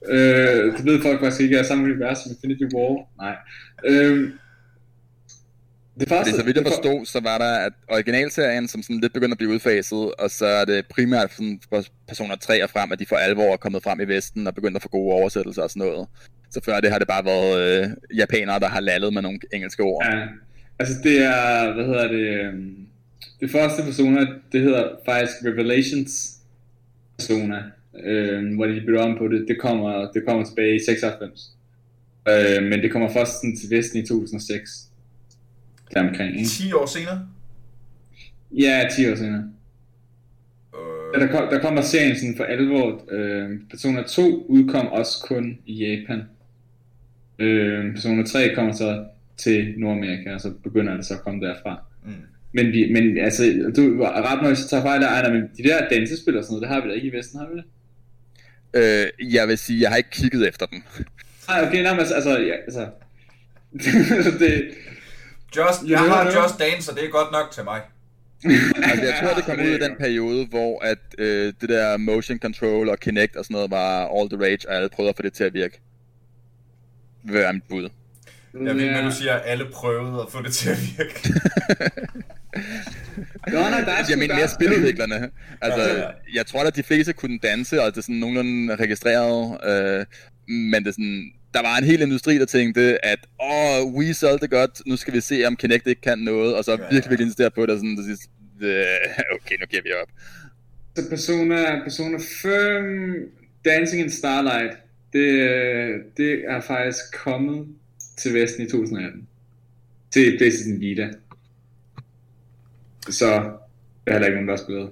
Øh, 0.07 0.77
det 0.77 0.85
ved 0.85 1.01
folk 1.01 1.19
faktisk 1.19 1.41
ikke 1.41 1.57
er 1.57 1.63
samme 1.63 1.83
univers 1.83 2.17
som 2.17 2.31
Infinity 2.31 2.75
War. 2.75 2.93
Nej. 3.23 3.35
Øh, 3.85 4.31
det, 5.99 6.09
første, 6.09 6.31
det, 6.31 6.39
så 6.39 6.45
vidt 6.45 6.57
jeg 6.57 6.65
forstod, 6.65 7.05
så 7.05 7.19
var 7.19 7.37
der 7.37 7.53
at 7.67 7.73
originalserien, 7.91 8.67
som 8.67 8.83
sådan 8.83 8.99
lidt 8.99 9.13
begynder 9.13 9.33
at 9.33 9.37
blive 9.37 9.51
udfaset, 9.51 10.13
og 10.19 10.29
så 10.29 10.45
er 10.45 10.65
det 10.65 10.85
primært 10.87 11.33
sådan 11.33 11.59
for 11.69 11.83
personer 12.07 12.35
3 12.35 12.63
og 12.63 12.69
frem, 12.69 12.91
at 12.91 12.99
de 12.99 13.05
for 13.05 13.15
alvor 13.15 13.53
er 13.53 13.57
kommet 13.57 13.83
frem 13.83 13.99
i 13.99 14.05
Vesten 14.05 14.47
og 14.47 14.55
begyndt 14.55 14.75
at 14.75 14.81
få 14.81 14.89
gode 14.89 15.13
oversættelser 15.13 15.61
og 15.61 15.69
sådan 15.69 15.87
noget. 15.87 16.07
Så 16.51 16.61
før 16.65 16.79
det 16.79 16.91
har 16.91 16.99
det 16.99 17.07
bare 17.07 17.25
været 17.25 17.83
øh, 17.83 18.17
japanere, 18.17 18.59
der 18.59 18.67
har 18.67 18.79
lallet 18.79 19.13
med 19.13 19.21
nogle 19.21 19.39
engelske 19.53 19.83
ord. 19.83 20.05
Ja, 20.05 20.27
altså 20.79 20.95
det 21.03 21.23
er, 21.23 21.73
hvad 21.73 21.85
hedder 21.85 22.07
det, 22.07 22.45
øhm, 22.45 22.88
det 23.39 23.51
første 23.51 23.83
persona, 23.83 24.19
det 24.51 24.61
hedder 24.61 24.89
faktisk 25.05 25.37
Revelations 25.45 26.35
persona, 27.17 27.63
øh, 28.03 28.55
hvor 28.55 28.65
de 28.65 28.81
bytter 28.85 29.01
om 29.01 29.17
på 29.17 29.27
det. 29.27 29.45
Det 29.47 29.57
kommer, 29.61 30.11
det 30.11 30.23
kommer 30.27 30.45
tilbage 30.45 30.75
i 30.75 30.79
96. 30.79 31.55
Øh, 32.29 32.63
men 32.63 32.81
det 32.81 32.91
kommer 32.91 33.09
først 33.09 33.31
sådan 33.31 33.57
til 33.57 33.77
Vesten 33.77 33.99
i 33.99 34.07
2006. 34.07 34.89
Der 35.93 36.09
omkring, 36.09 36.37
ikke? 36.37 36.49
10 36.49 36.73
år 36.73 36.85
senere? 36.85 37.27
Ja, 38.51 38.87
10 38.95 39.11
år 39.11 39.15
senere. 39.15 39.51
Øh... 40.75 41.21
Der, 41.21 41.27
kom, 41.27 41.47
der 41.51 41.59
kommer 41.59 41.81
serien 41.81 42.15
sådan 42.15 42.37
for 42.37 42.43
alvor. 42.43 43.01
Øh, 43.11 43.49
Persona 43.69 44.03
2 44.03 44.45
udkom 44.45 44.87
også 44.87 45.25
kun 45.27 45.57
i 45.65 45.73
Japan. 45.73 46.23
Øh, 47.39 47.93
Persona 47.93 48.25
3 48.25 48.55
kommer 48.55 48.73
så 48.73 49.05
til 49.37 49.73
Nordamerika, 49.77 50.33
og 50.33 50.41
så 50.41 50.53
begynder 50.63 50.95
det 50.95 51.05
så 51.05 51.13
at 51.13 51.21
komme 51.21 51.47
derfra. 51.47 51.83
Mm. 52.05 52.11
Men, 52.53 52.71
vi, 52.71 52.93
men 52.93 53.17
altså, 53.17 53.71
du 53.75 54.01
er 54.01 54.31
ret 54.31 54.43
nok, 54.43 54.57
så 54.57 54.69
tager 54.69 54.83
fejl 54.83 55.03
af, 55.03 55.07
Ejner, 55.07 55.33
men 55.33 55.41
de 55.57 55.63
der 55.63 55.89
dansespil 55.89 56.37
og 56.37 56.43
sådan 56.43 56.53
noget, 56.53 56.61
det 56.61 56.69
har 56.69 56.81
vi 56.81 56.89
da 56.89 56.93
ikke 56.93 57.07
i 57.07 57.13
Vesten, 57.17 57.39
har 57.39 57.47
vi 57.47 57.55
det? 57.57 57.65
Øh, 58.73 59.33
jeg 59.33 59.47
vil 59.47 59.57
sige, 59.57 59.81
jeg 59.81 59.89
har 59.89 59.97
ikke 59.97 60.09
kigget 60.09 60.47
efter 60.47 60.65
dem. 60.65 60.83
Nej, 61.47 61.67
okay, 61.67 61.83
nej, 61.83 61.91
men 61.91 61.99
altså, 61.99 62.15
altså, 62.15 62.39
ja, 62.39 62.53
altså 62.53 62.87
det... 64.45 64.71
Just, 65.57 65.83
jeg 65.87 65.99
har 65.99 66.25
Just 66.25 66.59
Dance, 66.59 66.91
og 66.91 66.97
det 66.97 67.05
er 67.05 67.09
godt 67.09 67.31
nok 67.31 67.51
til 67.51 67.63
mig. 67.63 67.81
altså, 68.83 69.05
jeg 69.05 69.19
tror, 69.23 69.33
det 69.35 69.43
kom 69.43 69.59
ud 69.59 69.71
i 69.71 69.79
den 69.79 69.95
periode, 69.99 70.45
hvor 70.45 70.83
at, 70.83 70.97
øh, 71.17 71.53
det 71.61 71.69
der 71.69 71.97
motion 71.97 72.39
control 72.39 72.89
og 72.89 72.99
Kinect 72.99 73.35
og 73.35 73.45
sådan 73.45 73.53
noget 73.53 73.71
var 73.71 74.19
all 74.19 74.29
the 74.29 74.39
rage, 74.45 74.69
og 74.69 74.75
alle 74.75 74.89
prøvede 74.89 75.09
at 75.09 75.15
få 75.15 75.21
det 75.21 75.33
til 75.33 75.43
at 75.43 75.53
virke. 75.53 75.81
Vil 77.23 77.33
være 77.33 77.53
mit 77.53 77.63
bud. 77.69 77.89
Jeg 78.53 78.75
ved, 78.75 78.91
når 78.91 79.01
du 79.01 79.11
siger, 79.11 79.33
at 79.33 79.41
alle 79.45 79.65
prøvede 79.73 80.21
at 80.21 80.31
få 80.31 80.41
det 80.41 80.53
til 80.53 80.69
at 80.69 80.77
virke. 80.97 81.33
Nej, 82.53 83.81
der 83.81 83.91
er 83.91 84.05
jeg 84.09 84.17
mener 84.19 84.35
mere 84.35 84.47
spiludviklerne. 84.47 85.29
Altså, 85.61 86.11
jeg 86.33 86.45
tror 86.45 86.63
at 86.63 86.75
de 86.75 86.83
fleste 86.83 87.13
kunne 87.13 87.39
danse, 87.39 87.81
og 87.81 87.91
det 87.91 87.97
er 87.97 88.01
sådan 88.01 88.15
nogenlunde 88.15 88.75
registreret, 88.75 89.57
øh, 89.69 90.05
men 90.47 90.83
det 90.83 90.87
er 90.87 90.91
sådan, 90.91 91.31
der 91.53 91.61
var 91.61 91.77
en 91.77 91.83
hel 91.83 92.01
industri, 92.01 92.39
der 92.39 92.45
tænkte, 92.45 93.05
at 93.05 93.19
åh, 93.41 93.85
oh, 93.85 93.93
Wii 93.93 94.13
solgte 94.13 94.41
det 94.41 94.51
godt, 94.51 94.81
nu 94.85 94.95
skal 94.95 95.13
vi 95.13 95.21
se, 95.21 95.45
om 95.45 95.55
Kinect 95.55 95.87
ikke 95.87 96.01
kan 96.01 96.19
noget, 96.19 96.55
og 96.55 96.63
så 96.65 96.71
ja, 96.71 96.77
virkelig, 96.77 97.09
virkelig 97.09 97.25
insistere 97.25 97.51
på 97.51 97.61
det, 97.61 97.69
og 97.69 97.77
sådan, 97.77 97.97
der 97.97 98.03
sidst, 98.03 98.29
okay, 99.35 99.55
nu 99.59 99.65
giver 99.69 99.83
vi 99.83 99.91
op. 100.01 100.09
Så 100.95 101.09
Persona, 101.09 101.83
Persona 101.83 102.17
5, 102.41 103.31
Dancing 103.65 104.01
in 104.01 104.09
Starlight, 104.09 104.77
det, 105.13 105.29
det 106.17 106.43
er 106.47 106.61
faktisk 106.61 107.03
kommet 107.23 107.67
til 108.17 108.33
Vesten 108.33 108.65
i 108.65 108.69
2018. 108.69 109.27
Til 110.11 110.37
PlayStation 110.37 110.79
Vita. 110.79 111.09
Så 113.09 113.25
det 114.05 114.07
er 114.07 114.11
heller 114.11 114.27
ikke 114.27 114.35
nogen, 114.35 114.47
der 114.47 114.57
har 114.57 114.63
spillet. 114.63 114.89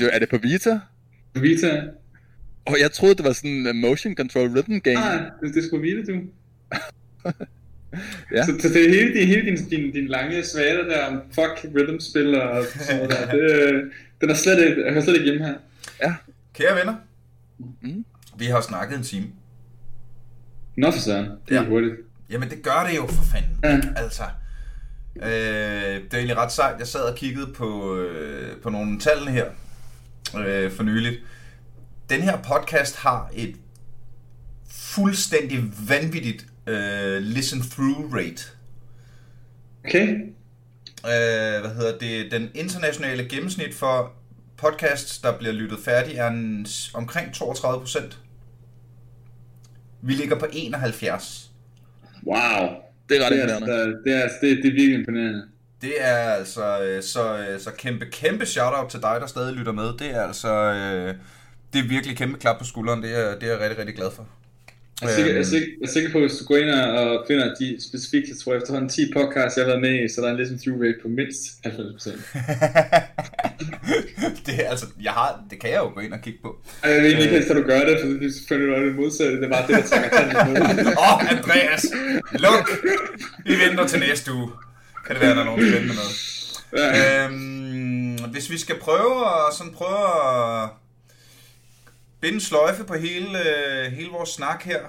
Hvad 0.00 0.10
er 0.12 0.18
det 0.18 0.28
på 0.28 0.38
Vita? 0.38 0.80
På 1.34 1.40
Vita. 1.40 1.82
Og 2.64 2.76
jeg 2.80 2.92
troede, 2.92 3.14
det 3.14 3.24
var 3.24 3.32
sådan 3.32 3.66
en 3.66 3.80
motion 3.80 4.16
control 4.16 4.48
rhythm 4.48 4.78
game. 4.78 4.94
Nej, 4.94 5.30
det, 5.42 5.54
det 5.54 5.64
er 5.64 5.68
sgu 5.68 5.78
Vita, 5.78 6.12
du. 6.12 6.20
ja. 8.36 8.44
Så, 8.46 8.52
så, 8.60 8.68
det 8.68 8.84
er 8.84 8.90
hele, 8.90 9.14
det 9.14 9.26
hele 9.26 9.46
din, 9.50 9.68
din, 9.68 9.92
din 9.92 10.06
lange 10.06 10.44
svale 10.44 10.88
der 10.88 11.06
om 11.06 11.20
fuck 11.28 11.66
rhythm 11.76 12.00
spil 12.00 12.40
og 12.40 12.64
sådan 12.64 12.96
noget 12.96 13.10
der. 13.10 13.30
Det, 13.30 13.90
den 14.20 14.30
er 14.30 14.34
slet 14.34 14.68
ikke, 14.68 14.84
jeg 14.84 14.94
har 14.94 15.00
slet 15.00 15.14
ikke 15.14 15.24
hjemme 15.24 15.46
her. 15.46 15.54
Ja. 16.02 16.14
Kære 16.54 16.76
venner, 16.76 16.94
mm. 17.82 18.04
vi 18.38 18.44
har 18.44 18.60
snakket 18.60 18.98
en 18.98 19.04
time. 19.04 19.26
Nå 20.76 20.90
for 20.90 20.98
søren, 20.98 21.26
det 21.48 21.56
er 21.56 21.62
ja. 21.62 21.68
hurtigt. 21.68 21.94
Jamen 22.30 22.50
det 22.50 22.62
gør 22.62 22.86
det 22.88 22.96
jo 22.96 23.06
for 23.06 23.24
fanden. 23.32 23.58
Ja. 23.64 24.02
Altså, 24.02 24.22
øh, 25.16 26.02
det 26.02 26.12
er 26.12 26.16
egentlig 26.16 26.36
ret 26.36 26.52
sejt. 26.52 26.78
Jeg 26.78 26.86
sad 26.86 27.00
og 27.00 27.16
kiggede 27.16 27.52
på, 27.52 27.96
øh, 27.96 28.60
på 28.60 28.70
nogle 28.70 29.00
tallene 29.00 29.30
her 29.30 29.46
øh, 30.38 30.72
for 30.72 30.82
nyligt. 30.82 31.20
Den 32.10 32.20
her 32.20 32.42
podcast 32.42 32.96
har 32.96 33.30
et 33.34 33.56
fuldstændig 34.68 35.64
vanvittigt 35.88 36.46
øh, 36.66 37.22
listen-through 37.22 38.14
rate. 38.14 38.44
Okay. 39.84 40.08
Øh, 41.04 41.60
hvad 41.60 41.74
hedder 41.74 41.98
det? 41.98 42.30
Den 42.30 42.50
internationale 42.54 43.28
gennemsnit 43.28 43.74
for 43.74 44.12
podcasts, 44.56 45.18
der 45.18 45.38
bliver 45.38 45.52
lyttet 45.52 45.78
færdig, 45.84 46.16
er 46.16 46.28
en, 46.28 46.66
omkring 46.94 47.34
32 47.34 47.80
procent. 47.80 48.18
Vi 50.02 50.12
ligger 50.12 50.38
på 50.38 50.46
71. 50.52 51.50
Wow. 52.26 52.83
Det 53.08 53.16
er 53.16 53.26
ret 53.26 53.34
imponerende. 53.34 53.68
Det 54.04 54.14
er, 54.14 54.28
det, 54.40 54.50
er, 54.50 54.62
det 54.62 54.66
er 54.66 54.72
virkelig 54.72 54.94
imponerende. 54.94 55.42
Det 55.82 55.92
er 55.98 56.16
altså, 56.16 56.82
øh, 56.84 57.02
så, 57.02 57.38
øh, 57.38 57.60
så 57.60 57.70
kæmpe, 57.78 58.06
kæmpe 58.12 58.46
shout-out 58.46 58.90
til 58.90 59.00
dig, 59.02 59.16
der 59.20 59.26
stadig 59.26 59.54
lytter 59.54 59.72
med. 59.72 59.84
Det 59.98 60.10
er 60.14 60.22
altså, 60.22 60.48
øh, 60.48 61.14
det 61.72 61.78
er 61.84 61.88
virkelig 61.88 62.16
kæmpe 62.16 62.38
klap 62.38 62.58
på 62.58 62.64
skulderen. 62.64 63.02
Det 63.02 63.18
er, 63.20 63.38
det 63.38 63.42
er 63.42 63.52
jeg 63.52 63.60
rigtig, 63.60 63.78
rigtig 63.78 63.96
glad 63.96 64.10
for. 64.16 64.28
Jeg 65.02 65.10
er, 65.10 65.14
sikker, 65.14 65.30
jeg, 65.30 65.34
er 65.34 65.38
Øhm, 65.38 65.44
sikker, 65.44 65.68
jeg 65.80 65.86
er 65.88 65.92
sikker 65.92 66.10
på, 66.12 66.18
at 66.18 66.24
hvis 66.24 66.38
du 66.38 66.44
går 66.44 66.56
ind 66.56 66.70
og 66.70 67.24
finder 67.28 67.54
de 67.54 67.76
specifikt, 67.88 68.28
jeg 68.28 68.36
tror 68.36 68.54
efterhånden 68.54 68.88
10 68.88 69.12
podcasts, 69.12 69.56
jeg 69.56 69.64
har 69.64 69.70
været 69.72 69.80
med 69.80 70.04
i, 70.04 70.08
så 70.08 70.20
er 70.20 70.24
der 70.24 70.32
en 70.32 70.40
listen 70.40 70.58
through 70.58 70.80
rate 70.82 70.98
på 71.02 71.08
mindst 71.08 71.66
90%. 71.66 72.10
det 74.46 74.66
er 74.66 74.70
altså, 74.70 74.86
jeg 75.02 75.12
har, 75.12 75.40
det 75.50 75.60
kan 75.60 75.70
jeg 75.70 75.78
jo 75.78 75.90
gå 75.94 76.00
ind 76.00 76.12
og 76.12 76.20
kigge 76.20 76.38
på. 76.42 76.56
Ej, 76.82 76.90
Jeg 76.90 77.02
ved 77.02 77.10
ikke 77.10 77.36
at 77.36 77.56
du 77.56 77.62
gør 77.62 77.84
det, 77.84 78.00
for 78.00 78.08
det 78.08 78.26
er 78.26 78.32
selvfølgelig 78.32 78.70
noget 78.70 78.86
det 78.86 78.96
modsatte. 78.96 79.40
Det 79.40 79.50
bare 79.50 79.66
det, 79.66 79.76
der 79.76 79.82
trækker 79.82 80.08
tanden. 80.08 80.86
Åh, 80.86 81.14
oh, 81.14 81.30
Andreas! 81.32 81.86
Luk! 82.32 82.70
Vi 83.44 83.58
venter 83.68 83.86
til 83.86 83.98
næste 83.98 84.32
uge. 84.32 84.50
Kan 85.06 85.14
det 85.14 85.22
være, 85.22 85.34
der 85.34 85.40
er 85.40 85.44
nogen 85.44 85.70
spændende 85.70 85.94
noget. 85.94 86.14
Ja. 86.76 87.24
Øhm, 87.24 88.30
hvis 88.32 88.50
vi 88.50 88.58
skal 88.58 88.78
prøve 88.78 89.26
at, 89.26 89.54
sådan 89.54 89.72
prøve 89.72 90.62
at 90.62 90.68
binde 92.20 92.40
sløjfe 92.40 92.84
på 92.84 92.94
hele, 92.94 93.38
øh, 93.38 93.92
hele 93.92 94.10
vores 94.10 94.28
snak 94.28 94.62
her, 94.62 94.80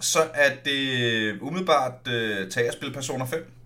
så 0.00 0.18
er 0.34 0.50
det 0.64 1.38
umiddelbart 1.40 1.92
at 2.56 2.72
spille 2.72 2.94
Persona 2.94 3.24
5 3.24 3.57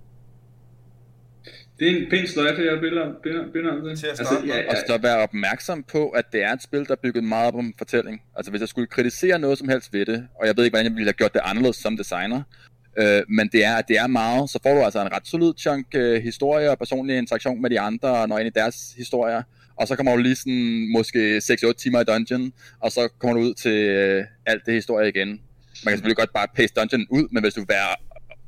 Det 1.83 1.91
er 1.93 1.97
en 1.97 2.11
pæn 2.11 2.27
sløjfe, 2.27 2.63
jeg 2.63 2.81
binder, 2.81 3.07
binder, 3.23 3.53
binder 3.53 3.71
om 3.73 3.85
det. 3.85 3.99
Til 3.99 4.07
at 4.07 4.17
starte 4.17 4.47
med. 4.47 4.55
ja, 4.55 4.69
Og 4.69 4.75
ja, 4.75 4.87
så 4.87 4.99
være 5.03 5.19
opmærksom 5.19 5.83
på, 5.83 6.09
at 6.09 6.33
det 6.33 6.43
er 6.43 6.53
et 6.53 6.63
spil, 6.63 6.85
der 6.85 6.93
er 6.93 7.03
bygget 7.03 7.25
meget 7.25 7.47
op 7.47 7.55
om 7.55 7.75
fortælling. 7.79 8.23
Altså 8.37 8.51
hvis 8.51 8.61
jeg 8.61 8.69
skulle 8.69 8.87
kritisere 8.87 9.39
noget 9.39 9.59
som 9.59 9.69
helst 9.69 9.93
ved 9.93 10.07
det, 10.07 10.29
og 10.41 10.47
jeg 10.47 10.57
ved 10.57 10.65
ikke, 10.65 10.73
hvordan 10.73 10.87
jeg 10.87 10.95
ville 10.95 11.07
have 11.07 11.13
gjort 11.13 11.35
det 11.35 11.41
anderledes 11.45 11.77
som 11.77 11.97
designer, 11.97 12.43
øh, 12.99 13.23
men 13.29 13.49
det 13.49 13.65
er, 13.65 13.75
at 13.75 13.89
det 13.89 13.99
er 13.99 14.07
meget, 14.07 14.51
så 14.51 14.59
får 14.63 14.75
du 14.75 14.81
altså 14.85 15.01
en 15.01 15.13
ret 15.13 15.27
solid 15.27 15.53
chunk 15.59 15.87
øh, 15.95 16.23
historie 16.23 16.71
og 16.71 16.79
personlig 16.79 17.19
interaktion 17.19 17.63
med 17.63 17.71
de 17.71 17.81
andre, 17.81 18.09
og 18.09 18.29
når 18.29 18.39
ind 18.39 18.47
i 18.47 18.59
deres 18.61 18.77
historier, 18.97 19.43
og 19.77 19.89
så 19.89 19.97
kommer 19.97 20.17
du 20.17 20.23
lige 20.23 20.37
sådan 20.37 20.89
måske 20.93 21.37
6-8 21.37 21.73
timer 21.73 22.01
i 22.01 22.05
dungeon, 22.05 22.53
og 22.81 22.93
så 22.93 23.09
kommer 23.19 23.37
du 23.37 23.43
ud 23.43 23.55
til 23.55 23.79
øh, 23.89 24.25
alt 24.47 24.67
det 24.67 24.75
historie 24.75 25.09
igen. 25.09 25.29
Man 25.29 25.91
kan 25.91 25.97
selvfølgelig 25.97 26.17
godt 26.17 26.33
bare 26.33 26.47
paste 26.57 26.81
dungeon 26.81 27.07
ud, 27.11 27.29
men 27.31 27.43
hvis 27.43 27.55
du 27.55 27.61
vil 27.61 27.69
være 27.69 27.97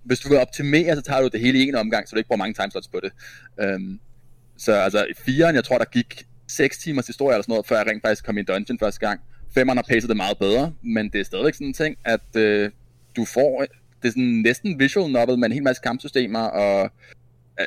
hvis 0.04 0.20
du 0.20 0.28
vil 0.28 0.38
optimere, 0.38 0.96
så 0.96 1.02
tager 1.02 1.20
du 1.20 1.28
det 1.32 1.40
hele 1.40 1.58
i 1.58 1.68
en 1.68 1.74
omgang, 1.74 2.08
så 2.08 2.14
du 2.14 2.18
ikke 2.18 2.28
bruger 2.28 2.38
mange 2.38 2.54
timeslots 2.54 2.88
på 2.88 3.00
det. 3.02 3.12
Øhm, 3.60 4.00
så 4.56 4.72
altså, 4.72 5.04
i 5.04 5.12
firen, 5.26 5.54
jeg 5.54 5.64
tror, 5.64 5.78
der 5.78 5.84
gik 5.84 6.26
6 6.48 6.78
timers 6.78 7.06
historie 7.06 7.34
eller 7.34 7.42
sådan 7.42 7.52
noget, 7.52 7.66
før 7.66 7.76
jeg 7.76 7.86
rent 7.86 8.02
faktisk 8.02 8.24
kom 8.24 8.36
i 8.36 8.40
en 8.40 8.46
dungeon 8.46 8.78
første 8.78 9.00
gang. 9.06 9.20
Femmeren 9.54 9.78
har 9.78 9.84
pacet 9.88 10.08
det 10.08 10.16
meget 10.16 10.38
bedre, 10.38 10.72
men 10.82 11.08
det 11.08 11.20
er 11.20 11.24
stadigvæk 11.24 11.54
sådan 11.54 11.66
en 11.66 11.72
ting, 11.72 11.96
at 12.04 12.36
øh, 12.36 12.70
du 13.16 13.24
får, 13.24 13.64
det 14.02 14.08
er 14.08 14.12
sådan 14.12 14.42
næsten 14.44 14.80
visual 14.80 15.10
novel 15.10 15.38
med 15.38 15.46
en 15.46 15.52
hel 15.52 15.62
masse 15.62 15.82
kampsystemer, 15.82 16.40
og 16.40 16.90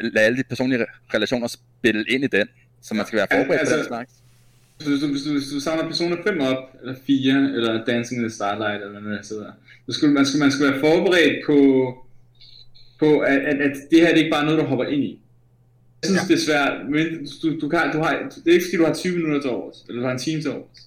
lade 0.03 0.25
alle 0.25 0.37
de 0.37 0.43
personlige 0.43 0.83
re- 0.83 1.13
relationer 1.13 1.47
spille 1.47 2.05
ind 2.09 2.23
i 2.23 2.27
den, 2.27 2.47
så 2.81 2.93
man 2.93 3.05
skal 3.05 3.17
være 3.17 3.27
forberedt 3.31 3.47
på 3.47 3.53
altså- 3.53 3.77
den 3.77 3.85
slags. 3.85 4.11
Så 4.79 4.89
hvis 4.89 5.01
du, 5.01 5.07
hvis, 5.07 5.23
du, 5.23 5.31
hvis 5.31 5.47
du 5.53 5.59
samler 5.59 5.85
Persona 5.85 6.15
5 6.23 6.41
op, 6.41 6.63
eller 6.81 6.95
4, 7.07 7.33
eller 7.55 7.85
Dancing 7.85 8.21
in 8.21 8.27
the 8.27 8.35
Starlight, 8.35 8.81
eller 8.81 8.89
hvad 8.89 9.01
det 9.01 9.09
nu 9.09 9.15
er, 9.15 9.21
så 9.21 9.91
skulle, 9.97 10.13
man, 10.13 10.25
skal, 10.25 10.39
man 10.39 10.51
skal 10.51 10.65
være 10.71 10.79
forberedt 10.79 11.45
på, 11.45 11.57
på 12.99 13.19
at, 13.19 13.37
at, 13.37 13.61
at 13.61 13.71
det 13.91 13.99
her 13.99 14.07
det 14.07 14.13
er 14.19 14.23
ikke 14.23 14.31
bare 14.31 14.45
noget, 14.45 14.59
du 14.59 14.65
hopper 14.65 14.85
ind 14.85 15.03
i. 15.03 15.19
Jeg 16.03 16.07
synes, 16.09 16.21
ja. 16.21 16.27
det 16.27 16.41
er 16.41 16.45
svært, 16.45 16.89
men 16.89 17.05
du, 17.43 17.59
du, 17.61 17.69
kan, 17.69 17.79
du 17.93 17.97
har, 17.99 18.11
det 18.45 18.49
er 18.49 18.53
ikke 18.53 18.65
fordi, 18.65 18.77
du 18.77 18.85
har 18.85 18.93
20 18.93 19.15
minutter 19.15 19.41
til 19.41 19.49
overs, 19.49 19.85
eller 19.87 20.01
du 20.01 20.05
har 20.07 20.13
en 20.13 20.19
time 20.19 20.41
til 20.41 20.51
overs. 20.51 20.79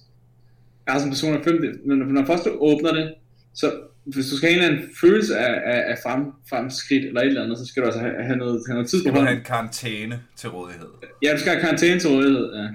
Jeg 0.85 0.93
har 0.93 0.99
sådan 0.99 1.11
Persona 1.11 1.37
5, 1.43 1.61
det- 1.61 1.79
men 1.85 1.97
når 1.97 2.25
først 2.25 2.43
du 2.45 2.49
åbner 2.59 2.93
det, 2.93 3.13
så 3.53 3.71
hvis 4.05 4.25
du 4.29 4.37
skal 4.37 4.49
have 4.49 4.57
en 4.57 4.63
eller 4.63 4.75
anden 4.77 4.89
følelse 5.01 5.37
af, 5.37 5.53
af, 5.73 5.91
af 5.91 5.97
frem, 6.03 6.21
fremskridt 6.49 7.05
eller 7.05 7.21
et 7.21 7.27
eller 7.27 7.43
andet, 7.43 7.57
så 7.57 7.65
skal 7.65 7.81
du 7.81 7.87
altså 7.87 8.01
have, 8.01 8.13
have, 8.23 8.37
noget, 8.37 8.61
have 8.67 8.73
noget 8.75 8.89
tid 8.89 8.99
på 8.99 9.01
Skal 9.03 9.11
man 9.13 9.17
have 9.21 9.27
hånden. 9.27 9.41
en 9.41 9.45
karantæne 9.45 10.19
til 10.35 10.49
rådighed? 10.49 10.87
Ja, 11.23 11.33
du 11.33 11.39
skal 11.39 11.51
have 11.51 11.61
karantæne 11.61 11.99
til 11.99 12.09
rådighed, 12.09 12.53
ja. 12.53 12.67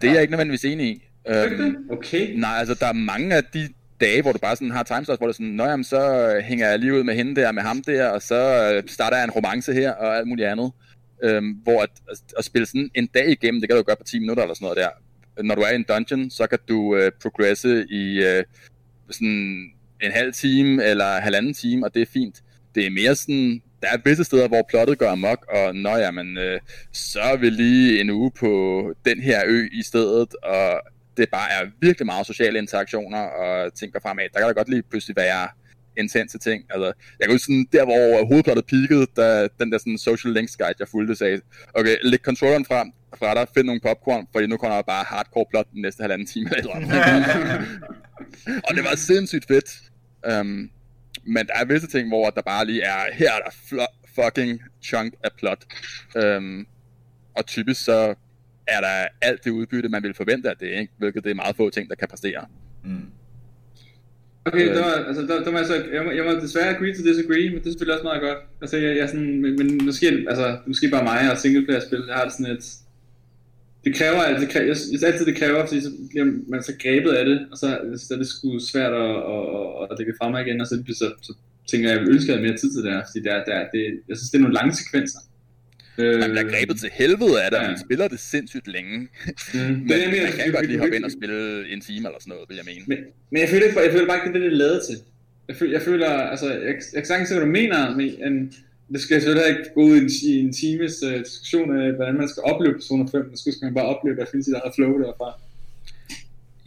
Det 0.00 0.08
er 0.08 0.12
jeg 0.12 0.20
ikke 0.22 0.30
nødvendigvis 0.30 0.64
enig 0.64 0.86
i. 0.86 1.02
Øhm? 1.28 1.76
Okay. 1.90 2.34
Nej, 2.38 2.56
altså 2.58 2.74
der 2.80 2.86
er 2.86 2.92
mange 2.92 3.34
af 3.36 3.44
de 3.44 3.68
dage, 4.00 4.22
hvor 4.22 4.32
du 4.32 4.38
bare 4.38 4.56
sådan 4.56 4.70
har 4.70 4.82
timeslots, 4.82 5.18
hvor 5.18 5.26
du 5.26 5.32
sådan, 5.32 5.46
Nå 5.46 5.64
jamen, 5.64 5.84
så 5.84 6.34
øh, 6.34 6.42
hænger 6.42 6.68
jeg 6.68 6.78
lige 6.78 6.94
ud 6.94 7.02
med 7.02 7.14
hende 7.14 7.40
der, 7.40 7.52
med 7.52 7.62
ham 7.62 7.82
der, 7.82 8.08
og 8.08 8.22
så 8.22 8.72
øh, 8.74 8.82
starter 8.88 9.16
jeg 9.16 9.24
en 9.24 9.30
romance 9.30 9.72
her, 9.72 9.92
og 9.92 10.16
alt 10.16 10.28
muligt 10.28 10.48
andet. 10.48 10.72
Øhm, 11.22 11.50
hvor 11.52 11.82
at, 11.82 11.90
at, 12.10 12.18
at 12.38 12.44
spille 12.44 12.66
sådan 12.66 12.90
en 12.94 13.06
dag 13.06 13.30
igennem, 13.30 13.60
det 13.60 13.68
kan 13.68 13.76
du 13.76 13.82
gøre 13.82 13.96
på 13.96 14.04
10 14.04 14.18
minutter 14.18 14.42
eller 14.42 14.54
sådan 14.54 14.64
noget 14.64 14.76
der. 14.76 15.42
Når 15.42 15.54
du 15.54 15.60
er 15.60 15.70
i 15.70 15.74
en 15.74 15.84
dungeon, 15.88 16.30
så 16.30 16.46
kan 16.46 16.58
du 16.68 16.96
øh, 16.96 17.12
progresse 17.22 17.86
i 17.90 18.24
øh, 18.24 18.44
sådan 19.10 19.70
en 20.02 20.12
halv 20.12 20.32
time 20.32 20.84
eller 20.84 21.20
halvanden 21.20 21.54
time, 21.54 21.86
og 21.86 21.94
det 21.94 22.02
er 22.02 22.06
fint. 22.06 22.42
Det 22.74 22.86
er 22.86 22.90
mere 22.90 23.14
sådan, 23.14 23.62
der 23.82 23.88
er 23.88 23.98
visse 24.04 24.24
steder, 24.24 24.48
hvor 24.48 24.64
plottet 24.68 24.98
går 24.98 25.08
amok, 25.08 25.46
og 25.54 25.74
nå 25.74 25.90
jamen, 25.90 26.38
øh, 26.38 26.60
så 26.92 27.20
er 27.20 27.36
vi 27.36 27.50
lige 27.50 28.00
en 28.00 28.10
uge 28.10 28.30
på 28.30 28.82
den 29.04 29.20
her 29.20 29.42
ø 29.46 29.68
i 29.72 29.82
stedet, 29.82 30.34
og 30.42 30.80
det 31.16 31.30
bare 31.30 31.50
er 31.50 31.70
virkelig 31.80 32.06
meget 32.06 32.26
sociale 32.26 32.58
interaktioner 32.58 33.18
og 33.18 33.74
ting 33.74 33.92
går 33.92 34.00
fremad. 34.00 34.24
Der 34.32 34.38
kan 34.38 34.48
der 34.48 34.54
godt 34.54 34.68
lige 34.68 34.82
pludselig 34.82 35.16
være 35.16 35.48
intense 35.96 36.38
ting. 36.38 36.64
Altså, 36.70 36.86
jeg 37.18 37.24
kan 37.26 37.34
huske 37.34 37.44
sådan, 37.44 37.66
der 37.72 37.84
hvor 37.84 38.26
hovedplottet 38.26 38.66
peakede, 38.66 39.06
da 39.16 39.48
den 39.60 39.72
der 39.72 39.78
sådan 39.78 39.98
social 39.98 40.34
links 40.34 40.56
guide, 40.56 40.74
jeg 40.78 40.88
fulgte, 40.88 41.16
sagde, 41.16 41.40
okay, 41.74 41.96
læg 42.02 42.20
controlleren 42.20 42.64
frem 42.64 42.92
fra 43.18 43.34
dig, 43.34 43.46
find 43.54 43.66
nogle 43.66 43.80
popcorn, 43.80 44.26
fordi 44.32 44.46
nu 44.46 44.56
kommer 44.56 44.76
der 44.76 44.82
bare 44.82 45.04
hardcore 45.04 45.46
plot 45.50 45.66
den 45.72 45.82
næste 45.82 46.00
halvanden 46.00 46.26
time 46.26 46.50
eller 46.56 46.74
og 48.68 48.74
det 48.76 48.84
var 48.84 48.96
sindssygt 48.96 49.46
fedt. 49.48 49.70
Um, 50.40 50.70
men 51.26 51.46
der 51.46 51.54
er 51.54 51.64
visse 51.64 51.86
ting, 51.86 52.08
hvor 52.08 52.30
der 52.30 52.42
bare 52.42 52.66
lige 52.66 52.82
er, 52.82 53.12
her 53.12 53.32
er 53.32 53.38
der 53.38 53.86
fucking 54.14 54.60
chunk 54.82 55.14
af 55.24 55.30
plot. 55.38 55.64
Um, 56.24 56.66
og 57.36 57.46
typisk 57.46 57.84
så 57.84 58.14
er 58.68 58.80
der 58.80 59.08
alt 59.22 59.44
det 59.44 59.50
udbytte, 59.50 59.88
man 59.88 60.02
vil 60.02 60.14
forvente 60.14 60.50
af 60.50 60.56
det, 60.56 60.66
ikke? 60.66 60.92
hvilket 60.98 61.24
det 61.24 61.30
er 61.30 61.34
meget 61.34 61.56
få 61.56 61.70
ting, 61.70 61.88
der 61.88 61.94
kan 61.94 62.08
præstere. 62.08 62.44
Mm. 62.84 63.06
Okay, 64.44 64.68
Øh. 64.68 64.74
der, 64.74 64.84
var, 64.84 64.94
altså, 65.08 65.22
der, 65.22 65.44
der 65.44 65.50
må 65.50 65.58
jeg, 65.58 65.66
så, 65.66 65.74
jeg, 65.92 66.04
må, 66.04 66.10
jeg 66.10 66.24
må 66.24 66.30
desværre 66.40 66.76
agree 66.76 66.94
to 66.94 67.02
disagree, 67.02 67.46
men 67.50 67.58
det 67.58 67.66
er 67.66 67.70
selvfølgelig 67.70 67.96
også 67.98 68.08
meget 68.10 68.22
godt. 68.22 68.38
Altså, 68.62 68.76
jeg, 68.76 68.96
jeg 68.96 69.08
sådan, 69.08 69.40
men, 69.42 69.52
men 69.60 69.84
måske, 69.84 70.06
altså, 70.32 70.58
måske 70.66 70.88
bare 70.88 71.04
mig 71.04 71.30
og 71.32 71.38
singleplayer 71.38 71.80
spil, 71.80 72.04
jeg 72.08 72.16
har 72.16 72.24
det 72.24 72.32
sådan 72.32 72.52
et, 72.56 72.64
det 73.84 73.94
kræver, 73.94 74.20
altså, 74.28 74.40
det 74.44 74.52
kræver, 74.52 74.66
jeg 74.66 74.76
synes 74.76 75.02
altid 75.02 75.26
det 75.26 75.36
kræver, 75.36 75.66
fordi 75.66 75.80
så 75.80 75.90
bliver 76.10 76.26
man 76.52 76.62
så 76.62 76.72
grebet 76.82 77.12
af 77.20 77.24
det, 77.24 77.38
og 77.50 77.56
så, 77.58 77.66
så 77.96 78.14
er 78.14 78.18
det 78.18 78.28
sgu 78.28 78.58
svært 78.58 78.92
at, 79.04 79.16
at, 79.34 79.42
at, 79.80 79.84
at 79.90 79.98
lægge 79.98 80.14
frem 80.20 80.34
igen, 80.34 80.60
og 80.60 80.66
så, 80.66 80.74
så, 81.00 81.06
så 81.26 81.32
tænker 81.70 81.88
jeg, 81.88 81.96
jeg 81.96 82.02
vil 82.04 82.14
ønske, 82.14 82.26
at 82.26 82.28
jeg 82.28 82.36
havde 82.36 82.48
mere 82.48 82.58
tid 82.60 82.70
til 82.72 82.82
det 82.84 82.92
her, 82.92 83.02
fordi 83.08 83.20
det 83.26 83.32
er, 83.36 83.40
det 83.46 83.54
er, 83.58 83.64
det, 83.74 83.80
jeg 84.08 84.16
synes, 84.16 84.30
det 84.30 84.38
er 84.38 84.44
nogle 84.46 84.58
lange 84.60 84.74
sekvenser. 84.80 85.20
Øh, 85.98 86.18
Man 86.20 86.30
bliver 86.30 86.48
grebet 86.52 86.80
til 86.80 86.90
helvede 86.92 87.42
af 87.44 87.50
det, 87.50 87.58
og 87.58 87.64
ja. 87.64 87.70
man 87.70 87.78
spiller 87.86 88.08
det 88.08 88.20
sindssygt 88.20 88.68
længe. 88.68 88.96
Mm, 88.98 89.60
Men 89.86 89.88
det 89.88 90.04
er 90.06 90.10
mere, 90.10 90.22
man 90.22 90.32
kan 90.32 90.52
godt 90.52 90.66
lige 90.66 90.78
hoppe 90.78 90.96
ind 90.96 91.04
og 91.04 91.10
spille 91.10 91.68
en 91.72 91.80
time 91.80 92.08
eller 92.08 92.20
sådan 92.20 92.30
noget, 92.30 92.48
vil 92.48 92.56
jeg 92.56 92.66
mene. 92.72 92.84
Men, 92.86 92.98
men 93.30 93.40
jeg 93.42 93.48
føler, 93.48 93.82
jeg 93.82 93.92
føler 93.92 94.06
bare 94.06 94.16
ikke, 94.16 94.28
det 94.32 94.36
er 94.36 94.40
det, 94.40 94.52
det 94.52 94.52
er 94.52 94.64
lavet 94.66 94.80
til. 94.88 94.98
Jeg 95.48 95.56
føler, 95.56 95.72
jeg 95.72 95.82
føler 95.82 96.10
altså, 96.32 96.46
jeg, 96.52 96.74
jeg 96.94 97.00
kan 97.02 97.06
sagtens 97.06 97.28
se, 97.28 97.34
hvad 97.34 97.46
du 97.46 97.52
mener, 97.52 97.96
men 97.96 98.52
det 98.92 99.00
skal 99.00 99.22
selvfølgelig 99.22 99.58
ikke 99.58 99.70
gå 99.74 99.80
ud 99.80 99.96
i 99.96 100.02
en, 100.02 100.10
i 100.30 100.32
en 100.44 100.52
times 100.52 101.02
uh, 101.02 101.18
diskussion 101.28 101.80
af, 101.80 101.92
hvordan 101.92 102.14
man 102.14 102.28
skal 102.28 102.42
opleve 102.42 102.74
Persona 102.74 103.04
5. 103.12 103.30
Måske 103.30 103.52
skal 103.52 103.66
man 103.66 103.74
bare 103.74 103.84
opleve, 103.84 104.14
hvad 104.14 104.26
findes 104.30 104.48
i 104.48 104.50
der 104.50 104.60
eget 104.60 104.74
flow 104.74 104.98
derfra. 104.98 105.28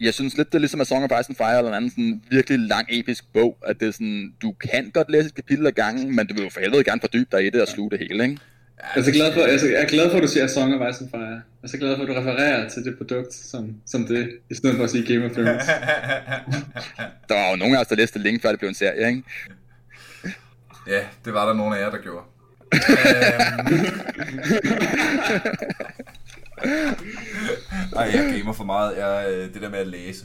Jeg 0.00 0.14
synes 0.14 0.36
lidt, 0.36 0.48
det 0.48 0.54
er 0.54 0.58
ligesom 0.58 0.80
A 0.80 0.84
Song 0.84 1.04
of 1.04 1.20
Ice 1.20 1.30
and 1.30 1.36
Fire 1.36 1.58
eller 1.58 1.70
en 1.70 1.76
anden 1.76 1.90
sådan 1.90 2.22
virkelig 2.30 2.58
lang 2.58 2.86
episk 2.90 3.24
bog, 3.32 3.58
at 3.66 3.80
det 3.80 3.88
er 3.88 3.92
sådan, 3.92 4.32
du 4.42 4.52
kan 4.52 4.90
godt 4.90 5.10
læse 5.10 5.26
et 5.26 5.34
kapitel 5.34 5.66
ad 5.66 5.72
gangen, 5.72 6.16
men 6.16 6.26
du 6.26 6.34
vil 6.34 6.42
jo 6.42 6.50
for 6.50 6.60
helvede 6.60 6.84
gerne 6.84 7.00
fordybe 7.00 7.28
dig 7.32 7.46
i 7.46 7.50
det 7.50 7.62
og 7.62 7.68
sluge 7.68 7.90
det 7.90 7.98
hele, 7.98 8.24
ikke? 8.24 8.38
Jeg 8.82 9.00
er, 9.00 9.04
så 9.04 9.12
glad 9.12 9.32
for, 9.32 9.40
altså, 9.40 9.66
jeg 9.66 9.82
er 9.82 9.86
glad 9.86 10.10
for, 10.10 10.16
at 10.16 10.22
du 10.22 10.28
siger 10.28 10.46
Song 10.46 10.74
of 10.74 10.90
Ice 10.90 11.00
and 11.04 11.10
Fire. 11.10 11.20
Jeg 11.22 11.42
er 11.62 11.68
så 11.68 11.78
glad 11.78 11.96
for, 11.96 12.02
at 12.02 12.08
du 12.08 12.14
refererer 12.14 12.68
til 12.68 12.84
det 12.84 12.98
produkt 12.98 13.34
som, 13.34 13.74
som 13.86 14.06
det, 14.06 14.30
i 14.50 14.54
stedet 14.54 14.76
for 14.76 14.84
at 14.84 14.90
sige 14.90 15.14
Game 15.14 15.26
of 15.26 15.32
Thrones. 15.32 15.66
Der 17.28 17.34
var 17.34 17.50
jo 17.50 17.56
nogen 17.56 17.74
af 17.74 17.80
os, 17.80 17.86
der 17.86 17.96
læste 17.96 18.14
det 18.14 18.24
længe 18.24 18.40
før 18.40 18.50
det 18.50 18.58
blev 18.58 18.68
en 18.68 18.74
serie, 18.74 19.08
ikke? 19.08 19.22
ja, 20.86 21.00
det 21.24 21.34
var 21.34 21.46
der 21.46 21.54
nogle 21.54 21.76
af 21.76 21.82
jer, 21.82 21.90
der 21.90 21.98
gjorde. 21.98 22.24
Øhm. 22.72 22.80
Ej, 27.96 28.10
jeg 28.14 28.34
gamer 28.36 28.52
for 28.52 28.64
meget. 28.64 28.96
Jeg, 28.98 29.26
øh, 29.28 29.54
det 29.54 29.62
der 29.62 29.70
med 29.70 29.78
at 29.78 29.86
læse. 29.86 30.24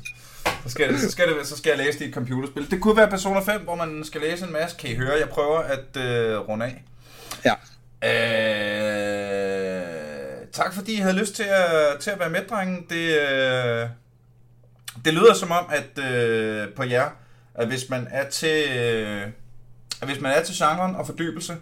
Så 0.63 0.69
skal, 0.69 0.93
det, 0.93 0.99
så, 0.99 1.11
skal 1.11 1.27
det, 1.27 1.47
så 1.47 1.57
skal 1.57 1.69
jeg 1.69 1.77
læse 1.85 1.99
det 1.99 2.05
i 2.05 2.07
et 2.07 2.13
computerspil. 2.13 2.71
Det 2.71 2.81
kunne 2.81 2.97
være 2.97 3.09
Persona 3.09 3.39
5, 3.39 3.61
hvor 3.61 3.75
man 3.75 4.03
skal 4.03 4.21
læse 4.21 4.45
en 4.45 4.53
masse. 4.53 4.77
Kan 4.77 4.89
I 4.89 4.95
høre? 4.95 5.19
Jeg 5.19 5.29
prøver 5.29 5.59
at 5.59 5.97
øh, 5.97 6.37
runde 6.49 6.65
af. 6.65 6.83
Ja. 7.45 7.53
Øh, 8.05 8.11
tak 10.51 10.73
fordi 10.73 10.93
I 10.93 10.99
havde 10.99 11.15
lyst 11.15 11.35
til 11.35 11.43
at, 11.43 11.99
til 11.99 12.11
at 12.11 12.19
være 12.19 12.29
med, 12.29 12.41
drenge. 12.49 12.85
Det, 12.89 13.19
øh, 13.19 13.89
det 15.05 15.13
lyder 15.13 15.33
som 15.33 15.51
om, 15.51 15.65
at 15.69 16.03
øh, 16.03 16.73
på 16.73 16.83
jer, 16.83 17.09
at 17.55 17.67
hvis 17.67 17.89
man 17.89 18.07
er 18.11 18.29
til, 18.29 18.63
øh, 18.77 19.27
at 20.01 20.07
hvis 20.07 20.21
man 20.21 20.31
er 20.31 20.43
til 20.43 20.55
genren 20.55 20.95
og 20.95 21.05
fordybelse 21.05 21.57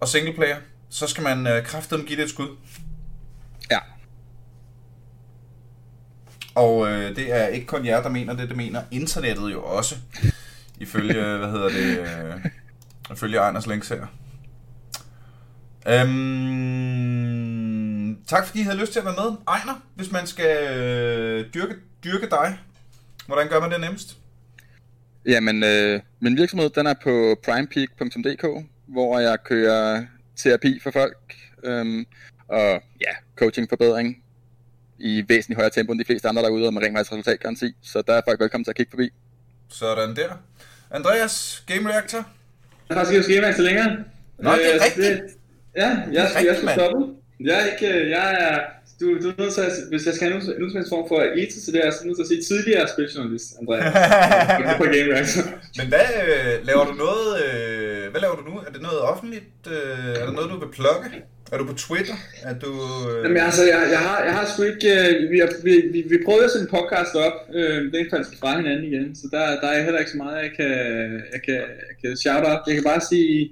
og 0.00 0.08
singleplayer, 0.08 0.56
så 0.90 1.06
skal 1.06 1.22
man 1.22 1.46
øh, 1.46 1.64
kraftedeme 1.64 2.06
give 2.06 2.16
det 2.16 2.24
et 2.24 2.30
skud. 2.30 2.56
Ja. 3.70 3.78
Og 6.54 6.88
øh, 6.88 7.16
det 7.16 7.32
er 7.32 7.46
ikke 7.46 7.66
kun 7.66 7.86
jer, 7.86 8.02
der 8.02 8.08
mener 8.08 8.36
det, 8.36 8.48
det 8.48 8.56
mener 8.56 8.82
internettet 8.90 9.52
jo 9.52 9.64
også. 9.64 9.96
Ifølge, 10.78 11.22
hvad 11.38 11.50
hedder 11.50 11.68
det, 11.68 11.98
øh, 11.98 12.46
ifølge 13.12 13.38
Ejners 13.38 13.66
links 13.66 13.88
her. 13.88 14.06
Øhm, 16.82 18.16
tak 18.26 18.46
fordi 18.46 18.60
I 18.60 18.62
havde 18.62 18.78
lyst 18.78 18.92
til 18.92 18.98
at 18.98 19.04
være 19.04 19.14
med. 19.24 19.36
Ejner, 19.48 19.82
hvis 19.94 20.12
man 20.12 20.26
skal 20.26 20.78
øh, 20.78 21.46
dyrke 21.54 21.74
dyrke 22.04 22.26
dig? 22.30 22.58
Hvordan 23.26 23.48
gør 23.48 23.60
man 23.60 23.70
det 23.70 23.80
nemmest? 23.80 24.16
Jamen, 25.26 25.62
øh, 25.64 26.00
min 26.20 26.36
virksomhed 26.36 26.70
den 26.70 26.86
er 26.86 26.94
på 27.04 27.36
primepeak.dk, 27.44 28.66
hvor 28.86 29.18
jeg 29.18 29.38
kører 29.44 30.04
terapi 30.36 30.80
for 30.82 30.90
folk, 30.90 31.34
øhm, 31.64 32.06
og 32.48 32.82
ja, 33.00 33.12
coaching-forbedring 33.36 34.22
i 34.98 35.24
væsentligt 35.28 35.56
højere 35.58 35.70
tempo 35.74 35.92
end 35.92 36.00
de 36.00 36.04
fleste 36.04 36.28
andre 36.28 36.42
derude, 36.42 36.66
og 36.66 36.74
med 36.74 36.82
ringvejs 36.82 37.12
resultatgaranti. 37.12 37.72
Så 37.82 38.02
der 38.06 38.12
er 38.14 38.20
folk 38.28 38.40
velkommen 38.40 38.64
til 38.64 38.70
at 38.70 38.76
kigge 38.76 38.90
forbi. 38.90 39.08
Sådan 39.68 40.16
der. 40.16 40.28
Andreas, 40.90 41.64
Game 41.66 41.88
Reactor. 41.92 42.26
Jeg 42.88 42.96
har 42.96 43.10
ikke 43.10 43.22
skemaet 43.22 43.56
så 43.56 43.62
længere. 43.62 43.96
Nå, 44.38 44.52
det 44.52 44.70
er 44.70 44.74
Øh, 44.74 44.80
rigtigt. 44.84 45.22
det- 45.22 45.36
Ja, 45.76 45.88
jeg, 46.12 46.28
skal, 46.30 46.46
jeg 46.46 46.56
skal 46.56 46.68
stoppe. 46.68 46.98
Jeg 47.40 47.54
er 47.60 47.66
ikke, 47.72 47.88
øh, 47.98 48.10
jeg 48.10 48.26
er, 48.40 48.58
du, 49.00 49.06
du 49.22 49.28
er 49.28 49.42
nødt 49.42 49.54
til 49.54 49.60
at, 49.60 49.72
hvis 49.90 50.06
jeg 50.06 50.14
skal 50.14 50.30
have 50.30 50.42
som 50.42 50.76
helst 50.78 50.92
form 50.94 51.08
for 51.08 51.18
etis 51.40 51.64
til 51.64 51.72
det 51.74 51.80
her, 51.84 51.90
så 51.90 51.98
er 51.98 52.02
jeg 52.02 52.06
nødt 52.08 52.18
til 52.18 52.26
at 52.26 52.32
sige 52.32 52.42
tidligere 52.50 52.88
spiljournalist, 52.94 53.48
Andreas. 53.60 53.84
på 54.82 54.86
Game 54.94 55.08
Reactor. 55.14 55.42
Men 55.78 55.86
hvad 55.92 56.08
øh, 56.24 56.66
laver 56.68 56.84
du 56.90 56.94
noget? 57.04 57.28
Øh, 57.44 58.10
hvad 58.10 58.20
laver 58.24 58.36
du 58.40 58.44
nu? 58.50 58.54
Er 58.66 58.72
det 58.74 58.82
noget 58.88 59.00
offentligt? 59.12 59.44
Øh, 59.74 60.20
er 60.20 60.24
der 60.28 60.34
noget, 60.38 60.50
du 60.50 60.58
vil 60.64 60.72
plukke? 60.78 61.08
Er 61.52 61.58
du 61.58 61.64
på 61.72 61.76
Twitter? 61.86 62.18
Er 62.42 62.54
du... 62.64 62.72
Øh... 63.10 63.24
Jamen 63.24 63.42
altså, 63.48 63.62
jeg, 63.72 63.80
jeg, 63.96 64.02
har, 64.08 64.18
jeg 64.28 64.34
har 64.38 64.44
sgu 64.50 64.62
ikke, 64.62 64.88
øh, 64.98 65.30
vi, 65.32 65.38
har, 65.42 65.48
vi, 65.66 65.74
vi, 65.94 66.00
vi 66.12 66.18
prøvede 66.26 66.44
at 66.44 66.50
sætte 66.50 66.66
en 66.66 66.74
podcast 66.78 67.14
op, 67.26 67.36
øh, 67.58 67.78
den 67.94 68.06
faldt 68.10 68.26
sgu 68.26 68.36
fra 68.40 68.56
hinanden 68.56 68.84
igen, 68.90 69.06
så 69.20 69.24
der, 69.34 69.60
der 69.62 69.68
er 69.74 69.82
heller 69.82 69.98
ikke 70.02 70.10
så 70.10 70.16
meget, 70.16 70.42
jeg 70.46 70.52
kan, 70.58 70.72
jeg 71.34 71.40
kan, 71.46 71.54
jeg 71.88 71.94
kan 72.00 72.16
shout 72.16 72.44
out. 72.50 72.60
Jeg 72.66 72.74
kan 72.74 72.84
bare 72.84 73.00
sige, 73.10 73.50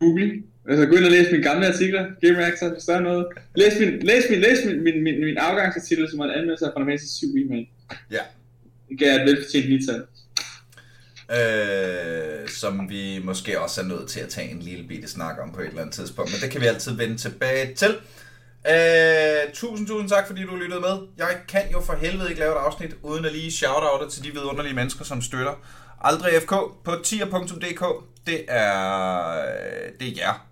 Google, 0.00 0.42
altså 0.68 0.86
gå 0.86 0.96
ind 0.96 1.04
og 1.04 1.10
læse 1.10 1.30
mine 1.32 1.42
gamle 1.42 1.66
artikler, 1.66 2.04
Game 2.20 2.38
Reactor, 2.38 2.68
hvis 2.68 2.84
der 2.84 2.94
er 2.96 3.00
noget. 3.00 3.26
Læs 3.54 3.72
min, 3.80 3.98
læs 4.00 4.24
min, 4.30 4.40
læs 4.40 4.58
min, 4.66 4.84
min, 4.84 5.02
min, 5.02 5.20
min 5.24 5.36
afgangsartikel, 5.38 6.10
som 6.10 6.18
var 6.18 6.24
en 6.24 6.30
anmeldelse 6.30 6.66
af 6.66 6.72
Fantasy 6.76 7.06
7 7.18 7.26
Remake. 7.36 7.70
Ja. 8.10 8.18
Det 8.88 8.98
gav 8.98 9.08
jeg 9.08 9.16
et 9.16 9.30
velfortjent 9.30 9.66
lige 9.66 9.82
til. 9.86 10.02
øh, 11.36 12.48
som 12.48 12.90
vi 12.90 13.20
måske 13.24 13.60
også 13.60 13.80
er 13.80 13.84
nødt 13.84 14.08
til 14.08 14.20
at 14.20 14.28
tage 14.28 14.50
en 14.50 14.60
lille 14.60 14.88
bitte 14.88 15.08
snak 15.08 15.36
om 15.42 15.52
på 15.52 15.60
et 15.60 15.66
eller 15.66 15.80
andet 15.80 15.94
tidspunkt. 15.94 16.30
Men 16.32 16.40
det 16.42 16.50
kan 16.50 16.60
vi 16.60 16.66
altid 16.66 16.92
vende 16.96 17.16
tilbage 17.16 17.74
til. 17.74 17.96
Øh, 18.70 19.52
tusind, 19.54 19.86
tusind 19.88 20.08
tak, 20.08 20.26
fordi 20.26 20.42
du 20.42 20.56
lyttede 20.56 20.80
med. 20.80 20.96
Jeg 21.16 21.36
kan 21.48 21.62
jo 21.72 21.80
for 21.80 21.92
helvede 21.94 22.28
ikke 22.28 22.40
lave 22.40 22.52
et 22.52 22.58
afsnit, 22.58 22.96
uden 23.02 23.24
at 23.24 23.32
lige 23.32 23.52
shout 23.52 24.12
til 24.12 24.24
de 24.24 24.30
vidunderlige 24.32 24.74
mennesker, 24.74 25.04
som 25.04 25.22
støtter. 25.22 25.54
Aldrig 26.00 26.32
FK 26.42 26.50
på 26.84 26.94
tier.dk. 27.04 27.84
Det 28.26 28.44
er, 28.48 29.44
det 30.00 30.08
er 30.08 30.12
jer. 30.16 30.46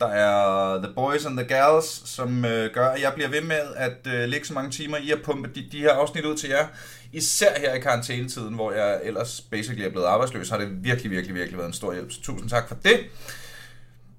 Der 0.00 0.06
er 0.06 0.76
The 0.82 0.92
Boys 0.94 1.26
and 1.26 1.38
the 1.38 1.48
Girls, 1.48 2.08
som 2.08 2.44
øh, 2.44 2.74
gør, 2.74 2.88
at 2.88 3.02
jeg 3.02 3.12
bliver 3.14 3.28
ved 3.28 3.40
med 3.40 3.62
at 3.76 4.06
øh, 4.06 4.28
lægge 4.28 4.46
så 4.46 4.54
mange 4.54 4.70
timer 4.70 4.96
i 4.96 5.10
at 5.10 5.22
pumpe 5.24 5.50
de, 5.54 5.68
de 5.72 5.78
her 5.78 5.92
afsnit 5.92 6.24
ud 6.24 6.36
til 6.36 6.48
jer. 6.48 6.66
Især 7.12 7.60
her 7.60 7.74
i 7.74 7.80
karantænetiden, 7.80 8.54
hvor 8.54 8.72
jeg 8.72 9.00
ellers 9.04 9.40
basically 9.40 9.84
er 9.84 9.90
blevet 9.90 10.06
arbejdsløs, 10.06 10.48
har 10.48 10.58
det 10.58 10.84
virkelig, 10.84 11.10
virkelig, 11.10 11.34
virkelig 11.34 11.58
været 11.58 11.68
en 11.68 11.74
stor 11.74 11.92
hjælp. 11.92 12.12
Så 12.12 12.22
tusind 12.22 12.50
tak 12.50 12.68
for 12.68 12.74
det. 12.74 13.00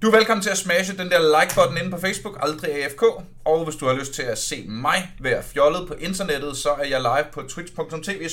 Du 0.02 0.07
er 0.07 0.11
velkommen 0.11 0.43
til 0.43 0.49
at 0.49 0.57
smashe 0.57 0.97
den 0.97 1.10
der 1.10 1.19
like-button 1.19 1.77
inde 1.77 1.91
på 1.91 1.99
Facebook, 1.99 2.38
aldrig 2.41 2.84
AFK. 2.84 3.03
Og 3.45 3.64
hvis 3.64 3.76
du 3.76 3.85
har 3.85 3.93
lyst 3.93 4.14
til 4.14 4.22
at 4.23 4.38
se 4.38 4.65
mig 4.68 5.14
være 5.19 5.43
fjollet 5.43 5.88
på 5.88 5.93
internettet, 5.93 6.57
så 6.57 6.69
er 6.69 6.85
jeg 6.85 7.02
live 7.02 7.26
på 7.34 7.41
twitch.tv 7.41 8.30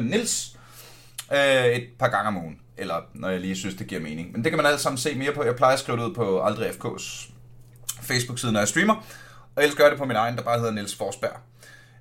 Nils 0.00 0.56
øh, 1.32 1.66
et 1.66 1.88
par 1.98 2.08
gange 2.08 2.28
om 2.28 2.36
ugen. 2.36 2.60
Eller 2.78 3.00
når 3.14 3.28
jeg 3.28 3.40
lige 3.40 3.56
synes, 3.56 3.74
det 3.74 3.86
giver 3.86 4.00
mening. 4.00 4.32
Men 4.32 4.44
det 4.44 4.52
kan 4.52 4.56
man 4.56 4.66
alle 4.66 4.78
sammen 4.78 4.98
se 4.98 5.14
mere 5.14 5.32
på. 5.32 5.44
Jeg 5.44 5.56
plejer 5.56 5.74
at 5.74 5.80
skrive 5.80 5.98
det 5.98 6.04
ud 6.04 6.14
på 6.14 6.40
Aldrig 6.40 6.70
FK's 6.70 7.30
Facebook-side, 8.02 8.52
når 8.52 8.60
jeg 8.60 8.68
streamer. 8.68 8.94
Og 9.56 9.62
ellers 9.62 9.76
gør 9.76 9.84
jeg 9.84 9.90
det 9.90 9.98
på 9.98 10.04
min 10.04 10.16
egen, 10.16 10.36
der 10.36 10.42
bare 10.42 10.58
hedder 10.58 10.72
Niels 10.72 10.94
Forsberg. 10.94 11.36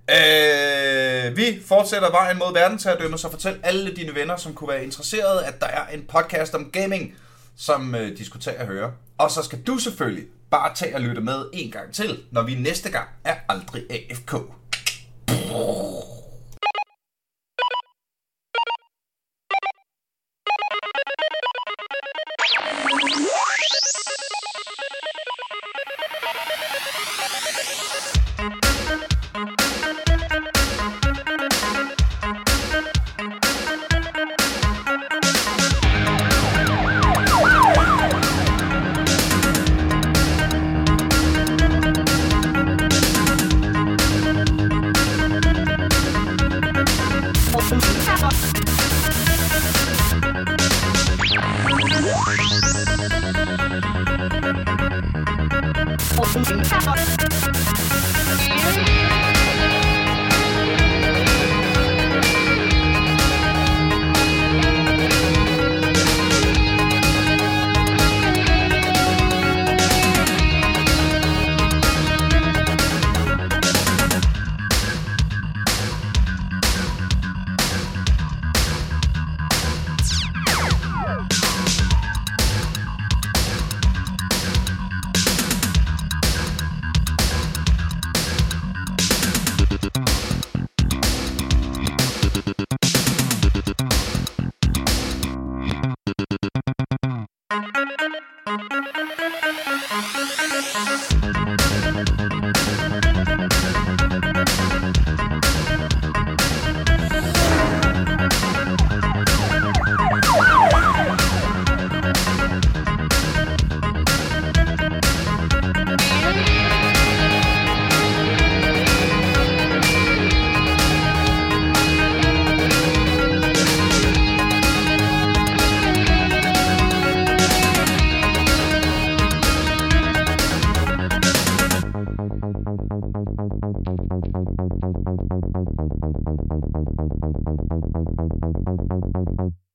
Øh, 0.10 1.38
vi 1.38 1.61
fortsætter 1.65 2.11
vejen 2.11 2.38
mod 2.38 2.53
verdensherredømme, 2.53 3.18
så 3.18 3.31
fortæl 3.31 3.60
alle 3.64 3.95
dine 3.95 4.15
venner, 4.15 4.35
som 4.38 4.53
kunne 4.53 4.68
være 4.68 4.84
interesserede, 4.84 5.45
at 5.45 5.60
der 5.61 5.68
er 5.68 5.88
en 5.88 6.06
podcast 6.07 6.56
om 6.56 6.69
gaming, 6.72 7.15
som 7.57 7.95
øh, 7.95 8.18
de 8.18 8.26
skulle 8.26 8.43
tage 8.43 8.57
at 8.57 8.68
høre. 8.68 8.91
Og 9.18 9.31
så 9.31 9.43
skal 9.43 9.61
du 9.61 9.77
selvfølgelig 9.77 10.26
bare 10.52 10.76
tage 10.76 10.95
og 10.95 11.02
lytte 11.02 11.22
med 11.22 11.45
en 11.53 11.72
gang 11.72 11.93
til, 11.93 12.19
når 12.31 12.43
vi 12.43 12.56
næste 12.56 12.91
gang 12.91 13.07
er 13.23 13.35
Aldrig 13.49 13.84
AFK. 13.89 14.35